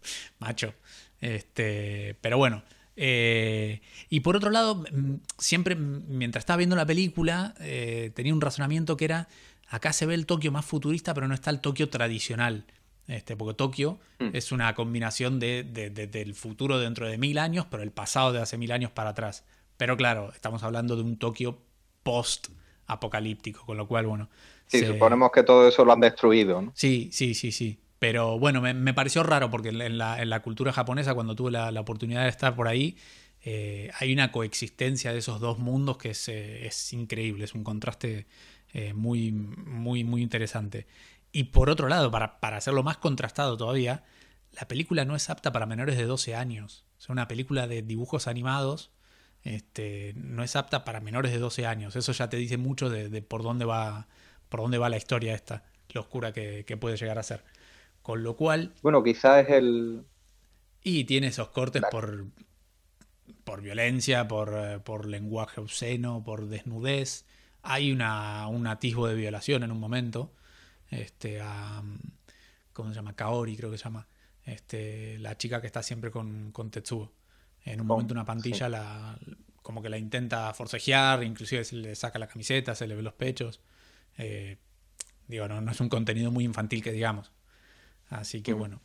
Macho. 0.38 0.74
Este, 1.20 2.16
pero 2.20 2.36
bueno, 2.36 2.62
eh, 2.96 3.80
y 4.08 4.20
por 4.20 4.36
otro 4.36 4.50
lado, 4.50 4.76
mm, 4.76 5.14
siempre 5.38 5.74
mientras 5.74 6.42
estaba 6.42 6.58
viendo 6.58 6.76
la 6.76 6.86
película, 6.86 7.54
eh, 7.60 8.12
tenía 8.14 8.32
un 8.32 8.40
razonamiento 8.40 8.96
que 8.96 9.06
era, 9.06 9.28
acá 9.68 9.92
se 9.92 10.06
ve 10.06 10.14
el 10.14 10.26
Tokio 10.26 10.52
más 10.52 10.64
futurista, 10.64 11.14
pero 11.14 11.28
no 11.28 11.34
está 11.34 11.50
el 11.50 11.60
Tokio 11.60 11.88
tradicional. 11.88 12.64
Este, 13.06 13.36
porque 13.36 13.54
Tokio 13.54 13.98
mm. 14.18 14.28
es 14.32 14.50
una 14.52 14.74
combinación 14.74 15.38
de, 15.38 15.62
del 15.64 16.34
futuro 16.34 16.78
dentro 16.78 17.06
de 17.06 17.18
mil 17.18 17.38
años, 17.38 17.66
pero 17.70 17.82
el 17.82 17.90
pasado 17.90 18.32
de 18.32 18.40
hace 18.40 18.56
mil 18.56 18.72
años 18.72 18.90
para 18.90 19.10
atrás. 19.10 19.44
Pero 19.76 19.96
claro, 19.96 20.32
estamos 20.32 20.62
hablando 20.62 20.96
de 20.96 21.02
un 21.02 21.18
Tokio 21.18 21.58
post-apocalíptico, 22.02 23.64
con 23.66 23.76
lo 23.76 23.88
cual, 23.88 24.06
bueno. 24.06 24.28
Sí, 24.66 24.84
suponemos 24.84 25.30
que 25.32 25.42
todo 25.42 25.68
eso 25.68 25.84
lo 25.84 25.92
han 25.92 26.00
destruido, 26.00 26.62
¿no? 26.62 26.72
Sí, 26.74 27.10
sí, 27.12 27.34
sí, 27.34 27.52
sí. 27.52 27.80
Pero 27.98 28.38
bueno, 28.38 28.60
me, 28.60 28.94
pareció 28.94 29.22
raro 29.22 29.50
porque 29.50 29.70
en 29.70 29.98
la, 29.98 30.42
cultura 30.42 30.72
japonesa, 30.72 31.14
cuando 31.14 31.34
tuve 31.34 31.50
la, 31.50 31.80
oportunidad 31.80 32.24
de 32.24 32.28
estar 32.28 32.54
por 32.54 32.68
ahí, 32.68 32.96
eh, 33.42 33.90
hay 33.98 34.12
una 34.12 34.30
coexistencia 34.30 35.12
de 35.12 35.18
esos 35.18 35.40
dos 35.40 35.58
mundos 35.58 35.96
que 35.96 36.10
es, 36.10 36.28
eh, 36.28 36.70
increíble, 36.92 37.44
es 37.44 37.54
un 37.54 37.64
contraste 37.64 38.26
eh, 38.72 38.92
muy, 38.92 39.32
muy, 39.32 40.04
muy 40.04 40.22
interesante. 40.22 40.86
Y 41.32 41.44
por 41.44 41.70
otro 41.70 41.88
lado, 41.88 42.10
para, 42.10 42.38
hacerlo 42.56 42.82
más 42.82 42.98
contrastado 42.98 43.56
todavía, 43.56 44.04
la 44.52 44.68
película 44.68 45.04
no 45.04 45.16
es 45.16 45.30
apta 45.30 45.50
para 45.50 45.66
menores 45.66 45.96
de 45.96 46.04
12 46.04 46.34
años. 46.34 46.84
Es 46.98 47.08
una 47.08 47.26
película 47.26 47.66
de 47.66 47.82
dibujos 47.82 48.28
animados, 48.28 48.92
este, 49.44 50.12
no 50.16 50.42
es 50.42 50.56
apta 50.56 50.84
para 50.84 51.00
menores 51.00 51.32
de 51.32 51.38
12 51.38 51.66
años. 51.66 51.94
Eso 51.96 52.12
ya 52.12 52.28
te 52.28 52.36
dice 52.36 52.56
mucho 52.56 52.90
de, 52.90 53.22
por, 53.22 53.42
dónde 53.42 53.64
va, 53.64 54.08
por 54.48 54.60
dónde 54.60 54.78
va 54.78 54.88
la 54.88 54.96
historia 54.96 55.34
esta, 55.34 55.64
lo 55.92 56.00
oscura 56.00 56.32
que 56.32 56.76
puede 56.78 56.96
llegar 56.96 57.18
a 57.18 57.22
ser. 57.22 57.44
Con 58.04 58.22
lo 58.22 58.36
cual. 58.36 58.74
Bueno, 58.82 59.02
quizás 59.02 59.46
es 59.46 59.54
el. 59.54 60.04
Y 60.82 61.04
tiene 61.04 61.28
esos 61.28 61.48
cortes 61.48 61.82
por. 61.90 62.26
por 63.44 63.62
violencia, 63.62 64.28
por, 64.28 64.52
eh, 64.54 64.78
por 64.78 65.06
lenguaje 65.06 65.62
obsceno, 65.62 66.22
por 66.22 66.48
desnudez. 66.48 67.24
Hay 67.62 67.90
una, 67.90 68.46
un 68.48 68.66
atisbo 68.66 69.08
de 69.08 69.14
violación 69.14 69.62
en 69.62 69.72
un 69.72 69.80
momento. 69.80 70.34
Este, 70.90 71.40
a, 71.40 71.82
¿Cómo 72.74 72.90
se 72.90 72.96
llama? 72.96 73.16
Kaori, 73.16 73.56
creo 73.56 73.70
que 73.70 73.78
se 73.78 73.84
llama. 73.84 74.06
Este, 74.44 75.18
la 75.20 75.38
chica 75.38 75.62
que 75.62 75.66
está 75.66 75.82
siempre 75.82 76.10
con, 76.10 76.52
con 76.52 76.70
Tetsuo. 76.70 77.10
En 77.64 77.80
un 77.80 77.86
momento 77.86 78.12
una 78.12 78.24
pantilla 78.24 78.68
la, 78.68 79.18
como 79.62 79.80
que 79.82 79.88
la 79.88 79.98
intenta 79.98 80.52
forcejear, 80.52 81.22
inclusive 81.24 81.64
se 81.64 81.76
le 81.76 81.94
saca 81.94 82.18
la 82.18 82.26
camiseta, 82.26 82.74
se 82.74 82.86
le 82.86 82.94
ve 82.94 83.02
los 83.02 83.14
pechos. 83.14 83.60
Eh, 84.18 84.58
digo, 85.26 85.48
no, 85.48 85.60
no 85.60 85.72
es 85.72 85.80
un 85.80 85.88
contenido 85.88 86.30
muy 86.30 86.44
infantil 86.44 86.82
que 86.82 86.92
digamos. 86.92 87.32
Así 88.10 88.42
que 88.42 88.52
bueno. 88.52 88.80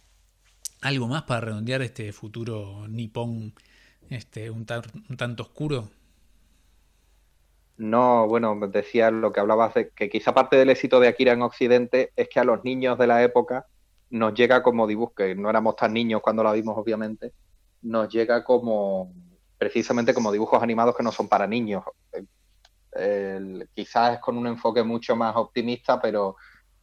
¿Algo 0.82 1.08
más 1.08 1.24
para 1.24 1.42
redondear 1.42 1.82
este 1.82 2.14
futuro 2.14 2.88
nipón 2.88 3.54
este, 4.10 4.50
un, 4.50 4.66
un 5.10 5.18
tanto 5.18 5.44
oscuro? 5.44 5.90
No, 7.78 8.28
bueno, 8.28 8.58
decía 8.68 9.12
lo 9.12 9.32
que 9.32 9.40
hablabas 9.40 9.74
de 9.74 9.90
que 9.90 10.10
quizá 10.10 10.34
parte 10.34 10.56
del 10.56 10.70
éxito 10.70 11.00
de 11.00 11.08
Akira 11.08 11.34
en 11.34 11.42
Occidente 11.42 12.12
es 12.16 12.28
que 12.30 12.40
a 12.40 12.44
los 12.44 12.64
niños 12.64 12.98
de 12.98 13.08
la 13.08 13.24
época 13.24 13.68
nos 14.10 14.34
llega 14.34 14.64
como 14.64 14.88
dibujo, 14.88 15.14
que 15.14 15.36
no 15.36 15.50
éramos 15.50 15.76
tan 15.76 15.94
niños 15.94 16.22
cuando 16.22 16.44
la 16.44 16.52
vimos, 16.54 16.78
obviamente, 16.78 17.34
nos 17.82 18.10
llega 18.10 18.44
como 18.44 19.14
precisamente 19.58 20.14
como 20.14 20.32
dibujos 20.32 20.62
animados 20.62 20.96
que 20.96 21.04
no 21.04 21.12
son 21.12 21.28
para 21.28 21.48
niños. 21.48 21.84
quizás 23.74 24.14
es 24.16 24.20
con 24.20 24.38
un 24.38 24.48
enfoque 24.48 24.84
mucho 24.84 25.16
más 25.16 25.36
optimista, 25.36 26.02
pero 26.02 26.36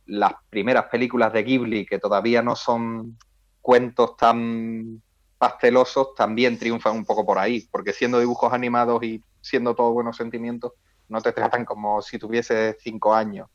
las 0.07 0.32
primeras 0.51 0.86
películas 0.86 1.32
de 1.32 1.42
Ghibli, 1.42 1.86
que 1.86 1.99
todavía 1.99 2.42
no 2.42 2.55
son 2.55 3.18
cuentos 3.61 4.16
tan 4.16 5.03
pastelosos, 5.38 6.14
también 6.14 6.59
triunfan 6.59 6.94
un 6.94 7.05
poco 7.05 7.26
por 7.26 7.38
ahí, 7.38 7.66
porque 7.70 7.92
siendo 7.92 8.20
dibujos 8.20 8.53
animados 8.53 9.03
y 9.03 9.22
siendo 9.40 9.74
todos 9.74 9.92
buenos 9.92 10.16
sentimientos, 10.16 10.72
no 11.09 11.20
te 11.20 11.32
tratan 11.32 11.64
como 11.64 12.01
si 12.03 12.18
tuviese 12.18 12.76
cinco 12.80 13.14
años 13.14 13.49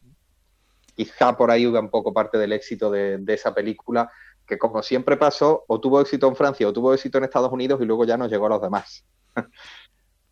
quizá 0.95 1.35
por 1.35 1.51
ahí 1.51 1.65
hubo 1.65 1.79
un 1.79 1.89
poco 1.89 2.13
parte 2.13 2.37
del 2.37 2.53
éxito 2.53 2.91
de, 2.91 3.23
esa 3.27 3.53
película, 3.53 4.11
que 4.45 4.57
como 4.57 4.81
siempre 4.83 5.17
pasó, 5.17 5.63
o 5.67 5.79
tuvo 5.79 6.01
éxito 6.01 6.27
en 6.27 6.35
Francia 6.35 6.67
o 6.67 6.73
tuvo 6.73 6.93
éxito 6.93 7.17
en 7.17 7.25
Estados 7.25 7.51
Unidos 7.51 7.79
y 7.81 7.85
luego 7.85 8.05
ya 8.05 8.17
nos 8.17 8.29
llegó 8.29 8.47
a 8.47 8.49
los 8.49 8.61
demás. 8.61 9.05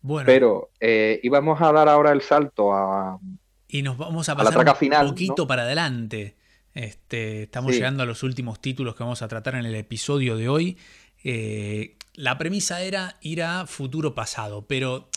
Bueno. 0.02 0.24
Pero 0.24 0.70
eh, 0.80 1.20
íbamos 1.22 1.60
a 1.60 1.72
dar 1.72 1.86
ahora 1.86 2.12
el 2.12 2.22
salto 2.22 2.72
a. 2.72 3.18
Y 3.68 3.82
nos 3.82 3.98
vamos 3.98 4.30
a 4.30 4.34
pasar 4.34 4.66
un 4.66 4.76
final, 4.76 5.08
poquito 5.08 5.46
para 5.46 5.64
adelante. 5.64 6.36
Este, 6.72 7.42
estamos 7.42 7.72
llegando 7.72 8.02
a 8.02 8.06
los 8.06 8.22
últimos 8.22 8.60
títulos 8.60 8.94
que 8.94 9.02
vamos 9.02 9.20
a 9.20 9.28
tratar 9.28 9.56
en 9.56 9.66
el 9.66 9.74
episodio 9.74 10.38
de 10.38 10.48
hoy. 10.48 10.78
Eh, 11.22 11.96
la 12.14 12.38
premisa 12.38 12.80
era 12.80 13.18
ir 13.20 13.42
a 13.42 13.66
futuro 13.66 14.14
pasado, 14.14 14.66
pero 14.66 15.10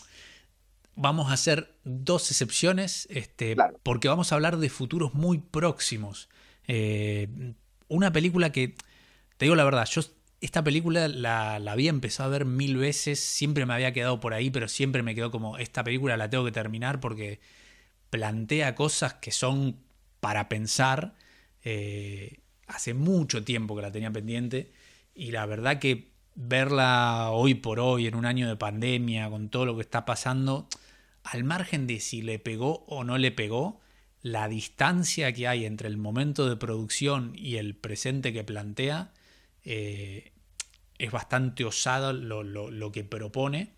vamos 0.96 1.30
a 1.30 1.34
hacer 1.34 1.74
dos 1.84 2.30
excepciones, 2.30 3.06
este, 3.10 3.56
porque 3.82 4.08
vamos 4.08 4.32
a 4.32 4.34
hablar 4.34 4.58
de 4.58 4.68
futuros 4.68 5.14
muy 5.14 5.38
próximos. 5.38 6.28
Eh, 6.66 7.54
una 7.88 8.12
película 8.12 8.52
que, 8.52 8.74
te 9.36 9.46
digo 9.46 9.56
la 9.56 9.64
verdad, 9.64 9.86
yo 9.86 10.02
esta 10.40 10.62
película 10.62 11.08
la, 11.08 11.56
había 11.56 11.90
empezado 11.90 12.28
a 12.28 12.32
ver 12.32 12.44
mil 12.44 12.76
veces, 12.76 13.18
siempre 13.20 13.66
me 13.66 13.74
había 13.74 13.92
quedado 13.92 14.20
por 14.20 14.34
ahí, 14.34 14.50
pero 14.50 14.68
siempre 14.68 15.02
me 15.02 15.14
quedó 15.14 15.30
como, 15.30 15.58
esta 15.58 15.84
película 15.84 16.16
la 16.16 16.28
tengo 16.28 16.44
que 16.44 16.52
terminar 16.52 17.00
porque 17.00 17.40
plantea 18.10 18.74
cosas 18.74 19.14
que 19.14 19.30
son 19.30 19.80
para 20.20 20.48
pensar. 20.48 21.14
Eh, 21.62 22.40
hace 22.66 22.94
mucho 22.94 23.44
tiempo 23.44 23.74
que 23.76 23.82
la 23.82 23.92
tenía 23.92 24.10
pendiente 24.10 24.72
y 25.14 25.30
la 25.30 25.46
verdad 25.46 25.78
que 25.78 26.12
verla 26.34 27.30
hoy 27.30 27.54
por 27.54 27.80
hoy, 27.80 28.06
en 28.06 28.14
un 28.14 28.26
año 28.26 28.48
de 28.48 28.56
pandemia, 28.56 29.30
con 29.30 29.48
todo 29.48 29.66
lo 29.66 29.76
que 29.76 29.82
está 29.82 30.04
pasando, 30.04 30.68
al 31.22 31.44
margen 31.44 31.86
de 31.86 32.00
si 32.00 32.22
le 32.22 32.38
pegó 32.38 32.84
o 32.86 33.04
no 33.04 33.18
le 33.18 33.30
pegó, 33.30 33.80
la 34.24 34.48
distancia 34.48 35.34
que 35.34 35.46
hay 35.46 35.66
entre 35.66 35.86
el 35.86 35.98
momento 35.98 36.48
de 36.48 36.56
producción 36.56 37.32
y 37.36 37.56
el 37.56 37.76
presente 37.76 38.32
que 38.32 38.42
plantea 38.42 39.12
eh, 39.64 40.32
es 40.96 41.12
bastante 41.12 41.66
osado 41.66 42.14
lo, 42.14 42.90
que 42.90 43.04
propone 43.04 43.74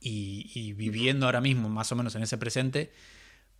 y, 0.00 0.72
viviendo 0.72 1.26
ahora 1.26 1.42
mismo 1.42 1.68
más 1.68 1.92
o 1.92 1.96
menos 1.96 2.14
en 2.14 2.22
ese 2.22 2.38
presente, 2.38 2.94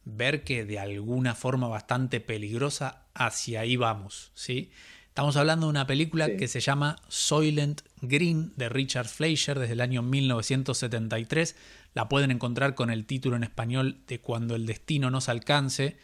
ver 0.06 0.44
que 0.44 0.64
de 0.64 0.78
alguna 0.78 1.34
forma 1.34 1.68
bastante 1.68 2.20
peligrosa 2.20 3.04
hacia 3.12 3.60
ahí 3.60 3.76
vamos, 3.76 4.32
¿sí? 4.34 4.70
Estamos 5.12 5.36
hablando 5.36 5.66
de 5.66 5.70
una 5.70 5.86
película 5.86 6.36
que 6.38 6.48
se 6.48 6.60
llama 6.60 6.96
Soylent 7.08 7.82
Green 8.00 8.50
de 8.56 8.70
Richard 8.70 9.08
Fleischer 9.08 9.58
desde 9.58 9.74
el 9.74 9.82
año 9.82 10.00
1973. 10.00 11.54
La 11.92 12.08
pueden 12.08 12.30
encontrar 12.30 12.74
con 12.74 12.88
el 12.88 13.04
título 13.04 13.36
en 13.36 13.42
español 13.42 13.98
de 14.06 14.22
Cuando 14.22 14.54
el 14.54 14.64
destino 14.64 15.10
nos 15.10 15.28
alcance. 15.28 15.98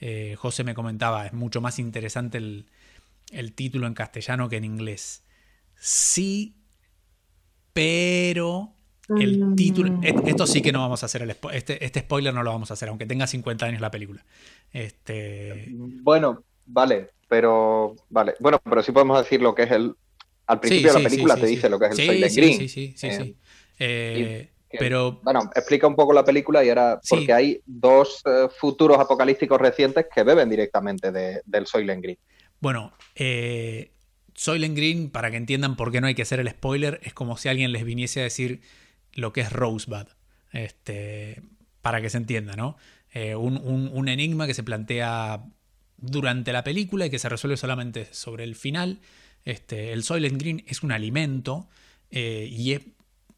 Eh, 0.00 0.36
José 0.38 0.64
me 0.64 0.72
comentaba, 0.72 1.26
es 1.26 1.34
mucho 1.34 1.60
más 1.60 1.78
interesante 1.78 2.38
el, 2.38 3.52
título 3.54 3.86
en 3.86 3.92
castellano 3.92 4.48
que 4.48 4.56
en 4.56 4.64
inglés. 4.64 5.24
Sí, 5.74 6.56
pero 7.74 8.72
el 9.18 9.44
mm. 9.44 9.56
título. 9.56 10.00
Esto 10.02 10.46
sí 10.46 10.62
que 10.62 10.72
no 10.72 10.80
vamos 10.80 11.02
a 11.02 11.06
hacer 11.06 11.20
el 11.20 11.36
este, 11.52 11.84
este 11.84 12.00
spoiler 12.00 12.32
no 12.32 12.42
lo 12.42 12.50
vamos 12.50 12.70
a 12.70 12.74
hacer, 12.74 12.88
aunque 12.88 13.04
tenga 13.04 13.26
50 13.26 13.66
años 13.66 13.82
la 13.82 13.90
película. 13.90 14.24
Este... 14.72 15.68
Bueno, 15.70 16.42
vale, 16.64 17.10
pero 17.28 17.96
vale. 18.08 18.34
Bueno, 18.40 18.60
pero 18.62 18.82
sí 18.82 18.92
podemos 18.92 19.18
decir 19.18 19.40
lo 19.40 19.54
que 19.54 19.64
es 19.64 19.70
el. 19.70 19.94
Al 20.46 20.60
principio 20.60 20.92
de 20.92 21.02
la 21.02 21.08
película 21.08 21.36
te 21.36 21.46
dice 21.46 21.68
lo 21.70 21.78
que 21.78 21.86
es 21.86 21.98
el 21.98 22.06
Soylent 22.06 22.36
Green. 22.36 22.58
Sí, 22.58 22.68
sí, 22.68 22.94
sí, 22.96 23.10
sí. 23.10 23.36
Eh, 23.78 24.50
pero... 24.78 25.20
Bueno, 25.22 25.50
explica 25.54 25.86
un 25.86 25.96
poco 25.96 26.12
la 26.12 26.24
película 26.24 26.62
y 26.62 26.68
ahora, 26.68 27.00
porque 27.08 27.32
hay 27.32 27.60
dos 27.64 28.22
eh, 28.26 28.48
futuros 28.54 28.98
apocalípticos 28.98 29.58
recientes 29.58 30.06
que 30.12 30.22
beben 30.22 30.50
directamente 30.50 31.12
de, 31.12 31.40
del 31.46 31.66
Soylent 31.66 32.02
Green. 32.02 32.18
Bueno, 32.60 32.92
eh, 33.14 33.92
Soylent 34.34 34.76
Green, 34.76 35.10
para 35.10 35.30
que 35.30 35.38
entiendan 35.38 35.76
por 35.76 35.92
qué 35.92 36.00
no 36.00 36.08
hay 36.08 36.14
que 36.14 36.22
hacer 36.22 36.40
el 36.40 36.50
spoiler, 36.50 37.00
es 37.04 37.14
como 37.14 37.36
si 37.36 37.48
alguien 37.48 37.72
les 37.72 37.84
viniese 37.84 38.20
a 38.20 38.24
decir 38.24 38.60
lo 39.14 39.32
que 39.32 39.42
es 39.42 39.52
Rosebud. 39.52 40.08
Este, 40.52 41.42
para 41.82 42.00
que 42.00 42.10
se 42.10 42.16
entienda, 42.16 42.54
¿no? 42.56 42.76
Eh, 43.12 43.36
un, 43.36 44.08
enigma 44.08 44.46
que 44.46 44.54
se 44.54 44.62
plantea 44.62 45.44
durante 46.06 46.52
la 46.52 46.64
película 46.64 47.06
y 47.06 47.10
que 47.10 47.18
se 47.18 47.28
resuelve 47.28 47.56
solamente 47.56 48.08
sobre 48.12 48.44
el 48.44 48.54
final. 48.54 49.00
Este, 49.44 49.92
el 49.92 50.02
Soylent 50.04 50.40
Green 50.40 50.64
es 50.66 50.82
un 50.82 50.92
alimento 50.92 51.68
y 52.10 52.72
es 52.72 52.82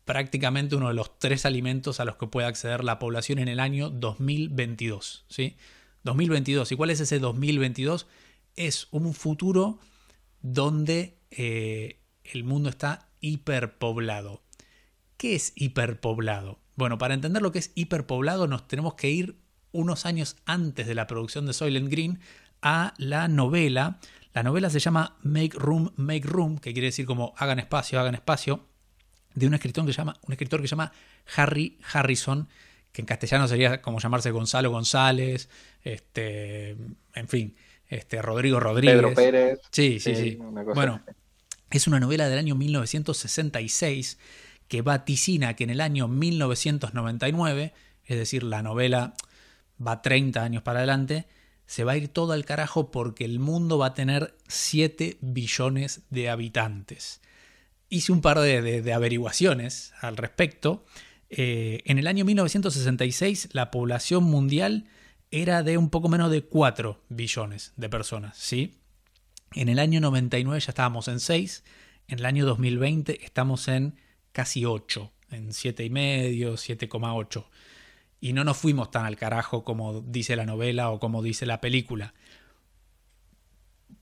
prácticamente 0.06 0.76
uno 0.76 0.88
de 0.88 0.94
los 0.94 1.18
tres 1.18 1.44
alimentos 1.44 1.98
a 2.00 2.04
los 2.04 2.16
que 2.16 2.28
puede 2.28 2.46
acceder 2.46 2.84
la 2.84 2.98
población 2.98 3.40
en 3.40 3.48
el 3.48 3.60
año 3.60 3.90
2022. 3.90 5.26
¿sí? 5.28 5.56
2022. 6.04 6.72
¿Y 6.72 6.76
cuál 6.76 6.90
es 6.90 7.00
ese 7.00 7.18
2022? 7.18 8.06
Es 8.54 8.86
un 8.92 9.12
futuro 9.12 9.78
donde 10.40 11.18
eh, 11.30 12.00
el 12.24 12.44
mundo 12.44 12.70
está 12.70 13.08
hiperpoblado. 13.20 14.42
¿Qué 15.16 15.34
es 15.34 15.52
hiperpoblado? 15.56 16.60
Bueno, 16.76 16.98
para 16.98 17.14
entender 17.14 17.42
lo 17.42 17.50
que 17.50 17.58
es 17.58 17.72
hiperpoblado 17.74 18.46
nos 18.46 18.68
tenemos 18.68 18.94
que 18.94 19.10
ir 19.10 19.36
unos 19.72 20.06
años 20.06 20.36
antes 20.46 20.86
de 20.86 20.94
la 20.94 21.08
producción 21.08 21.46
de 21.46 21.52
Soylent 21.52 21.90
Green 21.90 22.20
a 22.62 22.94
la 22.98 23.28
novela. 23.28 23.98
La 24.32 24.42
novela 24.42 24.70
se 24.70 24.80
llama 24.80 25.16
Make 25.22 25.56
Room, 25.58 25.92
Make 25.96 26.26
Room, 26.26 26.58
que 26.58 26.72
quiere 26.72 26.86
decir 26.88 27.06
como 27.06 27.34
hagan 27.36 27.58
espacio, 27.58 27.98
hagan 27.98 28.14
espacio 28.14 28.66
de 29.34 29.46
un 29.46 29.54
escritor 29.54 29.86
que 29.86 29.92
se 29.92 29.98
llama, 29.98 30.16
un 30.26 30.32
escritor 30.32 30.60
que 30.60 30.68
se 30.68 30.72
llama 30.72 30.92
Harry 31.36 31.78
Harrison, 31.92 32.48
que 32.92 33.02
en 33.02 33.06
castellano 33.06 33.46
sería 33.46 33.82
como 33.82 33.98
llamarse 33.98 34.30
Gonzalo 34.30 34.70
González, 34.70 35.48
este, 35.82 36.70
en 37.14 37.28
fin, 37.28 37.56
este, 37.88 38.20
Rodrigo 38.22 38.58
Rodríguez. 38.58 38.96
Pedro 38.96 39.14
Pérez. 39.14 39.60
Sí, 39.70 40.00
sí, 40.00 40.14
sí. 40.16 40.38
Bueno, 40.74 41.02
es 41.70 41.86
una 41.86 42.00
novela 42.00 42.28
del 42.28 42.38
año 42.38 42.54
1966 42.54 44.18
que 44.68 44.82
vaticina 44.82 45.54
que 45.54 45.64
en 45.64 45.70
el 45.70 45.80
año 45.80 46.08
1999, 46.08 47.72
es 48.04 48.16
decir, 48.16 48.42
la 48.42 48.62
novela 48.62 49.14
va 49.84 50.02
30 50.02 50.42
años 50.42 50.62
para 50.62 50.80
adelante, 50.80 51.26
se 51.66 51.84
va 51.84 51.92
a 51.92 51.96
ir 51.96 52.08
todo 52.08 52.32
al 52.32 52.44
carajo 52.44 52.90
porque 52.90 53.24
el 53.24 53.38
mundo 53.38 53.78
va 53.78 53.86
a 53.86 53.94
tener 53.94 54.36
7 54.48 55.18
billones 55.20 56.02
de 56.10 56.30
habitantes 56.30 57.20
hice 57.88 58.12
un 58.12 58.20
par 58.20 58.38
de, 58.38 58.92
averiguaciones 58.92 59.92
al 60.00 60.16
respecto. 60.16 60.84
Eh, 61.28 61.82
en 61.84 61.98
el 61.98 62.06
año 62.06 62.24
1966 62.24 63.50
la 63.52 63.70
población 63.70 64.24
mundial 64.24 64.86
era 65.30 65.62
de 65.62 65.76
un 65.76 65.90
poco 65.90 66.08
menos 66.08 66.30
de 66.30 66.42
4 66.42 67.02
billones 67.08 67.72
de 67.76 67.88
personas, 67.88 68.36
¿sí? 68.36 68.78
En 69.54 69.68
el 69.68 69.78
año 69.78 70.00
99 70.00 70.60
ya 70.60 70.70
estábamos 70.70 71.08
en 71.08 71.20
6, 71.20 71.64
en 72.08 72.18
el 72.20 72.26
año 72.26 72.46
2020 72.46 73.24
estamos 73.24 73.68
en 73.68 73.96
casi 74.32 74.64
8, 74.64 75.12
en 75.30 75.48
7,5, 75.48 76.54
7,8. 76.54 77.46
Y 78.26 78.32
no 78.32 78.42
nos 78.42 78.56
fuimos 78.56 78.90
tan 78.90 79.04
al 79.06 79.16
carajo 79.16 79.62
como 79.62 80.00
dice 80.00 80.34
la 80.34 80.44
novela 80.44 80.90
o 80.90 80.98
como 80.98 81.22
dice 81.22 81.46
la 81.46 81.60
película. 81.60 82.12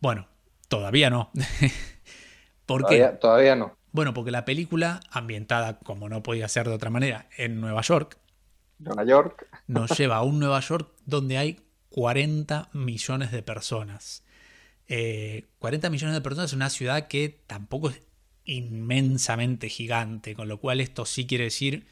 Bueno, 0.01 0.29
todavía 0.68 1.11
no. 1.11 1.31
¿Por 2.64 2.87
qué? 2.87 3.07
Todavía 3.20 3.55
no. 3.55 3.77
Bueno, 3.93 4.14
porque 4.14 4.31
la 4.31 4.47
película, 4.47 5.01
ambientada 5.11 5.79
como 5.79 6.09
no 6.09 6.22
podía 6.22 6.49
ser 6.49 6.66
de 6.66 6.75
otra 6.75 6.89
manera, 6.89 7.29
en 7.37 7.61
Nueva 7.61 7.83
York, 7.83 8.16
Nueva 8.79 9.05
York. 9.05 9.47
nos 9.66 9.91
lleva 9.99 10.16
a 10.16 10.22
un 10.22 10.39
Nueva 10.39 10.61
York 10.61 10.91
donde 11.05 11.37
hay 11.37 11.61
40 11.91 12.70
millones 12.72 13.31
de 13.31 13.43
personas. 13.43 14.25
40 14.89 15.91
millones 15.91 16.14
de 16.14 16.22
personas 16.22 16.49
es 16.49 16.55
una 16.55 16.70
ciudad 16.70 17.09
que 17.09 17.43
tampoco 17.47 17.91
es 17.91 18.01
inmensamente 18.47 19.68
gigante, 19.68 20.35
con 20.35 20.49
lo 20.49 20.59
cual 20.61 20.81
esto 20.81 21.05
sí 21.05 21.27
quiere 21.27 21.45
decir 21.45 21.87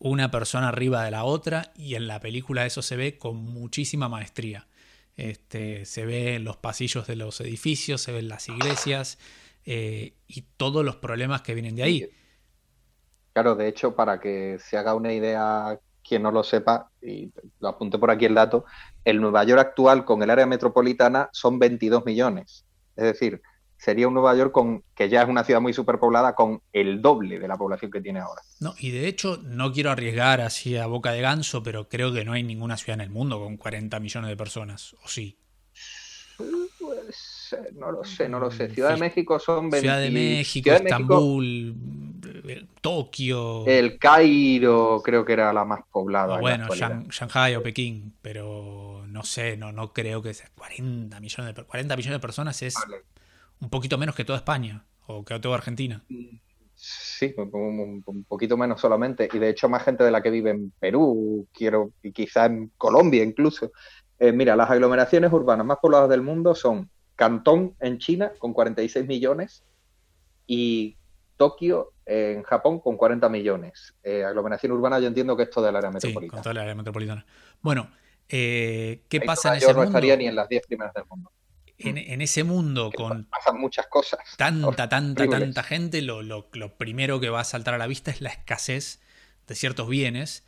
una 0.00 0.30
persona 0.30 0.68
arriba 0.68 1.04
de 1.04 1.10
la 1.10 1.24
otra 1.24 1.72
y 1.76 1.94
en 1.94 2.08
la 2.08 2.20
película 2.20 2.66
eso 2.66 2.82
se 2.82 2.96
ve 2.96 3.18
con 3.18 3.36
muchísima 3.36 4.08
maestría. 4.08 4.66
Este, 5.16 5.84
se 5.84 6.06
ve 6.06 6.34
en 6.36 6.44
los 6.44 6.56
pasillos 6.56 7.06
de 7.06 7.16
los 7.16 7.40
edificios, 7.42 8.00
se 8.00 8.10
ven 8.10 8.28
las 8.28 8.48
iglesias 8.48 9.18
eh, 9.66 10.14
y 10.26 10.42
todos 10.56 10.84
los 10.84 10.96
problemas 10.96 11.42
que 11.42 11.54
vienen 11.54 11.76
de 11.76 11.82
ahí. 11.82 12.10
Claro, 13.34 13.54
de 13.54 13.68
hecho, 13.68 13.94
para 13.94 14.18
que 14.20 14.58
se 14.58 14.78
haga 14.78 14.94
una 14.94 15.12
idea 15.12 15.78
quien 16.02 16.22
no 16.22 16.32
lo 16.32 16.42
sepa, 16.42 16.90
y 17.02 17.30
lo 17.60 17.68
apunté 17.68 17.98
por 17.98 18.10
aquí 18.10 18.24
el 18.24 18.34
dato, 18.34 18.64
el 19.04 19.20
Nueva 19.20 19.44
York 19.44 19.60
actual 19.60 20.06
con 20.06 20.22
el 20.22 20.30
área 20.30 20.46
metropolitana 20.46 21.28
son 21.32 21.58
22 21.58 22.06
millones. 22.06 22.64
Es 22.96 23.04
decir, 23.04 23.42
sería 23.80 24.06
un 24.06 24.14
Nueva 24.14 24.36
York 24.36 24.52
con, 24.52 24.84
que 24.94 25.08
ya 25.08 25.22
es 25.22 25.28
una 25.28 25.42
ciudad 25.42 25.60
muy 25.60 25.72
superpoblada 25.72 26.34
con 26.34 26.60
el 26.70 27.00
doble 27.00 27.38
de 27.38 27.48
la 27.48 27.56
población 27.56 27.90
que 27.90 28.02
tiene 28.02 28.20
ahora. 28.20 28.42
No, 28.60 28.74
y 28.78 28.90
de 28.90 29.08
hecho 29.08 29.38
no 29.42 29.72
quiero 29.72 29.90
arriesgar 29.90 30.42
así 30.42 30.76
a 30.76 30.86
boca 30.86 31.12
de 31.12 31.22
ganso, 31.22 31.62
pero 31.62 31.88
creo 31.88 32.12
que 32.12 32.24
no 32.24 32.34
hay 32.34 32.42
ninguna 32.42 32.76
ciudad 32.76 32.96
en 32.96 33.00
el 33.00 33.10
mundo 33.10 33.40
con 33.40 33.56
40 33.56 33.98
millones 33.98 34.28
de 34.28 34.36
personas, 34.36 34.94
¿o 35.02 35.08
sí? 35.08 35.38
Pues, 36.36 37.56
no 37.74 37.90
lo 37.90 38.04
sé, 38.04 38.28
no 38.28 38.38
lo 38.38 38.50
sé. 38.50 38.68
Ciudad 38.68 38.90
de 38.94 39.00
México 39.00 39.38
son 39.38 39.70
20... 39.70 39.80
Ciudad 39.80 39.98
de 39.98 40.10
México, 40.10 40.70
Estambul, 40.72 41.74
eh, 42.48 42.66
Tokio. 42.82 43.66
El 43.66 43.98
Cairo 43.98 45.00
creo 45.02 45.24
que 45.24 45.32
era 45.32 45.54
la 45.54 45.64
más 45.64 45.80
poblada. 45.90 46.38
bueno, 46.38 46.68
Shanghai 47.08 47.56
o 47.56 47.62
Pekín, 47.62 48.12
pero 48.20 49.04
no 49.08 49.22
sé, 49.22 49.56
no, 49.56 49.72
no 49.72 49.94
creo 49.94 50.20
que 50.20 50.34
sea 50.34 50.50
40 50.54 51.18
millones 51.18 51.54
de, 51.54 51.64
40 51.64 51.96
millones 51.96 52.16
de 52.16 52.20
personas 52.20 52.60
es 52.60 52.74
un 53.60 53.70
poquito 53.70 53.98
menos 53.98 54.14
que 54.14 54.24
toda 54.24 54.38
España 54.38 54.84
o 55.06 55.24
que 55.24 55.38
toda 55.38 55.56
Argentina. 55.56 56.02
Sí, 56.74 57.34
un, 57.36 58.02
un, 58.06 58.24
poquito 58.24 58.56
menos 58.56 58.80
solamente. 58.80 59.28
Y 59.30 59.38
de 59.38 59.50
hecho, 59.50 59.68
más 59.68 59.84
gente 59.84 60.02
de 60.02 60.10
la 60.10 60.22
que 60.22 60.30
vive 60.30 60.50
en 60.50 60.70
Perú, 60.78 61.46
quiero, 61.52 61.92
y 62.02 62.12
quizá 62.12 62.46
en 62.46 62.72
Colombia 62.78 63.22
incluso. 63.22 63.70
Eh, 64.18 64.32
mira, 64.32 64.56
las 64.56 64.70
aglomeraciones 64.70 65.32
urbanas 65.32 65.66
más 65.66 65.78
pobladas 65.78 66.08
del 66.08 66.22
mundo 66.22 66.54
son 66.54 66.90
Cantón 67.16 67.74
en 67.80 67.98
China, 67.98 68.32
con 68.38 68.54
46 68.54 69.06
millones, 69.06 69.62
y 70.46 70.96
Tokio 71.36 71.92
en 72.06 72.42
Japón, 72.44 72.80
con 72.80 72.96
40 72.96 73.28
millones. 73.28 73.94
Eh, 74.02 74.24
aglomeración 74.24 74.72
urbana, 74.72 74.98
yo 75.00 75.08
entiendo 75.08 75.36
que 75.36 75.44
es 75.44 75.50
toda 75.50 75.68
el 75.68 75.76
área 75.76 75.90
metropolitana. 75.90 76.26
Sí, 76.26 76.30
con 76.30 76.42
toda 76.42 76.62
área 76.62 76.74
metropolitana. 76.74 77.26
Bueno, 77.60 77.90
eh, 78.26 79.02
¿qué 79.08 79.20
pasa 79.20 79.50
en 79.50 79.58
ese 79.58 79.74
no 79.74 79.82
estaría 79.82 80.16
ni 80.16 80.26
en 80.26 80.34
las 80.34 80.48
10 80.48 80.66
primeras 80.66 80.94
del 80.94 81.04
mundo 81.10 81.30
en, 81.88 82.20
ese 82.20 82.44
mundo 82.44 82.90
con 82.94 83.24
pasan 83.24 83.58
muchas 83.58 83.86
cosas. 83.86 84.20
Tanta, 84.36 84.88
tanta, 84.88 85.28
tanta 85.28 85.62
gente, 85.62 86.02
lo, 86.02 86.22
lo, 86.22 86.76
primero 86.76 87.20
que 87.20 87.28
va 87.28 87.40
a 87.40 87.44
saltar 87.44 87.74
a 87.74 87.78
la 87.78 87.86
vista 87.86 88.10
es 88.10 88.20
la 88.20 88.30
escasez 88.30 89.00
de 89.46 89.54
ciertos 89.54 89.88
bienes. 89.88 90.44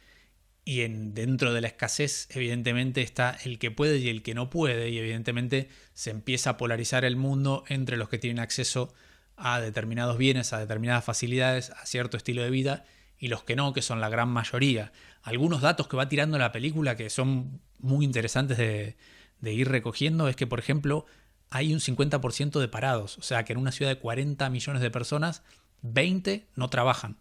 Y 0.65 0.83
en, 0.83 1.13
dentro 1.13 1.53
de 1.53 1.61
la 1.61 1.67
escasez, 1.67 2.29
evidentemente, 2.31 3.03
está 3.03 3.37
el 3.45 3.59
que 3.59 3.73
puede 3.73 3.99
y 3.99 4.09
el 4.09 4.23
que 4.23 4.35
no 4.35 4.49
puede. 4.49 4.91
Y 4.91 4.99
evidentemente 4.99 5.69
se 5.95 6.11
empieza 6.11 6.51
a 6.51 6.57
polarizar 6.57 7.05
el 7.05 7.17
mundo 7.17 7.65
entre 7.69 7.97
los 7.97 8.09
que 8.09 8.19
tienen 8.19 8.39
acceso 8.39 8.95
a 9.37 9.61
determinados 9.61 10.19
bienes, 10.19 10.53
a 10.53 10.61
determinadas 10.61 11.05
facilidades, 11.05 11.71
a 11.71 11.85
cierto 11.85 12.17
estilo 12.17 12.43
de 12.43 12.51
vida, 12.51 12.85
y 13.19 13.29
los 13.29 13.43
que 13.43 13.57
no, 13.57 13.73
que 13.73 13.83
son 13.83 14.01
la 14.01 14.09
gran 14.09 14.29
mayoría. 14.29 14.93
Algunos 15.23 15.63
datos 15.63 15.89
que 15.89 15.97
va 15.97 16.09
tirando 16.09 16.39
la 16.39 16.53
película 16.53 16.97
que 16.97 17.11
son 17.11 17.61
muy 17.81 18.05
interesantes 18.05 18.59
de, 18.59 18.97
de 19.43 19.53
ir 19.53 19.69
recogiendo 19.69 20.29
es 20.29 20.37
que, 20.37 20.47
por 20.47 20.61
ejemplo, 20.61 21.05
hay 21.53 21.75
un 21.75 21.81
50% 21.81 22.59
de 22.59 22.69
parados. 22.69 23.19
O 23.19 23.23
sea, 23.23 23.45
que 23.45 23.53
en 23.53 23.59
una 23.59 23.73
ciudad 23.73 23.91
de 23.91 23.99
40 23.99 24.49
millones 24.49 24.83
de 24.83 24.91
personas, 24.91 25.43
20 25.83 26.47
no 26.57 26.69
trabajan. 26.69 27.19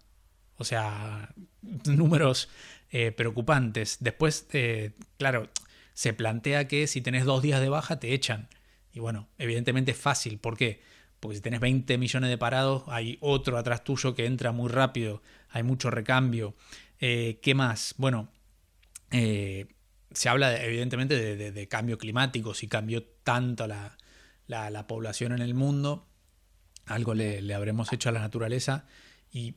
O 0.55 0.63
sea, 0.63 1.33
números 1.85 2.49
eh, 2.91 3.11
preocupantes. 3.11 3.97
Después, 3.99 4.47
eh, 4.53 4.93
claro, 5.17 5.49
se 5.93 6.13
plantea 6.13 6.67
que 6.67 6.87
si 6.87 7.01
tenés 7.01 7.25
dos 7.25 7.41
días 7.41 7.59
de 7.59 7.69
baja 7.69 7.99
te 7.99 8.13
echan. 8.13 8.47
Y 8.93 8.99
bueno, 8.99 9.27
evidentemente 9.37 9.91
es 9.91 9.97
fácil. 9.97 10.39
¿Por 10.39 10.57
qué? 10.57 10.81
Porque 11.19 11.35
si 11.35 11.41
tenés 11.41 11.59
20 11.59 11.97
millones 11.97 12.29
de 12.29 12.37
parados, 12.37 12.83
hay 12.87 13.17
otro 13.19 13.57
atrás 13.57 13.83
tuyo 13.83 14.15
que 14.15 14.25
entra 14.25 14.53
muy 14.53 14.69
rápido. 14.69 15.21
Hay 15.49 15.63
mucho 15.63 15.91
recambio. 15.91 16.55
Eh, 17.01 17.39
¿Qué 17.41 17.53
más? 17.53 17.95
Bueno, 17.97 18.29
se 19.09 20.29
habla 20.29 20.63
evidentemente 20.63 21.51
de, 21.51 21.67
cambio 21.67 21.97
climático, 21.97 22.53
si 22.53 22.69
cambió 22.69 23.03
tanto 23.03 23.67
la, 23.67 23.97
la, 24.51 24.87
población 24.87 25.31
en 25.31 25.41
el 25.41 25.53
mundo, 25.53 26.07
algo 26.85 27.13
le, 27.13 27.53
habremos 27.53 27.91
hecho 27.93 28.09
a 28.09 28.11
la 28.11 28.19
naturaleza. 28.19 28.85
Y 29.31 29.55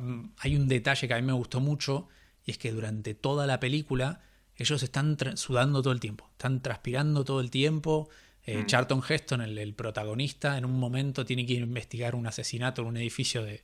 mm, 0.00 0.24
hay 0.38 0.56
un 0.56 0.68
detalle 0.68 1.08
que 1.08 1.14
a 1.14 1.16
mí 1.16 1.26
me 1.26 1.32
gustó 1.32 1.60
mucho, 1.60 2.08
y 2.44 2.52
es 2.52 2.58
que 2.58 2.72
durante 2.72 3.14
toda 3.14 3.46
la 3.46 3.58
película 3.60 4.22
ellos 4.56 4.82
están 4.82 5.16
sudando 5.36 5.82
todo 5.82 5.92
el 5.92 6.00
tiempo, 6.00 6.28
están 6.32 6.62
transpirando 6.62 7.24
todo 7.24 7.40
el 7.40 7.50
tiempo. 7.50 8.08
Eh, 8.44 8.58
mm. 8.58 8.66
Charlton 8.66 9.02
Heston, 9.06 9.40
el, 9.42 9.74
protagonista, 9.74 10.56
en 10.56 10.64
un 10.64 10.78
momento 10.78 11.24
tiene 11.24 11.44
que 11.44 11.54
investigar 11.54 12.14
un 12.14 12.26
asesinato 12.26 12.82
en 12.82 12.88
un 12.88 12.96
edificio 12.96 13.44
de, 13.44 13.62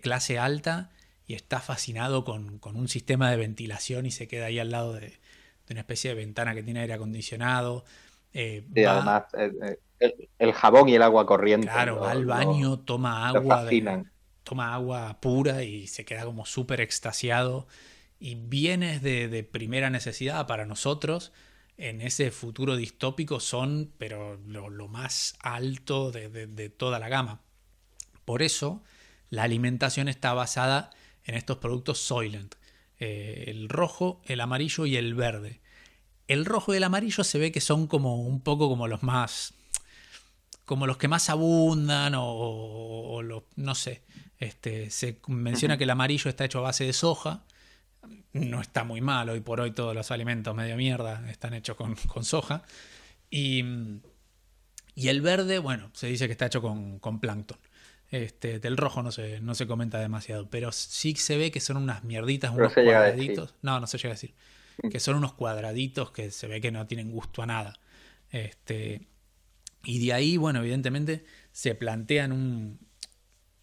clase 0.00 0.38
alta 0.38 0.90
y 1.26 1.34
está 1.34 1.60
fascinado 1.60 2.24
con, 2.24 2.58
con, 2.58 2.76
un 2.76 2.88
sistema 2.88 3.30
de 3.30 3.36
ventilación 3.36 4.06
y 4.06 4.10
se 4.10 4.28
queda 4.28 4.46
ahí 4.46 4.58
al 4.58 4.70
lado 4.70 4.94
de, 4.94 5.18
de 5.66 5.72
una 5.72 5.80
especie 5.80 6.10
de 6.10 6.16
ventana 6.16 6.54
que 6.54 6.62
tiene 6.62 6.80
aire 6.80 6.94
acondicionado. 6.94 7.84
Eh, 8.34 8.66
además, 8.86 9.24
eh, 9.38 9.78
eh, 10.00 10.28
el, 10.38 10.52
jabón 10.52 10.88
y 10.88 10.94
el 10.94 11.02
agua 11.02 11.24
corriente. 11.24 11.68
Claro, 11.68 12.00
va 12.00 12.10
al 12.10 12.26
baño, 12.26 12.80
toma 12.80 13.28
agua. 13.28 13.66
toma 14.42 14.74
agua 14.74 15.18
pura 15.20 15.62
y 15.62 15.86
se 15.86 16.04
queda 16.04 16.24
como 16.24 16.44
súper 16.44 16.80
extasiado. 16.80 17.66
Y 18.18 18.34
bienes 18.34 19.02
de, 19.02 19.48
primera 19.50 19.90
necesidad 19.90 20.46
para 20.46 20.66
nosotros 20.66 21.32
en 21.76 22.00
ese 22.00 22.30
futuro 22.30 22.76
distópico 22.76 23.40
son, 23.40 23.92
pero 23.98 24.38
lo, 24.46 24.88
más 24.88 25.36
alto 25.40 26.12
de, 26.12 26.28
de 26.28 26.68
toda 26.68 26.98
la 26.98 27.08
gama. 27.08 27.40
Por 28.24 28.42
eso, 28.42 28.82
la 29.30 29.42
alimentación 29.42 30.08
está 30.08 30.32
basada 30.32 30.90
en 31.24 31.34
estos 31.34 31.58
productos 31.58 31.98
Soylent, 31.98 32.54
eh, 32.98 33.44
el 33.48 33.68
rojo, 33.68 34.22
el 34.26 34.40
amarillo 34.40 34.86
y 34.86 34.96
el 34.96 35.14
verde. 35.14 35.60
El 36.28 36.44
rojo 36.44 36.72
y 36.74 36.78
el 36.78 36.84
amarillo 36.84 37.24
se 37.24 37.38
ve 37.38 37.52
que 37.52 37.60
son 37.60 37.86
como 37.86 38.22
un 38.22 38.40
poco 38.40 38.68
como 38.68 38.88
los 38.88 39.02
más 39.02 39.54
como 40.64 40.86
los 40.86 40.96
que 40.96 41.08
más 41.08 41.28
abundan 41.30 42.14
o, 42.16 43.22
no 43.56 43.74
sé. 43.74 44.02
Este, 44.38 44.90
se 44.90 45.20
menciona 45.28 45.76
que 45.76 45.84
el 45.84 45.90
amarillo 45.90 46.28
está 46.28 46.44
hecho 46.44 46.58
a 46.58 46.62
base 46.62 46.84
de 46.84 46.92
soja. 46.92 47.44
No 48.32 48.60
está 48.60 48.84
muy 48.84 49.00
mal, 49.00 49.28
hoy 49.28 49.40
por 49.40 49.60
hoy 49.60 49.70
todos 49.70 49.94
los 49.94 50.10
alimentos 50.10 50.54
medio 50.54 50.76
mierda 50.76 51.28
están 51.30 51.54
hechos 51.54 51.76
con, 51.76 52.24
soja. 52.24 52.62
Y, 53.30 53.64
y, 54.94 55.08
el 55.08 55.20
verde, 55.20 55.58
bueno, 55.58 55.90
se 55.94 56.06
dice 56.06 56.26
que 56.26 56.32
está 56.32 56.46
hecho 56.46 56.62
con, 56.62 56.98
con 56.98 57.20
plancton. 57.20 57.58
Este, 58.10 58.60
del 58.60 58.76
rojo 58.76 59.02
no 59.02 59.10
se, 59.10 59.40
no 59.40 59.54
se 59.54 59.66
comenta 59.66 59.98
demasiado, 59.98 60.48
pero 60.48 60.72
sí 60.72 61.14
se 61.16 61.36
ve 61.36 61.50
que 61.50 61.60
son 61.60 61.76
unas 61.76 62.04
mierditas, 62.04 62.52
unos 62.52 62.72
cuadraditos. 62.72 63.54
No, 63.62 63.80
no 63.80 63.86
se 63.86 63.98
llega 63.98 64.10
a 64.10 64.14
decir. 64.14 64.34
Que 64.90 65.00
son 65.00 65.16
unos 65.16 65.34
cuadraditos 65.34 66.10
que 66.10 66.30
se 66.30 66.46
ve 66.46 66.60
que 66.60 66.70
no 66.70 66.86
tienen 66.86 67.10
gusto 67.10 67.42
a 67.42 67.46
nada. 67.46 67.78
Este, 68.30 69.06
y 69.84 70.04
de 70.04 70.12
ahí, 70.12 70.36
bueno, 70.36 70.60
evidentemente 70.60 71.24
se 71.52 71.74
plantean 71.74 72.32
un, 72.32 72.80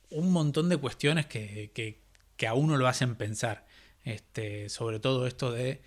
un 0.10 0.32
montón 0.32 0.70
de 0.70 0.78
cuestiones 0.78 1.26
que, 1.26 1.72
que, 1.74 2.48
a 2.48 2.54
uno 2.54 2.78
lo 2.78 2.88
hacen 2.88 3.16
pensar. 3.16 3.68
Este, 4.04 4.70
sobre 4.70 5.00
todo 5.00 5.28
esto 5.28 5.52
de 5.52 5.82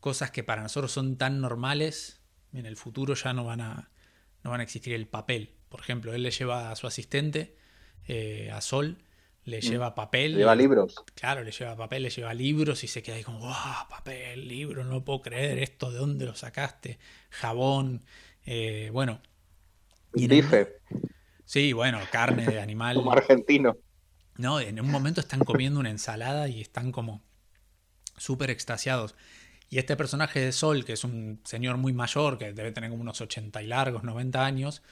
cosas 0.00 0.30
que 0.30 0.44
para 0.44 0.62
nosotros 0.62 0.92
son 0.92 1.16
tan 1.16 1.40
normales, 1.40 2.20
en 2.52 2.66
el 2.66 2.76
futuro 2.76 3.14
ya 3.14 3.32
no 3.32 3.44
van 3.44 3.60
a, 3.60 3.90
no 4.44 4.50
van 4.50 4.60
a 4.60 4.62
existir 4.62 4.94
el 4.94 5.08
papel. 5.08 5.54
Por 5.68 5.80
ejemplo, 5.80 6.14
él 6.14 6.22
le 6.22 6.30
lleva 6.30 6.70
a 6.70 6.76
su 6.76 6.86
asistente 6.86 7.56
eh, 8.06 8.50
a 8.52 8.60
Sol, 8.60 8.98
le 9.46 9.60
lleva 9.60 9.94
papel. 9.94 10.32
Le 10.32 10.38
lleva 10.38 10.54
libros. 10.56 10.96
Claro, 11.14 11.42
le 11.44 11.52
lleva 11.52 11.76
papel, 11.76 12.02
le 12.02 12.10
lleva 12.10 12.34
libros 12.34 12.82
y 12.82 12.88
se 12.88 13.02
queda 13.02 13.16
ahí 13.16 13.22
como, 13.22 13.38
¡wow! 13.38 13.88
Papel, 13.88 14.46
libro, 14.46 14.84
no 14.84 15.04
puedo 15.04 15.22
creer 15.22 15.58
esto, 15.58 15.92
¿de 15.92 15.98
dónde 15.98 16.26
lo 16.26 16.34
sacaste? 16.34 16.98
Jabón, 17.30 18.04
eh, 18.44 18.90
bueno. 18.92 19.22
Bife. 20.12 20.80
Sí, 21.44 21.72
bueno, 21.72 22.00
carne 22.10 22.44
de 22.44 22.60
animal. 22.60 22.96
como 22.96 23.12
argentino. 23.12 23.76
No, 24.36 24.60
en 24.60 24.80
un 24.80 24.90
momento 24.90 25.20
están 25.20 25.40
comiendo 25.40 25.78
una 25.78 25.90
ensalada 25.90 26.48
y 26.48 26.60
están 26.60 26.90
como 26.90 27.22
súper 28.16 28.50
extasiados. 28.50 29.14
Y 29.70 29.78
este 29.78 29.96
personaje 29.96 30.40
de 30.40 30.52
Sol, 30.52 30.84
que 30.84 30.94
es 30.94 31.04
un 31.04 31.40
señor 31.44 31.76
muy 31.76 31.92
mayor, 31.92 32.36
que 32.36 32.52
debe 32.52 32.72
tener 32.72 32.90
como 32.90 33.02
unos 33.02 33.20
80 33.20 33.62
y 33.62 33.66
largos, 33.68 34.02
90 34.02 34.44
años, 34.44 34.82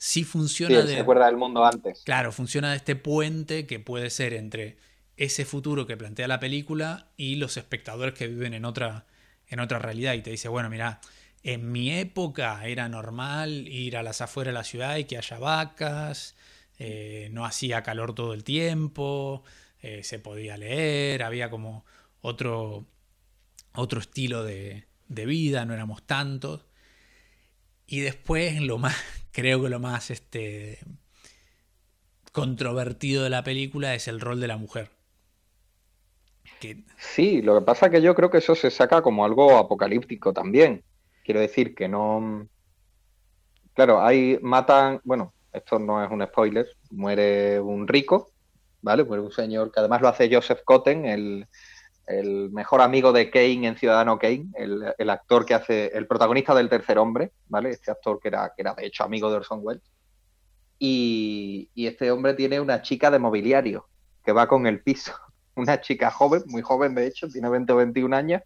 sí 0.00 0.24
funciona. 0.24 0.80
de, 0.80 0.94
se 0.94 1.00
acuerda 1.00 1.26
del 1.26 1.36
mundo 1.36 1.64
antes. 1.64 2.02
Claro, 2.04 2.32
funciona 2.32 2.70
de 2.70 2.78
este 2.78 2.96
puente 2.96 3.66
que 3.66 3.78
puede 3.78 4.08
ser 4.08 4.32
entre 4.32 4.78
ese 5.18 5.44
futuro 5.44 5.86
que 5.86 5.98
plantea 5.98 6.26
la 6.26 6.40
película 6.40 7.10
y 7.18 7.36
los 7.36 7.58
espectadores 7.58 8.14
que 8.14 8.26
viven 8.26 8.54
en 8.54 8.64
otra, 8.64 9.06
en 9.46 9.60
otra 9.60 9.78
realidad. 9.78 10.14
Y 10.14 10.22
te 10.22 10.30
dice, 10.30 10.48
bueno, 10.48 10.70
mira, 10.70 11.02
en 11.42 11.70
mi 11.70 11.92
época 11.92 12.66
era 12.66 12.88
normal 12.88 13.68
ir 13.68 13.98
a 13.98 14.02
las 14.02 14.22
afueras 14.22 14.54
de 14.54 14.58
la 14.58 14.64
ciudad 14.64 14.96
y 14.96 15.04
que 15.04 15.18
haya 15.18 15.38
vacas, 15.38 16.34
eh, 16.78 17.28
no 17.32 17.44
hacía 17.44 17.82
calor 17.82 18.14
todo 18.14 18.32
el 18.32 18.42
tiempo, 18.42 19.44
eh, 19.82 20.02
se 20.02 20.18
podía 20.18 20.56
leer, 20.56 21.22
había 21.22 21.50
como 21.50 21.84
otro, 22.22 22.86
otro 23.74 24.00
estilo 24.00 24.44
de, 24.44 24.86
de 25.08 25.26
vida, 25.26 25.66
no 25.66 25.74
éramos 25.74 26.02
tantos. 26.04 26.62
Y 27.90 28.02
después, 28.02 28.60
lo 28.62 28.78
más, 28.78 28.94
creo 29.32 29.60
que 29.60 29.68
lo 29.68 29.80
más 29.80 30.12
este, 30.12 30.78
controvertido 32.30 33.24
de 33.24 33.30
la 33.30 33.42
película 33.42 33.94
es 33.94 34.06
el 34.06 34.20
rol 34.20 34.40
de 34.40 34.46
la 34.46 34.56
mujer. 34.56 34.90
Sí, 36.98 37.42
lo 37.42 37.58
que 37.58 37.64
pasa 37.64 37.86
es 37.86 37.92
que 37.92 38.02
yo 38.02 38.14
creo 38.14 38.30
que 38.30 38.38
eso 38.38 38.54
se 38.54 38.70
saca 38.70 39.02
como 39.02 39.24
algo 39.24 39.56
apocalíptico 39.56 40.32
también. 40.32 40.84
Quiero 41.24 41.40
decir 41.40 41.74
que 41.74 41.88
no. 41.88 42.46
Claro, 43.74 44.02
ahí 44.02 44.38
matan. 44.42 45.00
Bueno, 45.02 45.32
esto 45.52 45.78
no 45.78 46.04
es 46.04 46.10
un 46.10 46.24
spoiler. 46.24 46.68
Muere 46.90 47.58
un 47.60 47.88
rico, 47.88 48.30
¿vale? 48.82 49.04
Muere 49.04 49.22
un 49.22 49.32
señor 49.32 49.72
que 49.72 49.80
además 49.80 50.02
lo 50.02 50.08
hace 50.08 50.32
Joseph 50.32 50.60
Cotten, 50.64 51.06
el, 51.06 51.48
el 52.06 52.50
mejor 52.50 52.80
amigo 52.80 53.12
de 53.12 53.30
Kane 53.30 53.66
en 53.66 53.76
Ciudadano 53.76 54.18
Kane, 54.18 54.46
el, 54.56 55.10
actor 55.10 55.46
que 55.46 55.54
hace, 55.54 55.86
el 55.96 56.06
protagonista 56.06 56.54
del 56.54 56.68
tercer 56.68 56.98
hombre, 56.98 57.32
¿vale? 57.48 57.70
Este 57.70 57.90
actor 57.90 58.18
que 58.20 58.28
era, 58.28 58.52
que 58.54 58.62
era 58.62 58.74
de 58.74 58.86
hecho 58.86 59.04
amigo 59.04 59.30
de 59.30 59.36
Orson 59.36 59.60
Welles. 59.62 59.82
Y, 60.78 61.70
este 61.74 62.10
hombre 62.10 62.34
tiene 62.34 62.58
una 62.58 62.82
chica 62.82 63.10
de 63.10 63.18
mobiliario 63.18 63.88
que 64.24 64.32
va 64.32 64.48
con 64.48 64.66
el 64.66 64.82
piso. 64.82 65.12
Una 65.56 65.80
chica 65.80 66.10
joven, 66.10 66.42
muy 66.46 66.62
joven 66.62 66.94
de 66.94 67.06
hecho, 67.06 67.28
tiene 67.28 67.48
20 67.50 67.72
o 67.72 67.76
21 67.76 68.16
años, 68.16 68.42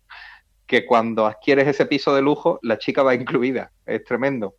que 0.67 0.85
cuando 0.87 1.27
adquieres 1.27 1.69
ese 1.69 1.87
piso 1.87 2.15
de 2.15 2.23
lujo, 2.23 2.59
la 2.63 2.79
chica 2.79 3.03
va 3.03 3.15
incluida. 3.15 3.71
Es 3.87 4.03
tremendo. 4.05 4.57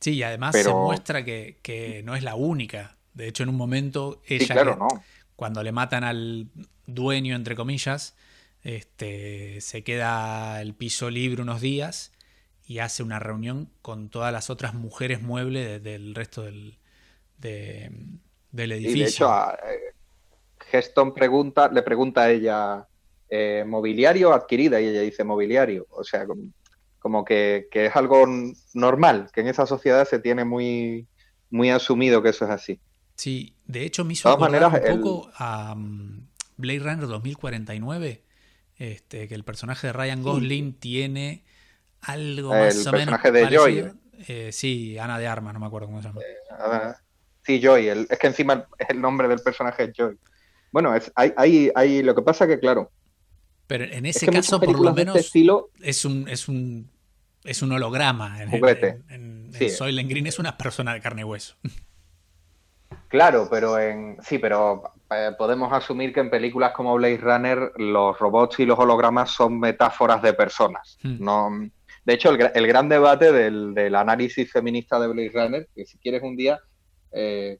Sí, 0.00 0.14
y 0.14 0.22
además 0.22 0.56
se 0.56 0.74
muestra 0.74 1.24
que, 1.24 2.02
no 2.04 2.14
es 2.14 2.24
la 2.24 2.34
única. 2.34 2.98
De 3.14 3.28
hecho, 3.28 3.44
en 3.44 3.48
un 3.48 3.56
momento 3.56 4.20
ella, 4.26 4.54
claro, 4.54 4.76
no. 4.76 4.88
cuando 5.36 5.62
le 5.62 5.70
matan 5.70 6.02
al 6.02 6.48
dueño, 6.94 7.34
entre 7.36 7.56
comillas, 7.56 8.14
este, 8.62 9.60
se 9.60 9.82
queda 9.82 10.60
el 10.62 10.74
piso 10.74 11.10
libre 11.10 11.42
unos 11.42 11.60
días 11.60 12.12
y 12.66 12.78
hace 12.78 13.02
una 13.02 13.18
reunión 13.18 13.68
con 13.82 14.08
todas 14.08 14.32
las 14.32 14.50
otras 14.50 14.74
mujeres 14.74 15.20
muebles 15.20 15.82
del 15.82 16.14
resto 16.14 16.42
del, 16.42 16.78
del 17.38 18.72
edificio. 18.72 18.96
Y 18.96 19.00
de 19.00 19.08
hecho, 19.08 19.30
Geston 20.70 21.12
pregunta, 21.12 21.68
le 21.68 21.82
pregunta 21.82 22.22
a 22.22 22.30
ella, 22.30 22.86
eh, 23.28 23.64
¿mobiliario 23.66 24.32
adquirida? 24.32 24.80
Y 24.80 24.86
ella 24.86 25.00
dice, 25.02 25.24
mobiliario. 25.24 25.86
O 25.90 26.04
sea, 26.04 26.26
como, 26.98 27.24
que, 27.24 27.68
es 27.70 27.96
algo 27.96 28.26
normal, 28.74 29.28
que 29.32 29.40
en 29.40 29.48
esa 29.48 29.66
sociedad 29.66 30.06
se 30.06 30.18
tiene 30.18 30.44
muy, 30.44 31.06
muy 31.50 31.70
asumido 31.70 32.22
que 32.22 32.30
eso 32.30 32.44
es 32.44 32.50
así. 32.50 32.80
Sí, 33.16 33.54
de 33.66 33.84
hecho 33.84 34.04
me 34.04 34.14
hizo 34.14 34.34
un 34.34 35.00
poco 35.00 35.30
a 35.34 35.74
mm, 35.74 36.28
Blade 36.56 36.80
Runner 36.80 37.06
2049, 37.06 38.22
este, 38.76 39.28
que 39.28 39.34
el 39.34 39.44
personaje 39.44 39.88
de 39.88 39.92
Ryan 39.92 40.22
Gosling 40.22 40.74
tiene 40.74 41.44
algo 42.00 42.50
más 42.50 42.86
o 42.86 42.92
menos. 42.92 43.14
El 43.14 43.20
personaje 43.20 43.32
de 43.32 43.46
Joy. 43.48 43.92
Eh, 44.28 44.52
sí, 44.52 44.98
Ana 44.98 45.18
de 45.18 45.26
Armas, 45.26 45.54
no 45.54 45.60
me 45.60 45.66
acuerdo 45.66 45.88
cómo 45.88 46.00
se 46.00 46.08
llama. 46.08 46.20
Eh, 46.20 46.94
sí, 47.44 47.60
Joy, 47.60 47.88
es 47.88 48.18
que 48.18 48.26
encima 48.26 48.66
el 48.88 49.00
nombre 49.00 49.28
del 49.28 49.40
personaje 49.40 49.84
es 49.84 49.92
Joy. 49.96 50.18
Bueno, 50.70 50.94
es, 50.94 51.12
hay, 51.14 51.70
hay, 51.74 52.02
lo 52.02 52.14
que 52.14 52.22
pasa 52.22 52.46
que, 52.46 52.58
claro. 52.58 52.90
Pero 53.66 53.84
en 53.84 54.06
ese 54.06 54.26
caso, 54.26 54.60
por 54.60 54.80
lo 54.80 54.92
menos, 54.92 55.16
este 55.16 55.26
estilo, 55.26 55.70
es 55.80 56.04
un, 56.04 56.28
es 56.28 56.48
un 56.48 56.90
es 57.44 57.62
un 57.62 57.72
holograma. 57.72 58.42
En, 58.42 58.54
en, 58.54 59.50
en, 59.58 59.70
Soylent 59.70 60.08
Green 60.08 60.26
es 60.26 60.38
una 60.38 60.56
persona 60.56 60.94
de 60.94 61.00
carne 61.00 61.22
y 61.22 61.24
hueso. 61.24 61.56
Claro, 63.08 63.48
pero 63.50 63.78
en 63.78 64.16
sí, 64.22 64.38
pero 64.38 64.82
eh, 65.10 65.32
podemos 65.36 65.72
asumir 65.72 66.12
que 66.12 66.20
en 66.20 66.30
películas 66.30 66.72
como 66.72 66.94
Blade 66.94 67.18
Runner 67.18 67.72
los 67.76 68.18
robots 68.18 68.60
y 68.60 68.66
los 68.66 68.78
hologramas 68.78 69.30
son 69.30 69.58
metáforas 69.58 70.22
de 70.22 70.32
personas. 70.32 70.98
Hmm. 71.02 71.16
No, 71.20 71.50
de 72.04 72.14
hecho, 72.14 72.30
el, 72.30 72.66
gran 72.66 72.88
debate 72.88 73.32
del, 73.32 73.94
análisis 73.94 74.50
feminista 74.50 74.98
de 74.98 75.08
Blade 75.08 75.32
Runner, 75.34 75.68
que 75.74 75.84
si 75.84 75.98
quieres 75.98 76.22
un 76.22 76.36
día, 76.36 76.58
eh, 77.12 77.58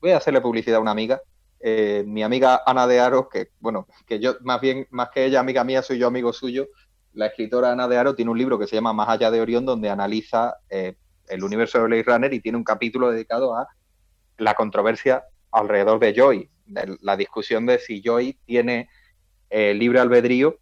voy 0.00 0.10
a 0.10 0.18
hacerle 0.18 0.40
publicidad 0.40 0.76
a 0.76 0.80
una 0.80 0.92
amiga, 0.92 1.20
eh, 1.60 2.04
mi 2.06 2.22
amiga 2.22 2.62
Ana 2.66 2.86
de 2.86 3.00
Aro, 3.00 3.28
que 3.28 3.48
bueno, 3.60 3.86
que 4.06 4.20
yo 4.20 4.36
más 4.42 4.60
bien, 4.60 4.86
más 4.90 5.10
que 5.10 5.24
ella 5.24 5.40
amiga 5.40 5.64
mía, 5.64 5.82
soy 5.82 5.98
yo 5.98 6.08
amigo 6.08 6.32
suyo, 6.32 6.68
la 7.14 7.26
escritora 7.26 7.72
Ana 7.72 7.88
de 7.88 7.96
Aro 7.96 8.14
tiene 8.14 8.30
un 8.30 8.38
libro 8.38 8.58
que 8.58 8.66
se 8.66 8.76
llama 8.76 8.92
Más 8.92 9.08
allá 9.08 9.30
de 9.30 9.40
Orión, 9.40 9.64
donde 9.64 9.90
analiza 9.90 10.56
el 10.68 11.44
universo 11.44 11.78
de 11.78 11.84
Blade 11.84 12.02
Runner 12.04 12.32
y 12.34 12.40
tiene 12.40 12.58
un 12.58 12.64
capítulo 12.64 13.10
dedicado 13.10 13.56
a 13.56 13.66
la 14.38 14.54
controversia 14.54 15.24
alrededor 15.50 15.98
de 16.00 16.14
Joy, 16.14 16.50
la 17.00 17.16
discusión 17.16 17.66
de 17.66 17.78
si 17.78 18.02
Joy 18.02 18.38
tiene 18.46 18.88
eh, 19.50 19.74
libre 19.74 20.00
albedrío 20.00 20.58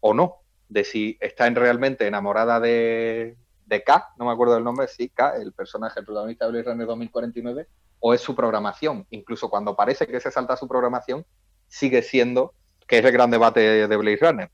o 0.00 0.14
no, 0.14 0.36
de 0.68 0.84
si 0.84 1.18
está 1.20 1.48
realmente 1.50 2.06
enamorada 2.06 2.60
de, 2.60 3.36
de 3.66 3.84
K, 3.84 4.14
no 4.18 4.26
me 4.26 4.32
acuerdo 4.32 4.54
del 4.54 4.64
nombre, 4.64 4.88
sí, 4.88 5.08
K, 5.08 5.36
el 5.36 5.52
personaje 5.52 6.02
protagonista 6.02 6.46
de 6.46 6.52
Blade 6.52 6.70
Runner 6.70 6.86
2049, 6.86 7.68
o 8.00 8.14
es 8.14 8.20
su 8.20 8.34
programación. 8.34 9.06
Incluso 9.10 9.48
cuando 9.48 9.76
parece 9.76 10.06
que 10.06 10.20
se 10.20 10.30
salta 10.30 10.56
su 10.56 10.66
programación, 10.66 11.24
sigue 11.68 12.02
siendo, 12.02 12.54
que 12.86 12.98
es 12.98 13.04
el 13.04 13.12
gran 13.12 13.30
debate 13.30 13.86
de 13.86 13.96
Blade 13.96 14.18
Runner. 14.20 14.50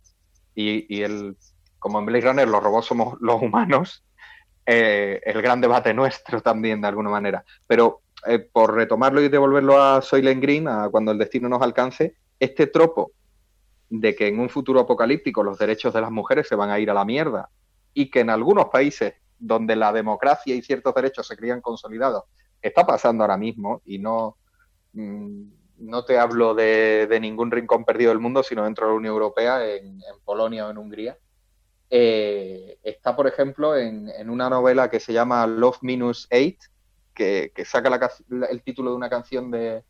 Y, 0.54 0.94
y 0.94 1.02
el, 1.02 1.36
como 1.78 1.98
en 1.98 2.06
Blade 2.06 2.26
Runner 2.26 2.48
los 2.48 2.62
robots 2.62 2.86
somos 2.86 3.16
los 3.20 3.40
humanos, 3.40 4.04
eh, 4.70 5.22
el 5.24 5.40
gran 5.40 5.62
debate 5.62 5.94
nuestro 5.94 6.42
también, 6.42 6.82
de 6.82 6.88
alguna 6.88 7.08
manera. 7.08 7.42
Pero 7.66 8.02
eh, 8.26 8.38
por 8.38 8.74
retomarlo 8.74 9.22
y 9.22 9.30
devolverlo 9.30 9.80
a 9.80 10.02
Soylent 10.02 10.42
Green, 10.42 10.68
a 10.68 10.90
cuando 10.90 11.10
el 11.10 11.16
destino 11.16 11.48
nos 11.48 11.62
alcance, 11.62 12.16
este 12.38 12.66
tropo 12.66 13.12
de 13.88 14.14
que 14.14 14.28
en 14.28 14.38
un 14.38 14.50
futuro 14.50 14.80
apocalíptico 14.80 15.42
los 15.42 15.58
derechos 15.58 15.94
de 15.94 16.02
las 16.02 16.10
mujeres 16.10 16.46
se 16.48 16.54
van 16.54 16.68
a 16.68 16.78
ir 16.78 16.90
a 16.90 16.94
la 16.94 17.06
mierda 17.06 17.48
y 17.94 18.10
que 18.10 18.20
en 18.20 18.28
algunos 18.28 18.66
países 18.66 19.14
donde 19.38 19.74
la 19.74 19.90
democracia 19.90 20.54
y 20.54 20.60
ciertos 20.60 20.94
derechos 20.94 21.26
se 21.26 21.36
crían 21.36 21.62
consolidados, 21.62 22.24
está 22.60 22.84
pasando 22.84 23.24
ahora 23.24 23.38
mismo 23.38 23.80
y 23.86 23.98
no, 23.98 24.36
mm, 24.92 25.44
no 25.78 26.04
te 26.04 26.18
hablo 26.18 26.54
de, 26.54 27.08
ningún 27.22 27.50
rincón 27.50 27.86
perdido 27.86 28.10
del 28.10 28.20
mundo, 28.20 28.42
sino 28.42 28.64
dentro 28.64 28.84
de 28.84 28.92
la 28.92 28.98
Unión 28.98 29.14
Europea, 29.14 29.66
en 29.66 29.98
Polonia 30.26 30.66
o 30.66 30.70
en 30.70 30.76
Hungría, 30.76 31.16
eh, 31.90 32.78
está, 32.82 33.16
por 33.16 33.26
ejemplo, 33.26 33.76
en, 33.76 34.10
una 34.28 34.50
novela 34.50 34.90
que 34.90 35.00
se 35.00 35.12
llama 35.12 35.46
Love 35.46 35.78
Minus 35.82 36.26
Eight, 36.30 36.60
que, 37.14 37.52
saca 37.64 38.10
el 38.50 38.62
título 38.62 38.90
de 38.90 38.96
una 38.96 39.10
canción 39.10 39.50
de 39.50 39.82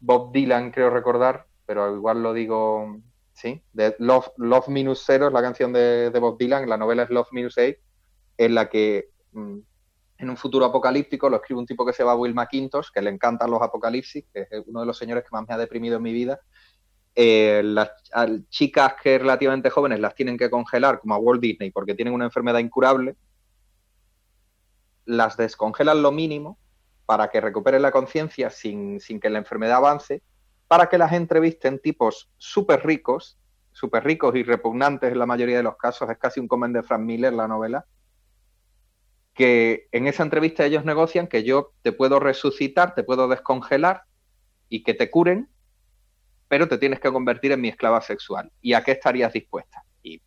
Bob 0.00 0.32
Dylan, 0.32 0.70
creo 0.70 0.90
recordar, 0.90 1.46
pero 1.66 1.94
igual 1.94 2.22
lo 2.22 2.32
digo, 2.32 3.00
sí, 3.32 3.62
de 3.72 3.94
Love, 3.98 4.30
Love 4.38 4.68
Minus 4.68 5.04
Zero 5.04 5.26
es 5.26 5.32
la 5.32 5.42
canción 5.42 5.72
de, 5.72 6.10
Bob 6.20 6.38
Dylan, 6.38 6.68
la 6.68 6.76
novela 6.76 7.02
es 7.02 7.10
Love 7.10 7.28
Minus 7.32 7.58
Eight, 7.58 7.78
en 8.38 8.54
la 8.54 8.68
que 8.68 9.10
mm, 9.32 9.58
en 10.18 10.30
un 10.30 10.36
futuro 10.36 10.64
apocalíptico 10.64 11.28
lo 11.28 11.36
escribe 11.36 11.60
un 11.60 11.66
tipo 11.66 11.84
que 11.84 11.92
se 11.92 12.02
llama 12.02 12.14
Will 12.14 12.34
McIntosh, 12.34 12.88
que 12.92 13.02
le 13.02 13.10
encantan 13.10 13.50
los 13.50 13.60
apocalipsis, 13.60 14.24
que 14.32 14.46
es 14.50 14.62
uno 14.66 14.80
de 14.80 14.86
los 14.86 14.96
señores 14.96 15.24
que 15.24 15.30
más 15.32 15.46
me 15.46 15.54
ha 15.54 15.58
deprimido 15.58 15.96
en 15.96 16.02
mi 16.02 16.12
vida, 16.12 16.40
eh, 17.16 17.62
las 17.64 17.90
chicas 18.48 18.94
que 19.00 19.18
relativamente 19.18 19.70
jóvenes 19.70 20.00
las 20.00 20.14
tienen 20.14 20.36
que 20.36 20.50
congelar, 20.50 21.00
como 21.00 21.14
a 21.14 21.18
Walt 21.18 21.40
Disney, 21.40 21.70
porque 21.70 21.94
tienen 21.94 22.14
una 22.14 22.24
enfermedad 22.24 22.58
incurable, 22.58 23.16
las 25.04 25.36
descongelan 25.36 26.02
lo 26.02 26.10
mínimo 26.10 26.58
para 27.06 27.28
que 27.28 27.40
recuperen 27.40 27.82
la 27.82 27.92
conciencia 27.92 28.50
sin, 28.50 28.98
que 28.98 29.30
la 29.30 29.38
enfermedad 29.38 29.76
avance, 29.76 30.22
para 30.66 30.88
que 30.88 30.98
las 30.98 31.12
entrevisten 31.12 31.78
tipos 31.78 32.30
súper 32.38 32.84
ricos, 32.84 33.38
súper 33.72 34.04
ricos 34.04 34.34
y 34.34 34.42
repugnantes 34.42 35.12
en 35.12 35.18
la 35.18 35.26
mayoría 35.26 35.58
de 35.58 35.62
los 35.62 35.76
casos, 35.76 36.08
es 36.10 36.18
casi 36.18 36.40
un 36.40 36.48
comen 36.48 36.72
de 36.72 36.82
Frank 36.82 37.02
Miller 37.02 37.32
la 37.32 37.46
novela, 37.46 37.84
que 39.34 39.88
en 39.92 40.06
esa 40.06 40.22
entrevista 40.22 40.64
ellos 40.64 40.84
negocian 40.84 41.26
que 41.26 41.44
yo 41.44 41.72
te 41.82 41.92
puedo 41.92 42.18
resucitar, 42.18 42.94
te 42.94 43.02
puedo 43.02 43.28
descongelar 43.28 44.04
y 44.68 44.82
que 44.82 44.94
te 44.94 45.10
curen 45.10 45.48
pero 46.48 46.68
te 46.68 46.78
tienes 46.78 47.00
que 47.00 47.12
convertir 47.12 47.52
en 47.52 47.60
mi 47.60 47.68
esclava 47.68 48.00
sexual. 48.00 48.50
¿Y 48.60 48.74
a 48.74 48.82
qué 48.82 48.92
estarías 48.92 49.32
dispuesta? 49.32 49.82
Y 50.02 50.20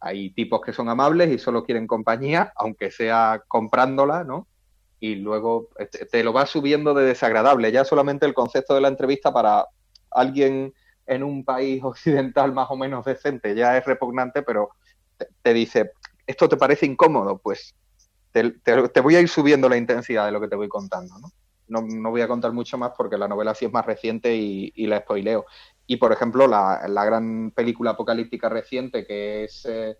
hay 0.00 0.30
tipos 0.30 0.60
que 0.60 0.72
son 0.72 0.88
amables 0.88 1.30
y 1.30 1.38
solo 1.38 1.64
quieren 1.64 1.86
compañía, 1.86 2.52
aunque 2.56 2.90
sea 2.90 3.42
comprándola, 3.48 4.24
¿no? 4.24 4.46
Y 4.98 5.16
luego 5.16 5.68
te, 6.10 6.24
lo 6.24 6.32
va 6.32 6.46
subiendo 6.46 6.94
de 6.94 7.04
desagradable. 7.04 7.70
Ya 7.70 7.84
solamente 7.84 8.26
el 8.26 8.34
concepto 8.34 8.74
de 8.74 8.80
la 8.80 8.88
entrevista 8.88 9.32
para 9.32 9.66
alguien 10.10 10.72
en 11.06 11.22
un 11.22 11.44
país 11.44 11.82
occidental 11.84 12.52
más 12.52 12.70
o 12.70 12.76
menos 12.76 13.04
decente 13.04 13.54
ya 13.54 13.76
es 13.76 13.84
repugnante, 13.84 14.42
pero 14.42 14.70
te, 15.42 15.54
dice, 15.54 15.92
¿esto 16.26 16.48
te 16.48 16.56
parece 16.56 16.86
incómodo? 16.86 17.38
Pues 17.38 17.74
te, 18.32 18.50
te, 18.50 19.00
voy 19.00 19.16
a 19.16 19.20
ir 19.20 19.28
subiendo 19.28 19.68
la 19.68 19.76
intensidad 19.78 20.26
de 20.26 20.32
lo 20.32 20.40
que 20.40 20.48
te 20.48 20.56
voy 20.56 20.68
contando, 20.68 21.18
¿no? 21.18 21.30
No, 21.68 21.82
no, 21.82 22.10
voy 22.10 22.20
a 22.20 22.28
contar 22.28 22.52
mucho 22.52 22.78
más 22.78 22.92
porque 22.96 23.18
la 23.18 23.28
novela 23.28 23.54
sí 23.54 23.64
es 23.64 23.72
más 23.72 23.86
reciente 23.86 24.34
y, 24.34 24.86
la 24.86 25.00
spoileo. 25.00 25.46
Y 25.86 25.96
por 25.96 26.12
ejemplo, 26.12 26.46
la, 26.46 27.04
gran 27.04 27.50
película 27.52 27.92
apocalíptica 27.92 28.48
reciente 28.48 29.06
que 29.06 29.44
es. 29.44 29.66
Eh, 29.66 29.96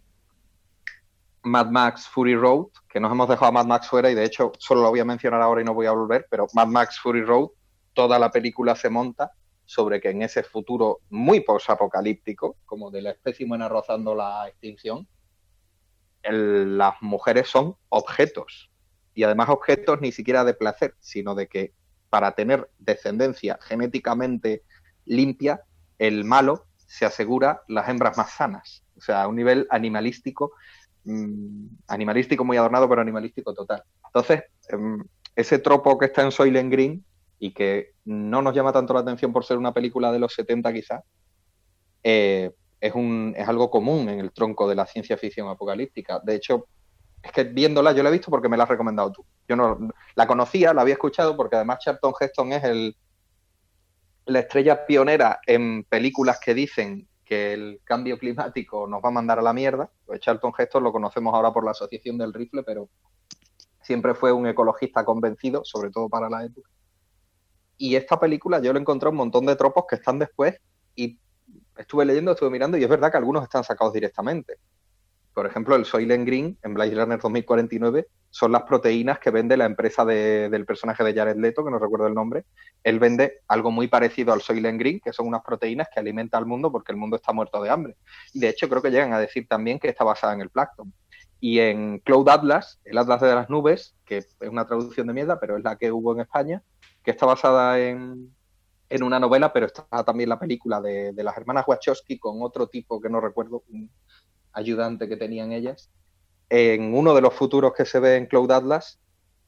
Mad 1.46 1.70
Max 1.70 2.08
Fury 2.08 2.34
Road, 2.34 2.66
que 2.88 2.98
nos 2.98 3.12
hemos 3.12 3.28
dejado 3.28 3.50
a 3.50 3.52
Mad 3.52 3.66
Max 3.66 3.86
fuera 3.86 4.10
y 4.10 4.16
de 4.16 4.24
hecho 4.24 4.50
solo 4.58 4.82
lo 4.82 4.90
voy 4.90 4.98
a 4.98 5.04
mencionar 5.04 5.40
ahora 5.40 5.60
y 5.60 5.64
no 5.64 5.74
voy 5.74 5.86
a 5.86 5.92
volver, 5.92 6.26
pero 6.28 6.48
Mad 6.54 6.66
Max 6.66 6.98
Fury 7.00 7.22
Road, 7.22 7.50
toda 7.92 8.18
la 8.18 8.32
película 8.32 8.74
se 8.74 8.90
monta 8.90 9.30
sobre 9.64 10.00
que 10.00 10.10
en 10.10 10.22
ese 10.22 10.42
futuro 10.42 11.00
muy 11.08 11.40
posapocalíptico, 11.40 12.56
como 12.64 12.90
de 12.90 13.02
la 13.02 13.10
especie 13.10 13.46
rozando 13.68 14.14
la 14.16 14.48
extinción, 14.48 15.06
las 16.22 16.94
mujeres 17.00 17.48
son 17.48 17.76
objetos. 17.88 18.70
Y 19.16 19.24
además 19.24 19.48
objetos 19.48 20.00
ni 20.02 20.12
siquiera 20.12 20.44
de 20.44 20.52
placer, 20.52 20.94
sino 21.00 21.34
de 21.34 21.48
que 21.48 21.72
para 22.10 22.32
tener 22.32 22.70
descendencia 22.78 23.58
genéticamente 23.62 24.62
limpia, 25.06 25.62
el 25.98 26.24
malo 26.24 26.66
se 26.76 27.06
asegura 27.06 27.62
las 27.66 27.88
hembras 27.88 28.18
más 28.18 28.32
sanas. 28.32 28.84
O 28.94 29.00
sea, 29.00 29.22
a 29.22 29.28
un 29.28 29.36
nivel 29.36 29.66
animalístico, 29.70 30.52
mm, 31.04 31.66
animalístico 31.88 32.44
muy 32.44 32.58
adornado, 32.58 32.88
pero 32.90 33.00
animalístico 33.00 33.54
total. 33.54 33.82
Entonces, 34.04 34.44
em, 34.68 35.02
ese 35.34 35.58
tropo 35.60 35.96
que 35.96 36.06
está 36.06 36.22
en 36.22 36.30
Soylent 36.30 36.70
Green 36.70 37.04
y 37.38 37.54
que 37.54 37.94
no 38.04 38.42
nos 38.42 38.54
llama 38.54 38.72
tanto 38.72 38.92
la 38.92 39.00
atención 39.00 39.32
por 39.32 39.46
ser 39.46 39.56
una 39.56 39.72
película 39.72 40.12
de 40.12 40.18
los 40.18 40.34
70 40.34 40.74
quizás, 40.74 41.02
eh, 42.02 42.50
es, 42.80 42.94
un, 42.94 43.34
es 43.34 43.48
algo 43.48 43.70
común 43.70 44.10
en 44.10 44.20
el 44.20 44.30
tronco 44.30 44.68
de 44.68 44.74
la 44.74 44.84
ciencia 44.84 45.16
ficción 45.16 45.48
apocalíptica. 45.48 46.20
De 46.22 46.34
hecho, 46.34 46.66
es 47.26 47.32
que 47.32 47.44
viéndola, 47.44 47.92
yo 47.92 48.02
la 48.02 48.08
he 48.08 48.12
visto 48.12 48.30
porque 48.30 48.48
me 48.48 48.56
la 48.56 48.62
has 48.64 48.68
recomendado 48.68 49.12
tú. 49.12 49.24
Yo 49.48 49.56
no 49.56 49.78
la 50.14 50.26
conocía, 50.26 50.72
la 50.72 50.82
había 50.82 50.94
escuchado 50.94 51.36
porque 51.36 51.56
además 51.56 51.80
Charlton 51.80 52.14
Heston 52.18 52.52
es 52.52 52.64
el, 52.64 52.96
la 54.26 54.40
estrella 54.40 54.86
pionera 54.86 55.40
en 55.46 55.84
películas 55.84 56.38
que 56.40 56.54
dicen 56.54 57.08
que 57.24 57.52
el 57.52 57.80
cambio 57.82 58.18
climático 58.18 58.86
nos 58.86 59.02
va 59.02 59.08
a 59.08 59.12
mandar 59.12 59.38
a 59.40 59.42
la 59.42 59.52
mierda. 59.52 59.90
Pues 60.04 60.20
Charlton 60.20 60.52
Heston 60.56 60.84
lo 60.84 60.92
conocemos 60.92 61.34
ahora 61.34 61.52
por 61.52 61.64
la 61.64 61.72
Asociación 61.72 62.16
del 62.16 62.32
Rifle, 62.32 62.62
pero 62.62 62.88
siempre 63.82 64.14
fue 64.14 64.32
un 64.32 64.46
ecologista 64.46 65.04
convencido, 65.04 65.64
sobre 65.64 65.90
todo 65.90 66.08
para 66.08 66.30
la 66.30 66.44
época. 66.44 66.70
Y 67.76 67.96
esta 67.96 68.18
película 68.18 68.60
yo 68.60 68.72
le 68.72 68.80
encontré 68.80 69.08
un 69.08 69.16
montón 69.16 69.46
de 69.46 69.56
tropos 69.56 69.84
que 69.88 69.96
están 69.96 70.18
después 70.18 70.56
y 70.94 71.18
estuve 71.76 72.04
leyendo, 72.04 72.32
estuve 72.32 72.50
mirando 72.50 72.78
y 72.78 72.84
es 72.84 72.88
verdad 72.88 73.10
que 73.10 73.18
algunos 73.18 73.42
están 73.42 73.64
sacados 73.64 73.92
directamente. 73.92 74.58
Por 75.36 75.44
ejemplo, 75.44 75.76
el 75.76 75.84
Soylent 75.84 76.26
Green 76.26 76.56
en 76.62 76.72
Blade 76.72 76.94
Runner 76.94 77.20
2049 77.20 78.08
son 78.30 78.52
las 78.52 78.62
proteínas 78.62 79.18
que 79.18 79.30
vende 79.30 79.58
la 79.58 79.66
empresa 79.66 80.02
del 80.02 80.64
personaje 80.64 81.04
de 81.04 81.12
Jared 81.12 81.36
Leto, 81.36 81.62
que 81.62 81.70
no 81.70 81.78
recuerdo 81.78 82.06
el 82.06 82.14
nombre. 82.14 82.46
Él 82.82 82.98
vende 82.98 83.40
algo 83.46 83.70
muy 83.70 83.86
parecido 83.86 84.32
al 84.32 84.40
Soylent 84.40 84.80
Green, 84.80 84.98
que 84.98 85.12
son 85.12 85.26
unas 85.26 85.42
proteínas 85.42 85.88
que 85.92 86.00
alimentan 86.00 86.38
al 86.38 86.46
mundo 86.46 86.72
porque 86.72 86.92
el 86.92 86.96
mundo 86.96 87.16
está 87.16 87.34
muerto 87.34 87.62
de 87.62 87.68
hambre. 87.68 87.98
Y 88.32 88.40
de 88.40 88.48
hecho 88.48 88.66
creo 88.66 88.80
que 88.80 88.90
llegan 88.90 89.12
a 89.12 89.18
decir 89.18 89.46
también 89.46 89.78
que 89.78 89.90
está 89.90 90.04
basada 90.04 90.32
en 90.32 90.40
el 90.40 90.48
plancton. 90.48 90.90
Y 91.38 91.58
en 91.58 91.98
Cloud 91.98 92.30
Atlas, 92.30 92.80
el 92.86 92.96
Atlas 92.96 93.20
de 93.20 93.34
las 93.34 93.50
Nubes, 93.50 93.94
que 94.06 94.16
es 94.16 94.34
una 94.40 94.66
traducción 94.66 95.06
de 95.06 95.12
mierda, 95.12 95.38
pero 95.38 95.58
es 95.58 95.62
la 95.62 95.76
que 95.76 95.92
hubo 95.92 96.14
en 96.14 96.20
España, 96.20 96.62
que 97.04 97.10
está 97.10 97.26
basada 97.26 97.78
en, 97.78 98.32
una 99.02 99.20
novela, 99.20 99.52
pero 99.52 99.66
está 99.66 99.84
también 100.02 100.30
la 100.30 100.40
película 100.40 100.80
de, 100.80 101.12
las 101.14 101.36
hermanas 101.36 101.68
Wachowski 101.68 102.18
con 102.18 102.40
otro 102.40 102.68
tipo 102.68 103.02
que 103.02 103.10
no 103.10 103.20
recuerdo, 103.20 103.64
un 103.68 103.90
ayudante 104.56 105.08
que 105.08 105.16
tenían 105.16 105.52
ellas. 105.52 105.90
En 106.48 106.94
uno 106.94 107.14
de 107.14 107.20
los 107.20 107.34
futuros 107.34 107.74
que 107.74 107.84
se 107.84 108.00
ve 108.00 108.16
en 108.16 108.26
Cloud 108.26 108.50
Atlas, 108.50 108.98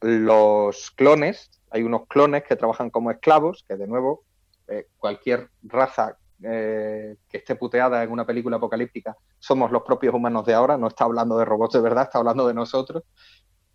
los 0.01 0.91
clones, 0.93 1.51
hay 1.71 1.83
unos 1.83 2.07
clones 2.07 2.45
que 2.45 2.57
trabajan 2.57 2.91
como 2.91 3.11
esclavos, 3.11 3.65
que 3.67 3.77
de 3.77 3.87
nuevo, 3.87 4.25
eh, 4.69 4.87
cualquier 4.99 5.49
raza 5.63 6.19
eh, 6.43 7.17
que 7.29 7.39
esté 7.39 7.57
puteada 7.57 8.03
en 8.03 8.13
una 8.13 8.27
película 8.27 8.59
apocalíptica, 8.59 9.17
somos 9.39 9.73
los 9.73 9.83
propios 9.83 10.15
humanos 10.15 10.45
de 10.45 10.55
ahora, 10.55 10.77
no 10.77 10.89
está 10.89 11.05
hablando 11.05 11.39
de 11.39 11.45
robots 11.45 11.75
de 11.75 11.81
verdad, 11.81 12.05
está 12.05 12.19
hablando 12.19 12.47
de 12.47 12.55
nosotros, 12.55 13.03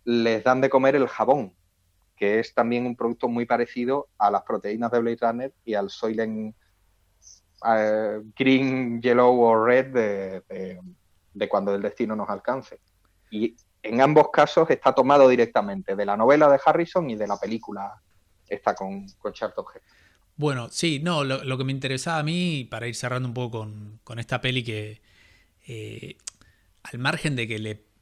les 0.04 0.44
dan 0.44 0.60
de 0.60 0.70
comer 0.70 0.94
el 0.94 1.08
jabón, 1.08 1.54
que 2.16 2.38
es 2.38 2.54
también 2.54 2.86
un 2.86 2.96
producto 2.96 3.28
muy 3.28 3.44
parecido 3.44 4.08
a 4.18 4.30
las 4.30 4.42
proteínas 4.42 4.92
de 4.92 5.00
Blade 5.00 5.18
Runner 5.20 5.52
y 5.64 5.74
al 5.74 5.90
Soylent 5.90 6.54
eh, 7.66 8.20
Green, 8.36 9.02
Yellow 9.02 9.40
o 9.40 9.64
Red 9.64 9.86
de, 9.86 10.80
cuando 11.48 11.74
el 11.74 11.82
destino 11.82 12.16
nos 12.16 12.28
alcance. 12.28 12.80
Y 13.30 13.56
en 13.82 14.00
ambos 14.00 14.30
casos 14.32 14.70
está 14.70 14.94
tomado 14.94 15.28
directamente 15.28 15.94
de 15.96 16.06
la 16.06 16.16
novela 16.16 16.48
de 16.48 16.58
Harrison 16.64 17.08
y 17.10 17.16
de 17.16 17.26
la 17.26 17.38
película 17.38 18.00
esta 18.48 18.74
con, 18.74 19.06
con 19.18 19.32
Charlton 19.32 19.64
Bueno, 20.36 20.68
sí, 20.70 21.00
no, 21.02 21.24
lo, 21.24 21.58
que 21.58 21.64
me 21.64 21.72
interesaba 21.72 22.18
a 22.18 22.22
mí, 22.22 22.66
para 22.70 22.86
ir 22.86 22.94
cerrando 22.94 23.28
un 23.28 23.34
poco 23.34 23.68
con, 24.04 24.18
esta 24.18 24.40
peli 24.40 24.62
que 24.62 25.02
eh, 25.66 26.16
al 26.82 26.98
margen 26.98 27.36
de 27.36 27.48
que 27.48 27.58
le 27.58 27.94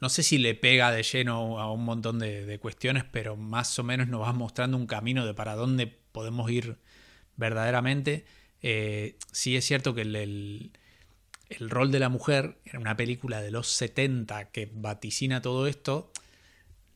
no 0.00 0.08
sé 0.08 0.22
si 0.22 0.38
le 0.38 0.54
pega 0.54 0.92
de 0.92 1.02
lleno 1.02 1.58
a 1.60 1.72
un 1.72 1.84
montón 1.84 2.18
de, 2.18 2.58
cuestiones, 2.60 3.04
pero 3.04 3.36
más 3.36 3.78
o 3.78 3.82
menos 3.82 4.08
nos 4.08 4.22
va 4.22 4.32
mostrando 4.32 4.76
un 4.76 4.86
camino 4.86 5.26
de 5.26 5.34
para 5.34 5.56
dónde 5.56 5.86
podemos 5.86 6.50
ir 6.50 6.78
verdaderamente. 7.36 8.24
Eh, 8.62 9.16
sí 9.32 9.56
es 9.56 9.64
cierto 9.64 9.94
que 9.94 10.02
el, 10.02 10.72
rol 11.60 11.90
de 11.90 11.98
la 11.98 12.08
mujer 12.08 12.58
en 12.64 12.80
una 12.80 12.96
película 12.96 13.40
de 13.40 13.50
los 13.50 13.68
70 13.68 14.50
que 14.50 14.70
vaticina 14.72 15.40
todo 15.40 15.66
esto 15.66 16.12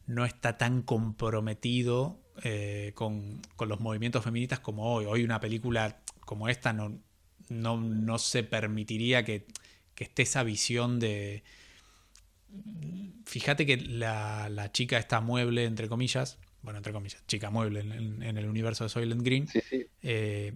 no 0.07 0.25
está 0.25 0.59
tan 0.59 0.83
comprometido 0.83 2.21
eh, 2.43 2.93
con, 2.95 3.41
los 3.59 3.81
movimientos 3.81 4.25
feministas 4.25 4.61
como 4.61 4.93
hoy. 4.93 5.07
Hoy 5.07 5.25
una 5.25 5.41
película 5.41 6.01
como 6.21 6.49
esta 6.49 6.73
no, 6.73 7.01
no, 7.49 8.19
se 8.19 8.43
permitiría 8.43 9.25
que 9.25 9.47
esté 9.97 10.23
esa 10.23 10.43
visión 10.43 10.99
de 10.99 11.45
fíjate 13.25 13.67
que 13.67 13.77
la, 13.77 14.71
chica 14.73 14.99
está 14.99 15.21
mueble, 15.21 15.65
entre 15.65 15.89
comillas, 15.89 16.39
bueno, 16.63 16.79
entre 16.79 16.93
comillas, 16.93 17.25
chica 17.27 17.51
mueble 17.51 17.81
en, 17.81 18.23
el 18.23 18.49
universo 18.49 18.85
de 18.85 18.91
Soylent 18.91 19.23
Green, 19.23 19.49
eh, 20.03 20.55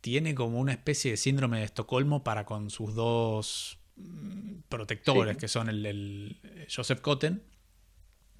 tiene 0.00 0.34
como 0.34 0.58
una 0.58 0.72
especie 0.72 1.12
de 1.12 1.16
síndrome 1.16 1.58
de 1.58 1.64
Estocolmo 1.64 2.24
para 2.24 2.44
con 2.44 2.70
sus 2.70 2.94
dos 2.94 3.78
mm, 3.96 4.60
protectores, 4.68 5.36
que 5.36 5.48
son 5.48 5.68
el, 5.68 6.38
Joseph 6.74 7.00
Cotten, 7.00 7.42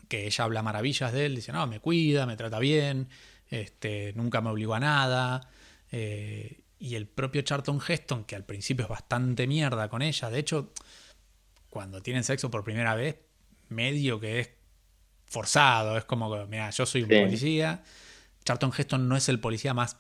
que 0.08 0.26
ella 0.26 0.44
habla 0.44 0.62
maravillas 0.62 1.12
de 1.12 1.26
él, 1.26 1.36
dice, 1.36 1.52
no, 1.52 1.66
me 1.66 1.80
cuida, 1.80 2.26
me 2.26 2.36
trata 2.36 2.58
bien, 2.58 3.08
este, 3.48 4.12
nunca 4.16 4.40
me 4.40 4.50
obligó 4.50 4.74
a 4.74 4.80
nada. 4.80 5.48
Eh, 5.92 6.62
y 6.78 6.94
el 6.94 7.06
propio 7.06 7.42
Charlton 7.42 7.80
Heston, 7.86 8.24
que 8.24 8.34
al 8.34 8.44
principio 8.44 8.84
es 8.84 8.88
bastante 8.88 9.46
mierda 9.46 9.88
con 9.88 10.00
ella, 10.00 10.30
de 10.30 10.38
hecho, 10.38 10.72
cuando 11.68 12.02
tienen 12.02 12.24
sexo 12.24 12.50
por 12.50 12.64
primera 12.64 12.94
vez, 12.94 13.16
medio 13.68 14.18
que 14.18 14.40
es 14.40 14.50
forzado, 15.26 15.96
es 15.96 16.04
como 16.04 16.46
mira, 16.46 16.70
yo 16.70 16.86
soy 16.86 17.02
un 17.02 17.08
policía, 17.08 17.82
Charlton 18.44 18.72
Heston 18.76 19.08
no 19.08 19.16
es 19.16 19.28
el 19.28 19.40
policía 19.40 19.74
más, 19.74 19.98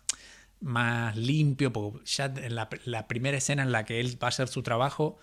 más 0.60 1.16
limpio, 1.16 1.72
porque 1.72 2.04
ya 2.04 2.26
en 2.26 2.54
la, 2.54 2.68
primera 3.08 3.36
escena 3.36 3.62
en 3.62 3.72
la 3.72 3.84
que 3.84 4.00
él 4.00 4.18
va 4.22 4.26
a 4.26 4.30
hacer 4.30 4.48
su 4.48 4.62
trabajo, 4.62 5.18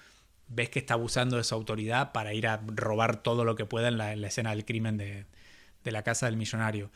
ves 0.47 0.69
que 0.69 0.79
está 0.79 0.95
abusando 0.95 1.37
de 1.37 1.43
su 1.43 1.53
autoridad 1.55 2.11
para 2.11 2.33
ir 2.33 2.47
a 2.47 2.61
robar 2.65 3.21
todo 3.21 3.45
lo 3.45 3.55
que 3.55 3.65
pueda 3.65 3.87
en 3.89 3.97
la, 3.97 4.13
escena 4.13 4.51
del 4.51 4.65
crimen 4.65 4.97
de, 4.97 5.25
la 5.83 6.03
casa 6.03 6.25
del 6.25 6.37
millonario. 6.37 6.89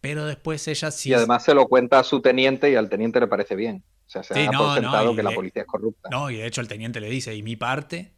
Pero 0.00 0.26
después 0.26 0.66
ella 0.66 0.90
sí. 0.90 1.10
Y 1.10 1.14
además 1.14 1.44
se 1.44 1.54
lo 1.54 1.68
cuenta 1.68 2.00
a 2.00 2.04
su 2.04 2.20
teniente 2.20 2.70
y 2.70 2.74
al 2.74 2.88
teniente 2.88 3.20
le 3.20 3.28
parece 3.28 3.54
bien. 3.54 3.84
O 4.08 4.10
sea, 4.10 4.22
se 4.24 4.34
ha 4.34 4.50
no, 4.50 5.14
que 5.14 5.22
la 5.22 5.30
policía 5.30 5.62
es 5.62 5.68
corrupta. 5.68 6.08
No, 6.10 6.28
y 6.28 6.36
de 6.36 6.46
hecho 6.46 6.60
el 6.60 6.68
teniente 6.68 7.00
le 7.00 7.08
dice, 7.08 7.34
y 7.34 7.42
mi 7.42 7.56
parte 7.56 8.12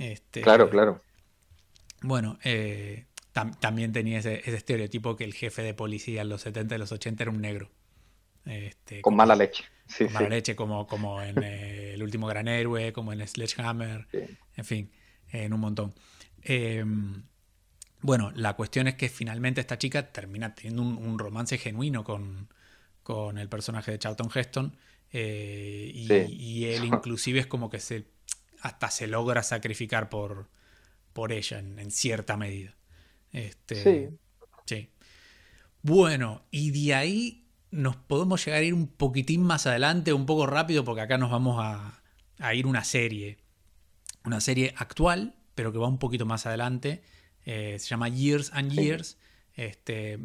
este, 0.00 0.40
claro, 0.40 0.70
claro. 0.70 1.02
Bueno, 2.00 2.38
eh, 2.42 3.04
también 3.60 3.92
tenía 3.92 4.18
ese, 4.18 4.40
estereotipo 4.50 5.14
que 5.14 5.24
el 5.24 5.34
jefe 5.34 5.62
de 5.62 5.74
policía 5.74 6.22
en 6.22 6.30
los 6.30 6.40
70 6.40 6.74
y 6.74 6.78
los 6.78 6.90
80 6.90 7.22
era 7.22 7.30
un 7.30 7.42
negro. 7.42 7.68
Este, 8.44 9.00
con 9.00 9.14
mala 9.14 9.36
leche. 9.36 9.64
con 9.98 10.12
mala 10.12 10.28
leche, 10.28 10.56
como, 10.56 10.86
como 10.86 11.22
en 11.22 11.42
eh, 11.42 11.94
El 11.94 12.02
último 12.02 12.26
gran 12.26 12.48
héroe, 12.48 12.92
como 12.92 13.12
en 13.12 13.26
Sledgehammer, 13.26 14.06
en 14.56 14.64
fin, 14.64 14.90
en 15.30 15.52
un 15.52 15.60
montón. 15.60 15.94
Em, 16.42 17.22
bueno, 18.00 18.32
la 18.34 18.54
cuestión 18.54 18.88
es 18.88 18.94
que 18.94 19.08
finalmente 19.08 19.60
esta 19.60 19.78
chica 19.78 20.10
termina 20.10 20.54
teniendo 20.54 20.82
un, 20.82 21.18
romance 21.18 21.58
genuino 21.58 22.02
con, 22.02 22.48
con, 23.02 23.38
el 23.38 23.48
personaje 23.48 23.92
de 23.92 23.98
Charlton 23.98 24.30
Heston. 24.34 24.76
Eh, 25.12 25.90
y, 25.92 26.64
él 26.66 26.84
inclusive 26.84 27.40
es 27.40 27.46
como 27.46 27.68
que 27.68 27.80
se 27.80 28.06
hasta 28.60 28.90
se 28.90 29.06
logra 29.06 29.42
sacrificar 29.42 30.08
por, 30.08 30.48
por 31.12 31.32
ella 31.32 31.58
en, 31.58 31.90
cierta 31.90 32.36
medida. 32.36 32.76
Este, 33.32 33.82
sí. 33.82 34.18
sí. 34.66 34.90
Bueno, 35.82 36.44
y 36.50 36.70
de 36.70 36.94
ahí 36.94 37.39
nos 37.70 37.96
podemos 37.96 38.44
llegar 38.44 38.60
a 38.60 38.64
ir 38.64 38.74
un 38.74 38.88
poquitín 38.88 39.42
más 39.42 39.66
adelante, 39.66 40.12
un 40.12 40.26
poco 40.26 40.46
rápido, 40.46 40.84
porque 40.84 41.02
acá 41.02 41.18
nos 41.18 41.30
vamos 41.30 41.58
a, 41.60 42.02
a 42.38 42.54
ir 42.54 42.66
una 42.66 42.84
serie. 42.84 43.38
Una 44.24 44.40
serie 44.40 44.74
actual, 44.76 45.34
pero 45.54 45.72
que 45.72 45.78
va 45.78 45.88
un 45.88 45.98
poquito 45.98 46.26
más 46.26 46.46
adelante. 46.46 47.02
Eh, 47.44 47.76
se 47.78 47.88
llama 47.88 48.08
Years 48.08 48.50
and 48.52 48.72
Years. 48.72 49.18
Este, 49.54 50.18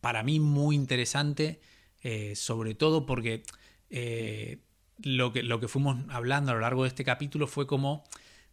para 0.00 0.22
mí 0.22 0.40
muy 0.40 0.74
interesante, 0.74 1.60
eh, 2.02 2.34
sobre 2.36 2.74
todo 2.74 3.06
porque 3.06 3.42
eh, 3.90 4.58
lo 5.02 5.32
que, 5.32 5.42
lo 5.42 5.60
que 5.60 5.68
fuimos 5.68 5.98
hablando 6.10 6.52
a 6.52 6.54
lo 6.54 6.60
largo 6.60 6.82
de 6.82 6.88
este 6.88 7.04
capítulo 7.04 7.46
fue 7.46 7.66
como 7.66 8.04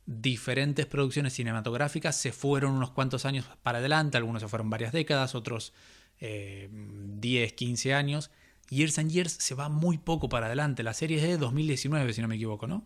diferentes 0.05 0.87
producciones 0.87 1.33
cinematográficas 1.33 2.15
se 2.15 2.31
fueron 2.31 2.71
unos 2.73 2.91
cuantos 2.91 3.25
años 3.25 3.45
para 3.61 3.77
adelante, 3.77 4.17
algunos 4.17 4.41
se 4.41 4.47
fueron 4.47 4.69
varias 4.69 4.91
décadas, 4.91 5.35
otros 5.35 5.73
10, 6.19 7.53
15 7.53 7.93
años. 7.93 8.31
Years 8.69 8.99
and 8.99 9.09
Years 9.09 9.31
se 9.33 9.55
va 9.55 9.69
muy 9.69 9.97
poco 9.97 10.29
para 10.29 10.45
adelante. 10.45 10.83
La 10.83 10.93
serie 10.93 11.17
es 11.17 11.23
de 11.23 11.37
2019, 11.37 12.13
si 12.13 12.21
no 12.21 12.27
me 12.27 12.35
equivoco, 12.35 12.67
¿no? 12.67 12.85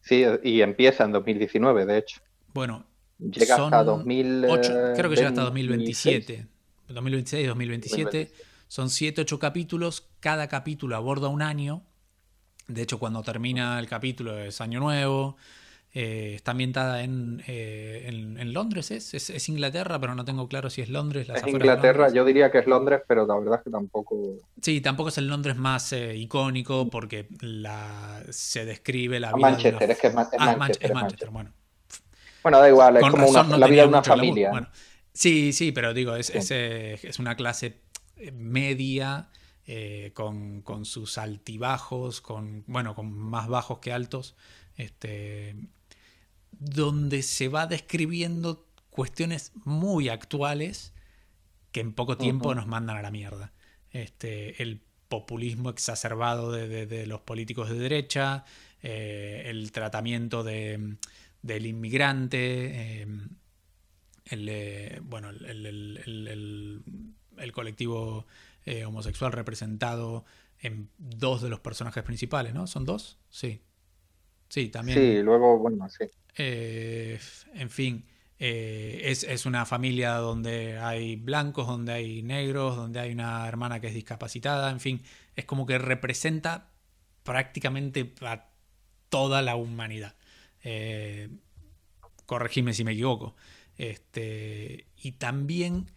Sí, 0.00 0.24
y 0.42 0.62
empieza 0.62 1.04
en 1.04 1.12
2019, 1.12 1.84
de 1.84 1.98
hecho. 1.98 2.20
Bueno, 2.54 2.86
llega 3.18 3.56
hasta 3.56 3.84
2008, 3.84 4.72
creo 4.96 5.10
que 5.10 5.16
llega 5.16 5.28
hasta 5.28 5.42
2027. 5.42 6.46
2026, 6.88 7.46
2027. 7.48 8.32
Son 8.66 8.88
7, 8.88 9.20
8 9.20 9.38
capítulos. 9.38 10.08
Cada 10.20 10.48
capítulo 10.48 10.96
aborda 10.96 11.28
un 11.28 11.42
año. 11.42 11.82
De 12.66 12.82
hecho, 12.82 12.98
cuando 12.98 13.22
termina 13.22 13.78
el 13.78 13.88
capítulo 13.88 14.38
es 14.38 14.60
año 14.60 14.80
nuevo. 14.80 15.36
Eh, 15.92 16.34
está 16.36 16.52
ambientada 16.52 17.02
en, 17.02 17.42
eh, 17.48 18.04
en, 18.06 18.52
Londres, 18.52 18.92
¿es? 18.92 19.12
¿es? 19.12 19.48
Inglaterra, 19.48 19.98
pero 19.98 20.14
no 20.14 20.24
tengo 20.24 20.46
claro 20.46 20.70
si 20.70 20.82
es 20.82 20.88
Londres. 20.88 21.28
es 21.34 21.44
Inglaterra, 21.44 22.12
yo 22.12 22.24
diría 22.24 22.52
que 22.52 22.58
es 22.58 22.66
Londres, 22.68 23.02
pero 23.08 23.26
la 23.26 23.36
verdad 23.36 23.58
es 23.58 23.64
que 23.64 23.70
tampoco. 23.70 24.36
Sí, 24.62 24.80
tampoco 24.80 25.08
es 25.08 25.18
el 25.18 25.26
Londres 25.26 25.56
más 25.56 25.92
eh, 25.92 26.14
icónico 26.14 26.88
porque 26.88 27.26
la, 27.40 28.22
se 28.30 28.64
describe 28.64 29.18
la 29.18 29.32
vida. 29.32 29.50
Manchester, 29.50 29.90
es 29.90 29.98
que 29.98 30.06
es, 30.06 30.14
ah, 30.16 30.54
Manchester, 30.56 30.94
Manchester, 30.94 31.30
bueno. 31.30 31.52
Bueno, 32.44 32.60
da 32.60 32.68
igual, 32.68 32.96
es 32.96 33.10
como 33.10 33.26
una, 33.26 33.42
la 33.42 33.66
vida 33.66 33.82
de 33.82 33.88
una 33.88 34.04
familia. 34.04 34.70
sí, 35.12 35.52
sí, 35.52 35.72
pero 35.72 35.92
digo, 35.92 36.14
es, 36.14 36.30
es, 36.30 36.52
es 36.52 37.18
una 37.18 37.34
clase 37.34 37.80
media. 38.32 39.28
con, 40.14 40.62
con, 40.62 40.84
sus 40.84 41.18
altibajos, 41.18 42.20
con 42.20 42.62
bueno, 42.68 42.94
con 42.94 43.12
más 43.12 43.48
bajos 43.48 43.80
que 43.80 43.92
altos, 43.92 44.36
este, 44.76 45.56
donde 46.60 47.22
se 47.22 47.48
va 47.48 47.66
describiendo 47.66 48.66
cuestiones 48.90 49.52
muy 49.64 50.08
actuales 50.08 50.92
que 51.72 51.80
en 51.80 51.92
poco 51.92 52.16
tiempo 52.16 52.54
nos 52.54 52.66
mandan 52.66 52.96
a 52.96 53.02
la 53.02 53.10
mierda. 53.10 53.52
Este, 53.90 54.62
el 54.62 54.82
populismo 55.08 55.70
exacerbado 55.70 56.52
de, 56.52 57.06
los 57.06 57.20
políticos 57.22 57.70
de 57.70 57.78
derecha, 57.78 58.44
eh, 58.82 59.44
el 59.46 59.72
tratamiento 59.72 60.44
del 60.44 61.66
inmigrante, 61.66 63.00
em, 63.02 63.28
el, 64.26 64.48
eh, 64.48 65.00
bueno, 65.02 65.30
el, 65.30 66.82
colectivo 67.52 68.26
eh, 68.66 68.84
homosexual 68.84 69.32
representado 69.32 70.24
en 70.60 70.90
dos 70.98 71.40
de 71.40 71.48
los 71.48 71.60
personajes 71.60 72.04
principales, 72.04 72.52
¿no? 72.52 72.66
¿Son 72.66 72.84
dos? 72.84 73.18
Sí. 73.30 73.62
Sí, 74.48 74.68
también. 74.68 74.98
Sí, 74.98 75.22
luego, 75.22 75.58
bueno, 75.58 75.88
sí. 75.88 76.04
Eh, 76.36 77.18
en 77.54 77.70
fin, 77.70 78.04
eh, 78.38 79.02
es, 79.04 79.44
una 79.44 79.66
familia 79.66 80.14
donde 80.14 80.78
hay 80.78 81.16
blancos, 81.16 81.66
donde 81.66 81.92
hay 81.92 82.22
negros, 82.22 82.74
donde 82.74 82.98
hay 82.98 83.12
una 83.12 83.46
hermana 83.46 83.80
que 83.80 83.88
es 83.88 83.94
discapacitada, 83.94 84.70
en 84.70 84.80
fin, 84.80 85.02
es 85.36 85.44
como 85.44 85.66
que 85.66 85.76
representa 85.76 86.70
prácticamente 87.22 88.14
a 88.22 88.48
toda 89.10 89.42
la 89.42 89.56
humanidad. 89.56 90.16
Eh, 90.62 91.28
corregime 92.24 92.72
si 92.72 92.82
me 92.82 92.92
equivoco. 92.92 93.36
Este, 93.76 94.86
y 94.96 95.12
también 95.12 95.90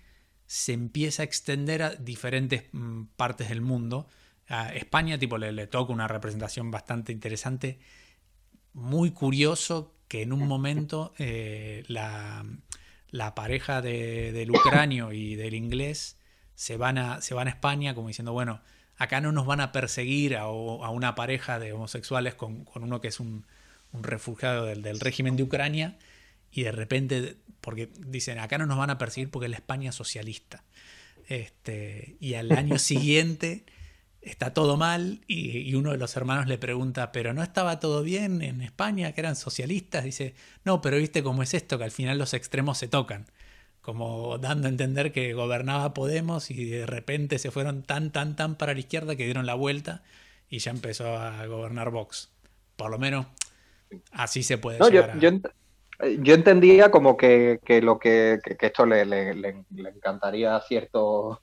se 0.45 0.73
empieza 0.73 1.23
a 1.23 1.25
extender 1.25 1.81
a 1.81 1.95
diferentes 1.95 2.65
mm, 2.73 3.03
partes 3.15 3.49
del 3.49 3.61
mundo. 3.61 4.07
A 4.47 4.73
España, 4.73 5.17
tipo, 5.17 5.37
le, 5.37 5.53
le 5.53 5.67
toca 5.67 5.93
una 5.93 6.09
representación 6.09 6.71
bastante 6.71 7.13
interesante 7.13 7.79
muy 8.73 9.11
curioso 9.11 9.92
que 10.07 10.21
en 10.21 10.33
un 10.33 10.47
momento 10.47 11.13
eh, 11.17 11.83
la, 11.87 12.45
pareja 13.35 13.81
del 13.81 14.51
ucranio 14.51 15.11
y 15.11 15.35
del 15.35 15.53
inglés 15.53 16.17
se 16.55 16.77
van, 16.77 16.97
a, 16.97 17.21
se 17.21 17.33
van 17.33 17.47
a 17.47 17.51
España 17.51 17.95
como 17.95 18.07
diciendo, 18.07 18.33
bueno, 18.33 18.61
acá 18.97 19.21
no 19.21 19.31
nos 19.31 19.45
van 19.45 19.59
a 19.59 19.71
perseguir 19.71 20.35
a, 20.37 20.49
una 20.49 21.15
pareja 21.15 21.59
de 21.59 21.73
homosexuales 21.73 22.35
con, 22.35 22.65
uno 22.75 23.01
que 23.01 23.07
es 23.07 23.19
un, 23.19 23.45
refugiado 23.93 24.65
del, 24.65 24.99
régimen 24.99 25.35
de 25.35 25.43
Ucrania 25.43 25.97
y 26.51 26.63
de 26.63 26.71
repente, 26.71 27.37
porque 27.61 27.89
dicen, 27.99 28.39
acá 28.39 28.57
no 28.57 28.65
nos 28.65 28.77
van 28.77 28.89
a 28.89 28.97
perseguir 28.97 29.29
porque 29.29 29.45
es 29.45 29.51
la 29.51 29.57
España 29.57 29.91
socialista. 29.91 30.63
Este, 31.27 32.17
y 32.19 32.33
al 32.35 32.51
año 32.51 32.77
siguiente 32.79 33.65
está 34.23 34.53
todo 34.53 34.77
mal 34.77 35.21
y, 35.27 35.73
uno 35.75 35.91
de 35.91 35.97
los 35.97 36.15
hermanos 36.15 36.47
le 36.47 36.57
pregunta, 36.57 37.11
pero 37.11 37.33
no 37.33 37.43
estaba 37.43 37.79
todo 37.79 38.03
bien 38.03 38.41
en 38.41 38.61
España, 38.61 39.11
que 39.13 39.21
eran 39.21 39.35
socialistas. 39.35 40.03
Dice, 40.03 40.35
no, 40.63 40.81
pero 40.81 40.97
viste 40.97 41.23
cómo 41.23 41.43
es 41.43 41.53
esto, 41.53 41.77
que 41.77 41.83
al 41.83 41.91
final 41.91 42.17
los 42.17 42.33
extremos 42.33 42.77
se 42.77 42.87
tocan. 42.87 43.25
Como 43.81 44.37
dando 44.37 44.67
a 44.67 44.69
entender 44.69 45.11
que 45.11 45.33
gobernaba 45.33 45.93
Podemos 45.93 46.49
y 46.51 46.65
de 46.65 46.85
repente 46.85 47.37
se 47.37 47.51
fueron 47.51 47.83
tan, 47.83 48.11
tan, 48.11 48.35
tan 48.35 48.55
para 48.55 48.73
la 48.73 48.79
izquierda 48.79 49.15
que 49.15 49.25
dieron 49.25 49.45
la 49.45 49.55
vuelta 49.55 50.03
y 50.49 50.59
ya 50.59 50.71
empezó 50.71 51.17
a 51.17 51.45
gobernar 51.47 51.89
Vox. 51.89 52.31
Por 52.77 52.91
lo 52.91 52.97
menos 52.97 53.25
así 54.11 54.41
se 54.41 54.57
puede. 54.57 54.79
No, 54.79 54.89
yo, 54.89 55.03
yo, 55.19 56.33
entendía 56.33 56.91
como 56.91 57.17
que, 57.17 57.59
lo 57.83 57.99
que, 57.99 58.39
esto 58.61 58.85
le, 58.85 59.05
le 59.05 59.65
encantaría 59.75 60.55
a 60.55 60.61
cierto 60.61 61.41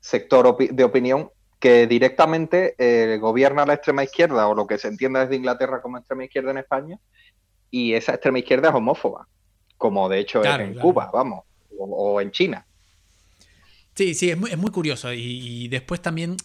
sector 0.00 0.56
de 0.58 0.84
opinión 0.84 1.30
que 1.60 1.86
directamente 1.86 2.74
eh, 2.78 3.18
gobierna 3.18 3.66
la 3.66 3.74
extrema 3.74 4.02
izquierda 4.02 4.48
o 4.48 4.54
lo 4.54 4.66
que 4.66 4.78
se 4.78 4.88
entiende 4.88 5.20
desde 5.20 5.36
Inglaterra 5.36 5.82
como 5.82 5.98
extrema 5.98 6.24
izquierda 6.24 6.50
en 6.52 6.58
España 6.58 6.98
y 7.70 7.92
esa 7.92 8.12
extrema 8.12 8.38
izquierda 8.38 8.70
es 8.70 8.74
homófoba, 8.74 9.28
como 9.76 10.08
de 10.08 10.18
hecho 10.18 10.42
es 10.42 10.58
en 10.58 10.74
Cuba, 10.74 11.10
vamos, 11.12 11.44
o, 11.78 12.20
en 12.20 12.30
China. 12.32 12.66
Sí, 13.94 14.14
sí, 14.14 14.30
es 14.30 14.38
muy, 14.38 14.50
es 14.50 14.56
muy 14.56 14.70
curioso 14.70 15.12
y, 15.12 15.68
después 15.68 16.00
también, 16.00 16.38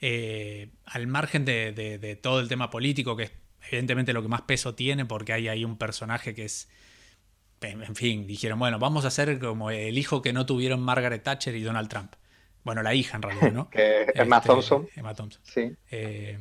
eh, 0.00 0.70
al 0.86 1.06
margen 1.06 1.44
de, 1.44 2.18
todo 2.22 2.40
el 2.40 2.48
tema 2.48 2.70
político, 2.70 3.14
que 3.14 3.24
es 3.24 3.32
evidentemente 3.68 4.14
lo 4.14 4.22
que 4.22 4.28
más 4.28 4.42
peso 4.42 4.74
tiene 4.74 5.04
porque 5.04 5.34
hay 5.34 5.48
ahí 5.48 5.64
un 5.64 5.76
personaje 5.76 6.34
que 6.34 6.46
es... 6.46 6.68
En 7.60 7.94
fin, 7.94 8.26
dijeron, 8.26 8.58
bueno, 8.58 8.80
vamos 8.80 9.04
a 9.04 9.08
hacer 9.08 9.38
como 9.38 9.70
el 9.70 9.96
hijo 9.96 10.20
que 10.20 10.32
no 10.32 10.46
tuvieron 10.46 10.80
Margaret 10.80 11.22
Thatcher 11.22 11.54
y 11.54 11.62
Donald 11.62 11.88
Trump. 11.88 12.14
Bueno, 12.64 12.82
la 12.82 12.94
hija 12.94 13.16
en 13.16 13.22
realidad, 13.22 13.52
¿no? 13.52 13.70
que 13.70 14.02
es 14.02 14.08
Emma 14.14 14.36
este, 14.36 14.48
Thompson. 14.48 14.88
Emma 14.94 15.14
Thompson. 15.14 15.42
Sí. 15.44 15.72
Eh, 15.90 16.38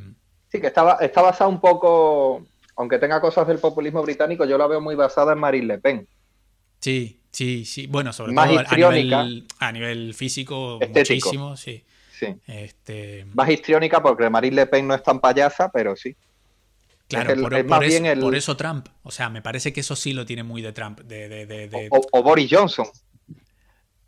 sí, 0.50 0.62
que 0.62 0.68
está, 0.68 0.98
está 1.02 1.22
basada 1.22 1.50
un 1.50 1.60
poco, 1.60 2.46
aunque 2.76 3.00
tenga 3.00 3.20
cosas 3.20 3.48
del 3.48 3.60
populismo 3.60 4.02
británico, 4.02 4.46
yo 4.46 4.58
la 4.58 4.68
veo 4.68 4.82
muy 4.82 4.96
basada 4.96 5.34
en 5.34 5.40
Marine 5.40 5.68
Le 5.68 5.78
Pen. 5.80 6.08
Sí, 6.80 7.20
sí, 7.32 7.66
sí. 7.66 7.88
Bueno, 7.88 8.14
sobre 8.14 8.34
todo 8.34 8.42
a 8.42 8.48
nivel, 8.76 9.48
a 9.60 9.72
nivel, 9.72 10.14
físico, 10.14 10.80
muchísimo, 10.88 11.56
sí. 11.58 11.84
sí. 12.12 12.36
Este... 12.48 13.26
Más 13.34 13.50
histriónica 13.50 14.02
porque 14.02 14.30
Marine 14.30 14.56
Le 14.56 14.66
Pen 14.68 14.88
no 14.88 14.96
es 14.96 15.04
tan 15.04 15.20
payasa, 15.20 15.72
pero 15.72 15.96
sí. 15.96 16.16
Claro, 17.12 17.42
por, 17.42 18.36
eso 18.36 18.56
Trump. 18.56 18.88
O 19.04 19.12
sea, 19.12 19.30
me 19.30 19.42
parece 19.42 19.74
que 19.74 19.82
eso 19.82 19.96
sí 19.96 20.14
lo 20.14 20.26
tiene 20.26 20.44
muy 20.44 20.62
de 20.62 20.72
Trump. 20.72 21.02
De, 21.02 21.90
o, 21.90 22.24
Boris 22.24 22.50
Johnson. 22.50 22.88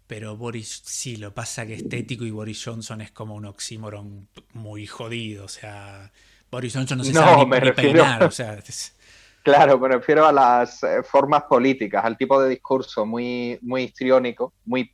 Pero 0.08 0.36
Boris, 0.38 0.82
sí, 0.86 1.16
lo 1.18 1.34
pasa 1.34 1.66
que 1.66 1.76
estético 1.76 2.26
y 2.26 2.32
Boris 2.32 2.64
Johnson 2.64 3.02
es 3.02 3.12
como 3.12 3.36
un 3.36 3.46
oxímoron 3.46 4.28
muy 4.54 4.86
jodido. 4.86 5.46
O 5.46 5.48
sea, 5.48 6.12
Boris 6.52 6.74
Johnson 6.76 7.00
no 7.00 7.04
se 7.04 7.14
sabe 7.14 7.46
ni, 7.62 7.72
peinar. 7.72 8.24
O 8.24 8.32
sea, 8.32 8.58
Claro, 9.44 9.78
me 9.78 9.90
refiero 9.90 10.26
a 10.26 10.32
las 10.32 10.84
eh, 10.84 11.04
formas 11.04 11.44
políticas, 11.44 12.06
al 12.06 12.18
tipo 12.18 12.42
de 12.42 12.50
discurso 12.50 13.06
muy, 13.06 13.60
muy 13.62 13.84
histriónico, 13.84 14.54
muy 14.66 14.94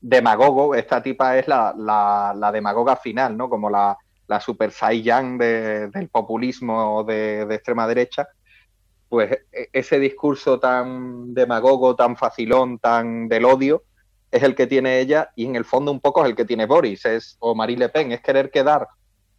demagogo. 0.00 0.74
Esta 0.74 1.02
tipa 1.02 1.38
es 1.38 1.48
la, 1.48 1.74
la, 1.76 2.52
demagoga 2.52 2.96
final, 2.96 3.36
¿no? 3.36 3.48
Como 3.48 3.70
la, 3.70 3.96
la 4.26 4.40
super 4.40 4.70
Saiyan 4.72 5.38
de, 5.38 5.88
del 5.88 6.08
populismo 6.08 7.02
de, 7.04 7.46
de 7.46 7.54
extrema 7.54 7.86
derecha 7.86 8.28
pues 9.12 9.30
e, 9.52 9.68
ese 9.74 9.98
discurso 9.98 10.58
tan 10.58 11.34
demagogo, 11.34 11.94
tan 11.94 12.16
facilón, 12.16 12.78
tan 12.78 13.28
del 13.28 13.44
odio, 13.44 13.82
es 14.32 14.42
el 14.42 14.54
que 14.54 14.66
tiene 14.66 14.98
ella 14.98 15.30
y 15.36 15.44
en 15.44 15.56
el 15.56 15.64
fondo 15.66 15.92
un 15.92 16.00
poco 16.00 16.24
es 16.24 16.30
el 16.30 16.34
que 16.34 16.46
tiene 16.46 16.64
Boris 16.64 17.04
es, 17.04 17.36
o 17.38 17.54
Marie 17.54 17.76
Le 17.76 17.90
Pen, 17.90 18.12
es 18.12 18.22
querer 18.22 18.50
quedar 18.50 18.88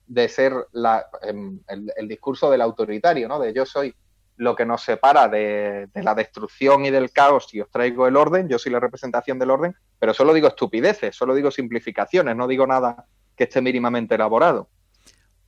de 0.05 0.29
ser 0.29 0.53
la, 0.71 1.07
em, 1.23 1.59
el, 1.67 2.07
discurso 2.07 2.51
del 2.51 2.61
autoritario, 2.61 3.27
¿no? 3.27 3.39
De 3.39 3.53
yo 3.53 3.65
soy 3.65 3.95
lo 4.37 4.55
que 4.55 4.65
nos 4.65 4.83
separa 4.83 5.27
de, 5.27 5.89
la 5.95 6.13
destrucción 6.13 6.85
y 6.85 6.91
del 6.91 7.11
caos 7.11 7.51
y 7.53 7.61
os 7.61 7.71
traigo 7.71 8.07
el 8.07 8.15
orden, 8.15 8.47
yo 8.47 8.59
soy 8.59 8.71
la 8.71 8.79
representación 8.79 9.39
del 9.39 9.49
orden, 9.49 9.75
pero 9.97 10.13
solo 10.13 10.31
digo 10.31 10.47
estupideces, 10.47 11.15
solo 11.15 11.33
digo 11.33 11.49
simplificaciones, 11.49 12.35
no 12.35 12.47
digo 12.47 12.67
nada 12.67 13.05
que 13.35 13.45
esté 13.45 13.61
mínimamente 13.61 14.13
elaborado. 14.13 14.69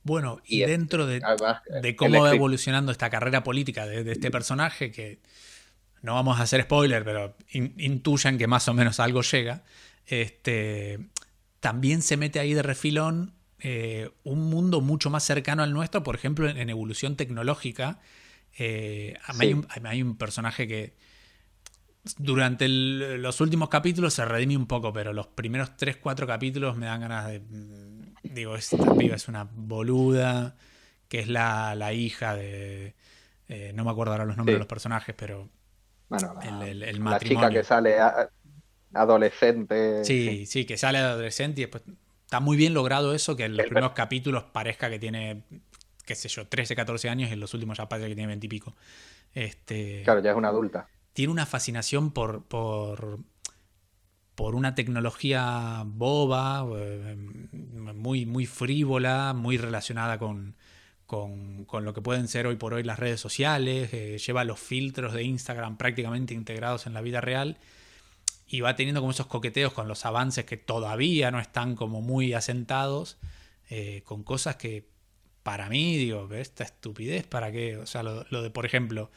Bueno, 0.02 0.40
y, 0.44 0.64
dentro 0.64 1.06
de, 1.06 1.20
cómo 1.96 2.22
va 2.22 2.34
evolucionando 2.34 2.90
esta 2.90 3.10
carrera 3.10 3.44
política 3.44 3.86
de 3.86 4.10
este 4.10 4.30
personaje 4.30 4.90
que 4.90 5.20
no 6.06 6.14
vamos 6.14 6.38
a 6.38 6.44
hacer 6.44 6.62
spoiler, 6.62 7.04
pero 7.04 7.36
intuyan 7.50 8.38
que 8.38 8.46
más 8.46 8.68
o 8.68 8.74
menos 8.74 9.00
algo 9.00 9.22
llega, 9.22 9.64
este, 10.06 11.00
también 11.60 12.00
se 12.00 12.16
mete 12.16 12.38
ahí 12.38 12.54
de 12.54 12.62
refilón 12.62 13.34
eh, 13.58 14.10
un 14.22 14.48
mundo 14.48 14.80
mucho 14.80 15.10
más 15.10 15.24
cercano 15.24 15.64
al 15.64 15.72
nuestro, 15.72 16.04
por 16.04 16.14
ejemplo, 16.14 16.48
en, 16.48 16.70
evolución 16.70 17.16
tecnológica, 17.16 18.00
Eh, 18.58 19.18
hay, 19.26 19.52
un, 19.52 19.66
hay, 19.68 20.02
un, 20.02 20.16
personaje 20.16 20.66
que 20.66 20.94
durante 22.16 22.66
los 22.68 23.42
últimos 23.42 23.68
capítulos 23.68 24.14
se 24.14 24.24
redime 24.24 24.56
un 24.56 24.66
poco, 24.66 24.94
pero 24.94 25.12
los 25.12 25.26
primeros 25.26 25.76
3-4 25.76 26.26
capítulos 26.26 26.74
me 26.76 26.86
dan 26.86 27.00
ganas 27.02 27.26
de... 27.26 27.40
Mm, 27.40 28.12
digo, 28.22 28.56
esta 28.56 28.78
piba 28.96 29.16
es 29.16 29.28
una 29.28 29.44
boluda, 29.44 30.56
que 31.08 31.20
es 31.20 31.28
la, 31.28 31.74
la 31.74 31.92
hija 31.92 32.34
de... 32.34 32.94
Eh, 33.48 33.72
no 33.74 33.84
me 33.84 33.90
acuerdo 33.90 34.12
ahora 34.12 34.24
los 34.24 34.38
nombres 34.38 34.54
de 34.54 34.60
los 34.60 34.68
personajes, 34.68 35.14
pero... 35.14 35.50
Bueno, 36.08 36.34
la, 36.42 37.18
chica 37.18 37.50
que 37.50 37.64
sale 37.64 37.96
adolescente. 38.92 40.04
Sí, 40.04 40.46
sí, 40.46 40.64
que 40.64 40.76
sale 40.76 40.98
adolescente 40.98 41.60
y 41.60 41.64
después... 41.64 41.82
Está 42.24 42.40
muy 42.40 42.56
bien 42.56 42.74
logrado 42.74 43.14
eso, 43.14 43.36
que 43.36 43.44
en 43.44 43.56
los 43.56 43.66
primeros 43.66 43.92
capítulos 43.92 44.42
parezca 44.52 44.90
que 44.90 44.98
tiene, 44.98 45.44
qué 46.04 46.16
sé 46.16 46.28
yo, 46.28 46.48
13, 46.48 46.74
14 46.74 47.08
años 47.08 47.30
y 47.30 47.34
en 47.34 47.38
los 47.38 47.54
últimos 47.54 47.78
ya 47.78 47.88
parece 47.88 48.08
que 48.08 48.16
tiene 48.16 48.26
20 48.26 48.46
y 48.46 48.48
pico. 48.48 48.74
Este, 49.32 50.02
claro, 50.02 50.20
ya 50.20 50.32
es 50.32 50.36
una 50.36 50.48
adulta 50.48 50.88
tiene 51.16 51.32
una 51.32 51.46
fascinación 51.46 52.10
por, 52.10 52.42
por, 52.44 53.20
por 54.34 54.54
una 54.54 54.74
tecnología 54.74 55.82
boba, 55.86 56.62
eh, 56.76 57.16
muy, 57.94 58.26
muy 58.26 58.44
frívola, 58.44 59.32
muy 59.34 59.56
relacionada 59.56 60.18
con, 60.18 60.56
con, 61.06 61.66
lo 61.70 61.94
que 61.94 62.02
pueden 62.02 62.28
ser 62.28 62.46
hoy 62.46 62.56
por 62.56 62.74
hoy 62.74 62.82
las 62.82 62.98
redes 62.98 63.20
sociales, 63.20 63.92
eh, 63.92 64.18
lleva 64.18 64.44
los 64.44 64.58
filtros 64.58 65.12
de 65.12 65.22
Instagram 65.22 65.76
prácticamente 65.76 66.34
integrados 66.34 66.86
en 66.86 66.94
la 66.94 67.00
vida 67.00 67.20
real 67.20 67.58
y 68.48 68.60
va 68.60 68.76
teniendo 68.76 69.00
como 69.00 69.12
esos 69.12 69.26
coqueteos 69.26 69.72
con 69.72 69.88
los 69.88 70.04
avances 70.04 70.44
que 70.44 70.56
todavía 70.56 71.30
no 71.30 71.40
están 71.40 71.76
como 71.76 72.00
muy 72.00 72.32
asentados, 72.32 73.18
eh, 73.70 74.02
con 74.04 74.22
cosas 74.22 74.56
que 74.56 74.88
para 75.42 75.68
mí, 75.68 75.96
digo, 75.96 76.28
esta 76.34 76.64
estupidez, 76.64 77.26
¿para 77.26 77.52
qué? 77.52 77.76
O 77.76 77.86
sea, 77.86 78.02
lo 78.02 78.42
de, 78.42 78.50
por 78.50 78.66
ejemplo, 78.66 79.10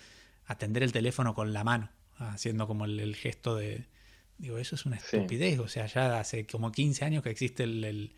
atender 0.45 0.83
el 0.83 0.91
teléfono 0.91 1.33
con 1.33 1.53
la 1.53 1.63
mano, 1.63 1.89
haciendo 2.17 2.67
como 2.67 2.85
el, 2.85 3.15
gesto 3.15 3.55
de... 3.55 3.87
Digo, 4.37 4.57
eso 4.57 4.75
es 4.75 4.85
una 4.85 4.97
estupidez, 4.97 5.59
o 5.59 5.67
sea, 5.67 5.85
ya 5.87 6.19
hace 6.19 6.45
como 6.45 6.71
15 6.71 7.03
años 7.03 7.23
que 7.23 7.29
existe 7.29 7.63
el, 7.63 8.15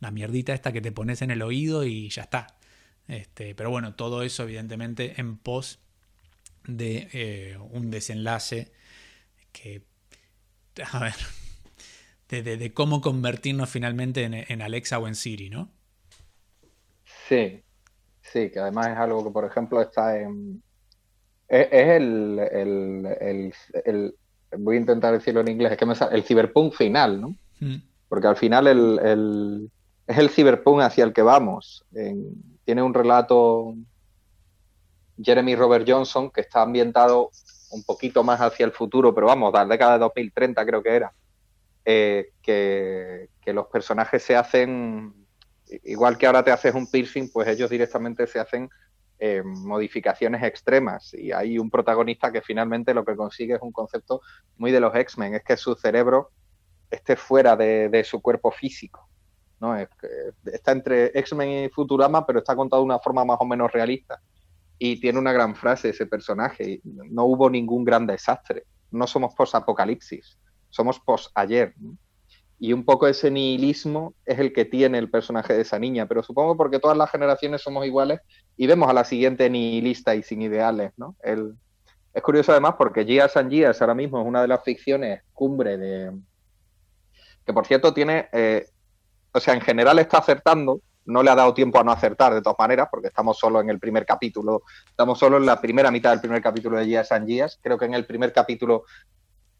la 0.00 0.10
mierdita 0.10 0.54
esta 0.54 0.72
que 0.72 0.80
te 0.80 0.92
pones 0.92 1.22
en 1.22 1.30
el 1.30 1.42
oído 1.42 1.84
y 1.84 2.08
ya 2.08 2.22
está. 2.22 2.57
Este, 3.08 3.54
pero 3.54 3.70
bueno, 3.70 3.94
todo 3.94 4.22
eso 4.22 4.42
evidentemente 4.42 5.20
en 5.20 5.38
pos 5.38 5.80
de 6.66 7.08
eh, 7.12 7.58
un 7.70 7.90
desenlace 7.90 8.70
que, 9.52 9.82
a 10.92 10.98
ver, 11.00 11.14
de, 12.28 12.56
de, 12.56 12.74
cómo 12.74 13.00
convertirnos 13.00 13.70
finalmente 13.70 14.24
en, 14.24 14.34
en, 14.34 14.62
Alexa 14.62 14.98
o 14.98 15.08
en 15.08 15.14
Siri, 15.14 15.48
¿no? 15.48 15.70
Sí, 17.28 17.62
sí, 18.20 18.50
que 18.50 18.58
además 18.58 18.88
es 18.88 18.98
algo 18.98 19.24
que, 19.24 19.30
por 19.30 19.46
ejemplo, 19.46 19.80
está 19.80 20.20
en, 20.20 20.62
es, 21.48 21.68
el, 21.72 22.38
el, 23.84 24.14
Voy 24.58 24.76
a 24.76 24.80
intentar 24.80 25.12
decirlo 25.12 25.40
en 25.40 25.48
inglés, 25.48 25.72
es 25.72 25.78
que 25.78 25.86
me 25.86 25.94
el 26.10 26.22
ciberpunk 26.22 26.74
final, 26.74 27.20
¿no? 27.20 27.34
Mm. 27.60 27.76
Porque 28.08 28.26
al 28.26 28.36
final 28.36 28.66
el, 28.66 29.70
es 30.06 30.18
el 30.18 30.30
ciberpunk 30.30 30.80
hacia 30.80 31.04
el 31.04 31.12
que 31.12 31.20
vamos. 31.20 31.84
Tiene 32.68 32.82
un 32.82 32.92
relato 32.92 33.74
Jeremy 35.16 35.56
Robert 35.56 35.86
Johnson 35.88 36.30
que 36.30 36.42
está 36.42 36.60
ambientado 36.60 37.30
un 37.70 37.82
poquito 37.82 38.22
más 38.22 38.42
hacia 38.42 38.66
el 38.66 38.72
futuro, 38.72 39.14
pero 39.14 39.26
vamos, 39.26 39.54
la 39.54 39.64
década 39.64 39.94
de 39.94 40.00
2030 40.00 40.66
creo 40.66 40.82
que 40.82 40.94
era, 40.94 41.14
eh, 41.86 42.32
que, 42.42 43.30
los 43.46 43.68
personajes 43.68 44.22
se 44.22 44.36
hacen, 44.36 45.14
igual 45.82 46.18
que 46.18 46.26
ahora 46.26 46.44
te 46.44 46.50
haces 46.50 46.74
un 46.74 46.90
piercing, 46.90 47.30
pues 47.32 47.48
ellos 47.48 47.70
directamente 47.70 48.26
se 48.26 48.38
hacen 48.38 48.68
eh, 49.18 49.42
modificaciones 49.42 50.42
extremas 50.42 51.14
y 51.14 51.32
hay 51.32 51.58
un 51.58 51.70
protagonista 51.70 52.30
que 52.30 52.42
finalmente 52.42 52.92
lo 52.92 53.02
que 53.02 53.16
consigue 53.16 53.54
es 53.54 53.62
un 53.62 53.72
concepto 53.72 54.20
muy 54.58 54.72
de 54.72 54.80
los 54.80 54.94
X-Men, 54.94 55.36
es 55.36 55.42
que 55.42 55.56
su 55.56 55.74
cerebro 55.74 56.32
esté 56.90 57.16
fuera 57.16 57.56
de, 57.56 58.04
su 58.04 58.20
cuerpo 58.20 58.50
físico. 58.50 59.08
¿No? 59.60 59.76
está 59.76 60.72
entre 60.72 61.06
X-Men 61.18 61.64
y 61.64 61.68
Futurama, 61.68 62.26
pero 62.26 62.38
está 62.38 62.54
contado 62.54 62.82
de 62.82 62.86
una 62.86 62.98
forma 62.98 63.24
más 63.24 63.38
o 63.40 63.44
menos 63.44 63.72
realista. 63.72 64.20
Y 64.78 65.00
tiene 65.00 65.18
una 65.18 65.32
gran 65.32 65.56
frase 65.56 65.88
ese 65.88 66.06
personaje, 66.06 66.80
no 66.84 67.24
hubo 67.24 67.50
ningún 67.50 67.84
gran 67.84 68.06
desastre, 68.06 68.64
no 68.90 69.06
somos 69.06 69.34
post-apocalipsis, 69.34 70.38
somos 70.70 71.00
post-ayer. 71.00 71.74
Y 72.60 72.72
un 72.72 72.84
poco 72.84 73.06
ese 73.06 73.30
nihilismo 73.30 74.14
es 74.24 74.38
el 74.38 74.52
que 74.52 74.64
tiene 74.64 74.98
el 74.98 75.10
personaje 75.10 75.54
de 75.54 75.62
esa 75.62 75.78
niña, 75.78 76.06
pero 76.06 76.22
supongo 76.22 76.56
porque 76.56 76.78
todas 76.78 76.96
las 76.96 77.10
generaciones 77.10 77.62
somos 77.62 77.86
iguales 77.86 78.20
y 78.56 78.66
vemos 78.66 78.88
a 78.88 78.92
la 78.92 79.04
siguiente 79.04 79.48
nihilista 79.48 80.14
y 80.14 80.22
sin 80.22 80.42
ideales, 80.42 80.92
es 82.14 82.22
curioso 82.22 82.50
además 82.50 82.74
porque 82.76 83.04
Gears 83.04 83.36
and 83.36 83.50
Gears 83.50 83.80
ahora 83.80 83.94
mismo 83.94 84.20
es 84.20 84.26
una 84.26 84.42
de 84.42 84.48
las 84.48 84.64
ficciones 84.64 85.22
cumbre 85.32 85.76
de... 85.76 86.12
que 87.44 87.52
por 87.52 87.66
cierto 87.66 87.92
tiene... 87.92 88.28
Eh, 88.32 88.66
o 89.38 89.40
sea, 89.40 89.54
en 89.54 89.60
general 89.60 89.98
está 89.98 90.18
acertando, 90.18 90.80
no 91.06 91.22
le 91.22 91.30
ha 91.30 91.34
dado 91.34 91.54
tiempo 91.54 91.80
a 91.80 91.84
no 91.84 91.90
acertar 91.90 92.34
de 92.34 92.42
todas 92.42 92.58
maneras, 92.58 92.88
porque 92.90 93.08
estamos 93.08 93.38
solo 93.38 93.60
en 93.60 93.70
el 93.70 93.78
primer 93.78 94.04
capítulo, 94.04 94.62
estamos 94.86 95.18
solo 95.18 95.38
en 95.38 95.46
la 95.46 95.60
primera 95.60 95.90
mitad 95.90 96.10
del 96.10 96.20
primer 96.20 96.42
capítulo 96.42 96.76
de 96.76 96.86
Gears 96.86 97.12
and 97.12 97.26
Gears. 97.26 97.58
Creo 97.62 97.78
que 97.78 97.86
en 97.86 97.94
el 97.94 98.04
primer 98.04 98.32
capítulo 98.32 98.84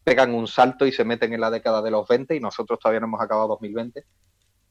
pegan 0.03 0.33
un 0.33 0.47
salto 0.47 0.85
y 0.85 0.91
se 0.91 1.03
meten 1.03 1.33
en 1.33 1.41
la 1.41 1.49
década 1.49 1.81
de 1.81 1.91
los 1.91 2.07
20 2.07 2.35
y 2.35 2.39
nosotros 2.39 2.79
todavía 2.79 2.99
no 2.99 3.07
hemos 3.07 3.21
acabado 3.21 3.47
2020, 3.49 4.03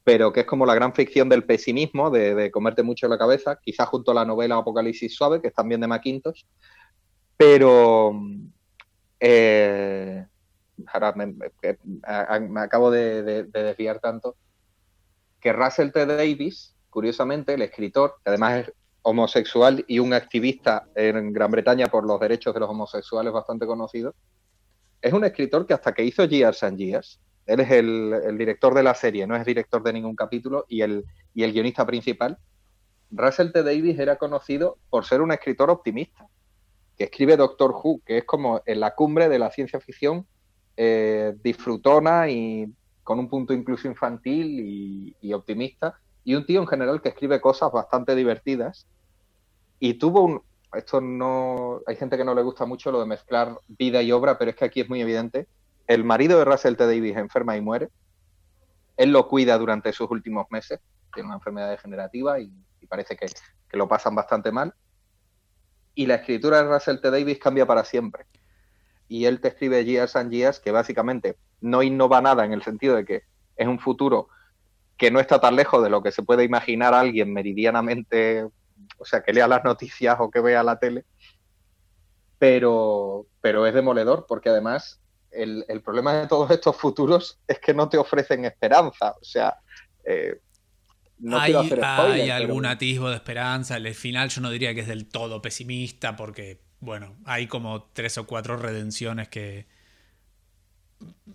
pero 0.03 0.31
que 0.31 0.41
es 0.41 0.45
como 0.45 0.65
la 0.65 0.75
gran 0.75 0.93
ficción 0.93 1.27
del 1.29 1.43
pesimismo, 1.43 2.09
de, 2.09 2.49
comerte 2.51 2.83
mucho 2.83 3.07
la 3.07 3.17
cabeza, 3.17 3.59
quizás 3.61 3.87
junto 3.89 4.11
a 4.11 4.15
la 4.15 4.25
novela 4.25 4.57
Apocalipsis 4.57 5.15
Suave, 5.15 5.41
que 5.41 5.49
es 5.49 5.53
también 5.53 5.81
de 5.81 5.87
Macintosh, 5.87 6.43
pero 7.35 8.13
eh, 9.19 10.25
ahora 10.87 11.13
me, 11.13 12.61
acabo 12.61 12.91
de, 12.91 13.43
desviar 13.43 13.99
tanto, 13.99 14.35
que 15.39 15.53
Russell 15.53 15.91
T. 15.91 16.05
Davis, 16.05 16.75
curiosamente, 16.89 17.53
el 17.53 17.61
escritor, 17.61 18.15
que 18.23 18.29
además 18.29 18.67
es 18.67 18.73
homosexual 19.01 19.83
y 19.87 19.99
un 19.99 20.13
activista 20.13 20.87
en 20.95 21.31
Gran 21.31 21.51
Bretaña 21.51 21.87
por 21.87 22.05
los 22.05 22.19
derechos 22.19 22.53
de 22.53 22.59
los 22.59 22.69
homosexuales 22.69 23.31
bastante 23.31 23.65
conocido, 23.65 24.13
es 25.01 25.13
un 25.13 25.23
escritor 25.23 25.65
que 25.65 25.73
hasta 25.73 25.93
que 25.93 26.03
hizo 26.03 26.25
Years 26.25 26.63
and 26.63 26.77
Years, 26.77 27.19
él 27.45 27.61
es 27.61 27.71
el, 27.71 28.37
director 28.37 28.73
de 28.73 28.83
la 28.83 28.93
serie, 28.93 29.25
no 29.25 29.35
es 29.35 29.45
director 29.45 29.81
de 29.81 29.93
ningún 29.93 30.15
capítulo 30.15 30.65
y 30.67 30.81
el, 30.81 31.05
y 31.33 31.43
el 31.43 31.53
guionista 31.53 31.85
principal. 31.85 32.37
Russell 33.09 33.51
T. 33.51 33.63
Davis 33.63 33.97
era 33.97 34.17
conocido 34.17 34.77
por 34.89 35.05
ser 35.05 35.21
un 35.21 35.31
escritor 35.31 35.69
optimista, 35.69 36.27
que 36.95 37.05
escribe 37.05 37.37
Doctor 37.37 37.71
Who, 37.71 38.01
que 38.05 38.19
es 38.19 38.25
como 38.25 38.61
en 38.65 38.79
la 38.81 38.93
cumbre 38.93 39.29
de 39.29 39.39
la 39.39 39.49
ciencia 39.49 39.79
ficción 39.79 40.27
eh, 40.75 41.33
disfrutona 41.41 42.29
y 42.29 42.71
con 43.09 43.17
un 43.17 43.27
punto 43.27 43.55
incluso 43.55 43.87
infantil 43.87 45.15
y, 45.19 45.33
optimista, 45.33 45.99
y 46.23 46.35
un 46.35 46.45
tío 46.45 46.61
en 46.61 46.67
general 46.67 47.01
que 47.01 47.09
escribe 47.09 47.41
cosas 47.41 47.71
bastante 47.71 48.13
divertidas. 48.13 48.85
Y 49.79 49.95
tuvo 49.95 50.21
un, 50.25 50.43
esto 50.75 51.01
no, 51.01 51.81
hay 51.87 51.95
gente 51.95 52.17
que 52.17 52.23
no 52.23 52.35
le 52.35 52.43
gusta 52.43 52.67
mucho 52.67 52.91
lo 52.91 52.99
de 52.99 53.07
mezclar 53.07 53.57
vida 53.67 54.03
y 54.03 54.11
obra, 54.11 54.37
pero 54.37 54.51
es 54.51 54.57
que 54.57 54.65
aquí 54.65 54.81
es 54.81 54.89
muy 54.89 55.01
evidente. 55.01 55.47
El 55.87 56.03
marido 56.03 56.37
de 56.37 56.45
Russell 56.45 56.75
T. 56.75 56.85
Davis 56.85 57.17
enferma 57.17 57.57
y 57.57 57.61
muere. 57.61 57.89
Él 58.95 59.11
lo 59.11 59.27
cuida 59.27 59.57
durante 59.57 59.91
sus 59.91 60.11
últimos 60.11 60.45
meses. 60.51 60.79
Tiene 61.11 61.29
una 61.29 61.37
enfermedad 61.37 61.71
degenerativa 61.71 62.39
y, 62.39 62.53
parece 62.87 63.17
que, 63.17 63.25
lo 63.75 63.87
pasan 63.87 64.13
bastante 64.13 64.51
mal. 64.51 64.75
Y 65.95 66.05
la 66.05 66.13
escritura 66.13 66.61
de 66.61 66.69
Russell 66.71 66.99
T. 67.01 67.09
Davis 67.09 67.39
cambia 67.39 67.65
para 67.65 67.83
siempre. 67.83 68.27
Y 69.09 69.25
él 69.25 69.41
te 69.41 69.49
escribe 69.49 69.83
Years 69.83 70.15
and 70.15 70.31
Years, 70.31 70.59
que 70.59 70.71
básicamente 70.71 71.35
no 71.59 71.83
innova 71.83 72.21
nada 72.21 72.45
en 72.45 72.53
el 72.53 72.63
sentido 72.63 72.95
de 72.95 73.03
que 73.03 73.23
es 73.57 73.67
un 73.67 73.79
futuro 73.79 74.29
que 74.95 75.11
no 75.11 75.19
está 75.19 75.41
tan 75.41 75.57
lejos 75.57 75.83
de 75.83 75.89
lo 75.89 76.01
que 76.01 76.11
se 76.11 76.23
puede 76.23 76.45
imaginar 76.45 76.93
alguien 76.93 77.33
meridianamente 77.33 78.45
o 78.97 79.05
sea, 79.05 79.21
que 79.21 79.33
lea 79.33 79.47
las 79.47 79.63
noticias 79.63 80.17
o 80.19 80.29
que 80.29 80.39
vea 80.39 80.63
la 80.63 80.79
tele, 80.79 81.05
pero, 82.37 83.27
pero 83.41 83.65
es 83.65 83.73
demoledor 83.73 84.25
porque 84.27 84.49
además 84.49 84.99
el, 85.31 85.65
problema 85.83 86.13
de 86.13 86.27
todos 86.27 86.49
estos 86.51 86.75
futuros 86.75 87.39
es 87.47 87.59
que 87.59 87.73
no 87.73 87.89
te 87.89 87.97
ofrecen 87.97 88.45
esperanza, 88.45 89.15
o 89.19 89.23
sea... 89.23 89.57
Eh, 90.03 90.39
no 91.21 91.37
hay, 91.37 91.53
hay 91.53 92.29
algún 92.29 92.65
atisbo 92.65 93.09
de 93.09 93.17
esperanza. 93.17 93.75
El 93.75 93.93
final 93.93 94.29
yo 94.29 94.39
no 94.39 94.49
diría 94.49 94.73
que 94.73 94.79
es 94.79 94.87
del 94.87 95.09
todo 95.09 95.41
pesimista 95.41 96.15
porque, 96.15 96.61
bueno, 96.79 97.15
hay 97.25 97.47
como 97.47 97.83
tres 97.93 98.17
o 98.17 98.25
cuatro 98.25 98.57
redenciones 98.57 99.27
que... 99.27 99.67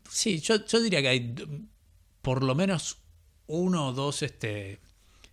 Sí, 0.09 0.41
yo, 0.41 0.65
yo 0.65 0.81
diría 0.81 1.01
que 1.01 1.09
hay 1.09 1.35
por 2.23 2.43
lo 2.43 2.55
menos 2.55 3.03
uno 3.47 3.89
o 3.89 3.93
dos 3.93 4.23
este, 4.23 4.81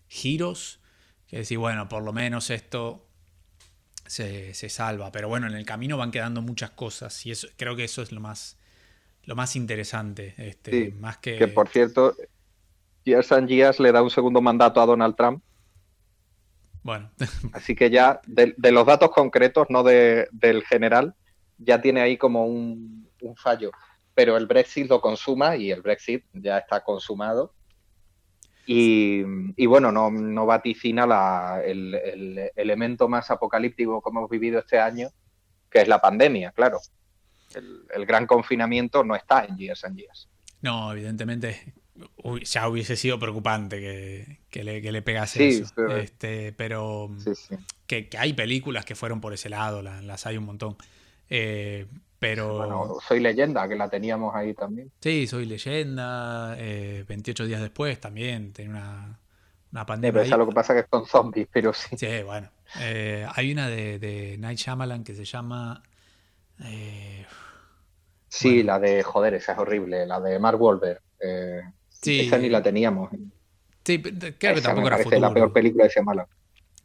giros 0.07 0.79
que 1.27 1.37
decir, 1.37 1.57
bueno, 1.57 1.87
por 1.87 2.03
lo 2.03 2.11
menos 2.13 2.49
esto 2.49 3.07
se, 4.05 4.53
salva. 4.53 5.11
Pero 5.11 5.29
bueno, 5.29 5.47
en 5.47 5.53
el 5.53 5.65
camino 5.65 5.97
van 5.97 6.11
quedando 6.11 6.41
muchas 6.41 6.71
cosas 6.71 7.25
y 7.25 7.31
eso, 7.31 7.47
creo 7.55 7.75
que 7.75 7.85
eso 7.85 8.01
es 8.01 8.11
lo 8.11 8.19
más, 8.19 8.57
lo 9.23 9.35
más 9.35 9.55
interesante. 9.55 10.33
Este, 10.37 10.91
más 10.91 11.17
que... 11.17 11.37
que 11.37 11.47
por 11.47 11.69
cierto, 11.69 12.15
Years 13.05 13.31
and 13.31 13.47
Years 13.47 13.79
le 13.79 13.91
da 13.93 14.01
un 14.01 14.09
segundo 14.09 14.41
mandato 14.41 14.81
a 14.81 14.85
Donald 14.85 15.15
Trump 15.15 15.41
Bueno. 16.83 17.11
Así 17.53 17.75
que 17.75 17.89
ya, 17.89 18.21
de, 18.25 18.71
los 18.71 18.85
datos 18.85 19.11
concretos, 19.11 19.67
no 19.69 19.83
de, 19.83 20.27
del 20.31 20.63
general, 20.63 21.15
ya 21.57 21.81
tiene 21.81 22.01
ahí 22.01 22.17
como 22.17 22.45
un, 22.45 23.09
fallo. 23.35 23.71
Pero 24.15 24.35
el 24.35 24.47
Brexit 24.47 24.89
lo 24.89 24.99
consuma 24.99 25.55
y 25.55 25.71
el 25.71 25.81
Brexit 25.81 26.25
ya 26.33 26.57
está 26.57 26.83
consumado. 26.83 27.53
Y, 28.65 29.23
bueno, 29.65 29.91
no, 29.91 30.09
no 30.09 30.45
vaticina 30.45 31.05
la, 31.05 31.61
el, 31.63 31.93
el, 31.93 32.51
elemento 32.55 33.09
más 33.09 33.29
apocalíptico 33.29 34.01
que 34.01 34.09
hemos 34.09 34.29
vivido 34.29 34.59
este 34.59 34.79
año, 34.79 35.09
que 35.69 35.81
es 35.81 35.87
la 35.87 35.99
pandemia, 35.99 36.51
claro. 36.51 36.79
El, 37.53 37.85
el 37.93 38.05
gran 38.05 38.25
confinamiento 38.25 39.03
no 39.03 39.15
está 39.15 39.43
en 39.43 39.57
Years 39.57 39.83
and 39.83 39.97
Years. 39.97 40.29
No, 40.61 40.91
evidentemente 40.93 41.73
ya 42.43 42.67
hubiese 42.67 42.95
sido 42.95 43.19
preocupante 43.19 43.79
que, 44.49 44.63
le, 44.63 44.81
que 44.81 44.91
le, 44.91 45.01
pegase 45.01 45.47
eso. 45.49 45.87
Este, 45.97 46.53
pero 46.53 47.09
Que, 47.87 48.09
hay 48.17 48.33
películas 48.33 48.85
que 48.85 48.95
fueron 48.95 49.21
por 49.21 49.33
ese 49.33 49.49
lado, 49.49 49.81
las, 49.81 50.25
hay 50.25 50.37
un 50.37 50.45
montón. 50.45 50.77
Eh, 51.29 51.87
pero. 52.19 52.57
Bueno, 52.57 52.97
Soy 53.05 53.19
Leyenda, 53.19 53.67
que 53.67 53.75
la 53.75 53.89
teníamos 53.89 54.35
ahí 54.35 54.53
también. 54.53 54.91
Sí, 54.99 55.27
Soy 55.27 55.45
Leyenda. 55.45 56.55
28 56.55 57.43
eh, 57.43 57.47
días 57.47 57.61
después 57.61 57.99
también. 57.99 58.53
Tiene 58.53 58.71
una, 58.71 59.19
una 59.71 59.85
pandemia. 59.85 60.21
pero 60.23 60.37
lo 60.37 60.47
que 60.47 60.53
pasa 60.53 60.73
que 60.73 60.81
es 60.81 60.87
con 60.87 61.05
zombies, 61.05 61.47
pero 61.51 61.73
sí. 61.73 61.97
Sí, 61.97 62.23
bueno. 62.23 62.49
Eh, 62.79 63.27
hay 63.33 63.51
una 63.51 63.67
de, 63.67 63.99
de, 63.99 64.37
Night 64.37 64.59
Shyamalan 64.59 65.03
que 65.03 65.15
se 65.15 65.25
llama. 65.25 65.83
sí, 68.27 68.63
la 68.63 68.79
de. 68.79 69.03
Joder, 69.03 69.33
esa 69.33 69.53
es 69.53 69.57
horrible. 69.57 70.05
La 70.05 70.19
de 70.21 70.39
Mark 70.39 70.61
Wahlberg. 70.61 71.01
Sí. 72.01 72.21
Esa 72.21 72.37
ni 72.37 72.49
la 72.49 72.63
teníamos. 72.63 73.09
Sí, 73.83 74.01
creo 74.01 74.55
que 74.55 74.61
tampoco 74.61 74.87
era 74.87 74.97
futuro. 74.97 75.21
la 75.21 75.33
peor 75.33 75.53
película 75.53 75.87
de 75.93 76.01
malo. 76.01 76.27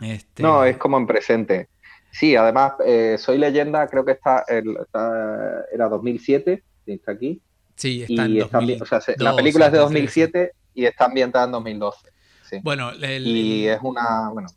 Este... 0.00 0.42
No, 0.42 0.64
es 0.64 0.76
como 0.76 0.98
en 0.98 1.06
presente. 1.06 1.68
Sí, 2.10 2.34
además, 2.36 2.72
eh, 2.84 3.16
Soy 3.18 3.38
Leyenda, 3.38 3.86
creo 3.88 4.04
que 4.04 4.12
está, 4.12 4.44
era 4.48 5.88
2007, 5.88 6.62
está 6.86 7.12
aquí. 7.12 7.40
Sí, 7.74 8.02
está 8.02 8.24
en 8.24 8.38
2000, 8.38 8.82
o 8.82 8.86
sea, 8.86 9.00
La 9.18 9.36
película 9.36 9.66
es 9.66 9.72
de 9.72 9.78
2007 9.78 10.52
y 10.74 10.86
está 10.86 11.06
ambientada 11.06 11.44
en 11.44 11.52
2012. 11.52 12.10
Sí. 12.48 12.56
Bueno, 12.62 12.92
y 12.94 13.66
es 13.66 13.78
una, 13.82 14.30
bueno. 14.32 14.48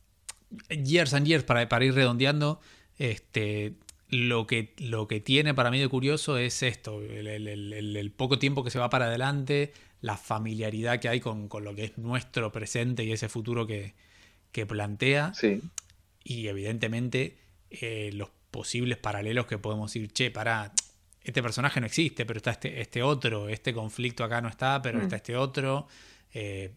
Years 0.70 1.14
and 1.14 1.26
Years, 1.28 1.44
para, 1.44 1.68
para 1.68 1.84
ir 1.84 1.94
redondeando, 1.94 2.62
este, 2.98 3.74
lo 4.10 4.48
que, 4.48 4.74
lo 4.78 5.08
que 5.08 5.20
tiene 5.20 5.54
para 5.54 5.70
mí 5.70 5.80
de 5.80 5.88
curioso 5.88 6.38
es 6.38 6.64
esto, 6.64 7.02
el, 7.02 8.14
poco 8.16 8.40
tiempo 8.40 8.64
que 8.64 8.72
se 8.72 8.80
va 8.80 8.90
para 8.90 9.06
adelante, 9.06 9.74
la 10.02 10.18
familiaridad 10.18 11.00
que 11.00 11.10
hay 11.10 11.20
con, 11.20 11.50
lo 11.62 11.76
que 11.76 11.86
es 11.86 11.98
nuestro 11.98 12.52
presente 12.52 13.04
y 13.04 13.12
ese 13.12 13.30
futuro 13.30 13.68
que, 13.68 13.94
plantea. 14.68 15.34
Sí. 15.34 15.62
Y 16.24 16.48
evidentemente 16.48 17.38
eh, 17.70 18.12
los 18.14 18.30
posibles 18.52 18.98
paralelos 18.98 19.46
que 19.46 19.58
podemos 19.58 19.96
ir, 19.96 20.12
che, 20.12 20.32
para, 20.32 20.74
este 21.24 21.42
personaje 21.42 21.80
no 21.80 21.86
existe, 21.86 22.26
pero 22.26 22.38
está 22.38 22.52
este, 22.52 22.82
este 22.82 23.04
otro, 23.04 23.50
este 23.50 23.74
conflicto 23.74 24.24
acá 24.24 24.42
no 24.42 24.50
está, 24.50 24.82
pero 24.82 25.00
mm. 25.00 25.02
está 25.04 25.16
este 25.18 25.36
otro. 25.36 25.88
Eh, 26.34 26.72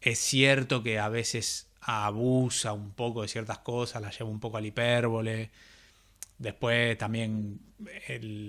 es 0.00 0.18
cierto 0.18 0.82
que 0.82 0.98
a 0.98 1.08
veces 1.08 1.68
abusa 1.80 2.72
un 2.72 2.92
poco 2.92 3.22
de 3.22 3.28
ciertas 3.28 3.58
cosas, 3.58 4.02
la 4.02 4.10
lleva 4.10 4.30
un 4.30 4.40
poco 4.40 4.56
al 4.56 4.66
hipérbole. 4.66 5.50
Después 6.38 6.98
también 6.98 7.60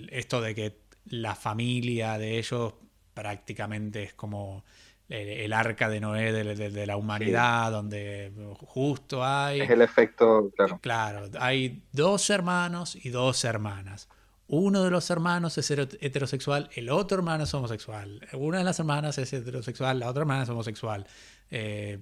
esto 0.10 0.42
de 0.42 0.56
que 0.56 0.78
la 1.06 1.36
familia 1.36 2.18
de 2.18 2.38
ellos 2.38 2.74
prácticamente 3.18 4.04
es 4.04 4.14
como 4.14 4.64
el, 5.10 5.52
arca 5.52 5.90
de 5.90 6.00
Noé 6.00 6.32
de, 6.32 6.86
la 6.86 6.98
humanidad, 6.98 7.72
donde 7.72 8.32
justo 8.68 9.26
hay... 9.26 9.62
Es 9.62 9.72
el 9.72 9.82
efecto, 9.82 10.52
claro. 10.56 10.80
Claro, 10.80 11.30
hay 11.40 11.82
dos 11.92 12.30
hermanos 12.30 12.96
y 12.96 13.10
dos 13.10 13.44
hermanas. 13.44 14.08
Uno 14.48 14.84
de 14.84 14.92
los 14.92 15.10
hermanos 15.10 15.58
es 15.58 15.72
heterosexual, 15.72 16.70
el 16.76 16.90
otro 16.92 17.18
hermano 17.18 17.46
es 17.46 17.54
homosexual. 17.56 18.22
Una 18.34 18.60
de 18.60 18.64
las 18.64 18.78
hermanas 18.78 19.18
es 19.18 19.34
heterosexual, 19.34 19.98
la 19.98 20.10
otra 20.10 20.22
hermana 20.22 20.44
es 20.44 20.50
homosexual. 20.50 21.08
Eh, 21.50 21.98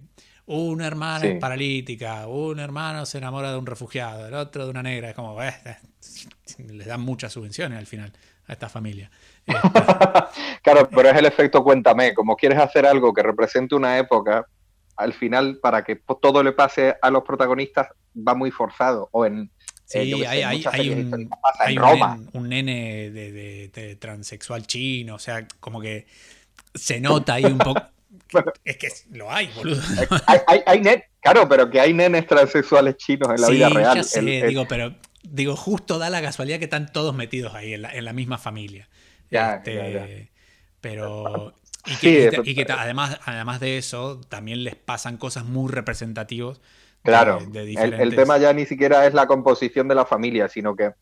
una 0.47 0.85
hermana 0.85 1.25
es 1.25 1.39
paralítica, 1.39 2.27
un 2.27 2.59
hermano 2.59 3.05
se 3.05 3.19
enamora 3.19 3.51
de 3.51 3.57
un 3.57 3.65
refugiado, 3.65 4.27
el 4.27 4.33
otro 4.33 4.65
de 4.65 4.71
una 4.71 4.83
negra. 4.83 5.09
Es 5.09 5.15
como, 5.15 5.41
eh, 5.41 5.53
les 6.67 6.85
dan 6.85 7.01
muchas 7.01 7.31
subvenciones 7.31 7.79
al 7.79 7.87
final 7.87 8.11
a 8.47 8.53
esta 8.53 8.69
familia. 8.69 9.09
claro, 10.63 10.89
pero 10.89 11.09
es 11.09 11.17
el 11.17 11.25
efecto 11.25 11.63
cuéntame. 11.63 12.13
Como 12.13 12.35
quieres 12.35 12.59
hacer 12.59 12.85
algo 12.85 13.13
que 13.13 13.23
represente 13.23 13.75
una 13.75 13.97
época, 13.97 14.45
al 14.95 15.13
final, 15.13 15.59
para 15.61 15.83
que 15.83 15.99
todo 16.21 16.43
le 16.43 16.51
pase 16.51 16.95
a 17.01 17.09
los 17.09 17.23
protagonistas, 17.23 17.87
va 18.15 18.33
muy 18.33 18.51
forzado. 18.51 19.09
O 19.11 19.25
en. 19.25 19.51
Sí, 19.85 20.25
hay, 20.25 20.89
un, 20.89 22.49
nene 22.49 23.11
de, 23.11 23.97
transexual 23.99 24.65
chino, 24.65 25.13
o 25.13 25.19
sea, 25.19 25.47
como 25.59 25.79
que 25.79 26.07
se 26.73 26.99
nota 26.99 27.35
ahí 27.35 27.45
un 27.45 27.59
poco. 27.59 27.81
Es 28.65 28.77
que 28.77 28.87
lo 29.11 29.31
hay, 29.31 29.49
boludo. 29.55 29.81
Hay, 30.65 30.81
claro, 31.21 31.47
pero 31.47 31.69
que 31.69 31.79
hay 31.79 31.93
nenes 31.93 32.25
transexuales 32.25 32.97
chinos 32.97 33.29
en 33.29 33.41
la 33.41 33.49
vida 33.49 33.69
real. 33.69 33.95
Ya 33.97 34.03
sé, 34.03 34.21
digo, 34.21 34.65
pero 34.67 34.95
digo, 35.29 35.55
justo 35.55 35.97
da 35.97 36.09
la 36.09 36.21
casualidad 36.21 36.59
que 36.59 36.65
están 36.65 36.91
todos 36.91 37.15
metidos 37.15 37.53
ahí 37.53 37.73
en 37.73 37.81
la, 37.81 38.13
misma 38.13 38.37
familia. 38.37 38.89
Ya, 39.31 39.55
este, 39.55 40.31
Pero. 40.81 41.53
Y 41.87 42.55
que, 42.55 42.65
además, 42.69 43.19
además 43.25 43.59
de 43.59 43.77
eso, 43.77 44.19
también 44.27 44.63
les 44.63 44.75
pasan 44.75 45.17
cosas 45.17 45.45
muy 45.45 45.71
representativas. 45.71 46.59
Claro, 47.03 47.37
el, 47.53 48.15
tema 48.15 48.39
ya 48.39 48.51
ni 48.53 48.65
siquiera 48.65 49.05
es 49.05 49.13
la 49.13 49.27
composición 49.27 49.87
de 49.87 49.93
la 49.93 50.05
familia, 50.05 50.47
sino 50.47 50.75
que 50.75 50.93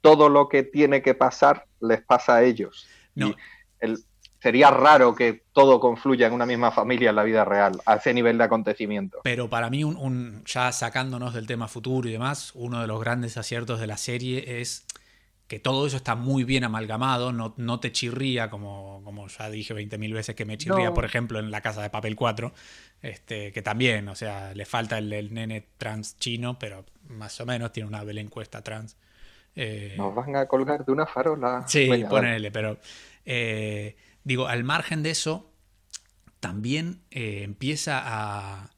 todo 0.00 0.28
lo 0.28 0.48
que 0.48 0.62
tiene 0.62 1.02
que 1.02 1.14
pasar 1.14 1.66
les 1.80 2.00
pasa 2.02 2.36
a 2.36 2.44
ellos. 2.44 2.86
No. 3.16 3.34
el, 3.80 3.98
sería 4.44 4.70
raro 4.70 5.14
que 5.14 5.42
todo 5.54 5.80
confluya 5.80 6.26
en 6.26 6.34
una 6.34 6.44
misma 6.44 6.70
familia 6.70 7.08
en 7.08 7.16
la 7.16 7.22
vida 7.22 7.46
real, 7.46 7.80
a 7.86 7.94
ese 7.94 8.12
nivel 8.12 8.36
de 8.36 8.44
acontecimiento. 8.44 9.20
Pero 9.24 9.48
para 9.48 9.70
mí, 9.70 9.84
un, 9.84 10.44
ya 10.44 10.70
sacándonos 10.70 11.32
del 11.32 11.46
tema 11.46 11.66
futuro 11.66 12.10
y 12.10 12.12
demás, 12.12 12.52
uno 12.54 12.82
de 12.82 12.86
los 12.86 13.00
grandes 13.00 13.38
aciertos 13.38 13.80
de 13.80 13.86
la 13.86 13.96
serie 13.96 14.60
es 14.60 14.84
que 15.46 15.58
todo 15.58 15.86
eso 15.86 15.96
está 15.96 16.14
muy 16.14 16.44
bien 16.44 16.64
amalgamado, 16.64 17.32
no, 17.32 17.54
no 17.56 17.80
te 17.80 17.92
chirría, 17.92 18.50
como, 18.50 19.02
como 19.04 19.28
ya 19.28 19.50
dije 19.50 19.74
20.000 19.74 20.12
veces 20.14 20.34
que 20.34 20.44
me 20.44 20.56
chirría, 20.56 20.94
por 20.94 21.04
ejemplo, 21.04 21.38
en 21.38 21.50
La 21.50 21.60
Casa 21.60 21.82
de 21.82 21.90
Papel 21.90 22.16
4, 22.16 22.52
este, 23.02 23.52
que 23.52 23.62
también, 23.62 24.08
o 24.08 24.14
sea, 24.14 24.54
le 24.54 24.64
falta 24.64 24.98
el, 24.98 25.34
nene 25.34 25.68
trans 25.76 26.16
chino, 26.18 26.58
pero 26.58 26.84
más 27.08 27.38
o 27.40 27.46
menos 27.46 27.72
tiene 27.72 27.88
una 27.88 28.02
bella 28.04 28.20
encuesta 28.20 28.62
trans. 28.62 28.96
Eh, 29.54 29.94
Nos 29.98 30.14
van 30.14 30.34
a 30.36 30.46
colgar 30.46 30.84
de 30.84 30.92
una 30.92 31.06
farola. 31.06 31.64
Sí, 31.66 32.04
ponele, 32.08 32.50
pero... 32.50 32.78
Eh, 33.26 33.96
Digo, 34.24 34.48
al 34.48 34.64
margen 34.64 35.02
de 35.02 35.10
eso, 35.10 35.52
también 36.40 37.02
eh, 37.10 37.42
empieza 37.44 38.70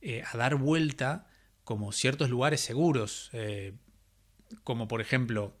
eh, 0.00 0.22
a, 0.22 0.36
dar 0.36 0.56
vuelta 0.56 1.26
como 1.64 1.92
ciertos 1.92 2.30
lugares 2.30 2.62
seguros, 2.62 3.28
eh, 3.34 3.74
como 4.64 4.88
por 4.88 5.02
ejemplo, 5.02 5.54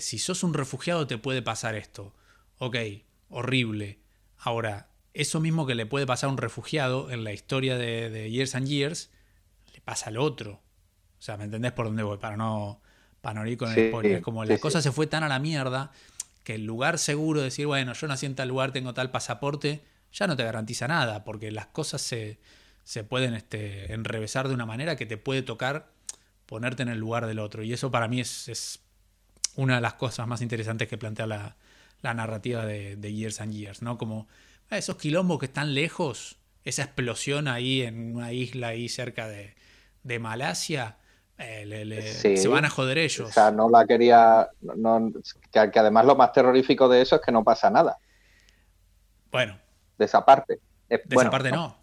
si 0.00 0.18
sos 0.18 0.42
un 0.42 0.54
refugiado 0.54 1.06
te 1.06 1.18
puede 1.18 1.42
pasar 1.42 1.74
esto. 1.74 2.14
Ok, 2.58 2.76
horrible. 3.30 3.98
Ahora, 4.38 4.88
eso 5.14 5.40
mismo 5.40 5.66
que 5.66 5.74
le 5.74 5.86
puede 5.86 6.06
pasar 6.06 6.28
a 6.28 6.32
un 6.32 6.38
refugiado 6.38 7.10
en 7.10 7.24
la 7.24 7.32
historia 7.32 7.76
de, 7.76 8.30
Years 8.30 8.54
and 8.54 8.66
Years, 8.66 9.10
le 9.72 9.80
pasa 9.80 10.10
al 10.10 10.18
otro. 10.18 10.60
O 11.18 11.22
sea, 11.22 11.36
¿me 11.36 11.44
entendés 11.44 11.72
por 11.72 11.86
dónde 11.86 12.02
voy? 12.02 12.18
Para 12.18 12.36
no, 12.36 12.80
para 13.20 13.40
no 13.40 13.46
ir 13.46 13.58
con 13.58 13.72
el 13.72 13.88
spoiler. 13.88 14.22
como 14.22 14.44
la 14.44 14.58
cosa 14.58 14.82
se 14.82 14.92
fue 14.92 15.06
tan 15.06 15.22
a 15.22 15.28
la 15.28 15.38
mierda 15.38 15.92
que 16.44 16.54
el 16.54 16.64
lugar 16.64 16.98
seguro 16.98 17.40
de 17.40 17.46
decir, 17.46 17.66
bueno, 17.66 17.92
yo 17.92 18.06
nací 18.06 18.26
en 18.26 18.34
tal 18.34 18.48
lugar, 18.48 18.72
tengo 18.72 18.94
tal 18.94 19.10
pasaporte, 19.10 19.82
ya 20.12 20.26
no 20.26 20.36
te 20.36 20.44
garantiza 20.44 20.88
nada, 20.88 21.24
porque 21.24 21.50
las 21.50 21.66
cosas 21.66 22.00
se, 22.00 22.38
se 22.84 23.04
pueden 23.04 23.34
este, 23.34 23.92
enrevesar 23.92 24.48
de 24.48 24.54
una 24.54 24.66
manera 24.66 24.96
que 24.96 25.06
te 25.06 25.16
puede 25.16 25.42
tocar 25.42 25.90
ponerte 26.46 26.82
en 26.82 26.88
el 26.88 26.98
lugar 26.98 27.26
del 27.26 27.38
otro. 27.38 27.62
Y 27.62 27.72
eso 27.72 27.90
para 27.90 28.08
mí 28.08 28.20
es, 28.20 28.48
es 28.48 28.80
una 29.56 29.76
de 29.76 29.80
las 29.80 29.94
cosas 29.94 30.26
más 30.26 30.42
interesantes 30.42 30.88
que 30.88 30.98
plantea 30.98 31.26
la, 31.26 31.56
la 32.02 32.14
narrativa 32.14 32.64
de, 32.64 32.96
Years 33.14 33.40
and 33.40 33.52
Years, 33.52 33.82
¿no? 33.82 33.98
Como 33.98 34.28
ah, 34.70 34.78
esos 34.78 34.96
quilombos 34.96 35.38
que 35.38 35.46
están 35.46 35.74
lejos, 35.74 36.38
esa 36.64 36.82
explosión 36.82 37.48
ahí 37.48 37.82
en 37.82 38.16
una 38.16 38.32
isla 38.32 38.68
ahí 38.68 38.88
cerca 38.88 39.28
de, 39.28 39.54
de 40.02 40.18
Malasia, 40.18 40.96
eh, 41.42 42.36
se 42.36 42.48
van 42.48 42.66
a 42.66 42.70
joder 42.70 42.98
ellos. 42.98 43.30
O 43.30 43.32
sea, 43.32 43.50
no 43.50 43.70
la 43.70 43.86
quería. 43.86 44.50
que, 45.50 45.78
además 45.78 46.04
lo 46.04 46.14
más 46.14 46.32
terrorífico 46.32 46.88
de 46.88 47.00
eso 47.00 47.16
es 47.16 47.22
que 47.22 47.32
no 47.32 47.42
pasa 47.42 47.70
nada. 47.70 47.98
Bueno. 49.30 49.58
De 49.96 50.04
esa 50.04 50.24
parte. 50.24 50.60
de 50.88 51.02
esa 51.08 51.30
parte 51.30 51.50
no. 51.50 51.78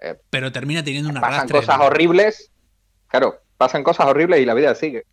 Eh, 0.00 0.16
Pero 0.30 0.52
termina 0.52 0.84
teniendo 0.84 1.10
una 1.10 1.20
Pasan 1.20 1.48
cosas 1.48 1.80
horribles. 1.80 2.50
Claro, 3.08 3.40
pasan 3.56 3.82
cosas 3.82 4.06
horribles 4.06 4.40
y 4.40 4.46
la 4.46 4.54
vida 4.54 4.74
sigue. 4.74 5.04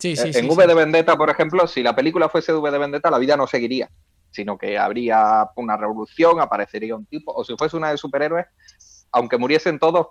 Sí, 0.00 0.16
sí, 0.16 0.28
eh, 0.28 0.38
en 0.38 0.50
V 0.50 0.66
de 0.66 0.74
Vendetta, 0.74 1.16
por 1.16 1.30
ejemplo, 1.30 1.66
si 1.66 1.82
la 1.82 1.94
película 1.94 2.28
fuese 2.28 2.52
de 2.52 2.58
V 2.58 2.70
de 2.70 2.78
Vendetta, 2.78 3.10
la 3.10 3.18
vida 3.18 3.36
no 3.36 3.46
seguiría, 3.46 3.90
sino 4.30 4.56
que 4.56 4.78
habría 4.78 5.50
una 5.56 5.76
revolución, 5.76 6.40
aparecería 6.40 6.96
un 6.96 7.06
tipo, 7.06 7.32
o 7.32 7.44
si 7.44 7.54
fuese 7.56 7.76
una 7.76 7.90
de 7.90 7.98
superhéroes, 7.98 8.46
aunque 9.12 9.36
muriesen 9.36 9.78
todos, 9.78 10.08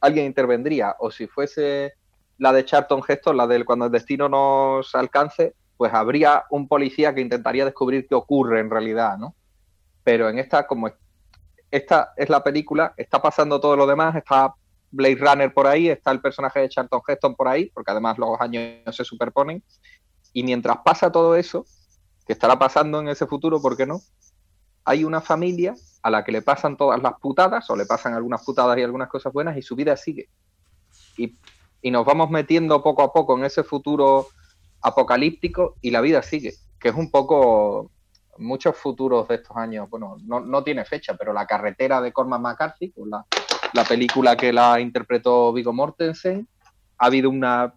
alguien 0.00 0.26
intervendría. 0.26 0.96
O 0.98 1.10
si 1.10 1.26
fuese 1.26 1.94
la 2.38 2.52
de 2.52 2.64
Charlton 2.64 3.02
Heston, 3.06 3.36
la 3.36 3.46
del 3.46 3.64
cuando 3.64 3.86
el 3.86 3.92
destino 3.92 4.28
nos 4.28 4.94
alcance, 4.94 5.54
pues 5.76 5.94
habría 5.94 6.44
un 6.50 6.66
policía 6.66 7.14
que 7.14 7.20
intentaría 7.20 7.64
descubrir 7.64 8.06
qué 8.08 8.14
ocurre 8.14 8.60
en 8.60 8.70
realidad, 8.70 9.16
¿no? 9.18 9.34
Pero 10.02 10.28
en 10.28 10.38
esta, 10.38 10.66
como 10.66 10.90
esta 11.70 12.12
es 12.16 12.28
la 12.28 12.42
película, 12.42 12.94
está 12.96 13.20
pasando 13.20 13.60
todo 13.60 13.76
lo 13.76 13.86
demás, 13.86 14.16
está 14.16 14.54
Blade 14.90 15.16
Runner 15.16 15.52
por 15.52 15.66
ahí, 15.66 15.88
está 15.88 16.10
el 16.10 16.20
personaje 16.20 16.60
de 16.60 16.68
Charlton 16.68 17.00
Heston 17.06 17.34
por 17.34 17.48
ahí, 17.48 17.70
porque 17.70 17.90
además 17.90 18.18
los 18.18 18.40
años 18.40 18.94
se 18.96 19.04
superponen, 19.04 19.62
y 20.32 20.42
mientras 20.42 20.78
pasa 20.84 21.12
todo 21.12 21.36
eso, 21.36 21.64
que 22.26 22.32
estará 22.32 22.58
pasando 22.58 23.00
en 23.00 23.08
ese 23.08 23.26
futuro, 23.26 23.60
¿por 23.60 23.76
qué 23.76 23.86
no? 23.86 24.00
Hay 24.84 25.04
una 25.04 25.20
familia 25.20 25.74
a 26.02 26.10
la 26.10 26.24
que 26.24 26.32
le 26.32 26.42
pasan 26.42 26.76
todas 26.76 27.02
las 27.02 27.14
putadas, 27.20 27.68
o 27.70 27.76
le 27.76 27.86
pasan 27.86 28.14
algunas 28.14 28.44
putadas 28.44 28.78
y 28.78 28.82
algunas 28.82 29.08
cosas 29.08 29.32
buenas, 29.32 29.56
y 29.56 29.62
su 29.62 29.76
vida 29.76 29.96
sigue. 29.96 30.28
Y, 31.16 31.36
y 31.82 31.90
nos 31.90 32.04
vamos 32.04 32.30
metiendo 32.30 32.82
poco 32.82 33.02
a 33.02 33.12
poco 33.12 33.36
en 33.36 33.44
ese 33.44 33.64
futuro 33.64 34.28
apocalíptico 34.80 35.76
y 35.80 35.90
la 35.90 36.00
vida 36.00 36.22
sigue, 36.22 36.54
que 36.78 36.90
es 36.90 36.94
un 36.94 37.10
poco 37.10 37.90
muchos 38.38 38.76
futuros 38.76 39.26
de 39.28 39.36
estos 39.36 39.56
años, 39.56 39.90
bueno, 39.90 40.16
no, 40.24 40.40
no 40.40 40.62
tiene 40.62 40.84
fecha, 40.84 41.16
pero 41.16 41.32
la 41.32 41.46
carretera 41.46 42.00
de 42.00 42.12
Cormac 42.12 42.40
McCarthy, 42.40 42.90
pues 42.90 43.08
la, 43.08 43.26
la 43.72 43.84
película 43.84 44.36
que 44.36 44.52
la 44.52 44.80
interpretó 44.80 45.52
Vigo 45.52 45.72
Mortensen, 45.72 46.48
ha 46.98 47.06
habido 47.06 47.30
una 47.30 47.74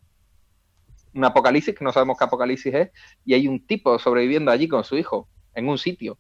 un 1.14 1.26
apocalipsis, 1.26 1.76
que 1.76 1.84
no 1.84 1.92
sabemos 1.92 2.18
qué 2.18 2.24
apocalipsis 2.24 2.74
es, 2.74 2.90
y 3.26 3.34
hay 3.34 3.48
un 3.48 3.66
tipo 3.66 4.00
sobreviviendo 4.00 4.52
allí 4.52 4.68
con 4.68 4.84
su 4.84 4.98
hijo, 4.98 5.28
en 5.54 5.68
un 5.68 5.78
sitio. 5.78 6.18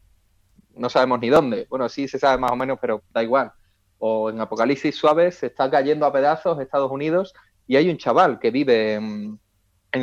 No 0.75 0.89
sabemos 0.89 1.19
ni 1.19 1.29
dónde. 1.29 1.65
Bueno, 1.69 1.89
sí 1.89 2.07
se 2.07 2.19
sabe 2.19 2.37
más 2.37 2.51
o 2.51 2.55
menos, 2.55 2.77
pero 2.81 3.03
da 3.11 3.23
igual. 3.23 3.51
O 3.99 4.29
en 4.29 4.39
Apocalipsis 4.39 4.95
Suave 4.95 5.31
se 5.31 5.47
está 5.47 5.69
cayendo 5.69 6.05
a 6.05 6.13
pedazos 6.13 6.59
Estados 6.59 6.91
Unidos 6.91 7.33
y 7.67 7.75
hay 7.75 7.89
un 7.89 7.97
chaval 7.97 8.39
que 8.39 8.51
vive 8.51 8.95
en, 8.95 9.39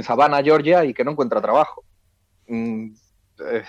Savannah, 0.03 0.43
Georgia, 0.43 0.85
y 0.85 0.95
que 0.95 1.05
no 1.05 1.13
encuentra 1.13 1.41
trabajo. 1.41 1.85
Mm, 2.47 2.93
eh, 3.51 3.65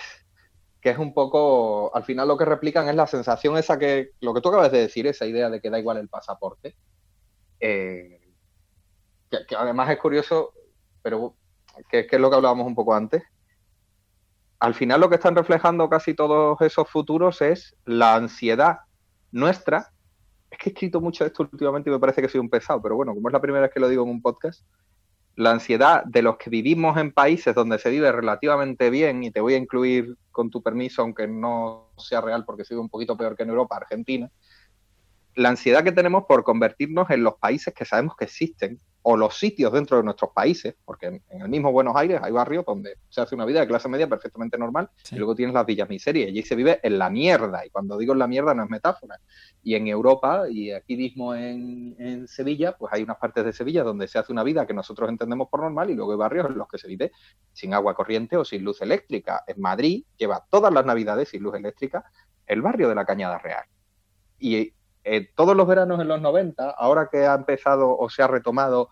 que 0.81 0.89
es 0.89 0.97
un 0.97 1.13
poco, 1.13 1.93
al 1.95 2.03
final 2.03 2.27
lo 2.27 2.37
que 2.37 2.45
replican 2.45 2.87
es 2.87 2.95
la 2.95 3.07
sensación 3.07 3.57
esa 3.57 3.77
que, 3.77 4.11
lo 4.21 4.33
que 4.33 4.41
tú 4.41 4.49
acabas 4.49 4.71
de 4.71 4.79
decir, 4.79 5.07
esa 5.07 5.25
idea 5.25 5.49
de 5.49 5.59
que 5.59 5.69
da 5.69 5.79
igual 5.79 5.97
el 5.97 6.07
pasaporte, 6.07 6.75
eh, 7.59 8.19
que, 9.29 9.55
además 9.55 9.89
es 9.89 9.97
curioso, 9.97 10.53
pero 11.01 11.35
que, 11.89 12.07
es 12.09 12.19
lo 12.19 12.29
que 12.29 12.35
hablábamos 12.35 12.65
un 12.65 12.75
poco 12.75 12.95
antes. 12.95 13.23
Al 14.59 14.73
final 14.73 15.01
lo 15.01 15.09
que 15.09 15.15
están 15.15 15.35
reflejando 15.35 15.89
casi 15.89 16.13
todos 16.13 16.59
esos 16.61 16.89
futuros 16.89 17.41
es 17.41 17.75
la 17.85 18.15
ansiedad 18.15 18.79
nuestra. 19.31 19.91
Es 20.49 20.57
que 20.57 20.69
he 20.69 20.73
escrito 20.73 20.99
mucho 20.99 21.25
esto 21.25 21.43
últimamente 21.43 21.89
y 21.89 21.93
me 21.93 21.99
parece 21.99 22.21
que 22.21 22.29
soy 22.29 22.39
un 22.39 22.49
pesado, 22.49 22.81
pero 22.81 22.95
bueno, 22.95 23.13
como 23.13 23.29
es 23.29 23.33
la 23.33 23.41
primera 23.41 23.63
vez 23.63 23.71
que 23.71 23.79
lo 23.79 23.87
digo 23.87 24.03
en 24.03 24.09
un 24.09 24.21
podcast, 24.21 24.65
la 25.39 25.51
ansiedad 25.51 26.03
de 26.03 26.21
los 26.21 26.35
que 26.35 26.49
vivimos 26.49 26.97
en 26.97 27.13
países 27.13 27.55
donde 27.55 27.79
se 27.79 27.89
vive 27.89 28.11
relativamente 28.11 28.89
bien, 28.89 29.23
y 29.23 29.31
te 29.31 29.39
voy 29.39 29.53
a 29.53 29.57
incluir 29.57 30.17
con 30.31 30.49
tu 30.49 30.61
permiso, 30.61 31.01
aunque 31.01 31.29
no 31.29 31.93
sea 31.97 32.19
real 32.19 32.43
porque 32.43 32.65
se 32.65 32.73
vive 32.73 32.81
un 32.81 32.89
poquito 32.89 33.15
peor 33.15 33.37
que 33.37 33.43
en 33.43 33.49
Europa, 33.49 33.77
Argentina, 33.77 34.29
la 35.35 35.49
ansiedad 35.49 35.81
que 35.81 35.93
tenemos 35.93 36.25
por 36.27 36.43
convertirnos 36.43 37.09
en 37.09 37.23
los 37.23 37.35
países 37.35 37.73
que 37.73 37.85
sabemos 37.85 38.17
que 38.17 38.25
existen 38.25 38.81
o 39.01 39.15
los 39.15 39.37
sitios 39.37 39.71
dentro 39.71 39.97
de 39.97 40.03
nuestros 40.03 40.31
países, 40.31 40.75
porque 40.85 41.07
en, 41.07 41.41
el 41.41 41.49
mismo 41.49 41.71
Buenos 41.71 41.95
Aires 41.95 42.19
hay 42.21 42.31
barrios 42.31 42.65
donde 42.65 42.97
se 43.09 43.21
hace 43.21 43.35
una 43.35 43.45
vida 43.45 43.61
de 43.61 43.67
clase 43.67 43.87
media 43.87 44.07
perfectamente 44.07 44.57
normal 44.57 44.89
y 45.11 45.15
luego 45.15 45.35
tienes 45.35 45.53
las 45.53 45.65
villas 45.65 45.89
miserias 45.89 46.27
y 46.27 46.31
allí 46.31 46.41
se 46.43 46.55
vive 46.55 46.79
en 46.83 46.99
la 46.99 47.09
mierda 47.09 47.65
y 47.65 47.69
cuando 47.69 47.97
digo 47.97 48.13
en 48.13 48.19
la 48.19 48.27
mierda 48.27 48.53
no 48.53 48.63
es 48.63 48.69
metáfora. 48.69 49.19
Y 49.63 49.75
en 49.75 49.87
Europa 49.87 50.43
y 50.49 50.71
aquí 50.71 50.97
mismo 50.97 51.33
en, 51.33 51.95
en, 51.99 52.27
Sevilla, 52.27 52.75
pues 52.77 52.93
hay 52.93 53.03
unas 53.03 53.17
partes 53.17 53.45
de 53.45 53.53
Sevilla 53.53 53.83
donde 53.83 54.07
se 54.07 54.19
hace 54.19 54.31
una 54.31 54.43
vida 54.43 54.65
que 54.65 54.73
nosotros 54.73 55.09
entendemos 55.09 55.47
por 55.49 55.61
normal 55.61 55.89
y 55.89 55.95
luego 55.95 56.11
hay 56.11 56.17
barrios 56.17 56.47
en 56.47 56.57
los 56.57 56.67
que 56.67 56.77
se 56.77 56.87
vive 56.87 57.11
sin 57.53 57.73
agua 57.73 57.95
corriente 57.95 58.37
o 58.37 58.45
sin 58.45 58.63
luz 58.63 58.81
eléctrica. 58.81 59.43
En 59.47 59.61
Madrid 59.61 60.03
lleva 60.17 60.45
todas 60.49 60.73
las 60.73 60.85
navidades 60.85 61.29
sin 61.29 61.43
luz 61.43 61.55
eléctrica 61.55 62.03
el 62.45 62.61
barrio 62.61 62.89
de 62.89 62.95
la 62.95 63.05
Cañada 63.05 63.37
Real. 63.37 63.63
Y 64.39 64.73
eh, 65.11 65.31
todos 65.35 65.55
los 65.57 65.67
veranos 65.67 65.99
en 65.99 66.07
los 66.07 66.21
90, 66.21 66.69
ahora 66.69 67.09
que 67.11 67.25
ha 67.25 67.33
empezado 67.33 67.97
o 67.97 68.09
se 68.11 68.21
ha 68.21 68.27
retomado, 68.27 68.89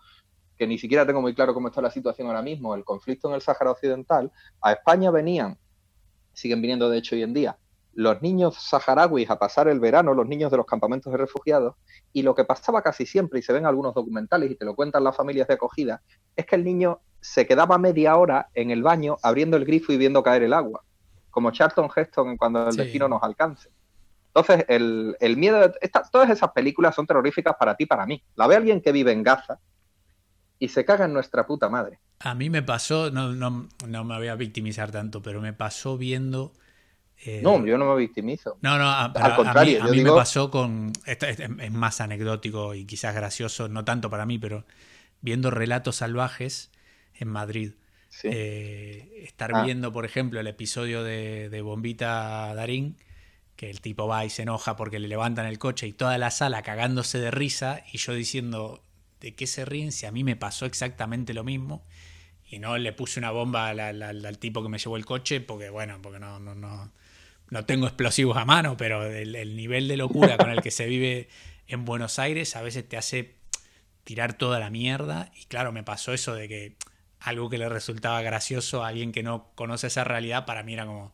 que 0.56 0.66
ni 0.66 0.76
siquiera 0.76 1.06
tengo 1.06 1.20
muy 1.20 1.32
claro 1.32 1.54
cómo 1.54 1.68
está 1.68 1.80
la 1.80 1.92
situación 1.92 2.26
ahora 2.26 2.42
mismo, 2.42 2.74
el 2.74 2.82
conflicto 2.82 3.28
en 3.28 3.36
el 3.36 3.40
Sáhara 3.40 3.70
Occidental, 3.70 4.32
a 4.60 4.72
España 4.72 5.12
venían, 5.12 5.56
siguen 6.32 6.60
viniendo 6.60 6.90
de 6.90 6.98
hecho 6.98 7.14
hoy 7.14 7.22
en 7.22 7.34
día, 7.34 7.56
los 7.94 8.20
niños 8.20 8.56
saharauis 8.56 9.30
a 9.30 9.38
pasar 9.38 9.68
el 9.68 9.78
verano, 9.78 10.12
los 10.12 10.26
niños 10.26 10.50
de 10.50 10.56
los 10.56 10.66
campamentos 10.66 11.12
de 11.12 11.18
refugiados, 11.18 11.76
y 12.12 12.22
lo 12.22 12.34
que 12.34 12.44
pasaba 12.44 12.82
casi 12.82 13.06
siempre, 13.06 13.38
y 13.38 13.42
se 13.42 13.52
ven 13.52 13.64
algunos 13.64 13.94
documentales 13.94 14.50
y 14.50 14.56
te 14.56 14.64
lo 14.64 14.74
cuentan 14.74 15.04
las 15.04 15.16
familias 15.16 15.46
de 15.46 15.54
acogida, 15.54 16.02
es 16.34 16.46
que 16.46 16.56
el 16.56 16.64
niño 16.64 17.00
se 17.20 17.46
quedaba 17.46 17.78
media 17.78 18.16
hora 18.16 18.48
en 18.54 18.72
el 18.72 18.82
baño 18.82 19.18
abriendo 19.22 19.56
el 19.56 19.64
grifo 19.64 19.92
y 19.92 19.96
viendo 19.96 20.24
caer 20.24 20.42
el 20.42 20.52
agua, 20.52 20.82
como 21.30 21.52
Charlton 21.52 21.88
Heston 21.94 22.36
cuando 22.36 22.68
el 22.68 22.74
destino 22.74 23.06
nos 23.06 23.22
alcance. 23.22 23.70
Entonces, 24.34 24.66
el, 24.68 25.16
el 25.20 25.36
miedo, 25.36 25.60
de, 25.60 25.72
todas 26.12 26.30
esas 26.30 26.52
películas 26.52 26.94
son 26.94 27.06
terroríficas 27.06 27.56
para 27.58 27.76
ti, 27.76 27.86
para 27.86 28.06
mí. 28.06 28.22
La 28.36 28.46
ve 28.46 28.56
alguien 28.56 28.80
que 28.80 28.92
vive 28.92 29.12
en 29.12 29.22
Gaza 29.22 29.58
y 30.58 30.68
se 30.68 30.84
caga 30.84 31.06
en 31.06 31.12
nuestra 31.12 31.46
puta 31.46 31.68
madre. 31.68 31.98
A 32.20 32.34
mí 32.34 32.50
me 32.50 32.62
pasó, 32.62 33.10
no, 33.10 33.32
no, 33.32 33.68
no 33.86 34.04
me 34.04 34.16
voy 34.16 34.28
a 34.28 34.34
victimizar 34.34 34.90
tanto, 34.90 35.22
pero 35.22 35.40
me 35.40 35.52
pasó 35.52 35.96
viendo... 35.96 36.52
Eh, 37.24 37.40
no, 37.42 37.64
yo 37.66 37.78
no 37.78 37.92
me 37.92 38.00
victimizo. 38.00 38.58
No, 38.60 38.78
no, 38.78 38.88
al 38.88 39.34
contrario. 39.34 39.82
A 39.82 39.88
mí, 39.88 40.02
me 40.02 40.10
pasó 40.10 40.50
con... 40.50 40.92
es, 41.04 41.72
más 41.72 42.00
anecdótico 42.00 42.74
y 42.74 42.84
quizás 42.84 43.14
gracioso, 43.14 43.68
no 43.68 43.84
tanto 43.84 44.08
para 44.08 44.24
mí, 44.24 44.38
pero 44.38 44.64
viendo 45.20 45.50
relatos 45.50 45.96
salvajes 45.96 46.70
en 47.14 47.28
Madrid. 47.28 47.72
Eh, 48.22 49.24
estar 49.24 49.50
ah. 49.54 49.64
viendo, 49.64 49.92
por 49.92 50.04
ejemplo, 50.04 50.38
el 50.38 50.46
episodio 50.46 51.02
de, 51.02 51.48
de 51.48 51.62
Bombita 51.62 52.54
Darín 52.54 52.96
que 53.58 53.68
el 53.68 53.80
tipo 53.80 54.06
va 54.06 54.24
y 54.24 54.30
se 54.30 54.42
enoja 54.42 54.76
porque 54.76 55.00
le 55.00 55.08
levantan 55.08 55.44
el 55.44 55.58
coche 55.58 55.88
y 55.88 55.92
toda 55.92 56.16
la 56.16 56.30
sala 56.30 56.62
cagándose 56.62 57.18
de 57.18 57.32
risa 57.32 57.82
y 57.92 57.98
yo 57.98 58.14
diciendo, 58.14 58.84
¿de 59.18 59.34
qué 59.34 59.48
se 59.48 59.64
ríen 59.64 59.90
si 59.90 60.06
a 60.06 60.12
mí 60.12 60.22
me 60.22 60.36
pasó 60.36 60.64
exactamente 60.64 61.34
lo 61.34 61.42
mismo? 61.42 61.84
Y 62.48 62.60
no 62.60 62.78
le 62.78 62.92
puse 62.92 63.18
una 63.18 63.32
bomba 63.32 63.70
al, 63.70 64.38
tipo 64.38 64.62
que 64.62 64.68
me 64.68 64.78
llevó 64.78 64.96
el 64.96 65.04
coche 65.04 65.40
porque, 65.40 65.70
bueno, 65.70 65.98
porque 66.00 66.20
no, 66.20 66.38
no, 66.38 66.54
no, 66.54 66.92
no 67.50 67.64
tengo 67.64 67.88
explosivos 67.88 68.36
a 68.36 68.44
mano, 68.44 68.76
pero 68.76 69.04
el, 69.04 69.56
nivel 69.56 69.88
de 69.88 69.96
locura 69.96 70.36
con 70.36 70.50
el 70.50 70.62
que 70.62 70.70
se 70.70 70.86
vive 70.86 71.28
en 71.66 71.84
Buenos 71.84 72.20
Aires 72.20 72.54
a 72.54 72.62
veces 72.62 72.88
te 72.88 72.96
hace 72.96 73.34
tirar 74.04 74.34
toda 74.34 74.60
la 74.60 74.70
mierda. 74.70 75.32
Y 75.34 75.46
claro, 75.46 75.72
me 75.72 75.82
pasó 75.82 76.12
eso 76.12 76.32
de 76.36 76.46
que 76.46 76.76
algo 77.18 77.50
que 77.50 77.58
le 77.58 77.68
resultaba 77.68 78.22
gracioso 78.22 78.84
a 78.84 78.88
alguien 78.88 79.10
que 79.10 79.24
no 79.24 79.50
conoce 79.56 79.88
esa 79.88 80.04
realidad, 80.04 80.46
para 80.46 80.62
mí 80.62 80.74
era 80.74 80.86
como, 80.86 81.12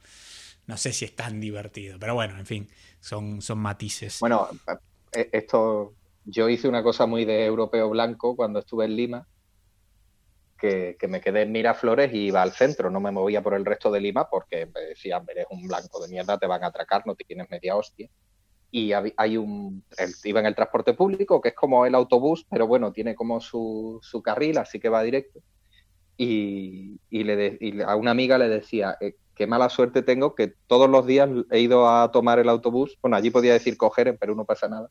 no 0.66 0.76
sé 0.76 0.92
si 0.92 1.04
es 1.04 1.14
tan 1.14 1.40
divertido, 1.40 1.98
pero 1.98 2.14
bueno, 2.14 2.38
en 2.38 2.46
fin, 2.46 2.68
son, 3.00 3.42
son 3.42 3.58
matices. 3.58 4.18
Bueno, 4.20 4.48
eh, 5.12 5.28
esto, 5.32 5.94
yo 6.24 6.48
hice 6.48 6.68
una 6.68 6.82
cosa 6.82 7.06
muy 7.06 7.24
de 7.24 7.44
europeo 7.44 7.90
blanco 7.90 8.34
cuando 8.36 8.60
estuve 8.60 8.86
en 8.86 8.96
Lima, 8.96 9.26
que, 10.58 10.96
me 11.08 11.20
quedé 11.20 11.42
en 11.42 11.52
Miraflores 11.52 12.12
y 12.14 12.26
iba 12.28 12.40
al 12.40 12.52
centro, 12.52 12.90
no 12.90 12.98
me 12.98 13.10
movía 13.10 13.42
por 13.42 13.54
el 13.54 13.66
resto 13.66 13.90
de 13.90 14.00
Lima 14.00 14.28
porque 14.30 14.66
me 14.74 14.80
decían, 14.80 15.26
eres 15.28 15.46
un 15.50 15.66
blanco 15.66 16.00
de 16.00 16.08
mierda, 16.08 16.38
te 16.38 16.46
van 16.46 16.64
a 16.64 16.68
atracar, 16.68 17.06
no 17.06 17.14
te 17.14 17.24
tienes 17.24 17.50
media 17.50 17.76
hostia. 17.76 18.08
Y 18.70 18.92
hay 18.92 19.36
un, 19.36 19.84
iba 20.24 20.40
en 20.40 20.46
el 20.46 20.54
transporte 20.54 20.94
público, 20.94 21.40
que 21.40 21.50
es 21.50 21.54
como 21.54 21.86
el 21.86 21.94
autobús, 21.94 22.46
pero 22.50 22.66
bueno, 22.66 22.92
tiene 22.92 23.14
como 23.14 23.40
su, 23.40 24.00
su 24.02 24.22
carril, 24.22 24.58
así 24.58 24.80
que 24.80 24.88
va 24.88 25.02
directo. 25.02 25.40
Y, 26.16 26.98
y, 27.10 27.24
le 27.24 27.58
y 27.60 27.82
a 27.82 27.94
una 27.94 28.12
amiga 28.12 28.38
le 28.38 28.48
decía, 28.48 28.96
eh, 29.00 29.16
qué 29.34 29.46
mala 29.46 29.68
suerte 29.68 30.02
tengo 30.02 30.34
que 30.34 30.54
todos 30.66 30.88
los 30.88 31.06
días 31.06 31.28
he 31.50 31.60
ido 31.60 31.88
a 31.88 32.10
tomar 32.12 32.38
el 32.38 32.48
autobús, 32.48 32.98
bueno, 33.02 33.16
allí 33.16 33.30
podía 33.30 33.52
decir 33.52 33.76
coger, 33.76 34.08
en 34.08 34.18
Perú 34.18 34.34
no 34.34 34.44
pasa 34.44 34.68
nada, 34.68 34.88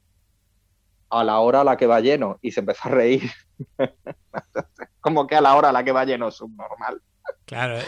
a 1.09 1.23
la 1.23 1.39
hora 1.39 1.61
a 1.61 1.63
la 1.63 1.77
que 1.77 1.87
va 1.87 2.01
lleno, 2.01 2.39
y 2.41 2.51
se 2.51 2.59
empezó 2.61 2.89
a 2.89 2.91
reír. 2.91 3.31
Como 5.01 5.27
que 5.27 5.35
a 5.35 5.41
la 5.41 5.55
hora 5.55 5.69
a 5.69 5.71
la 5.71 5.83
que 5.83 5.91
va 5.91 6.05
lleno, 6.05 6.31
subnormal. 6.31 7.01
Claro, 7.45 7.79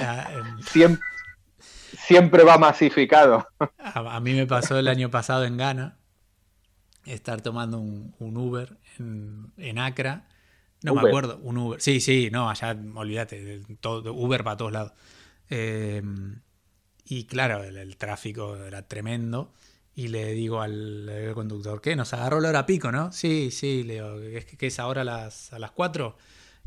siempre, 0.61 1.03
siempre 1.57 2.43
va 2.43 2.57
masificado. 2.57 3.47
a, 3.77 4.19
mí 4.19 4.33
me 4.33 4.45
pasó 4.45 4.77
el 4.77 4.87
año 4.87 5.09
pasado 5.09 5.45
en 5.45 5.57
Ghana 5.57 5.97
estar 7.05 7.41
tomando 7.41 7.79
un, 7.79 8.13
Uber 8.19 8.77
en, 8.99 9.51
en 9.57 9.79
Accra. 9.79 10.27
No 10.83 10.93
me 10.93 11.07
acuerdo, 11.07 11.39
un 11.41 11.57
Uber. 11.57 11.81
Sí, 11.81 11.99
sí, 11.99 12.29
no, 12.31 12.49
allá, 12.49 12.77
olvídate, 12.95 13.61
todo, 13.79 14.13
Uber 14.13 14.43
para 14.43 14.57
todos 14.57 14.71
lados. 14.71 14.93
Eh, 15.49 16.01
y 17.05 17.25
claro, 17.25 17.63
el, 17.63 17.97
tráfico 17.97 18.55
era 18.57 18.87
tremendo. 18.87 19.53
Y 19.95 20.09
le 20.09 20.33
digo 20.33 20.61
al, 20.61 21.31
conductor, 21.35 21.81
¿qué? 21.81 21.95
Nos 21.95 22.13
agarró 22.13 22.41
la 22.41 22.49
hora 22.49 22.65
pico, 22.65 22.91
¿no? 22.91 23.11
Sí, 23.13 23.49
sí, 23.51 23.83
le 23.83 23.93
digo, 23.93 24.19
¿es 24.19 24.45
que 24.45 24.67
es 24.67 24.79
ahora 24.79 25.01
a 25.01 25.05
las, 25.05 25.53
a 25.53 25.59
las 25.59 25.71
4? 25.71 26.17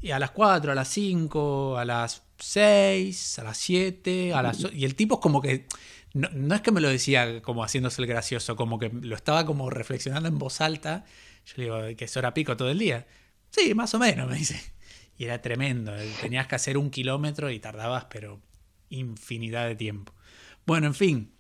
Y 0.01 0.13
a 0.13 0.19
las 0.19 0.31
4, 0.31 0.73
a 0.73 0.75
las 0.75 0.89
5, 0.89 1.77
a 1.77 1.85
las 1.85 2.23
6, 2.39 3.39
a 3.41 3.45
las 3.45 3.59
7, 3.59 4.33
a 4.33 4.43
las... 4.43 4.65
Y 4.73 4.85
el 4.85 4.95
tipo 4.95 5.17
es 5.17 5.21
como 5.21 5.43
que... 5.43 5.67
No, 6.15 6.29
no, 6.33 6.55
es 6.55 6.63
que 6.63 6.73
me 6.73 6.81
lo 6.81 6.89
decía 6.89 7.43
como 7.43 7.63
haciéndose 7.63 8.01
el 8.01 8.09
gracioso, 8.09 8.57
como 8.57 8.79
que 8.79 8.89
lo 8.89 9.15
estaba 9.15 9.45
como 9.45 9.69
reflexionando 9.69 10.29
en 10.29 10.39
voz 10.39 10.63
alta. 10.63 11.05
Yo 11.45 11.55
le 11.57 11.65
digo, 11.65 11.97
que 11.99 12.05
es 12.07 12.17
hora 12.17 12.33
pico 12.33 12.57
todo 12.57 12.71
el 12.71 12.79
día. 12.79 13.07
Sí, 13.51 13.75
más 13.75 13.93
o 13.95 13.99
menos, 13.99 14.27
me 14.31 14.37
dice. 14.37 14.59
Y 15.19 15.25
era 15.25 15.43
tremendo. 15.43 15.93
Tenías 16.23 16.47
que 16.47 16.55
hacer 16.55 16.79
un 16.79 16.91
kilómetro 16.91 17.51
y 17.51 17.59
tardabas, 17.59 18.07
pero 18.07 18.41
infinidad 18.89 19.67
de 19.67 19.77
tiempo. 19.77 20.15
Bueno, 20.69 20.87
en 20.89 20.95
fin, 20.95 21.33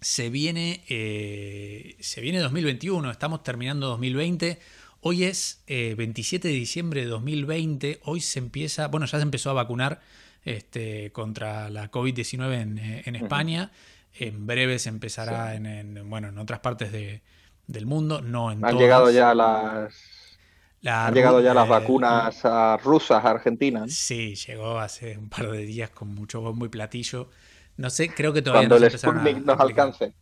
se 0.00 0.30
viene, 0.30 0.82
eh, 0.88 1.94
se 2.00 2.20
viene 2.20 2.40
2021, 2.40 3.08
estamos 3.08 3.44
terminando 3.44 3.86
2020. 3.86 4.58
Hoy 5.00 5.22
es 5.22 5.62
27 5.68 6.48
eh, 6.48 6.50
de 6.50 6.58
diciembre 6.58 7.02
de 7.02 7.06
2020. 7.06 8.00
Hoy 8.02 8.20
se 8.20 8.40
empieza, 8.40 8.88
bueno, 8.88 9.06
ya 9.06 9.18
se 9.18 9.22
empezó 9.22 9.50
a 9.50 9.52
vacunar 9.52 10.00
este, 10.42 11.12
contra 11.12 11.70
la 11.70 11.88
COVID-19 11.92 12.60
en, 12.60 12.78
eh, 12.78 13.02
en, 13.06 13.14
España. 13.14 13.70
En 14.12 14.48
breve 14.48 14.80
se 14.80 14.88
empezará 14.88 15.54
en, 15.54 16.10
bueno, 16.10 16.26
en 16.26 16.38
otras 16.38 16.58
partes 16.58 16.90
de, 16.90 17.22
del 17.68 17.86
mundo, 17.86 18.22
no 18.22 18.50
en 18.50 18.64
Han 18.64 18.76
llegado 18.76 19.12
ya 19.12 19.36
las 19.36 19.94
han 20.84 21.14
llegado 21.14 21.40
ya 21.40 21.54
las 21.54 21.66
eh, 21.66 21.70
vacunas 21.70 22.42
rusas 22.82 23.24
a 23.24 23.30
Argentina. 23.30 23.84
Sí, 23.86 24.34
llegó 24.34 24.80
hace 24.80 25.16
un 25.16 25.28
par 25.28 25.48
de 25.48 25.58
días 25.58 25.90
con 25.90 26.12
mucho 26.12 26.40
bombo 26.40 26.66
y 26.66 26.68
platillo. 26.68 27.30
No 27.78 27.90
sé, 27.90 28.10
creo 28.10 28.32
que 28.32 28.42
todavía 28.42 28.68
Cuando 28.68 28.86
no 28.86 28.92
el 28.92 28.98
Sputnik 28.98 29.44
nos 29.46 29.58
alcance. 29.58 30.12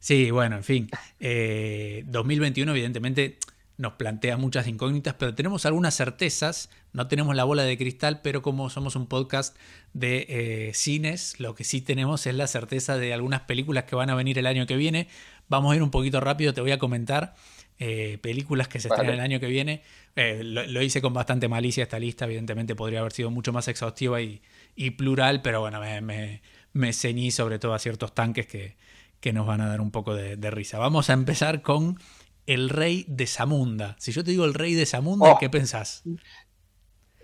Sí, 0.00 0.30
bueno, 0.30 0.56
en 0.56 0.64
fin. 0.64 0.90
2021 1.20 2.70
eh, 2.70 2.74
evidentemente 2.74 3.38
nos 3.78 3.92
plantea 3.92 4.36
muchas 4.36 4.66
incógnitas, 4.66 5.14
pero 5.14 5.34
tenemos 5.34 5.64
algunas 5.64 5.96
certezas. 5.96 6.70
No 6.92 7.06
tenemos 7.06 7.36
la 7.36 7.44
bola 7.44 7.62
de 7.62 7.78
cristal, 7.78 8.20
pero 8.20 8.42
como 8.42 8.68
somos 8.68 8.96
un 8.96 9.06
podcast 9.06 9.56
de 9.92 10.26
eh, 10.28 10.74
cines, 10.74 11.38
lo 11.38 11.54
que 11.54 11.62
sí 11.62 11.80
tenemos 11.80 12.26
es 12.26 12.34
la 12.34 12.48
certeza 12.48 12.98
de 12.98 13.14
algunas 13.14 13.42
películas 13.42 13.84
que 13.84 13.94
van 13.94 14.10
a 14.10 14.16
venir 14.16 14.36
el 14.38 14.46
año 14.46 14.66
que 14.66 14.76
viene. 14.76 15.06
Vamos 15.48 15.72
a 15.72 15.76
ir 15.76 15.84
un 15.84 15.92
poquito 15.92 16.20
rápido, 16.20 16.52
te 16.52 16.60
voy 16.60 16.72
a 16.72 16.78
comentar. 16.78 17.36
Eh, 17.80 18.18
películas 18.20 18.66
que 18.66 18.80
se 18.80 18.88
estrenan 18.88 19.14
el 19.14 19.20
año 19.20 19.38
que 19.38 19.46
viene. 19.46 19.82
Eh, 20.16 20.42
lo, 20.42 20.82
hice 20.82 21.00
con 21.00 21.14
bastante 21.14 21.46
malicia 21.46 21.84
esta 21.84 22.00
lista, 22.00 22.24
evidentemente 22.24 22.74
podría 22.74 22.98
haber 22.98 23.12
sido 23.12 23.30
mucho 23.30 23.52
más 23.52 23.68
exhaustiva 23.68 24.20
y, 24.20 24.40
plural, 24.96 25.42
pero 25.42 25.60
bueno, 25.60 25.78
me, 25.78 26.00
me, 26.00 26.42
ceñí 26.92 27.30
sobre 27.30 27.58
todo 27.58 27.74
a 27.74 27.78
ciertos 27.78 28.14
tanques 28.14 28.46
que, 28.46 28.76
que 29.20 29.32
nos 29.32 29.46
van 29.46 29.60
a 29.60 29.68
dar 29.68 29.80
un 29.80 29.90
poco 29.90 30.14
de, 30.14 30.50
risa. 30.50 30.78
Vamos 30.78 31.10
a 31.10 31.12
empezar 31.12 31.62
con 31.62 31.98
El 32.46 32.68
Rey 32.68 33.04
de 33.08 33.26
Zamunda. 33.26 33.96
Si 33.98 34.12
yo 34.12 34.24
te 34.24 34.30
digo 34.30 34.44
El 34.44 34.54
Rey 34.54 34.74
de 34.74 34.86
Zamunda, 34.86 35.32
oh. 35.32 35.38
¿qué 35.38 35.50
pensás? 35.50 36.02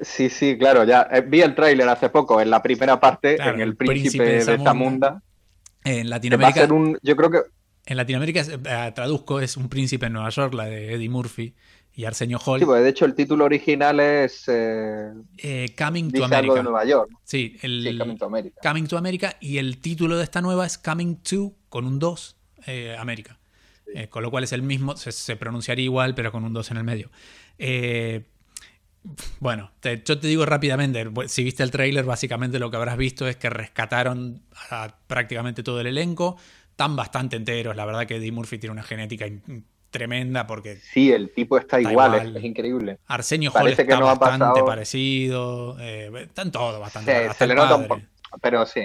Sí, 0.01 0.28
sí, 0.28 0.59
claro, 0.59 0.85
ya 0.85 1.09
eh, 1.12 1.20
vi 1.20 1.40
el 1.40 1.55
tráiler 1.55 1.89
hace 1.89 2.09
poco, 2.09 2.40
en 2.40 2.51
la 2.51 2.62
primera 2.62 2.98
parte, 2.98 3.36
en 3.40 3.60
El 3.60 3.76
Príncipe, 3.76 4.24
de, 4.24 4.43
Zamunda. 4.43 5.22
En 5.85 6.10
Latinoamérica. 6.10 6.66
yo 7.02 7.16
creo 7.16 7.31
que 7.31 7.39
en 7.86 7.98
Latinoamérica, 7.98 8.40
eh, 8.40 8.93
traduzco, 8.94 9.40
es 9.40 9.56
Un 9.56 9.68
príncipe 9.68 10.06
en 10.06 10.14
Nueva 10.14 10.31
York, 10.31 10.55
la 10.55 10.64
de 10.64 10.94
Eddie 10.94 11.10
Murphy 11.10 11.55
y 11.95 12.05
Arsenio 12.05 12.39
Hall. 12.39 12.61
Sí, 12.61 12.66
pues 12.66 12.83
de 12.83 12.89
hecho 12.89 13.05
el 13.05 13.15
título 13.15 13.45
original 13.45 14.01
es... 14.01 14.49
Eh, 14.49 15.12
eh, 15.39 15.75
Coming 15.79 16.11
to 16.11 16.25
America. 16.25 16.55
de 16.55 16.62
Nueva 16.62 16.85
York. 16.85 17.11
Sí, 17.23 17.57
el, 17.62 17.97
Coming 17.99 18.19
to 18.19 18.27
America. 18.27 18.61
Coming 18.62 18.87
to 18.87 18.99
America 18.99 19.37
y 19.41 19.59
el 19.59 19.79
título 19.79 20.16
de 20.16 20.25
esta 20.25 20.41
nueva 20.41 20.66
es 20.66 20.77
Coming 20.79 21.16
to, 21.16 21.53
con 21.69 21.87
un 21.87 21.99
2, 21.99 22.37
América. 22.99 23.39
con 24.11 24.23
lo 24.23 24.31
cual 24.31 24.45
es 24.45 24.53
el 24.53 24.62
mismo, 24.62 24.97
se, 24.97 25.37
pronunciaría 25.37 25.85
igual, 25.85 26.15
pero 26.15 26.33
con 26.33 26.45
un 26.45 26.53
2 26.53 26.71
en 26.73 26.77
el 26.79 26.85
medio. 26.85 27.11
bueno, 29.39 29.71
yo 29.83 30.19
te 30.19 30.27
digo 30.27 30.47
rápidamente, 30.47 31.09
si 31.29 31.45
viste 31.45 31.62
el 31.62 31.71
tráiler, 31.71 32.05
básicamente 32.05 32.59
lo 32.59 32.71
que 32.71 32.77
habrás 32.77 32.97
visto 32.97 33.29
es 33.29 33.37
que 33.37 33.51
rescataron 33.51 34.43
a 34.71 34.97
prácticamente 35.07 35.62
todo 35.62 35.81
el 35.81 35.87
elenco, 35.87 36.37
están 36.71 36.97
bastante 36.97 37.37
enteros. 37.37 37.77
La 37.77 37.85
verdad 37.85 38.05
que 38.05 38.16
Eddie 38.16 38.33
Murphy 38.33 38.59
tiene 38.59 38.73
una 38.73 38.83
genética 38.83 39.27
tremenda 39.95 40.45
porque... 40.45 40.77
Sí, 40.77 41.12
el 41.12 41.31
tipo 41.31 41.57
está, 41.57 41.81
igual, 41.81 42.37
Es, 42.37 42.43
increíble. 42.43 42.99
Arsenio 43.07 43.53
Hall 43.53 43.69
está 43.69 44.01
bastante 44.01 44.62
parecido. 44.65 45.77
Eh, 45.79 46.11
están 46.16 46.51
todos 46.51 46.81
bastante... 46.81 47.33
se 47.33 47.47
le 47.47 47.55
nota 47.55 47.77
un 47.77 47.87
poco, 47.87 48.03
pero 48.43 48.66
sí. 48.66 48.81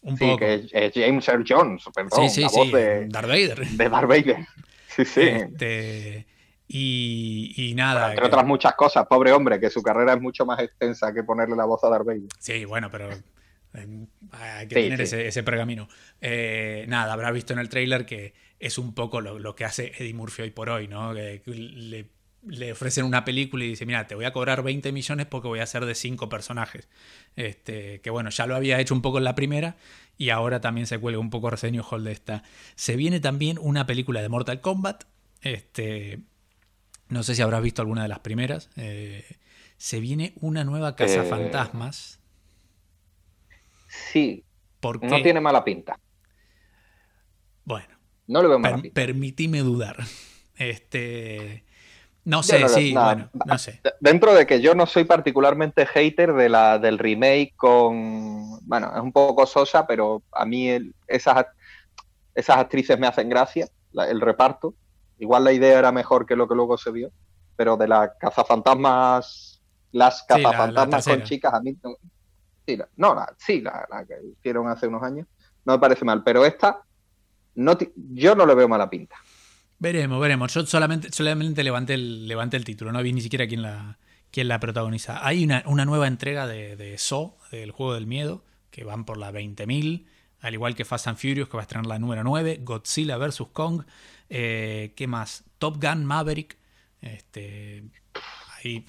Un 0.00 0.16
sí, 0.16 0.36
que 0.38 0.66
es, 0.72 0.92
James 0.94 1.28
Earl 1.28 1.44
Jones, 1.46 1.84
perdón, 1.94 2.30
sí, 2.30 2.34
sí, 2.34 2.40
la 2.42 2.48
voz 2.48 2.72
de 2.72 3.06
Darth 3.08 3.28
Vader. 3.28 3.66
De 3.68 3.88
Darth 3.88 4.08
Vader. 4.08 4.36
Sí, 4.94 5.04
sí. 5.04 5.22
Este, 5.22 6.24
y, 6.68 7.52
y, 7.56 7.74
nada. 7.74 8.10
entre 8.10 8.26
otras 8.26 8.46
muchas 8.46 8.74
cosas, 8.74 9.04
pobre 9.08 9.32
hombre, 9.32 9.58
que 9.58 9.68
su 9.68 9.82
carrera 9.82 10.12
es 10.12 10.20
mucho 10.20 10.46
más 10.46 10.60
extensa 10.60 11.12
que 11.12 11.24
ponerle 11.24 11.56
la 11.56 11.64
voz 11.64 11.82
a 11.82 11.88
Darth 11.88 12.06
Vader. 12.06 12.28
Sí, 12.38 12.64
bueno, 12.64 12.92
pero 12.92 13.10
hay 14.30 14.68
que 14.68 14.74
tener 14.74 15.00
Ese, 15.00 15.42
pergamino. 15.42 15.88
Eh, 16.20 16.84
nada, 16.86 17.12
habrá 17.12 17.32
visto 17.32 17.52
en 17.52 17.58
el 17.58 17.68
trailer 17.68 18.06
que 18.06 18.34
es 18.64 18.78
un 18.78 18.94
poco 18.94 19.20
lo, 19.20 19.54
que 19.54 19.64
hace 19.64 19.92
Eddie 19.98 20.14
Murphy 20.14 20.42
hoy 20.42 20.50
por 20.50 20.70
hoy, 20.70 20.88
¿no? 20.88 21.12
Que 21.14 21.42
le, 22.46 22.72
ofrecen 22.72 23.04
una 23.04 23.24
película 23.24 23.64
y 23.64 23.68
dice, 23.68 23.86
mira, 23.86 24.06
te 24.06 24.14
voy 24.14 24.24
a 24.24 24.32
cobrar 24.32 24.62
20 24.62 24.92
millones 24.92 25.26
porque 25.26 25.48
voy 25.48 25.60
a 25.60 25.64
hacer 25.64 25.84
de 25.84 25.94
cinco 25.94 26.28
personajes. 26.28 26.88
Este, 27.36 28.00
que 28.00 28.10
bueno, 28.10 28.30
ya 28.30 28.46
lo 28.46 28.56
había 28.56 28.80
hecho 28.80 28.94
un 28.94 29.02
poco 29.02 29.18
en 29.18 29.24
la 29.24 29.34
primera 29.34 29.76
y 30.16 30.30
ahora 30.30 30.60
también 30.60 30.86
se 30.86 30.98
cuelga 30.98 31.20
un 31.20 31.30
poco 31.30 31.50
reseño 31.50 31.82
Hall 31.82 32.04
de 32.04 32.12
esta. 32.12 32.42
Se 32.74 32.96
viene 32.96 33.20
también 33.20 33.58
una 33.60 33.86
película 33.86 34.22
de 34.22 34.28
Mortal 34.28 34.60
Kombat. 34.60 35.04
Este, 35.42 36.20
no 37.08 37.22
sé 37.22 37.34
si 37.34 37.42
habrás 37.42 37.62
visto 37.62 37.82
alguna 37.82 38.02
de 38.02 38.08
las 38.08 38.20
primeras. 38.20 38.70
Eh, 38.76 39.24
se 39.76 40.00
viene 40.00 40.32
una 40.40 40.64
nueva 40.64 40.96
Casa 40.96 41.24
eh, 41.24 41.28
Fantasmas 41.28 42.20
Sí. 44.12 44.44
No 44.82 45.22
tiene 45.22 45.40
mala 45.40 45.64
pinta. 45.64 45.98
Bueno. 47.64 47.93
No 48.26 48.42
le 48.42 48.48
veo 48.48 48.58
mala 48.58 48.78
pinta. 48.78 48.94
Permitime 48.94 49.60
dudar. 49.60 49.96
Este. 50.56 51.64
No 52.24 52.42
sé, 52.42 52.66
sí, 52.70 52.94
bueno, 52.94 53.28
no 53.44 53.58
sé. 53.58 53.82
Dentro 54.00 54.32
de 54.32 54.46
que 54.46 54.62
yo 54.62 54.74
no 54.74 54.86
soy 54.86 55.04
particularmente 55.04 55.84
hater 55.84 56.32
de 56.32 56.48
la, 56.48 56.78
del 56.78 56.98
remake 56.98 57.52
con. 57.54 58.60
Bueno, 58.66 58.90
es 58.94 59.02
un 59.02 59.12
poco 59.12 59.44
sosa, 59.46 59.86
pero 59.86 60.22
a 60.32 60.46
mí 60.46 60.70
esas, 61.06 61.44
esas 62.34 62.56
actrices 62.56 62.98
me 62.98 63.06
hacen 63.06 63.28
gracia, 63.28 63.68
el 63.92 64.20
reparto. 64.22 64.74
Igual 65.18 65.44
la 65.44 65.52
idea 65.52 65.78
era 65.78 65.92
mejor 65.92 66.24
que 66.24 66.34
lo 66.34 66.48
que 66.48 66.54
luego 66.54 66.78
se 66.78 66.90
vio, 66.90 67.10
pero 67.56 67.76
de 67.76 67.88
las 67.88 68.12
cazafantasmas, 68.18 69.60
las 69.92 70.22
cazafantasmas 70.22 71.04
con 71.04 71.22
chicas, 71.24 71.52
a 71.52 71.60
mí 71.60 71.76
Sí, 72.66 72.78
no, 72.96 73.14
la, 73.14 73.34
sí, 73.36 73.60
la, 73.60 73.86
que 74.08 74.14
hicieron 74.32 74.68
hace 74.68 74.86
unos 74.86 75.02
años. 75.02 75.26
No 75.66 75.74
me 75.74 75.78
parece 75.78 76.04
mal, 76.06 76.22
pero 76.22 76.46
esta, 76.46 76.80
no 77.54 77.78
yo 78.12 78.34
no 78.34 78.46
le 78.46 78.54
veo 78.54 78.68
mala 78.68 78.90
pinta. 78.90 79.16
Veremos, 79.78 80.20
veremos. 80.20 80.52
Yo 80.54 80.64
solamente, 80.66 81.12
solamente 81.12 81.62
levanté, 81.62 81.94
el, 81.94 82.26
levanté 82.26 82.56
el 82.56 82.64
título, 82.64 82.92
no 82.92 83.02
vi 83.02 83.12
ni 83.12 83.20
siquiera 83.20 83.46
quién 83.46 83.62
la, 83.62 83.98
quién 84.30 84.48
la 84.48 84.60
protagoniza. 84.60 85.26
Hay 85.26 85.44
una, 85.44 85.62
una 85.66 85.84
nueva 85.84 86.06
entrega 86.06 86.46
de, 86.46 86.76
de 86.76 86.96
So, 86.98 87.36
del 87.50 87.70
juego 87.70 87.94
del 87.94 88.06
miedo, 88.06 88.44
que 88.70 88.84
van 88.84 89.04
por 89.04 89.18
la 89.18 89.30
20.000, 89.32 90.06
al 90.40 90.54
igual 90.54 90.74
que 90.74 90.84
Fast 90.84 91.06
and 91.08 91.18
Furious, 91.18 91.48
que 91.48 91.56
va 91.56 91.62
a 91.62 91.64
estrenar 91.64 91.86
la 91.86 91.98
número 91.98 92.24
9, 92.24 92.60
Godzilla 92.62 93.16
vs. 93.18 93.42
Kong, 93.52 93.82
eh, 94.30 94.92
¿qué 94.96 95.06
más? 95.06 95.44
Top 95.58 95.82
Gun 95.82 96.04
Maverick, 96.04 96.58
este... 97.00 97.84
Ahí, 98.58 98.86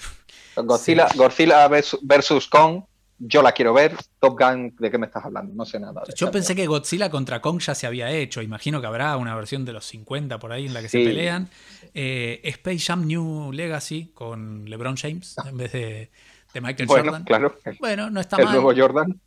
Godzilla, 0.55 1.07
Godzilla 1.15 1.67
vs. 1.67 2.47
Kong 2.47 2.83
yo 3.17 3.41
la 3.41 3.51
quiero 3.51 3.73
ver. 3.73 3.95
Top 4.19 4.39
Gun, 4.39 4.75
¿de 4.77 4.91
qué 4.91 4.97
me 4.97 5.05
estás 5.05 5.25
hablando? 5.25 5.53
No 5.53 5.65
sé 5.65 5.79
nada. 5.79 6.03
Yo 6.15 6.31
pensé 6.31 6.55
que 6.55 6.67
Godzilla 6.67 7.09
contra 7.09 7.41
Kong 7.41 7.59
ya 7.59 7.75
se 7.75 7.87
había 7.87 8.11
hecho. 8.11 8.41
Imagino 8.41 8.81
que 8.81 8.87
habrá 8.87 9.15
una 9.17 9.35
versión 9.35 9.65
de 9.65 9.73
los 9.73 9.85
50 9.85 10.39
por 10.39 10.51
ahí 10.51 10.65
en 10.65 10.73
la 10.73 10.81
que 10.81 10.89
se 10.89 11.03
pelean. 11.03 11.49
Eh, 11.93 12.41
Space 12.43 12.79
Jam 12.79 13.05
New 13.05 13.51
Legacy 13.51 14.11
con 14.13 14.69
LeBron 14.69 14.97
James 14.97 15.35
en 15.45 15.57
vez 15.57 15.71
de, 15.71 16.09
Michael 16.55 16.87
bueno, 16.87 17.03
Jordan. 17.05 17.23
Claro. 17.23 17.57
Bueno, 17.79 18.09
no 18.09 18.19
está 18.19 18.37
mal. 18.37 18.47
El 18.47 18.61
nuevo 18.61 18.73
Jordan. 18.75 19.19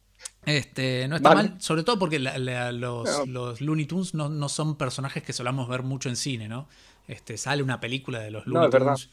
Este, 0.44 1.06
no 1.08 1.16
está 1.16 1.34
mal, 1.34 1.56
sobre 1.58 1.82
todo 1.82 1.98
porque 1.98 2.18
los, 2.18 3.28
los, 3.28 3.60
Looney 3.60 3.86
Tunes 3.86 4.14
no, 4.14 4.48
son 4.48 4.76
personajes 4.76 5.22
que 5.22 5.32
solamos 5.32 5.68
ver 5.68 5.82
mucho 5.82 6.08
en 6.08 6.16
cine, 6.16 6.48
¿no? 6.48 6.68
Este, 7.06 7.36
sale 7.36 7.62
una 7.62 7.80
película 7.80 8.20
de 8.20 8.30
los 8.30 8.46
Looney 8.46 8.70
Tunes 8.70 9.10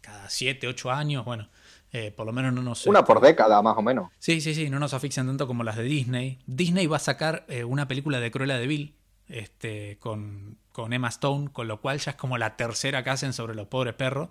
cada 0.00 0.28
7, 0.28 0.66
8 0.66 0.90
años, 0.90 1.24
bueno. 1.24 1.48
Eh, 1.94 2.10
por 2.10 2.26
lo 2.26 2.32
menos 2.32 2.54
no 2.54 2.62
nos... 2.62 2.86
Una 2.86 3.04
por 3.04 3.20
década, 3.20 3.60
más 3.60 3.76
o 3.76 3.82
menos. 3.82 4.10
Sí, 4.18 4.40
sí, 4.40 4.54
sí, 4.54 4.70
no 4.70 4.78
nos 4.78 4.94
asfixian 4.94 5.26
tanto 5.26 5.46
como 5.46 5.62
las 5.62 5.76
de 5.76 5.82
Disney. 5.82 6.38
Disney 6.46 6.86
va 6.86 6.96
a 6.96 7.00
sacar 7.00 7.44
eh, 7.48 7.64
una 7.64 7.86
película 7.86 8.18
de 8.18 8.30
Cruella 8.30 8.56
de 8.56 8.66
Vil 8.66 8.94
este, 9.28 9.98
con, 9.98 10.56
con, 10.72 10.94
Emma 10.94 11.08
Stone, 11.08 11.50
con 11.52 11.68
lo 11.68 11.80
cual 11.82 11.98
ya 11.98 12.12
es 12.12 12.16
como 12.16 12.38
la 12.38 12.56
tercera 12.56 13.04
que 13.04 13.10
hacen 13.10 13.34
sobre 13.34 13.54
los 13.54 13.66
pobres 13.66 13.94
perros. 13.94 14.30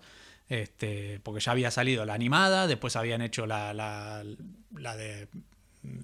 Este, 0.49 1.21
porque 1.23 1.39
ya 1.39 1.53
había 1.53 1.71
salido 1.71 2.03
la 2.03 2.13
animada, 2.13 2.67
después 2.67 2.95
habían 2.95 3.21
hecho 3.21 3.45
la, 3.45 3.73
la, 3.73 4.23
la 4.75 4.95
de 4.97 5.29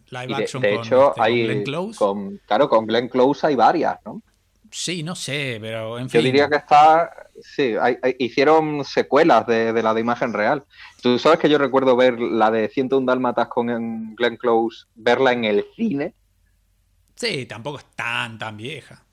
live 0.09 0.35
action 0.35 0.61
de, 0.61 0.75
hecho, 0.75 1.13
con, 1.15 1.25
Glenn 1.25 1.63
Close. 1.63 1.99
claro, 2.45 2.69
con 2.69 2.87
Glenn 2.87 3.09
Close 3.09 3.45
hay 3.45 3.55
varias, 3.55 3.97
¿no? 4.05 4.21
Sí, 4.71 5.03
no 5.03 5.15
sé, 5.15 5.57
pero 5.61 5.97
en 5.97 6.09
fin. 6.09 6.21
Yo 6.21 6.25
diría 6.25 6.49
que 6.49 6.57
está. 6.57 7.29
Sí, 7.41 7.75
hicieron 8.19 8.83
secuelas 8.83 9.45
de, 9.45 9.71
la 9.81 9.93
de 9.93 10.01
imagen 10.01 10.33
real. 10.33 10.63
Tú 11.01 11.19
sabes 11.19 11.39
que 11.39 11.49
yo 11.49 11.57
recuerdo 11.57 11.95
ver 11.95 12.19
la 12.19 12.49
de 12.49 12.67
101 12.67 13.05
Dálmatas 13.05 13.47
con 13.47 14.15
Glenn 14.15 14.37
Close, 14.37 14.85
verla 14.95 15.33
en 15.33 15.45
el 15.45 15.65
cine. 15.75 16.13
Sí, 17.15 17.45
tampoco 17.45 17.79
es 17.79 17.85
tan, 17.95 18.37
tan 18.37 18.57
vieja. 18.57 19.03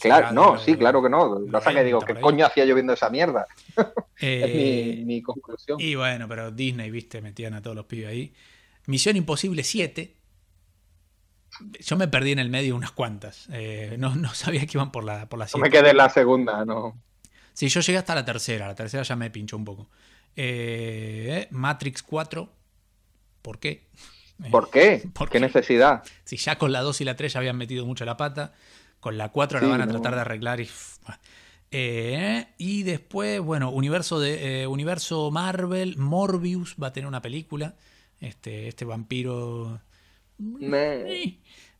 Claro, 0.00 0.32
no, 0.32 0.58
sí, 0.58 0.76
claro 0.76 1.02
que 1.02 1.08
no. 1.08 1.38
Lo 1.38 1.60
que 1.60 1.72
que 1.72 1.84
digo, 1.84 2.00
¿qué 2.00 2.14
coño 2.16 2.46
hacía 2.46 2.64
yo 2.64 2.74
viendo 2.74 2.92
esa 2.92 3.08
mierda? 3.10 3.46
es 3.76 3.84
eh, 4.20 5.02
mi, 5.04 5.22
conclusión. 5.22 5.80
Y 5.80 5.94
bueno, 5.94 6.28
pero 6.28 6.50
Disney, 6.50 6.90
viste, 6.90 7.20
metían 7.22 7.54
a 7.54 7.62
todos 7.62 7.76
los 7.76 7.86
pibes 7.86 8.08
ahí. 8.08 8.34
Misión 8.86 9.16
Imposible 9.16 9.62
7. 9.62 10.14
Yo 11.80 11.96
me 11.96 12.08
perdí 12.08 12.32
en 12.32 12.38
el 12.38 12.50
medio 12.50 12.76
unas 12.76 12.92
cuantas. 12.92 13.48
Eh, 13.52 13.96
no, 13.98 14.34
sabía 14.34 14.60
que 14.66 14.72
iban 14.74 14.92
por 14.92 15.04
la, 15.04 15.28
por 15.28 15.38
la 15.38 15.46
7. 15.46 15.62
me 15.62 15.70
quedé 15.70 15.90
en 15.90 15.96
la 15.96 16.08
segunda, 16.10 16.64
no. 16.64 17.00
Sí, 17.52 17.68
yo 17.68 17.80
llegué 17.80 17.98
hasta 17.98 18.14
la 18.14 18.24
tercera. 18.24 18.66
La 18.66 18.74
tercera 18.74 19.02
ya 19.02 19.16
me 19.16 19.30
pinchó 19.30 19.56
un 19.56 19.64
poco. 19.64 19.88
Eh, 20.36 21.46
Matrix 21.50 22.02
4. 22.02 22.52
¿Por 23.42 23.58
qué? 23.58 23.86
¿Por 24.50 24.70
qué? 24.70 25.08
¿Por 25.12 25.28
qué 25.30 25.40
necesidad? 25.40 26.02
Si 26.24 26.36
ya 26.36 26.58
con 26.58 26.72
la 26.72 26.80
2 26.82 27.00
y 27.00 27.04
la 27.04 27.16
3 27.16 27.32
ya 27.32 27.38
habían 27.38 27.56
metido 27.56 27.86
mucho 27.86 28.04
la 28.04 28.16
pata. 28.16 28.52
Con 29.00 29.18
la 29.18 29.30
4 29.30 29.60
la 29.60 29.68
van 29.68 29.82
a 29.82 29.88
tratar 29.88 30.14
de 30.14 30.20
arreglar 30.22 30.60
y. 30.60 30.68
Eh, 31.70 32.46
y 32.56 32.84
después, 32.84 33.40
bueno, 33.40 33.70
universo 33.70 34.20
de 34.20 34.62
eh, 34.62 34.66
universo 34.66 35.30
Marvel, 35.32 35.96
Morbius 35.98 36.76
va 36.80 36.88
a 36.88 36.92
tener 36.92 37.08
una 37.08 37.20
película. 37.20 37.74
Este, 38.20 38.68
este 38.68 38.84
vampiro. 38.84 39.80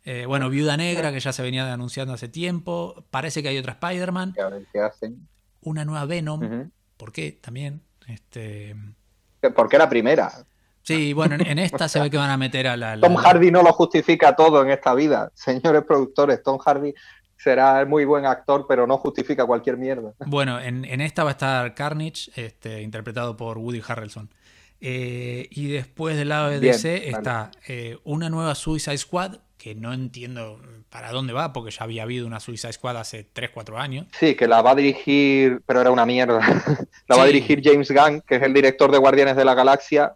Eh, 0.06 0.26
bueno, 0.26 0.50
Viuda 0.50 0.76
Negra, 0.76 1.12
que 1.12 1.20
ya 1.20 1.32
se 1.32 1.42
venía 1.42 1.72
anunciando 1.72 2.12
hace 2.12 2.28
tiempo. 2.28 3.04
Parece 3.10 3.42
que 3.42 3.48
hay 3.48 3.58
otra 3.58 3.72
Spider-Man. 3.72 4.34
¿Qué 4.72 4.80
hacen? 4.80 5.28
Una 5.62 5.84
nueva 5.84 6.04
Venom. 6.04 6.70
¿Por 6.96 7.12
qué? 7.12 7.32
También. 7.32 7.80
Este... 8.06 8.76
Porque 9.54 9.78
la 9.78 9.88
primera. 9.88 10.30
Sí, 10.84 11.14
bueno, 11.14 11.36
en, 11.38 11.58
esta 11.58 11.88
se 11.88 11.98
ve 11.98 12.10
que 12.10 12.18
van 12.18 12.30
a 12.30 12.36
meter 12.36 12.66
a 12.66 12.76
la, 12.76 13.00
Tom 13.00 13.16
Hardy 13.16 13.50
no 13.50 13.62
lo 13.62 13.72
justifica 13.72 14.36
todo 14.36 14.62
en 14.62 14.70
esta 14.70 14.94
vida. 14.94 15.30
Señores 15.34 15.82
productores, 15.84 16.42
Tom 16.42 16.58
Hardy 16.58 16.94
será 17.38 17.84
muy 17.86 18.04
buen 18.04 18.26
actor, 18.26 18.66
pero 18.68 18.86
no 18.86 18.98
justifica 18.98 19.46
cualquier 19.46 19.78
mierda. 19.78 20.12
Bueno, 20.26 20.60
en, 20.60 20.84
esta 21.00 21.24
va 21.24 21.30
a 21.30 21.32
estar 21.32 21.74
Carnage, 21.74 22.30
este, 22.36 22.82
interpretado 22.82 23.36
por 23.36 23.56
Woody 23.58 23.82
Harrelson. 23.86 24.30
Eh, 24.86 25.48
y 25.50 25.68
después 25.68 26.14
del 26.14 26.28
lado 26.28 26.50
de 26.50 26.60
DC 26.60 27.08
está 27.08 27.50
eh, 27.66 27.96
una 28.04 28.28
nueva 28.28 28.54
Suicide 28.54 28.98
Squad, 28.98 29.36
que 29.56 29.74
no 29.74 29.94
entiendo 29.94 30.60
para 30.90 31.10
dónde 31.10 31.32
va, 31.32 31.54
porque 31.54 31.70
ya 31.70 31.84
había 31.84 32.02
habido 32.02 32.26
una 32.26 32.38
Suicide 32.38 32.74
Squad 32.74 32.98
hace 32.98 33.26
3-4 33.32 33.78
años. 33.80 34.06
Sí, 34.12 34.34
que 34.34 34.46
la 34.46 34.60
va 34.60 34.72
a 34.72 34.74
dirigir, 34.74 35.62
pero 35.64 35.80
era 35.80 35.90
una 35.90 36.04
mierda. 36.04 36.38
la 37.08 37.16
va 37.16 37.22
a 37.22 37.26
dirigir 37.26 37.62
James 37.64 37.90
Gunn, 37.90 38.20
que 38.20 38.36
es 38.36 38.42
el 38.42 38.52
director 38.52 38.92
de 38.92 38.98
Guardianes 38.98 39.36
de 39.36 39.46
la 39.46 39.54
Galaxia, 39.54 40.14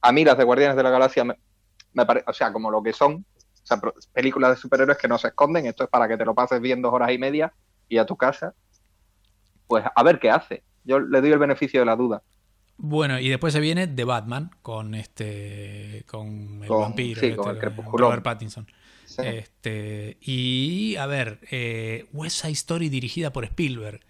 a 0.00 0.12
mí 0.12 0.24
las 0.24 0.38
de 0.38 0.44
Guardianes 0.44 0.76
de 0.76 0.82
la 0.84 0.90
Galaxia 0.90 1.24
me, 1.24 2.06
parece, 2.06 2.24
o 2.28 2.32
sea, 2.32 2.52
como 2.52 2.70
lo 2.70 2.80
que 2.80 2.92
son, 2.92 3.26
o 3.34 3.66
sea, 3.66 3.80
películas 4.12 4.50
de 4.50 4.56
superhéroes 4.58 4.98
que 4.98 5.08
no 5.08 5.18
se 5.18 5.26
esconden, 5.26 5.66
esto 5.66 5.82
es 5.82 5.90
para 5.90 6.06
que 6.06 6.16
te 6.16 6.24
lo 6.24 6.36
pases 6.36 6.60
bien 6.60 6.80
dos 6.80 6.92
horas 6.92 7.10
y 7.10 7.18
media 7.18 7.52
y 7.88 7.98
a 7.98 8.06
tu 8.06 8.16
casa, 8.16 8.54
pues 9.66 9.84
a 9.92 10.02
ver 10.04 10.20
qué 10.20 10.30
hace. 10.30 10.62
Yo 10.84 11.00
le 11.00 11.20
doy 11.20 11.32
el 11.32 11.40
beneficio 11.40 11.80
de 11.80 11.86
la 11.86 11.96
duda. 11.96 12.22
Bueno, 12.78 13.18
y 13.18 13.28
después 13.28 13.52
se 13.52 13.60
viene 13.60 13.88
The 13.88 14.04
Batman 14.04 14.50
con 14.62 14.94
este 14.94 16.04
con 16.06 16.60
el 16.62 16.68
vampiro, 16.68 17.20
sí, 17.20 17.34
con 17.34 17.56
este, 17.56 17.70
Robert 17.92 18.22
Pattinson. 18.22 18.66
Este, 19.18 20.16
y 20.20 20.96
a 20.96 21.06
ver, 21.06 21.40
eh, 21.50 22.06
West 22.12 22.42
Side 22.42 22.52
Story 22.52 22.88
dirigida 22.88 23.32
por 23.32 23.44
Spielberg 23.44 24.00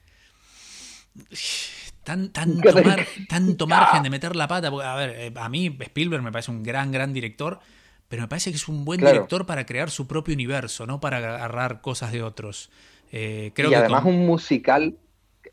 tanto, 2.05 3.67
margen 3.67 4.03
de 4.03 4.11
meter 4.11 4.37
la 4.37 4.49
pata. 4.49 4.71
Porque, 4.71 4.87
a 4.87 4.95
ver, 4.97 5.11
eh, 5.17 5.33
a 5.37 5.49
mí 5.49 5.77
Spielberg 5.81 6.23
me 6.23 6.33
parece 6.33 6.51
un 6.51 6.63
gran, 6.63 6.93
gran 6.93 7.13
director, 7.13 7.61
pero 8.09 8.23
me 8.23 8.29
parece 8.29 8.51
que 8.51 8.57
es 8.57 8.69
un 8.69 8.85
buen 8.85 9.01
director 9.01 9.47
para 9.47 9.67
crear 9.67 9.91
su 9.91 10.07
propio 10.07 10.35
universo, 10.35 10.87
no 10.87 11.01
para 11.01 11.19
agarrar 11.19 11.81
cosas 11.81 12.13
de 12.13 12.23
otros. 12.23 12.71
Eh, 13.13 13.53
creo 13.55 13.71
y 13.71 13.75
además 13.75 14.05
un 14.05 14.27
musical, 14.27 14.97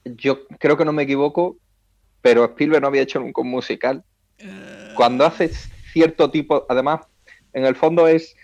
yo 0.03 0.47
creo 0.59 0.77
que 0.77 0.85
no 0.85 0.91
me 0.93 1.03
equivoco, 1.03 1.57
pero 2.25 2.43
Spielberg 2.43 2.81
no 2.81 2.87
había 2.87 3.03
hecho 3.03 3.19
nunca 3.19 3.41
un 3.41 3.51
musical. 3.51 4.03
Cuando 4.95 5.27
haces 5.27 5.69
cierto 5.93 6.31
tipo, 6.31 6.65
además, 6.67 7.01
en 7.53 7.65
el 7.65 7.75
fondo 7.75 8.07
es 8.07 8.35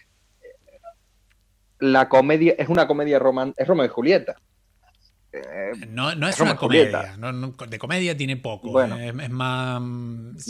la 1.80 2.08
comedia, 2.08 2.54
es 2.60 2.70
una 2.70 2.86
comedia 2.86 3.18
romántica, 3.18 3.64
es 3.64 3.68
Romeo 3.68 3.88
y 3.88 3.90
Julieta. 3.90 4.36
Eh, 5.34 5.72
no, 5.90 6.14
no, 6.14 6.28
es 6.28 6.40
una 6.40 6.56
comedia. 6.56 7.18
de 7.70 7.80
comedia 7.80 8.16
tiene 8.16 8.38
poco. 8.38 8.80
es, 8.84 9.30
más. 9.32 9.82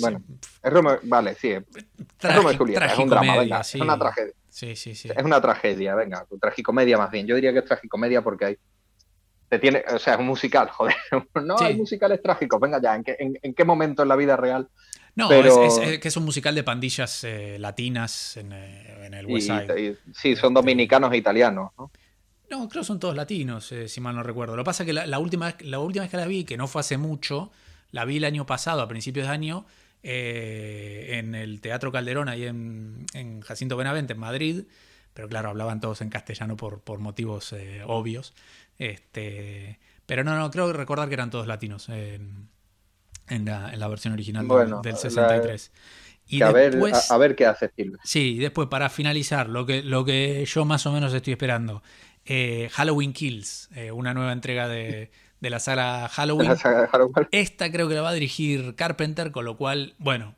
Bueno, 0.02 0.24
es 0.62 1.10
vale, 1.10 1.36
sí. 1.36 1.52
Es, 1.52 2.58
Julieta, 2.58 2.86
es 2.86 3.00
un 3.00 3.08
drama, 3.08 3.38
venga, 3.38 3.62
es 3.62 3.76
una 3.76 3.98
tragedia. 3.98 4.34
Sí, 4.50 4.76
sí, 4.76 4.94
sí. 4.94 5.10
Es 5.16 5.24
una 5.24 5.40
tragedia, 5.40 5.96
venga, 5.96 6.28
tragicomedia 6.42 6.98
más 6.98 7.10
bien. 7.10 7.26
Yo 7.26 7.36
diría 7.36 7.54
que 7.54 7.60
es 7.60 7.66
tragicomedia 7.66 8.22
porque 8.22 8.46
hay. 8.46 8.58
Te 9.52 9.60
tiene, 9.60 9.84
o 9.94 10.00
sea, 10.00 10.14
es 10.14 10.20
un 10.22 10.28
musical, 10.28 10.70
joder. 10.72 10.96
No 11.44 11.58
hay 11.60 11.76
musicales 11.76 12.22
trágicos, 12.24 12.58
venga 12.58 12.82
ya, 12.82 12.96
¿en 12.96 13.04
qué, 13.04 13.18
en, 13.20 13.54
qué 13.54 13.66
momento 13.66 14.02
en 14.02 14.08
la 14.08 14.16
vida 14.16 14.38
real? 14.38 14.70
No, 15.14 15.30
es, 15.30 16.00
que 16.00 16.08
es 16.08 16.16
un 16.16 16.24
musical 16.24 16.56
de 16.56 16.64
pandillas 16.64 17.26
eh, 17.26 17.58
latinas 17.60 18.38
en, 18.38 18.54
eh, 18.54 19.08
en, 19.08 19.14
el 19.14 19.26
West 19.26 19.48
Side. 19.48 19.98
sí, 20.14 20.38
son 20.38 20.54
dominicanos 20.54 21.12
e 21.12 21.18
italianos, 21.18 21.72
¿no? 21.78 21.92
No, 22.50 22.70
creo 22.70 22.82
que 22.82 22.88
son 22.88 23.00
todos 23.00 23.14
latinos, 23.14 23.72
eh, 23.74 23.90
si 23.90 24.00
mal 24.00 24.16
no 24.16 24.24
recuerdo. 24.24 24.56
Lo 24.56 24.64
que 24.64 24.68
pasa 24.68 24.84
es 24.84 24.88
que 24.88 24.94
la, 24.94 25.20
última 25.20 25.48
vez, 25.48 25.62
la 25.66 25.80
última 25.80 26.04
vez 26.04 26.12
que 26.12 26.18
la 26.18 26.28
vi, 26.28 26.46
que 26.46 26.56
no 26.56 26.68
fue 26.68 26.82
hace 26.82 26.98
mucho, 26.98 27.50
la 27.92 28.04
vi 28.04 28.18
el 28.18 28.26
año 28.26 28.46
pasado, 28.46 28.82
a 28.82 28.88
principios 28.88 29.28
de 29.28 29.34
año, 29.34 29.66
eh, 30.04 31.12
en 31.14 31.36
el 31.36 31.62
Teatro 31.62 31.92
Calderón, 31.92 32.28
ahí 32.28 32.46
en, 32.46 33.42
Jacinto 33.42 33.78
Benavente, 33.78 34.14
en 34.14 34.20
Madrid. 34.20 34.64
Pero 35.14 35.30
claro, 35.30 35.50
hablaban 35.50 35.80
todos 35.82 36.02
en 36.02 36.10
castellano 36.10 36.58
por, 36.58 36.82
por 36.82 37.00
motivos 37.00 37.54
eh, 37.54 37.84
obvios. 37.86 38.34
Este, 38.82 39.78
pero 40.08 40.24
no, 40.24 40.36
no, 40.36 40.50
creo 40.50 40.74
recordar 40.74 41.08
que 41.08 41.14
eran 41.14 41.30
todos 41.30 41.46
latinos 41.46 41.88
en, 41.90 42.50
la, 43.28 43.88
versión 43.88 44.14
original 44.14 44.48
del, 44.82 44.98
63. 44.98 45.72
Y 46.26 46.42
a, 46.42 46.52
ver, 46.52 46.80
a, 47.10 47.18
ver 47.18 47.36
qué 47.36 47.46
hace 47.46 47.70
Silva. 47.76 48.00
Sí, 48.04 48.38
y 48.38 48.40
después 48.40 48.70
para 48.70 48.90
finalizar, 48.90 49.50
lo 49.50 49.68
que, 49.68 49.84
lo 49.84 50.04
que 50.04 50.44
yo 50.46 50.66
más 50.66 50.84
o 50.88 50.92
menos 50.92 51.14
estoy 51.14 51.34
esperando. 51.34 51.84
Eh, 52.26 52.70
Halloween 52.72 53.14
Kills, 53.14 53.70
eh, 53.76 53.92
una 53.92 54.16
nueva 54.16 54.32
entrega 54.32 54.68
de, 54.68 55.12
la 55.42 55.60
saga 55.60 56.08
Halloween. 56.10 56.52
Esta 57.30 57.72
creo 57.72 57.88
que 57.88 57.94
la 57.94 58.02
va 58.02 58.10
a 58.10 58.14
dirigir 58.14 58.74
Carpenter, 58.74 59.32
con 59.32 59.46
lo 59.46 59.58
cual, 59.58 59.94
bueno, 60.00 60.34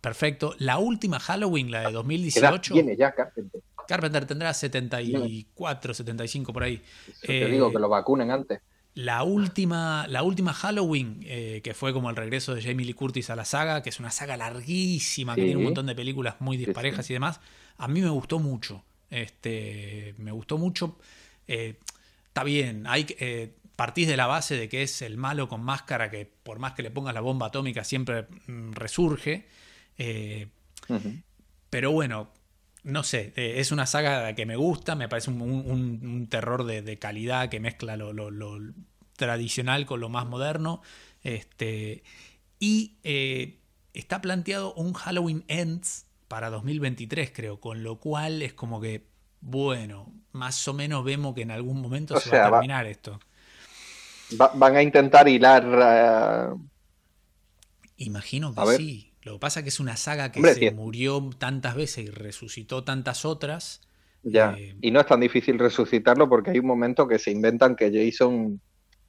perfecto. 0.00 0.54
La 0.58 0.78
última 0.78 1.18
Halloween, 1.18 1.72
la 1.72 1.88
de 1.88 1.92
2018. 1.92 2.74
Tiene 2.74 2.96
ya 2.96 3.10
Carpenter. 3.10 3.60
Carpenter 3.86 4.26
tendrá 4.26 4.52
74, 4.52 5.94
75 5.94 6.52
por 6.52 6.62
ahí. 6.62 6.82
te 7.22 7.46
digo, 7.46 7.70
que 7.70 7.78
lo 7.78 7.88
vacunen 7.88 8.30
antes. 8.30 8.60
La 8.94 9.24
última, 9.24 10.06
la 10.08 10.22
última 10.22 10.54
Halloween, 10.54 11.20
eh, 11.24 11.60
que 11.62 11.74
fue 11.74 11.92
como 11.92 12.08
el 12.08 12.16
regreso 12.16 12.54
de 12.54 12.62
Jamie 12.62 12.86
Lee 12.86 12.94
Curtis 12.94 13.28
a 13.28 13.36
la 13.36 13.44
saga, 13.44 13.82
que 13.82 13.90
es 13.90 14.00
una 14.00 14.10
saga 14.10 14.38
larguísima, 14.38 15.34
que 15.34 15.42
tiene 15.42 15.56
un 15.58 15.64
montón 15.64 15.86
de 15.86 15.94
películas 15.94 16.36
muy 16.38 16.56
disparejas 16.56 17.10
y 17.10 17.12
demás, 17.12 17.40
a 17.76 17.88
mí 17.88 18.00
me 18.00 18.08
gustó 18.08 18.38
mucho. 18.38 18.82
Este, 19.10 20.14
me 20.18 20.32
gustó 20.32 20.56
mucho. 20.56 20.96
Eh, 21.46 21.78
está 22.28 22.42
bien, 22.42 22.86
hay, 22.86 23.06
eh, 23.18 23.54
partís 23.76 24.08
de 24.08 24.16
la 24.16 24.26
base 24.26 24.56
de 24.56 24.68
que 24.68 24.82
es 24.82 25.02
el 25.02 25.18
malo 25.18 25.48
con 25.48 25.62
máscara 25.62 26.10
que 26.10 26.28
por 26.42 26.58
más 26.58 26.72
que 26.72 26.82
le 26.82 26.90
pongas 26.90 27.14
la 27.14 27.20
bomba 27.20 27.46
atómica 27.46 27.84
siempre 27.84 28.26
mm, 28.46 28.72
resurge. 28.72 29.46
Eh, 29.98 30.48
pero 31.70 31.92
bueno, 31.92 32.30
no 32.86 33.02
sé, 33.02 33.32
es 33.36 33.72
una 33.72 33.84
saga 33.84 34.32
que 34.34 34.46
me 34.46 34.56
gusta, 34.56 34.94
me 34.94 35.08
parece 35.08 35.30
un, 35.30 36.28
terror 36.30 36.64
de, 36.64 36.98
calidad 36.98 37.48
que 37.48 37.60
mezcla 37.60 37.96
lo, 37.96 38.58
tradicional 39.16 39.86
con 39.86 40.00
lo 40.00 40.08
más 40.08 40.26
moderno. 40.26 40.82
Este, 41.22 42.04
y 42.60 42.96
está 43.92 44.20
planteado 44.20 44.72
un 44.74 44.92
Halloween 44.92 45.44
Ends 45.48 46.06
para 46.28 46.50
2023, 46.50 47.32
creo, 47.32 47.60
con 47.60 47.82
lo 47.82 47.98
cual 47.98 48.42
es 48.42 48.52
como 48.52 48.80
que, 48.80 49.06
bueno, 49.40 50.12
más 50.32 50.66
o 50.68 50.74
menos 50.74 51.04
vemos 51.04 51.34
que 51.34 51.42
en 51.42 51.50
algún 51.50 51.80
momento 51.80 52.18
se 52.20 52.30
va 52.30 52.46
a 52.46 52.50
terminar 52.50 52.86
esto. 52.86 53.18
van 54.54 54.76
a 54.76 54.82
intentar 54.82 55.28
hilar. 55.28 56.54
Uh... 56.54 56.60
Imagino 57.96 58.54
que 58.54 58.76
sí. 58.76 59.12
Lo 59.26 59.32
que 59.32 59.38
pasa 59.40 59.58
es 59.58 59.64
que 59.64 59.70
es 59.70 59.80
una 59.80 59.96
saga 59.96 60.30
que 60.30 60.40
se 60.54 60.70
murió 60.70 61.30
tantas 61.36 61.74
veces 61.74 62.04
y 62.04 62.10
resucitó 62.10 62.84
tantas 62.84 63.24
otras. 63.24 63.80
Ya, 64.22 64.54
eh, 64.56 64.76
y 64.80 64.92
no 64.92 65.00
es 65.00 65.06
tan 65.06 65.18
difícil 65.18 65.58
resucitarlo 65.58 66.28
porque 66.28 66.52
hay 66.52 66.60
un 66.60 66.66
momento 66.66 67.08
que 67.08 67.18
se 67.18 67.32
inventan 67.32 67.74
que 67.74 67.90
Jason 67.92 68.60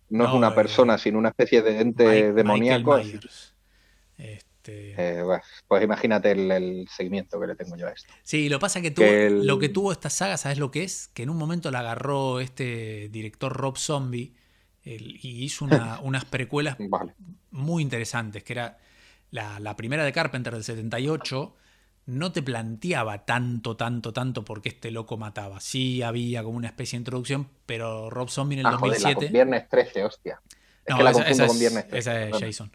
no, 0.10 0.26
es 0.26 0.34
una 0.34 0.56
persona, 0.56 0.98
sino 0.98 1.20
una 1.20 1.30
especie 1.30 1.62
de 1.62 1.82
ente 1.82 2.34
demoníaco. 2.34 2.98
Este... 2.98 4.48
Eh, 4.68 5.24
pues 5.68 5.84
imagínate 5.84 6.32
el, 6.32 6.88
seguimiento 6.90 7.40
que 7.40 7.46
le 7.46 7.56
tengo 7.56 7.78
yo 7.78 7.86
a 7.86 7.92
esto. 7.92 8.12
Sí, 8.24 8.50
lo 8.50 8.58
pasa 8.58 8.82
que, 8.82 8.90
tuvo, 8.90 9.06
lo 9.06 9.60
que 9.60 9.70
tuvo 9.70 9.92
esta 9.92 10.10
saga, 10.10 10.38
¿sabes 10.38 10.58
lo 10.58 10.72
que 10.72 10.84
es? 10.84 11.10
Que 11.10 11.22
en 11.22 11.30
un 11.30 11.38
momento 11.38 11.70
la 11.70 11.82
agarró 11.82 12.40
este 12.40 13.08
director 13.10 13.54
Rob 13.54 13.78
Zombie 13.78 14.34
y 14.84 15.44
hizo 15.44 15.68
unas 16.02 16.26
precuelas 16.26 16.76
muy 17.52 17.84
interesantes, 17.84 18.44
que 18.44 18.54
era 18.54 18.80
la, 19.32 19.60
la, 19.60 19.76
primera 19.76 20.04
de 20.04 20.12
Carpenter 20.12 20.54
del 20.54 20.64
78, 20.64 21.56
no 22.08 22.32
te 22.32 22.42
planteaba 22.42 23.26
tanto, 23.26 23.76
tanto, 23.76 24.14
tanto 24.14 24.46
por 24.46 24.62
qué 24.62 24.70
este 24.70 24.92
loco 24.92 25.18
mataba. 25.18 25.60
Sí 25.60 26.02
había 26.02 26.44
como 26.44 26.58
una 26.58 26.68
especie 26.68 26.98
de 26.98 27.02
introducción, 27.02 27.50
pero 27.66 28.10
Rob 28.10 28.30
Zombie 28.30 28.60
en 28.60 28.66
el 28.66 28.72
2007... 28.72 29.28
Ah, 29.28 29.32
viernes 29.32 29.70
13, 29.70 30.04
hostia. 30.06 30.42
Es 30.86 30.92
no, 30.92 30.98
que 30.98 31.04
la 31.04 31.12
esa, 31.12 31.48
con 31.48 31.60
Viernes 31.60 31.88
13. 31.88 31.98
Esa 31.98 32.24
es 32.24 32.40
Jason. 32.40 32.72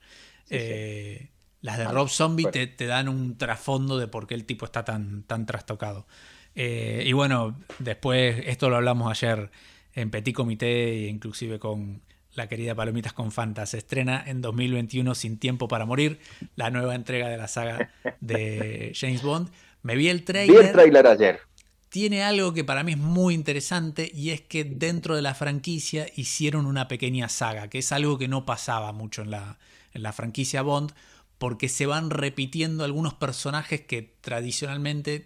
Eh, 0.51 1.31
las 1.63 1.79
de 1.79 1.85
Rob 1.85 2.09
Zombie 2.09 2.47
te, 2.51 2.67
te, 2.67 2.87
dan 2.87 3.09
un 3.09 3.39
trasfondo 3.39 3.97
de 3.97 4.07
por 4.07 4.27
qué 4.27 4.35
el 4.35 4.45
tipo 4.45 4.67
está 4.67 4.85
tan, 4.85 5.23
tan 5.23 5.47
trastocado. 5.47 6.07
Eh, 6.55 7.05
y 7.07 7.13
bueno, 7.13 7.59
después, 7.79 8.43
esto 8.47 8.69
lo 8.69 8.77
hablamos 8.77 9.11
ayer 9.11 9.51
en 9.95 10.11
Petit 10.11 10.35
Comité, 10.35 11.07
e 11.07 11.09
inclusive 11.09 11.59
con 11.59 12.03
la 12.35 12.49
querida 12.49 12.75
Palomitas 12.75 13.13
con 13.13 13.33
Fanta. 13.33 13.67
Se 13.67 13.79
estrena 13.79 14.23
en 14.27 14.41
2021 14.41 15.15
Sin 15.15 15.39
Tiempo 15.39 15.69
para 15.69 15.87
Morir, 15.87 16.19
la 16.57 16.71
nueva 16.71 16.95
entrega 16.95 17.29
de 17.29 17.37
la 17.37 17.49
saga 17.49 17.91
de 18.21 18.93
James 18.99 19.23
Bond. 19.23 19.51
Me 19.83 19.97
vi 19.97 20.09
el 20.09 20.25
trailer. 20.25 20.57
Vi 20.57 20.67
el 20.67 20.73
trailer 20.73 21.07
ayer. 21.07 21.41
Tiene 21.89 22.23
algo 22.23 22.55
que 22.55 22.65
para 22.65 22.85
mí 22.85 22.93
es 22.93 22.99
muy 22.99 23.35
interesante 23.35 24.11
y 24.15 24.31
es 24.31 24.41
que 24.41 24.65
dentro 24.65 25.15
de 25.15 25.21
la 25.21 25.35
franquicia 25.35 26.07
hicieron 26.17 26.65
una 26.65 26.89
pequeña 26.89 27.29
saga, 27.29 27.69
que 27.69 27.79
es 27.79 27.93
algo 27.93 28.17
que 28.17 28.29
no 28.29 28.47
pasaba 28.47 28.93
mucho 28.93 29.21
en 29.23 29.31
la, 29.31 29.59
en 29.93 30.03
la 30.03 30.15
franquicia 30.15 30.63
Bond, 30.63 30.93
porque 31.37 31.69
se 31.69 31.85
van 31.85 32.09
repitiendo 32.09 32.85
algunos 32.85 33.13
personajes 33.13 33.83
que 33.83 34.17
tradicionalmente 34.23 35.25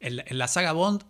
en 0.00 0.38
la, 0.38 0.48
saga 0.48 0.72
Bond, 0.72 1.04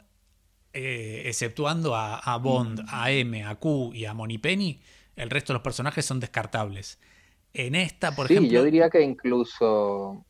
eh, 0.73 1.23
exceptuando 1.27 1.95
a, 1.95 2.37
Bond, 2.39 2.83
mm. 2.83 2.87
a 2.89 3.11
M, 3.13 3.45
a 3.45 3.55
Q 3.57 3.93
y 3.95 4.07
a 4.07 4.17
Penny 4.43 4.81
el 5.17 5.31
resto 5.31 5.53
de 5.53 5.55
los 5.55 5.63
personajes 5.63 6.05
son 6.05 6.21
descartables. 6.21 6.99
En 7.53 7.75
esta, 7.75 8.15
por 8.15 8.27
ejemplo. 8.27 8.49
Sí, 8.49 8.55
yo 8.55 8.63
diría 8.63 8.91
que 8.91 9.01
incluso 9.01 10.25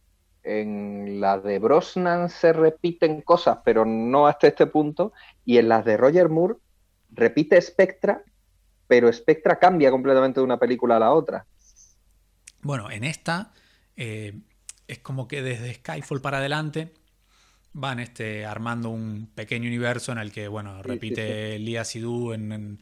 en 0.45 1.21
las 1.21 1.43
de 1.43 1.59
Brosnan 1.59 2.31
se 2.31 2.53
repiten 2.53 3.21
cosas, 3.21 3.59
pero 3.65 3.85
no 3.85 4.29
hasta 4.29 4.47
este 4.47 4.67
punto. 4.67 5.13
Y 5.45 5.59
en 5.59 5.69
las 5.69 5.85
de 5.85 5.97
Roger 5.97 6.29
Moore 6.29 6.55
repite 7.11 7.61
Spectra, 7.61 8.23
pero 8.87 9.13
Spectra 9.13 9.59
cambia 9.59 9.91
completamente 9.91 10.39
de 10.39 10.45
una 10.45 10.59
película 10.59 10.97
a 10.97 11.01
la 11.01 11.13
otra. 11.13 11.47
Bueno, 12.63 12.91
en 12.91 13.03
esta 13.03 13.53
eh, 13.97 14.39
es 14.87 15.01
como 15.01 15.27
que 15.27 15.43
desde 15.43 15.75
Skyfall 15.75 16.21
para 16.21 16.39
adelante 16.39 16.93
van 17.73 17.99
este, 17.99 18.47
armando 18.47 18.91
un 18.91 19.29
pequeño 19.35 19.67
universo 19.67 20.13
en 20.13 20.19
el 20.19 20.33
que, 20.33 20.47
bueno, 20.47 20.83
repite 20.83 21.59
Lia 21.59 21.85
Sidhu 21.85 22.33
en 22.33 22.53
en 22.53 22.81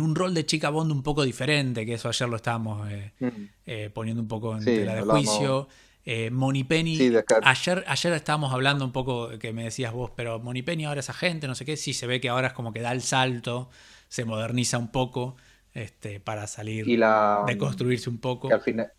un 0.00 0.14
rol 0.14 0.34
de 0.34 0.44
chica 0.44 0.70
Bond 0.70 0.90
un 0.90 1.02
poco 1.02 1.22
diferente, 1.22 1.86
que 1.86 1.94
eso 1.94 2.08
ayer 2.08 2.28
lo 2.28 2.36
estábamos 2.36 2.90
eh, 2.90 3.12
eh, 3.66 3.90
poniendo 3.92 4.20
un 4.20 4.28
poco 4.28 4.56
en 4.56 4.64
tela 4.64 4.94
de 4.94 5.02
juicio. 5.02 5.68
Eh, 6.04 6.30
Moni 6.30 6.62
Penny, 6.62 6.98
ayer, 7.42 7.84
ayer 7.86 8.12
estábamos 8.12 8.52
hablando 8.52 8.84
un 8.84 8.92
poco 8.92 9.38
que 9.40 9.52
me 9.52 9.64
decías 9.64 9.92
vos, 9.92 10.12
pero 10.14 10.38
Moni 10.38 10.62
Penny 10.62 10.84
ahora 10.84 11.00
es 11.00 11.10
agente, 11.10 11.48
no 11.48 11.56
sé 11.56 11.64
qué, 11.64 11.76
sí 11.76 11.92
se 11.94 12.06
ve 12.06 12.20
que 12.20 12.28
ahora 12.28 12.48
es 12.48 12.52
como 12.52 12.72
que 12.72 12.80
da 12.80 12.92
el 12.92 13.02
salto, 13.02 13.70
se 14.08 14.24
moderniza 14.24 14.78
un 14.78 14.88
poco 14.88 15.36
este, 15.74 16.20
para 16.20 16.46
salir, 16.46 16.86
de 16.86 17.58
construirse 17.58 18.08
un 18.08 18.18
poco. 18.18 18.52
al 18.52 18.60
final, 18.60 18.92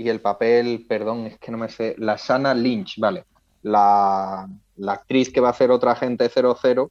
y 0.00 0.08
el 0.08 0.20
papel, 0.20 0.86
perdón, 0.88 1.26
es 1.26 1.38
que 1.38 1.52
no 1.52 1.58
me 1.58 1.68
sé, 1.68 1.94
la 1.98 2.16
Sana 2.16 2.54
Lynch, 2.54 2.98
vale, 2.98 3.24
la, 3.62 4.48
la 4.76 4.92
actriz 4.92 5.30
que 5.30 5.40
va 5.40 5.50
a 5.50 5.54
ser 5.54 5.70
otra 5.70 5.92
agente 5.92 6.30
00, 6.30 6.90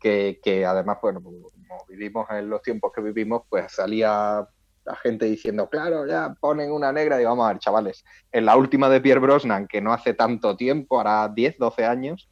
que, 0.00 0.40
que 0.42 0.64
además, 0.64 0.96
bueno, 1.02 1.22
como 1.68 1.84
vivimos 1.86 2.26
en 2.30 2.48
los 2.48 2.62
tiempos 2.62 2.92
que 2.94 3.00
vivimos, 3.00 3.42
pues 3.48 3.70
salía 3.72 4.48
la 4.84 4.96
gente 4.96 5.26
diciendo, 5.26 5.68
claro, 5.68 6.06
ya 6.06 6.34
ponen 6.40 6.72
una 6.72 6.92
negra 6.92 7.20
y 7.20 7.24
vamos 7.24 7.44
a 7.44 7.52
ver, 7.52 7.58
chavales. 7.58 8.04
En 8.32 8.46
la 8.46 8.56
última 8.56 8.88
de 8.88 9.00
Pierre 9.00 9.20
Brosnan, 9.20 9.68
que 9.68 9.80
no 9.80 9.92
hace 9.92 10.14
tanto 10.14 10.56
tiempo, 10.56 10.98
hará 10.98 11.28
10, 11.28 11.58
12 11.58 11.84
años, 11.84 12.28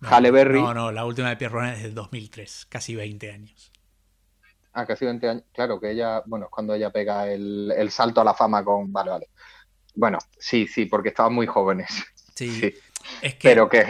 no, 0.00 0.08
Halle 0.08 0.30
Berry. 0.30 0.60
No, 0.60 0.74
no, 0.74 0.92
la 0.92 1.04
última 1.04 1.28
de 1.28 1.36
Pierre 1.36 1.54
Brosnan 1.54 1.74
es 1.74 1.82
del 1.82 1.94
2003, 1.94 2.66
casi 2.68 2.94
20 2.96 3.30
años. 3.30 3.72
Ah, 4.72 4.86
casi 4.86 5.04
20 5.04 5.28
años. 5.28 5.44
Claro, 5.52 5.80
que 5.80 5.92
ella, 5.92 6.22
bueno, 6.26 6.46
es 6.46 6.50
cuando 6.50 6.74
ella 6.74 6.90
pega 6.90 7.28
el, 7.30 7.88
salto 7.90 8.20
a 8.20 8.24
la 8.24 8.34
fama 8.34 8.64
con. 8.64 8.92
Vale, 8.92 9.10
vale. 9.10 9.28
Bueno, 9.94 10.18
sí, 10.36 10.66
sí, 10.66 10.86
porque 10.86 11.10
estaban 11.10 11.32
muy 11.32 11.46
jóvenes. 11.46 12.04
Sí. 12.34 12.74
Pero 13.42 13.68
que 13.68 13.84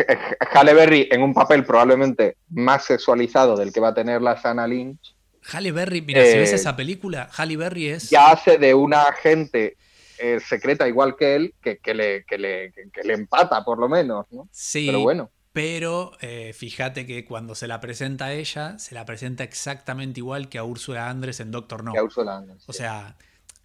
Halle 0.53 0.75
Berry 0.75 1.09
en 1.11 1.23
un 1.23 1.35
papel 1.35 1.65
probablemente 1.65 2.37
más 2.51 2.85
sexualizado 2.85 3.57
del 3.57 3.73
que 3.73 3.81
va 3.81 3.89
a 3.89 3.95
tener 3.95 4.23
la 4.23 4.41
Sana 4.41 4.67
Lynch. 4.67 5.15
Halle 5.53 5.73
Berry, 5.73 6.01
mira, 6.03 6.25
si 6.25 6.39
ves 6.39 6.53
eh, 6.53 6.57
esa 6.57 6.75
película, 6.75 7.29
Halle 7.37 7.57
Berry 7.57 7.89
es. 7.89 8.11
Ya 8.11 8.31
hace 8.31 8.57
de 8.59 8.75
una 8.75 9.03
agente 9.03 9.77
eh, 10.19 10.41
secreta 10.41 10.89
igual 10.89 11.17
que 11.17 11.35
él, 11.35 11.55
que, 11.61 11.79
le, 11.95 12.25
le, 12.39 12.73
le, 13.03 13.13
empata 13.13 13.65
por 13.65 13.79
lo 13.79 13.89
menos, 13.89 14.27
¿no? 14.31 14.49
Sí. 14.51 14.87
Pero 14.87 15.01
bueno. 15.01 15.31
Pero 15.53 16.13
eh, 16.21 16.53
fíjate 16.53 17.07
que 17.07 17.25
cuando 17.25 17.55
se 17.55 17.69
la 17.69 17.81
presenta 17.81 18.27
a 18.27 18.33
ella, 18.33 18.79
se 18.79 18.95
la 18.95 19.05
presenta 19.05 19.45
exactamente 19.45 20.19
igual 20.19 20.49
que 20.49 20.59
a 20.59 20.65
Úrsula 20.65 21.09
Andrés 21.09 21.39
en 21.39 21.53
Doctor 21.53 21.85
No. 21.85 21.93
Que 21.93 21.99
a 21.99 22.03
Úrsula 22.03 22.39
Andrés. 22.39 22.65
O 22.67 22.73
sea, 22.73 23.17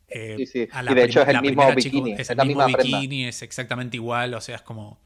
sí, 0.07 0.45
sí. 0.45 0.67
y 0.67 0.93
de 0.93 1.03
hecho 1.03 1.21
es 1.21 1.29
el 1.29 1.41
mismo 1.41 1.73
bikini. 1.73 2.13
es, 2.13 2.29
el 2.29 2.45
mismo 2.45 2.65
bikini, 2.67 3.25
es 3.25 3.41
exactamente 3.41 3.97
igual, 3.97 4.33
o 4.33 4.41
sea, 4.41 4.57
es 4.57 4.61
como. 4.61 4.99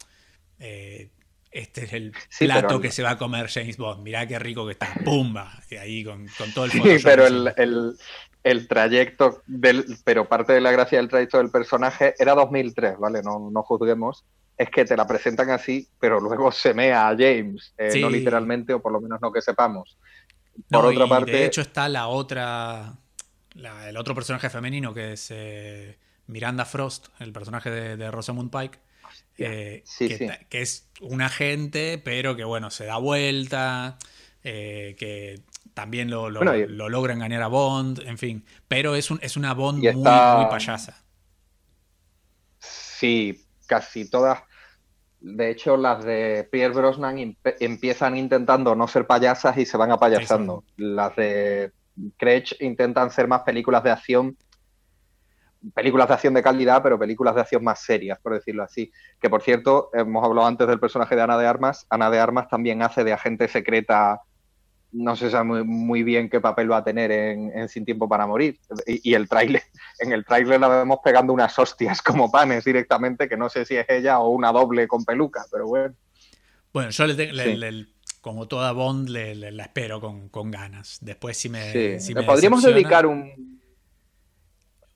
Eh, 0.64 1.10
este 1.52 1.84
es 1.84 1.94
el 1.94 2.14
plato 2.40 2.82
que 2.82 2.90
se 2.90 3.04
va 3.04 3.12
a 3.12 3.18
comer 3.18 3.48
James 3.48 3.78
Bond. 3.78 4.02
Mirá 4.02 4.26
qué 4.26 4.40
rico 4.40 4.66
que 4.66 4.72
está. 4.72 4.88
¡Pumba! 5.06 5.52
Y 5.70 5.76
ahí 5.76 6.04
con, 6.04 6.26
todo 6.56 6.66
el 6.66 6.72
Sí, 6.72 6.82
pero 7.04 7.28
el, 7.28 8.68
trayecto 8.68 9.44
del. 9.46 9.86
Pero 10.04 10.28
parte 10.28 10.54
de 10.54 10.62
la 10.62 10.72
gracia 10.72 10.98
del 10.98 11.10
trayecto 11.10 11.38
del 11.38 11.52
personaje 11.52 12.16
era 12.18 12.34
2003, 12.34 12.98
¿vale? 12.98 13.22
No, 13.22 13.52
no 13.52 13.62
juzguemos. 13.62 14.26
Es 14.58 14.70
que 14.70 14.86
te 14.86 14.96
la 14.96 15.06
presentan 15.06 15.50
así, 15.50 15.88
pero 16.00 16.20
luego 16.20 16.52
se 16.52 16.74
mea 16.74 17.10
a 17.10 17.12
James. 17.12 17.74
Eh, 17.78 18.00
no 18.00 18.10
literalmente, 18.10 18.74
o 18.74 18.82
por 18.82 18.92
lo 18.92 19.02
menos 19.02 19.20
no 19.22 19.32
que 19.32 19.42
sepamos. 19.42 19.98
Por 20.70 20.86
otra 20.86 21.08
parte. 21.08 21.32
De 21.32 21.46
hecho, 21.46 21.62
está 21.62 21.90
la 21.90 22.08
otra. 22.08 22.94
el 23.86 23.98
otro 23.98 24.16
personaje 24.16 24.50
femenino 24.50 24.94
que 24.94 25.14
es 25.14 25.28
eh, 25.30 26.00
Miranda 26.28 26.66
Frost, 26.66 27.08
el 27.20 27.32
personaje 27.32 27.70
de, 27.70 27.98
de 27.98 28.10
Rosamund 28.10 28.50
Pike 28.50 28.80
eh, 29.38 29.84
que, 30.50 30.62
es 30.62 30.90
un 31.02 31.22
agente, 31.22 31.98
pero 32.04 32.36
que 32.36 32.44
bueno, 32.44 32.70
se 32.70 32.86
da 32.86 32.98
vuelta, 32.98 33.98
eh, 34.44 34.96
que 34.98 35.42
también 35.74 36.10
lo, 36.10 36.30
logra 36.30 37.14
engañar 37.14 37.42
a 37.42 37.48
Bond, 37.48 38.02
en 38.06 38.18
fin. 38.18 38.46
Pero 38.68 38.96
es, 38.96 39.10
un, 39.12 39.20
es 39.22 39.38
una 39.38 39.54
Bond 39.54 39.80
muy, 39.80 39.94
muy 39.94 40.46
payasa. 40.50 41.04
Sí, 42.60 43.46
casi 43.66 44.10
todas. 44.10 44.44
De 45.20 45.50
hecho, 45.50 45.78
las 45.78 46.04
de 46.04 46.48
Pierre 46.52 46.74
Brosnan 46.74 47.38
empiezan 47.60 48.18
intentando 48.18 48.76
no 48.76 48.88
ser 48.88 49.08
payasas 49.08 49.58
y 49.58 49.66
se 49.66 49.78
van 49.78 49.92
apayasando. 49.92 50.64
Las 50.76 51.16
de 51.16 51.72
Craig 52.18 52.44
intentan 52.60 53.10
ser 53.10 53.28
más 53.28 53.42
películas 53.42 53.84
de 53.84 53.92
acción 53.92 54.38
películas 55.74 56.08
de 56.08 56.14
acción 56.16 56.34
de 56.34 56.44
calidad, 56.44 56.82
pero 56.84 57.00
películas 57.00 57.36
de 57.36 57.42
acción 57.42 57.64
más 57.64 57.82
serias, 57.82 58.20
por 58.20 58.34
decirlo 58.34 58.64
así. 58.64 58.92
Que 59.22 59.30
por 59.30 59.42
cierto, 59.42 59.90
hemos 59.94 60.24
hablado 60.24 60.48
antes 60.48 60.68
del 60.68 60.80
personaje 60.80 61.16
de 61.16 61.22
Ana 61.22 61.38
de 61.38 61.48
Armas. 61.48 61.86
Ana 61.90 62.10
de 62.10 62.20
Armas 62.20 62.48
también 62.50 62.82
hace 62.82 63.04
de 63.04 63.14
agente 63.14 63.48
secreta. 63.48 64.22
No 64.92 65.16
se 65.16 65.32
sabe 65.32 65.64
muy, 65.64 66.04
bien 66.04 66.30
qué 66.30 66.40
papel 66.40 66.72
va 66.72 66.78
a 66.78 66.84
tener 66.84 67.12
en, 67.12 67.68
Sin 67.68 67.86
Tiempo 67.86 68.08
para 68.08 68.28
Morir. 68.28 68.60
Y, 68.86 69.14
el 69.14 69.28
tráiler, 69.28 69.64
en 70.00 70.12
el 70.12 70.26
tráiler 70.26 70.60
la 70.60 70.68
vemos 70.68 71.00
pegando 71.04 71.34
unas 71.34 71.58
hostias 71.58 72.02
como 72.02 72.32
panes 72.32 72.64
directamente, 72.66 73.28
que 73.28 73.38
no 73.38 73.50
sé 73.50 73.66
si 73.66 73.76
es 73.76 73.86
ella 73.90 74.20
o 74.20 74.30
una 74.30 74.52
doble 74.52 74.88
con 74.88 75.04
peluca, 75.04 75.46
pero 75.52 75.68
bueno. 75.68 75.96
Bueno, 76.72 76.90
yo 76.90 77.06
le, 77.08 77.88
como 78.22 78.48
toda 78.48 78.72
Bond, 78.72 79.10
le, 79.10 79.36
la 79.36 79.64
espero 79.64 80.00
con, 80.00 80.52
ganas. 80.52 81.00
Después 81.02 81.38
si 81.38 81.50
me... 81.50 82.00
Si 82.00 82.14
me 82.14 82.24
podríamos 82.24 82.64
dedicar 82.64 83.06
un, 83.06 83.62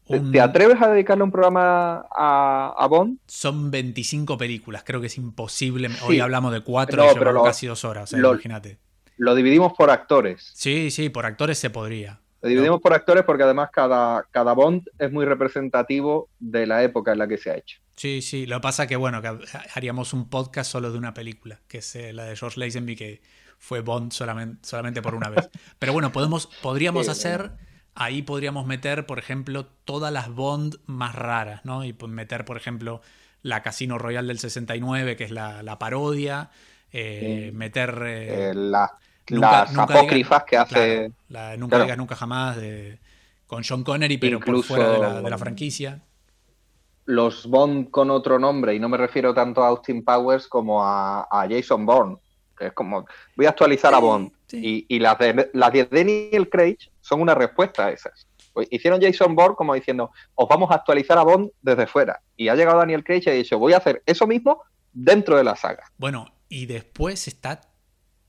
¿Te 0.07 0.41
atreves 0.41 0.81
a 0.81 0.89
dedicarle 0.89 1.23
un 1.23 1.31
programa 1.31 2.05
a, 2.11 2.87
Bond? 2.89 3.19
Son 3.27 3.69
25 3.71 4.37
películas, 4.37 4.83
creo 4.85 5.01
que 5.01 5.07
es 5.07 5.17
imposible. 5.17 5.89
Hoy 6.03 6.19
hablamos 6.19 6.53
de 6.53 6.61
cuatro 6.61 7.03
y 7.03 7.13
llevamos 7.13 7.43
casi 7.43 7.67
dos 7.67 7.83
horas, 7.83 8.13
imagínate. 8.13 8.77
Lo 9.17 9.35
dividimos 9.35 9.73
por 9.73 9.89
actores. 9.89 10.51
Sí, 10.53 10.91
sí, 10.91 11.09
por 11.09 11.25
actores 11.25 11.57
se 11.57 11.69
podría. 11.69 12.21
Lo 12.41 12.49
dividimos 12.49 12.79
por 12.81 12.93
actores 12.93 13.23
porque 13.23 13.43
además 13.43 13.69
cada, 13.71 14.27
cada 14.31 14.53
Bond 14.53 14.87
es 14.99 15.11
muy 15.11 15.25
representativo 15.25 16.29
de 16.39 16.67
la 16.67 16.83
época 16.83 17.11
en 17.11 17.17
la 17.17 17.27
que 17.27 17.37
se 17.37 17.49
ha 17.49 17.57
hecho. 17.57 17.79
Sí, 17.95 18.21
sí, 18.21 18.45
lo 18.45 18.57
que 18.57 18.61
pasa 18.61 18.85
que 18.85 18.95
bueno, 18.95 19.21
que 19.23 19.39
haríamos 19.73 20.13
un 20.13 20.29
podcast 20.29 20.71
solo 20.71 20.91
de 20.91 20.99
una 20.99 21.15
película, 21.15 21.59
que 21.67 21.79
es 21.79 21.95
eh, 21.95 22.13
la 22.13 22.25
de 22.25 22.35
George 22.35 22.59
Lazenby, 22.59 22.95
que 22.95 23.21
fue 23.57 23.81
Bond 23.81 24.11
solamente, 24.11 24.59
solamente 24.61 25.01
por 25.01 25.15
una 25.15 25.29
vez. 25.29 25.49
Pero 25.79 25.93
bueno, 25.93 26.11
podemos, 26.11 26.45
podríamos 26.61 27.09
hacer 27.09 27.51
ahí 27.97 28.21
podríamos 28.21 28.65
meter, 28.67 29.05
por 29.07 29.17
ejemplo, 29.17 29.65
todas 29.83 30.13
las 30.13 30.29
Bond 30.29 30.77
más 30.85 31.15
raras, 31.15 31.65
¿no? 31.65 31.83
Y 31.83 31.95
meter, 32.07 32.45
por 32.45 32.55
ejemplo, 32.55 33.01
la 33.41 33.63
Casino 33.63 33.97
Royal 33.97 34.27
del 34.27 34.37
69, 34.37 35.15
que 35.15 35.23
es 35.23 35.31
la, 35.31 35.77
parodia, 35.79 36.51
eh, 36.91 37.51
meter... 37.53 38.01
Eh, 38.05 38.53
las 38.55 39.77
apócrifas 39.77 40.43
que 40.45 40.57
hace... 40.57 41.11
nunca 41.57 41.81
digas 41.81 41.97
nunca 41.97 42.15
jamás, 42.15 42.55
de, 42.55 42.99
con 43.47 43.63
John 43.67 43.83
Connery, 43.83 44.17
pero 44.17 44.39
por 44.39 44.63
fuera 44.63 45.21
de 45.21 45.29
la, 45.29 45.37
franquicia. 45.37 45.99
Los 47.05 47.47
Bond 47.47 47.89
con 47.89 48.11
otro 48.11 48.37
nombre, 48.37 48.75
y 48.75 48.79
no 48.79 48.89
me 48.89 48.97
refiero 48.97 49.33
tanto 49.33 49.63
a 49.63 49.69
Austin 49.69 50.05
Powers 50.05 50.47
como 50.47 50.83
a, 50.83 51.27
Jason 51.49 51.85
Bourne, 51.85 52.17
que 52.57 52.67
es 52.67 52.73
como, 52.73 53.05
voy 53.35 53.45
a 53.45 53.49
actualizar 53.49 53.93
a 53.93 53.99
Bond. 53.99 54.31
Y, 54.51 54.99
las, 54.99 55.17
de, 55.19 55.49
las 55.53 55.73
de 55.73 55.85
Daniel 55.85 56.49
Craig 56.49 56.77
son 57.01 57.21
una 57.21 57.35
respuesta 57.35 57.87
a 57.87 57.91
esas. 57.91 58.27
Pues 58.53 58.67
hicieron 58.71 59.01
Jason 59.01 59.35
Bourne 59.35 59.55
como 59.55 59.73
diciendo, 59.73 60.11
os 60.35 60.47
vamos 60.47 60.71
a 60.71 60.75
actualizar 60.75 61.17
a 61.17 61.23
Bond 61.23 61.51
desde 61.61 61.85
fuera. 61.85 62.21
Y 62.35 62.47
ha 62.47 62.55
llegado 62.55 62.79
Daniel 62.79 63.03
Craig 63.03 63.21
y 63.25 63.29
ha 63.29 63.33
dicho, 63.33 63.59
voy 63.59 63.73
a 63.73 63.77
hacer 63.77 64.01
eso 64.05 64.25
mismo 64.25 64.63
dentro 64.93 65.37
de 65.37 65.43
la 65.43 65.55
saga. 65.55 65.83
Bueno, 65.97 66.33
y 66.49 66.65
después 66.65 67.27
está 67.27 67.61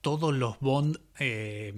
todos 0.01 0.35
los 0.35 0.59
Bond 0.61 0.99
eh, 1.19 1.73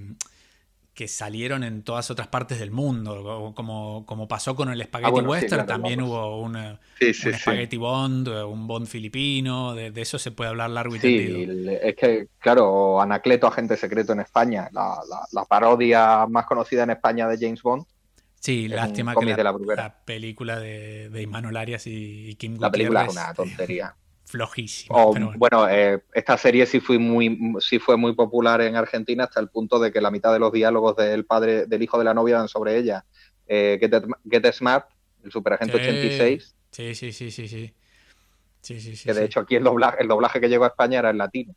que 1.00 1.08
salieron 1.08 1.64
en 1.64 1.82
todas 1.82 2.10
otras 2.10 2.28
partes 2.28 2.58
del 2.58 2.70
mundo, 2.70 3.54
como, 3.56 4.04
como 4.04 4.28
pasó 4.28 4.54
con 4.54 4.68
el 4.68 4.82
Spaghetti 4.84 5.20
ah, 5.20 5.22
Western, 5.22 5.66
también 5.66 6.02
hubo 6.02 6.42
un 6.42 6.76
Spaghetti 7.00 7.78
Bond, 7.78 8.28
un 8.28 8.66
Bond 8.66 8.86
filipino, 8.86 9.74
de, 9.74 9.92
eso 9.96 10.18
se 10.18 10.30
puede 10.30 10.50
hablar 10.50 10.68
largo 10.68 10.94
y 10.96 10.98
tendido. 10.98 11.54
Sí, 11.54 11.78
es 11.80 11.96
que, 11.96 12.28
claro, 12.38 13.00
Anacleto, 13.00 13.46
Agente 13.46 13.78
Secreto 13.78 14.12
en 14.12 14.20
España, 14.20 14.68
la, 14.72 14.98
la 15.32 15.46
parodia 15.46 16.26
más 16.26 16.44
conocida 16.44 16.82
en 16.82 16.90
España 16.90 17.26
de 17.28 17.38
James 17.38 17.62
Bond, 17.62 17.86
Sí, 18.38 18.68
lástima 18.68 19.14
que 19.14 19.24
la, 19.24 20.04
película 20.04 20.60
de, 20.60 21.08
de 21.08 21.22
Imanol 21.22 21.56
Arias 21.56 21.86
y, 21.86 22.34
Kim 22.34 22.58
La 22.60 22.70
película 22.70 23.06
es 23.06 23.12
una 23.12 23.32
tontería. 23.34 23.96
Flojísima. 24.30 25.06
bueno, 25.36 25.68
eh, 25.68 26.04
esta 26.14 26.36
serie 26.36 26.64
sí 26.64 26.78
fue, 26.78 26.98
muy, 26.98 27.56
sí 27.58 27.80
fue 27.80 27.96
muy 27.96 28.14
popular 28.14 28.60
en 28.60 28.76
Argentina 28.76 29.24
hasta 29.24 29.40
el 29.40 29.48
punto 29.48 29.80
de 29.80 29.90
que 29.90 30.00
la 30.00 30.12
mitad 30.12 30.32
de 30.32 30.38
los 30.38 30.52
diálogos 30.52 30.94
del 30.96 31.24
padre, 31.24 31.66
del 31.66 31.82
hijo 31.82 31.98
de 31.98 32.04
la 32.04 32.14
novia 32.14 32.36
eran 32.36 32.48
sobre 32.48 32.78
ella. 32.78 33.04
Eh, 33.48 33.80
Get, 34.30 34.52
Smart, 34.52 34.88
el 35.24 35.32
superagente 35.32 35.76
86. 35.76 36.54
Sí, 36.70 36.94
sí, 36.94 37.12
sí, 37.12 37.32
sí, 37.32 37.48
sí. 37.48 37.74
sí, 38.60 38.80
sí, 38.80 39.04
que 39.04 39.14
de 39.14 39.24
hecho 39.24 39.40
aquí 39.40 39.56
el 39.56 39.64
doblaje, 39.64 40.00
el 40.00 40.06
doblaje 40.06 40.40
que 40.40 40.48
llegó 40.48 40.62
a 40.62 40.68
España 40.68 41.00
era 41.00 41.10
en 41.10 41.18
latino. 41.18 41.56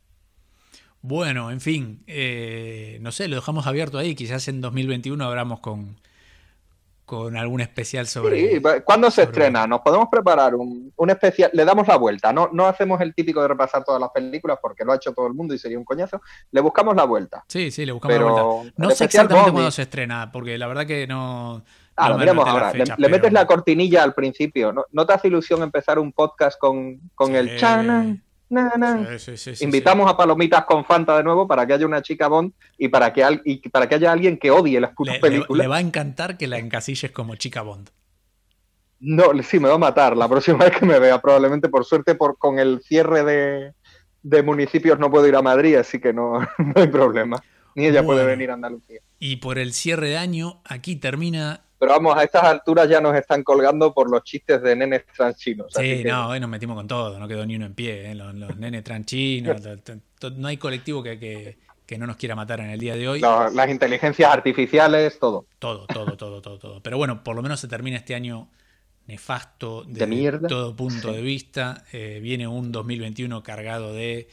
Bueno, 1.00 1.52
en 1.52 1.60
fin, 1.60 2.02
eh, 2.08 2.98
no 3.02 3.12
sé, 3.12 3.28
lo 3.28 3.36
dejamos 3.36 3.68
abierto 3.68 3.98
ahí. 3.98 4.16
Quizás 4.16 4.48
en 4.48 4.60
2021 4.60 5.24
abramos 5.24 5.60
con, 5.60 5.96
con 7.04 7.36
algún 7.36 7.60
especial 7.60 8.06
sobre. 8.06 8.54
Sí, 8.54 8.62
¿cuándo 8.84 9.10
se 9.10 9.24
estrena? 9.24 9.66
Nos 9.66 9.80
podemos 9.80 10.08
preparar 10.10 10.54
un, 10.54 10.92
especial, 11.08 11.50
le 11.52 11.64
damos 11.64 11.86
la 11.86 11.96
vuelta, 11.96 12.32
no, 12.32 12.48
no 12.52 12.66
hacemos 12.66 13.00
el 13.00 13.14
típico 13.14 13.42
de 13.42 13.48
repasar 13.48 13.84
todas 13.84 14.00
las 14.00 14.10
películas 14.10 14.58
porque 14.60 14.84
lo 14.84 14.92
ha 14.92 14.96
hecho 14.96 15.12
todo 15.12 15.26
el 15.26 15.34
mundo 15.34 15.54
y 15.54 15.58
sería 15.58 15.78
un 15.78 15.84
coñazo. 15.84 16.22
Le 16.50 16.60
buscamos 16.60 16.96
la 16.96 17.04
vuelta. 17.04 17.44
Sí, 17.48 17.70
sí, 17.70 17.84
le 17.84 17.92
buscamos 17.92 18.18
la 18.18 18.42
vuelta. 18.42 18.72
No 18.76 18.90
sé 18.90 19.04
exactamente 19.04 19.52
cuándo 19.52 19.70
se 19.70 19.82
estrena, 19.82 20.30
porque 20.32 20.56
la 20.56 20.66
verdad 20.66 20.86
que 20.86 21.06
no. 21.06 21.62
Ah, 21.96 22.08
lo 22.08 22.18
miramos 22.18 22.48
ahora. 22.48 22.72
le, 22.72 23.08
metes 23.08 23.32
la 23.32 23.46
cortinilla 23.46 24.02
al 24.02 24.14
principio. 24.14 24.74
¿No, 24.90 25.06
te 25.06 25.12
hace 25.12 25.28
ilusión 25.28 25.62
empezar 25.62 25.98
un 25.98 26.12
podcast 26.12 26.58
con, 26.58 27.00
con 27.14 27.36
el 27.36 27.56
Invitamos 29.60 30.10
a 30.10 30.16
Palomitas 30.16 30.64
con 30.64 30.84
Fanta 30.84 31.16
de 31.16 31.24
nuevo 31.24 31.48
para 31.48 31.66
que 31.66 31.72
haya 31.72 31.86
una 31.86 32.02
chica 32.02 32.28
Bond 32.28 32.52
y 32.78 32.88
para 32.88 33.12
que, 33.12 33.40
y 33.44 33.68
para 33.68 33.88
que 33.88 33.94
haya 33.96 34.12
alguien 34.12 34.38
que 34.38 34.50
odie 34.50 34.80
las 34.80 34.92
putas 34.92 35.18
películas. 35.18 35.64
Le, 35.64 35.68
va 35.68 35.76
a 35.76 35.80
encantar 35.80 36.36
que 36.36 36.46
la 36.46 36.58
encasilles 36.58 37.10
como 37.10 37.36
chica 37.36 37.62
Bond. 37.62 37.90
No, 39.00 39.24
sí, 39.42 39.58
me 39.58 39.68
va 39.68 39.74
a 39.74 39.78
matar 39.78 40.16
la 40.16 40.28
próxima 40.28 40.58
vez 40.64 40.76
que 40.78 40.86
me 40.86 40.98
vea. 40.98 41.20
Probablemente, 41.20 41.68
por 41.68 41.84
suerte, 41.84 42.14
por, 42.14 42.38
con 42.38 42.58
el 42.58 42.80
cierre 42.82 43.74
de, 44.22 44.42
municipios 44.42 44.98
no 44.98 45.10
puedo 45.10 45.26
ir 45.26 45.36
a 45.36 45.42
Madrid, 45.42 45.76
así 45.76 46.00
que 46.00 46.12
no, 46.12 46.38
hay 46.74 46.88
problema. 46.88 47.42
Ni 47.74 47.86
ella 47.86 48.04
puede 48.04 48.24
venir 48.24 48.50
a 48.50 48.54
Andalucía. 48.54 49.00
Y 49.18 49.36
por 49.36 49.58
el 49.58 49.72
cierre 49.72 50.08
de 50.08 50.16
año, 50.16 50.60
aquí 50.64 50.94
termina 50.94 51.63
pero 51.78 51.92
vamos, 51.92 52.16
a 52.16 52.22
estas 52.22 52.44
alturas 52.44 52.88
ya 52.88 53.00
nos 53.00 53.16
están 53.16 53.42
colgando 53.42 53.92
por 53.92 54.10
los 54.10 54.22
chistes 54.22 54.62
de 54.62 54.76
nenes 54.76 55.04
tranchinos. 55.06 55.72
Sí, 55.74 56.02
no, 56.04 56.28
hoy 56.28 56.40
nos 56.40 56.48
metimos 56.48 56.76
con 56.76 56.86
todo, 56.86 57.18
no 57.18 57.28
quedó 57.28 57.44
ni 57.44 57.56
uno 57.56 57.66
en 57.66 57.74
pie. 57.74 58.10
¿eh? 58.10 58.14
Los, 58.14 58.56
nenes 58.56 58.84
tranchinos, 58.84 59.60
no 60.36 60.48
hay 60.48 60.56
colectivo 60.56 61.02
que, 61.02 61.58
no 61.98 62.06
nos 62.06 62.16
quiera 62.16 62.34
matar 62.34 62.60
en 62.60 62.70
el 62.70 62.80
día 62.80 62.96
de 62.96 63.08
hoy. 63.08 63.20
las 63.20 63.68
inteligencias 63.68 64.32
artificiales, 64.32 65.18
todo. 65.18 65.46
Todo, 65.58 65.86
todo, 65.86 66.16
todo, 66.16 66.40
todo, 66.40 66.58
todo. 66.58 66.82
Pero 66.82 66.96
bueno, 66.96 67.22
por 67.22 67.36
lo 67.36 67.42
menos 67.42 67.60
se 67.60 67.68
termina 67.68 67.96
este 67.96 68.14
año 68.14 68.48
nefasto 69.06 69.84
de 69.84 70.40
todo 70.48 70.74
punto 70.74 71.12
de 71.12 71.22
vista. 71.22 71.84
Eh, 71.92 72.20
viene 72.22 72.48
un 72.48 72.72
2021 72.72 73.42
cargado 73.42 73.92
de, 73.92 74.28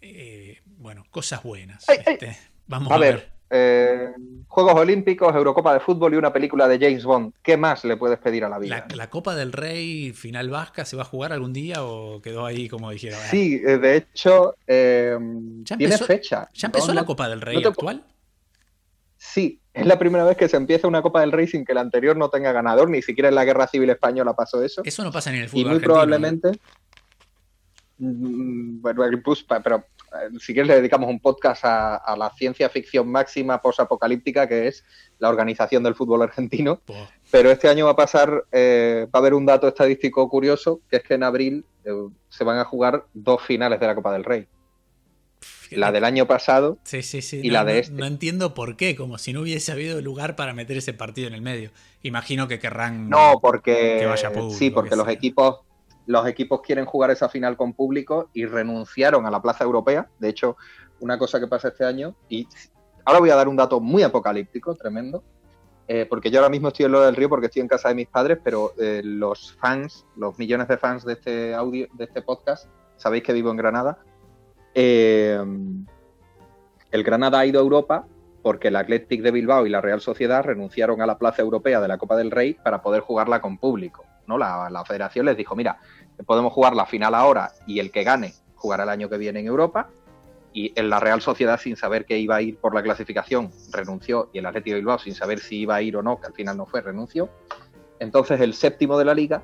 eh, 0.00 0.60
bueno, 0.64 1.04
cosas 1.10 1.42
buenas. 1.42 1.84
Este, 1.88 2.36
vamos 2.66 2.92
a, 2.92 2.98
ver. 2.98 3.37
Eh, 3.50 4.12
Juegos 4.46 4.74
Olímpicos, 4.74 5.34
Eurocopa 5.34 5.72
de 5.74 5.80
Fútbol 5.80 6.14
y 6.14 6.16
una 6.16 6.32
película 6.32 6.66
de 6.68 6.78
James 6.78 7.04
Bond. 7.04 7.32
¿Qué 7.42 7.56
más 7.56 7.84
le 7.84 7.96
puedes 7.96 8.18
pedir 8.18 8.44
a 8.44 8.48
la 8.48 8.58
vida? 8.58 8.86
¿La, 8.94 9.08
Copa 9.10 9.34
del 9.34 9.52
Rey 9.52 10.12
final 10.12 10.50
vasca 10.50 10.84
se 10.84 10.96
va 10.96 11.02
a 11.02 11.04
jugar 11.06 11.32
algún 11.32 11.52
día 11.52 11.84
o 11.84 12.20
quedó 12.20 12.44
ahí 12.44 12.68
como 12.68 12.90
dijeron? 12.90 13.18
Sí, 13.30 13.60
eh, 13.64 13.78
de 13.78 13.96
hecho, 13.96 14.56
eh, 14.66 15.16
tiene 15.76 15.98
fecha. 15.98 16.48
¿Ya 16.54 16.66
empezó 16.68 16.92
la 16.92 17.04
Copa 17.04 17.28
del 17.28 17.40
Rey 17.40 17.62
actual? 17.64 18.04
Sí, 19.16 19.60
es 19.74 19.86
la 19.86 19.98
primera 19.98 20.24
vez 20.24 20.36
que 20.36 20.48
se 20.48 20.56
empieza 20.56 20.88
una 20.88 21.02
Copa 21.02 21.20
del 21.20 21.32
Rey 21.32 21.46
sin 21.46 21.64
que 21.64 21.72
el 21.72 21.78
anterior 21.78 22.16
no 22.16 22.30
tenga 22.30 22.52
ganador, 22.52 22.88
ni 22.88 23.02
siquiera 23.02 23.28
en 23.28 23.34
la 23.34 23.44
Guerra 23.44 23.66
Civil 23.66 23.90
Española 23.90 24.34
pasó 24.34 24.62
eso. 24.62 24.82
Eso 24.84 25.04
no 25.04 25.12
pasa 25.12 25.30
ni 25.30 25.38
en 25.38 25.44
el 25.44 25.48
fútbol. 25.48 25.62
Y 25.62 25.70
muy 25.70 25.78
probablemente. 25.80 26.52
Mm, 27.98 28.80
bueno, 28.80 29.02
pero 29.62 29.84
si 30.40 30.52
quieres 30.52 30.68
le 30.68 30.76
dedicamos 30.76 31.08
un 31.08 31.20
podcast 31.20 31.64
a, 31.64 32.14
la 32.16 32.30
ciencia 32.30 32.68
ficción 32.68 33.08
máxima 33.08 33.60
posapocalíptica 33.60 34.48
que 34.48 34.68
es 34.68 34.84
la 35.18 35.28
organización 35.28 35.82
del 35.82 35.94
fútbol 35.94 36.22
argentino. 36.22 36.80
Pero 37.30 37.50
este 37.50 37.68
año 37.68 37.86
va 37.86 37.92
a 37.92 37.96
pasar, 37.96 38.44
eh, 38.52 39.06
va 39.14 39.18
a 39.18 39.20
haber 39.20 39.34
un 39.34 39.46
dato 39.46 39.68
estadístico 39.68 40.28
curioso, 40.28 40.80
que 40.90 40.96
es 40.96 41.02
que 41.02 41.14
en 41.14 41.22
abril 41.22 41.64
eh, 41.84 41.92
se 42.28 42.44
van 42.44 42.58
a 42.58 42.64
jugar 42.64 43.04
dos 43.14 43.42
finales 43.42 43.80
de 43.80 43.86
la 43.86 43.94
Copa 43.94 44.12
del 44.12 44.24
Rey. 44.24 44.46
La 45.70 45.92
del 45.92 46.04
año 46.04 46.26
pasado 46.26 46.78
y 46.90 47.50
la 47.50 47.64
de 47.64 47.80
este. 47.80 47.94
No 47.94 48.06
entiendo 48.06 48.54
por 48.54 48.76
qué, 48.76 48.96
como 48.96 49.18
si 49.18 49.34
no 49.34 49.42
hubiese 49.42 49.70
habido 49.70 50.00
lugar 50.00 50.34
para 50.34 50.54
meter 50.54 50.78
ese 50.78 50.94
partido 50.94 51.28
en 51.28 51.34
el 51.34 51.42
medio. 51.42 51.70
Imagino 52.02 52.48
que 52.48 52.58
querrán 52.58 53.10
no, 53.10 53.38
porque, 53.40 53.98
que 54.00 54.06
vaya 54.06 54.32
Sí, 54.50 54.70
porque 54.70 54.96
los 54.96 55.08
equipos 55.08 55.60
los 56.08 56.26
equipos 56.26 56.62
quieren 56.62 56.86
jugar 56.86 57.10
esa 57.10 57.28
final 57.28 57.56
con 57.56 57.74
público 57.74 58.30
y 58.32 58.46
renunciaron 58.46 59.26
a 59.26 59.30
la 59.30 59.42
plaza 59.42 59.62
europea. 59.62 60.08
De 60.18 60.30
hecho, 60.30 60.56
una 61.00 61.18
cosa 61.18 61.38
que 61.38 61.46
pasa 61.46 61.68
este 61.68 61.84
año, 61.84 62.16
y 62.30 62.48
ahora 63.04 63.20
voy 63.20 63.28
a 63.28 63.36
dar 63.36 63.46
un 63.46 63.56
dato 63.56 63.78
muy 63.78 64.02
apocalíptico, 64.02 64.74
tremendo, 64.74 65.22
eh, 65.86 66.06
porque 66.08 66.30
yo 66.30 66.40
ahora 66.40 66.48
mismo 66.48 66.68
estoy 66.68 66.86
en 66.86 66.92
lo 66.92 67.02
del 67.02 67.14
río 67.14 67.28
porque 67.28 67.46
estoy 67.46 67.60
en 67.60 67.68
casa 67.68 67.90
de 67.90 67.94
mis 67.94 68.08
padres, 68.08 68.38
pero 68.42 68.72
eh, 68.78 69.02
los 69.04 69.52
fans, 69.56 70.06
los 70.16 70.38
millones 70.38 70.66
de 70.68 70.78
fans 70.78 71.04
de 71.04 71.12
este 71.12 71.54
audio, 71.54 71.86
de 71.92 72.04
este 72.04 72.22
podcast, 72.22 72.68
sabéis 72.96 73.22
que 73.22 73.34
vivo 73.34 73.50
en 73.50 73.58
Granada. 73.58 73.98
Eh, 74.74 75.38
el 76.90 77.02
Granada 77.04 77.38
ha 77.38 77.46
ido 77.46 77.60
a 77.60 77.62
Europa 77.62 78.06
porque 78.42 78.68
el 78.68 78.76
Athletic 78.76 79.20
de 79.20 79.30
Bilbao 79.30 79.66
y 79.66 79.70
la 79.70 79.82
Real 79.82 80.00
Sociedad 80.00 80.42
renunciaron 80.42 81.02
a 81.02 81.06
la 81.06 81.18
plaza 81.18 81.42
europea 81.42 81.82
de 81.82 81.88
la 81.88 81.98
Copa 81.98 82.16
del 82.16 82.30
Rey 82.30 82.54
para 82.54 82.80
poder 82.80 83.02
jugarla 83.02 83.42
con 83.42 83.58
público. 83.58 84.06
¿no? 84.26 84.38
La, 84.38 84.68
la 84.70 84.84
federación 84.84 85.26
les 85.26 85.36
dijo, 85.36 85.56
mira, 85.56 85.78
podemos 86.26 86.52
jugar 86.52 86.74
la 86.74 86.86
final 86.86 87.14
ahora 87.14 87.52
y 87.66 87.78
el 87.78 87.90
que 87.90 88.04
gane 88.04 88.34
jugará 88.58 88.82
el 88.82 88.88
año 88.88 89.08
que 89.08 89.18
viene 89.18 89.40
en 89.40 89.46
Europa. 89.46 89.88
Y 90.52 90.72
en 90.76 90.90
la 90.90 90.98
Real 90.98 91.20
Sociedad, 91.20 91.60
sin 91.60 91.76
saber 91.76 92.04
que 92.04 92.18
iba 92.18 92.36
a 92.36 92.42
ir 92.42 92.56
por 92.56 92.74
la 92.74 92.82
clasificación, 92.82 93.50
renunció. 93.70 94.30
Y 94.32 94.38
el 94.38 94.46
Atlético 94.46 94.74
de 94.74 94.80
Bilbao, 94.80 94.98
sin 94.98 95.14
saber 95.14 95.38
si 95.40 95.58
iba 95.58 95.76
a 95.76 95.82
ir 95.82 95.96
o 95.96 96.02
no, 96.02 96.20
que 96.20 96.26
al 96.26 96.32
final 96.32 96.56
no 96.56 96.66
fue, 96.66 96.80
renunció. 96.80 97.28
Entonces, 98.00 98.40
el 98.40 98.54
séptimo 98.54 98.98
de 98.98 99.04
la 99.04 99.14
liga 99.14 99.42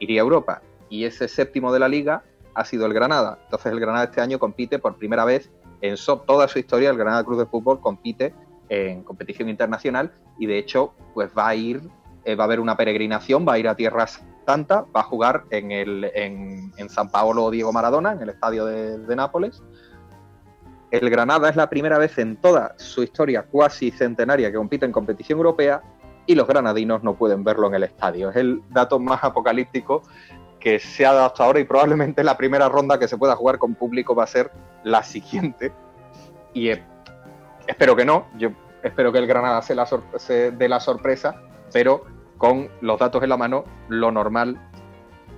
iría 0.00 0.20
a 0.20 0.24
Europa. 0.24 0.62
Y 0.90 1.04
ese 1.04 1.28
séptimo 1.28 1.72
de 1.72 1.78
la 1.78 1.88
liga 1.88 2.24
ha 2.54 2.64
sido 2.64 2.84
el 2.84 2.92
Granada. 2.92 3.38
Entonces, 3.44 3.72
el 3.72 3.80
Granada 3.80 4.04
este 4.04 4.20
año 4.20 4.38
compite 4.38 4.78
por 4.78 4.96
primera 4.96 5.24
vez 5.24 5.50
en 5.80 5.96
toda 6.26 6.48
su 6.48 6.58
historia. 6.58 6.90
El 6.90 6.98
Granada 6.98 7.24
Cruz 7.24 7.38
de 7.38 7.46
Fútbol 7.46 7.80
compite 7.80 8.34
en 8.68 9.02
competición 9.02 9.48
internacional 9.48 10.12
y, 10.38 10.46
de 10.46 10.58
hecho, 10.58 10.94
pues 11.14 11.30
va 11.36 11.48
a 11.48 11.54
ir, 11.54 11.80
eh, 12.24 12.34
va 12.34 12.44
a 12.44 12.46
haber 12.46 12.60
una 12.60 12.76
peregrinación, 12.76 13.46
va 13.48 13.54
a 13.54 13.58
ir 13.58 13.68
a 13.68 13.76
tierras 13.76 14.22
Tanta 14.44 14.86
va 14.94 15.00
a 15.00 15.04
jugar 15.04 15.44
en, 15.50 15.70
el, 15.70 16.10
en, 16.14 16.88
San 16.88 17.10
Paolo 17.10 17.50
Diego 17.50 17.72
Maradona, 17.72 18.12
en 18.12 18.22
el 18.22 18.28
estadio 18.30 18.66
de, 18.66 19.16
Nápoles. 19.16 19.62
El 20.90 21.10
Granada 21.10 21.48
es 21.48 21.56
la 21.56 21.68
primera 21.68 21.98
vez 21.98 22.18
en 22.18 22.36
toda 22.36 22.74
su 22.78 23.02
historia 23.02 23.42
cuasi 23.42 23.90
centenaria 23.90 24.50
que 24.50 24.56
compite 24.56 24.86
en 24.86 24.92
competición 24.92 25.38
europea 25.38 25.82
y 26.26 26.34
los 26.34 26.46
granadinos 26.46 27.02
no 27.02 27.14
pueden 27.16 27.42
verlo 27.44 27.66
en 27.66 27.74
el 27.74 27.82
estadio. 27.82 28.30
Es 28.30 28.36
el 28.36 28.62
dato 28.70 28.98
más 28.98 29.22
apocalíptico 29.24 30.02
que 30.60 30.78
se 30.78 31.04
ha 31.04 31.12
dado 31.12 31.26
hasta 31.26 31.44
ahora 31.44 31.60
y 31.60 31.64
probablemente 31.64 32.24
la 32.24 32.36
primera 32.36 32.68
ronda 32.68 32.98
que 32.98 33.08
se 33.08 33.18
pueda 33.18 33.36
jugar 33.36 33.58
con 33.58 33.74
público 33.74 34.14
va 34.14 34.24
a 34.24 34.28
ser 34.28 34.50
la 34.84 35.02
siguiente. 35.02 35.72
Y 36.54 36.68
eh, 36.68 36.82
espero 37.66 37.96
que 37.96 38.04
no, 38.04 38.28
yo 38.38 38.50
espero 38.82 39.12
que 39.12 39.18
el 39.18 39.26
Granada 39.26 39.60
se, 39.62 39.74
la 39.74 39.86
se 40.16 40.52
dé 40.52 40.68
la 40.68 40.80
sorpresa, 40.80 41.34
pero 41.72 42.04
con 42.38 42.68
los 42.80 42.98
datos 42.98 43.22
en 43.22 43.28
la 43.28 43.36
mano, 43.36 43.64
lo 43.88 44.10
normal 44.10 44.58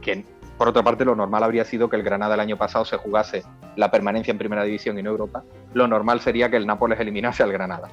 que 0.00 0.24
por 0.58 0.68
otra 0.68 0.82
parte 0.82 1.04
lo 1.04 1.14
normal 1.14 1.42
habría 1.42 1.64
sido 1.64 1.88
que 1.90 1.96
el 1.96 2.02
Granada 2.02 2.34
el 2.34 2.40
año 2.40 2.56
pasado 2.56 2.84
se 2.84 2.96
jugase 2.96 3.42
la 3.76 3.90
permanencia 3.90 4.30
en 4.30 4.38
Primera 4.38 4.64
División 4.64 4.98
y 4.98 5.02
no 5.02 5.10
Europa. 5.10 5.44
Lo 5.74 5.86
normal 5.86 6.20
sería 6.20 6.48
que 6.50 6.56
el 6.56 6.66
Nápoles 6.66 6.98
eliminase 6.98 7.42
al 7.42 7.52
Granada. 7.52 7.88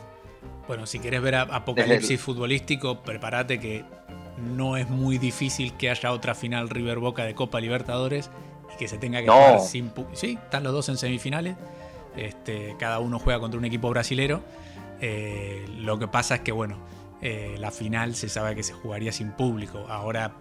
Bueno, 0.67 0.85
si 0.85 0.99
quieres 0.99 1.21
ver 1.21 1.35
apocalipsis 1.35 2.21
futbolístico, 2.21 3.01
prepárate 3.01 3.59
que 3.59 3.83
no 4.37 4.77
es 4.77 4.89
muy 4.89 5.17
difícil 5.17 5.73
que 5.73 5.89
haya 5.89 6.11
otra 6.11 6.35
final 6.35 6.69
River 6.69 6.99
Boca 6.99 7.25
de 7.25 7.35
Copa 7.35 7.59
Libertadores 7.59 8.31
y 8.73 8.77
que 8.77 8.87
se 8.87 8.97
tenga 8.97 9.21
que 9.21 9.27
jugar 9.27 9.59
sin. 9.59 9.91
Sí, 10.13 10.39
están 10.41 10.63
los 10.63 10.71
dos 10.71 10.87
en 10.87 10.97
semifinales. 10.97 11.57
Este, 12.15 12.75
cada 12.79 12.99
uno 12.99 13.19
juega 13.19 13.39
contra 13.39 13.59
un 13.59 13.65
equipo 13.65 13.89
brasilero. 13.89 14.41
Eh, 15.01 15.65
lo 15.79 15.99
que 15.99 16.07
pasa 16.07 16.35
es 16.35 16.41
que, 16.41 16.53
bueno, 16.53 16.77
eh, 17.25 17.55
la 17.57 17.71
final 17.71 18.15
se 18.15 18.27
sabe 18.27 18.53
que 18.53 18.63
se 18.63 18.73
jugaría 18.73 19.13
sin 19.13 19.31
público. 19.31 19.85
Ahora, 19.87 20.33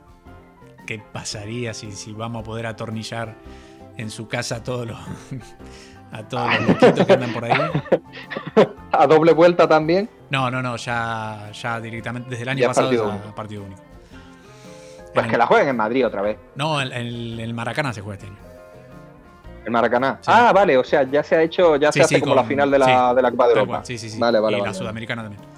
¿qué 0.85 0.99
pasaría 0.99 1.75
si, 1.75 1.93
si 1.93 2.13
vamos 2.13 2.43
a 2.43 2.45
poder 2.45 2.67
atornillar 2.67 3.37
en 3.97 4.11
su 4.11 4.27
casa 4.27 4.57
a 4.57 4.65
todos 4.65 4.89
los, 4.89 4.99
a 6.13 6.27
todos 6.27 6.59
los 6.59 6.69
loquitos 6.71 7.07
que 7.07 7.13
andan 7.13 7.33
por 7.33 7.45
ahí? 7.45 7.53
¿A 8.91 9.07
doble 9.07 9.33
vuelta 9.33 9.69
también? 9.69 10.11
No, 10.29 10.51
no, 10.51 10.61
no, 10.61 10.77
ya, 10.77 11.53
ya 11.53 11.81
directamente 11.81 12.31
desde 12.31 12.43
el 12.43 12.49
año 12.49 12.67
pasado 12.67 12.89
partido 12.89 13.09
único. 13.09 13.35
partido 13.37 13.63
único. 13.63 13.83
Pues 15.15 15.27
que 15.29 15.39
la 15.39 15.47
jueguen 15.47 15.69
en 15.69 15.77
Madrid 15.77 16.05
otra 16.05 16.21
vez. 16.21 16.37
No, 16.57 16.81
el, 16.81 16.91
el, 16.91 17.39
el 17.39 17.55
Maracaná 17.55 17.93
se 17.93 18.01
juega 18.01 18.15
este 18.17 18.27
año. 18.27 18.53
El 19.65 19.71
Maracaná. 19.71 20.19
Ah, 20.27 20.51
vale, 20.53 20.77
o 20.77 20.83
sea, 20.83 21.05
ya 21.05 21.23
se 21.23 21.37
ha 21.37 21.43
hecho, 21.43 21.77
ya 21.77 21.93
se 21.93 22.03
hace 22.03 22.21
como 22.21 22.35
la 22.35 22.43
final 22.43 22.73
de 22.73 22.79
la, 22.81 23.15
de 23.15 23.23
la 23.23 23.31
Copa 23.31 23.47
de 23.47 23.53
Europa. 23.53 23.85
Sí, 23.85 23.99
sí, 23.99 24.11
sí. 24.11 24.19
Vale, 24.19 24.41
vale. 24.41 24.59
Y 24.59 24.61
la 24.63 24.75
Sudamericana 24.75 25.23
también. 25.23 25.52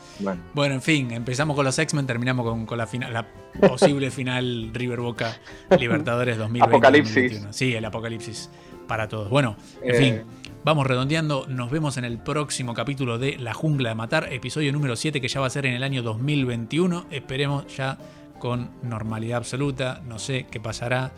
Bueno. 0.54 0.74
en 0.74 0.82
fin, 0.82 1.10
empezamos 1.12 1.56
con 1.56 1.64
los 1.64 1.78
X-Men, 1.78 2.06
terminamos 2.06 2.46
con, 2.46 2.66
con 2.66 2.78
la, 2.78 2.86
final, 2.86 3.12
la 3.12 3.26
posible 3.60 4.10
final 4.10 4.70
River 4.72 5.00
Boca 5.00 5.38
Libertadores 5.78 6.38
2020. 6.38 6.76
Apocalipsis. 6.76 7.46
Sí, 7.50 7.74
el 7.74 7.84
apocalipsis 7.84 8.50
para 8.86 9.08
todos. 9.08 9.30
Bueno, 9.30 9.56
en 9.82 9.94
fin, 9.96 10.14
eh. 10.14 10.24
vamos 10.64 10.86
redondeando. 10.86 11.46
Nos 11.48 11.70
vemos 11.70 11.96
en 11.96 12.04
el 12.04 12.18
próximo 12.18 12.74
capítulo 12.74 13.18
de 13.18 13.38
La 13.38 13.54
Jungla 13.54 13.90
de 13.90 13.94
Matar, 13.94 14.32
episodio 14.32 14.72
número 14.72 14.96
7, 14.96 15.20
que 15.20 15.28
ya 15.28 15.40
va 15.40 15.46
a 15.46 15.50
ser 15.50 15.66
en 15.66 15.74
el 15.74 15.82
año 15.82 16.02
2021. 16.02 17.06
Esperemos 17.10 17.66
ya 17.74 17.98
con 18.38 18.70
normalidad 18.82 19.38
absoluta. 19.38 20.02
No 20.06 20.18
sé 20.18 20.46
qué 20.50 20.60
pasará. 20.60 21.12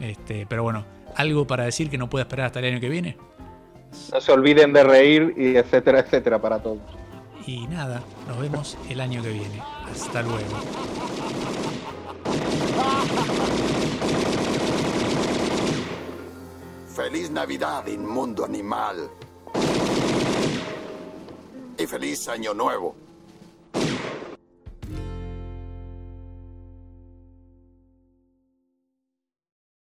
Este, 0.00 0.46
pero 0.48 0.62
bueno, 0.62 0.84
algo 1.14 1.46
para 1.46 1.64
decir 1.64 1.90
que 1.90 1.98
no 1.98 2.10
pueda 2.10 2.24
esperar 2.24 2.46
hasta 2.46 2.58
el 2.58 2.66
año 2.66 2.80
que 2.80 2.88
viene. 2.88 3.16
No 4.12 4.20
se 4.20 4.32
olviden 4.32 4.72
de 4.72 4.84
reír 4.84 5.34
y 5.36 5.56
etcétera, 5.56 6.00
etcétera 6.00 6.40
para 6.40 6.58
todos. 6.58 6.80
Y 7.46 7.66
nada, 7.66 8.02
nos 8.28 8.38
vemos 8.38 8.78
el 8.88 9.00
año 9.00 9.22
que 9.22 9.30
viene. 9.30 9.60
Hasta 9.90 10.22
luego. 10.22 10.56
Feliz 16.94 17.30
Navidad, 17.30 17.86
inmundo 17.88 18.44
animal. 18.44 19.10
Y 21.78 21.86
feliz 21.86 22.28
Año 22.28 22.54
Nuevo. 22.54 22.94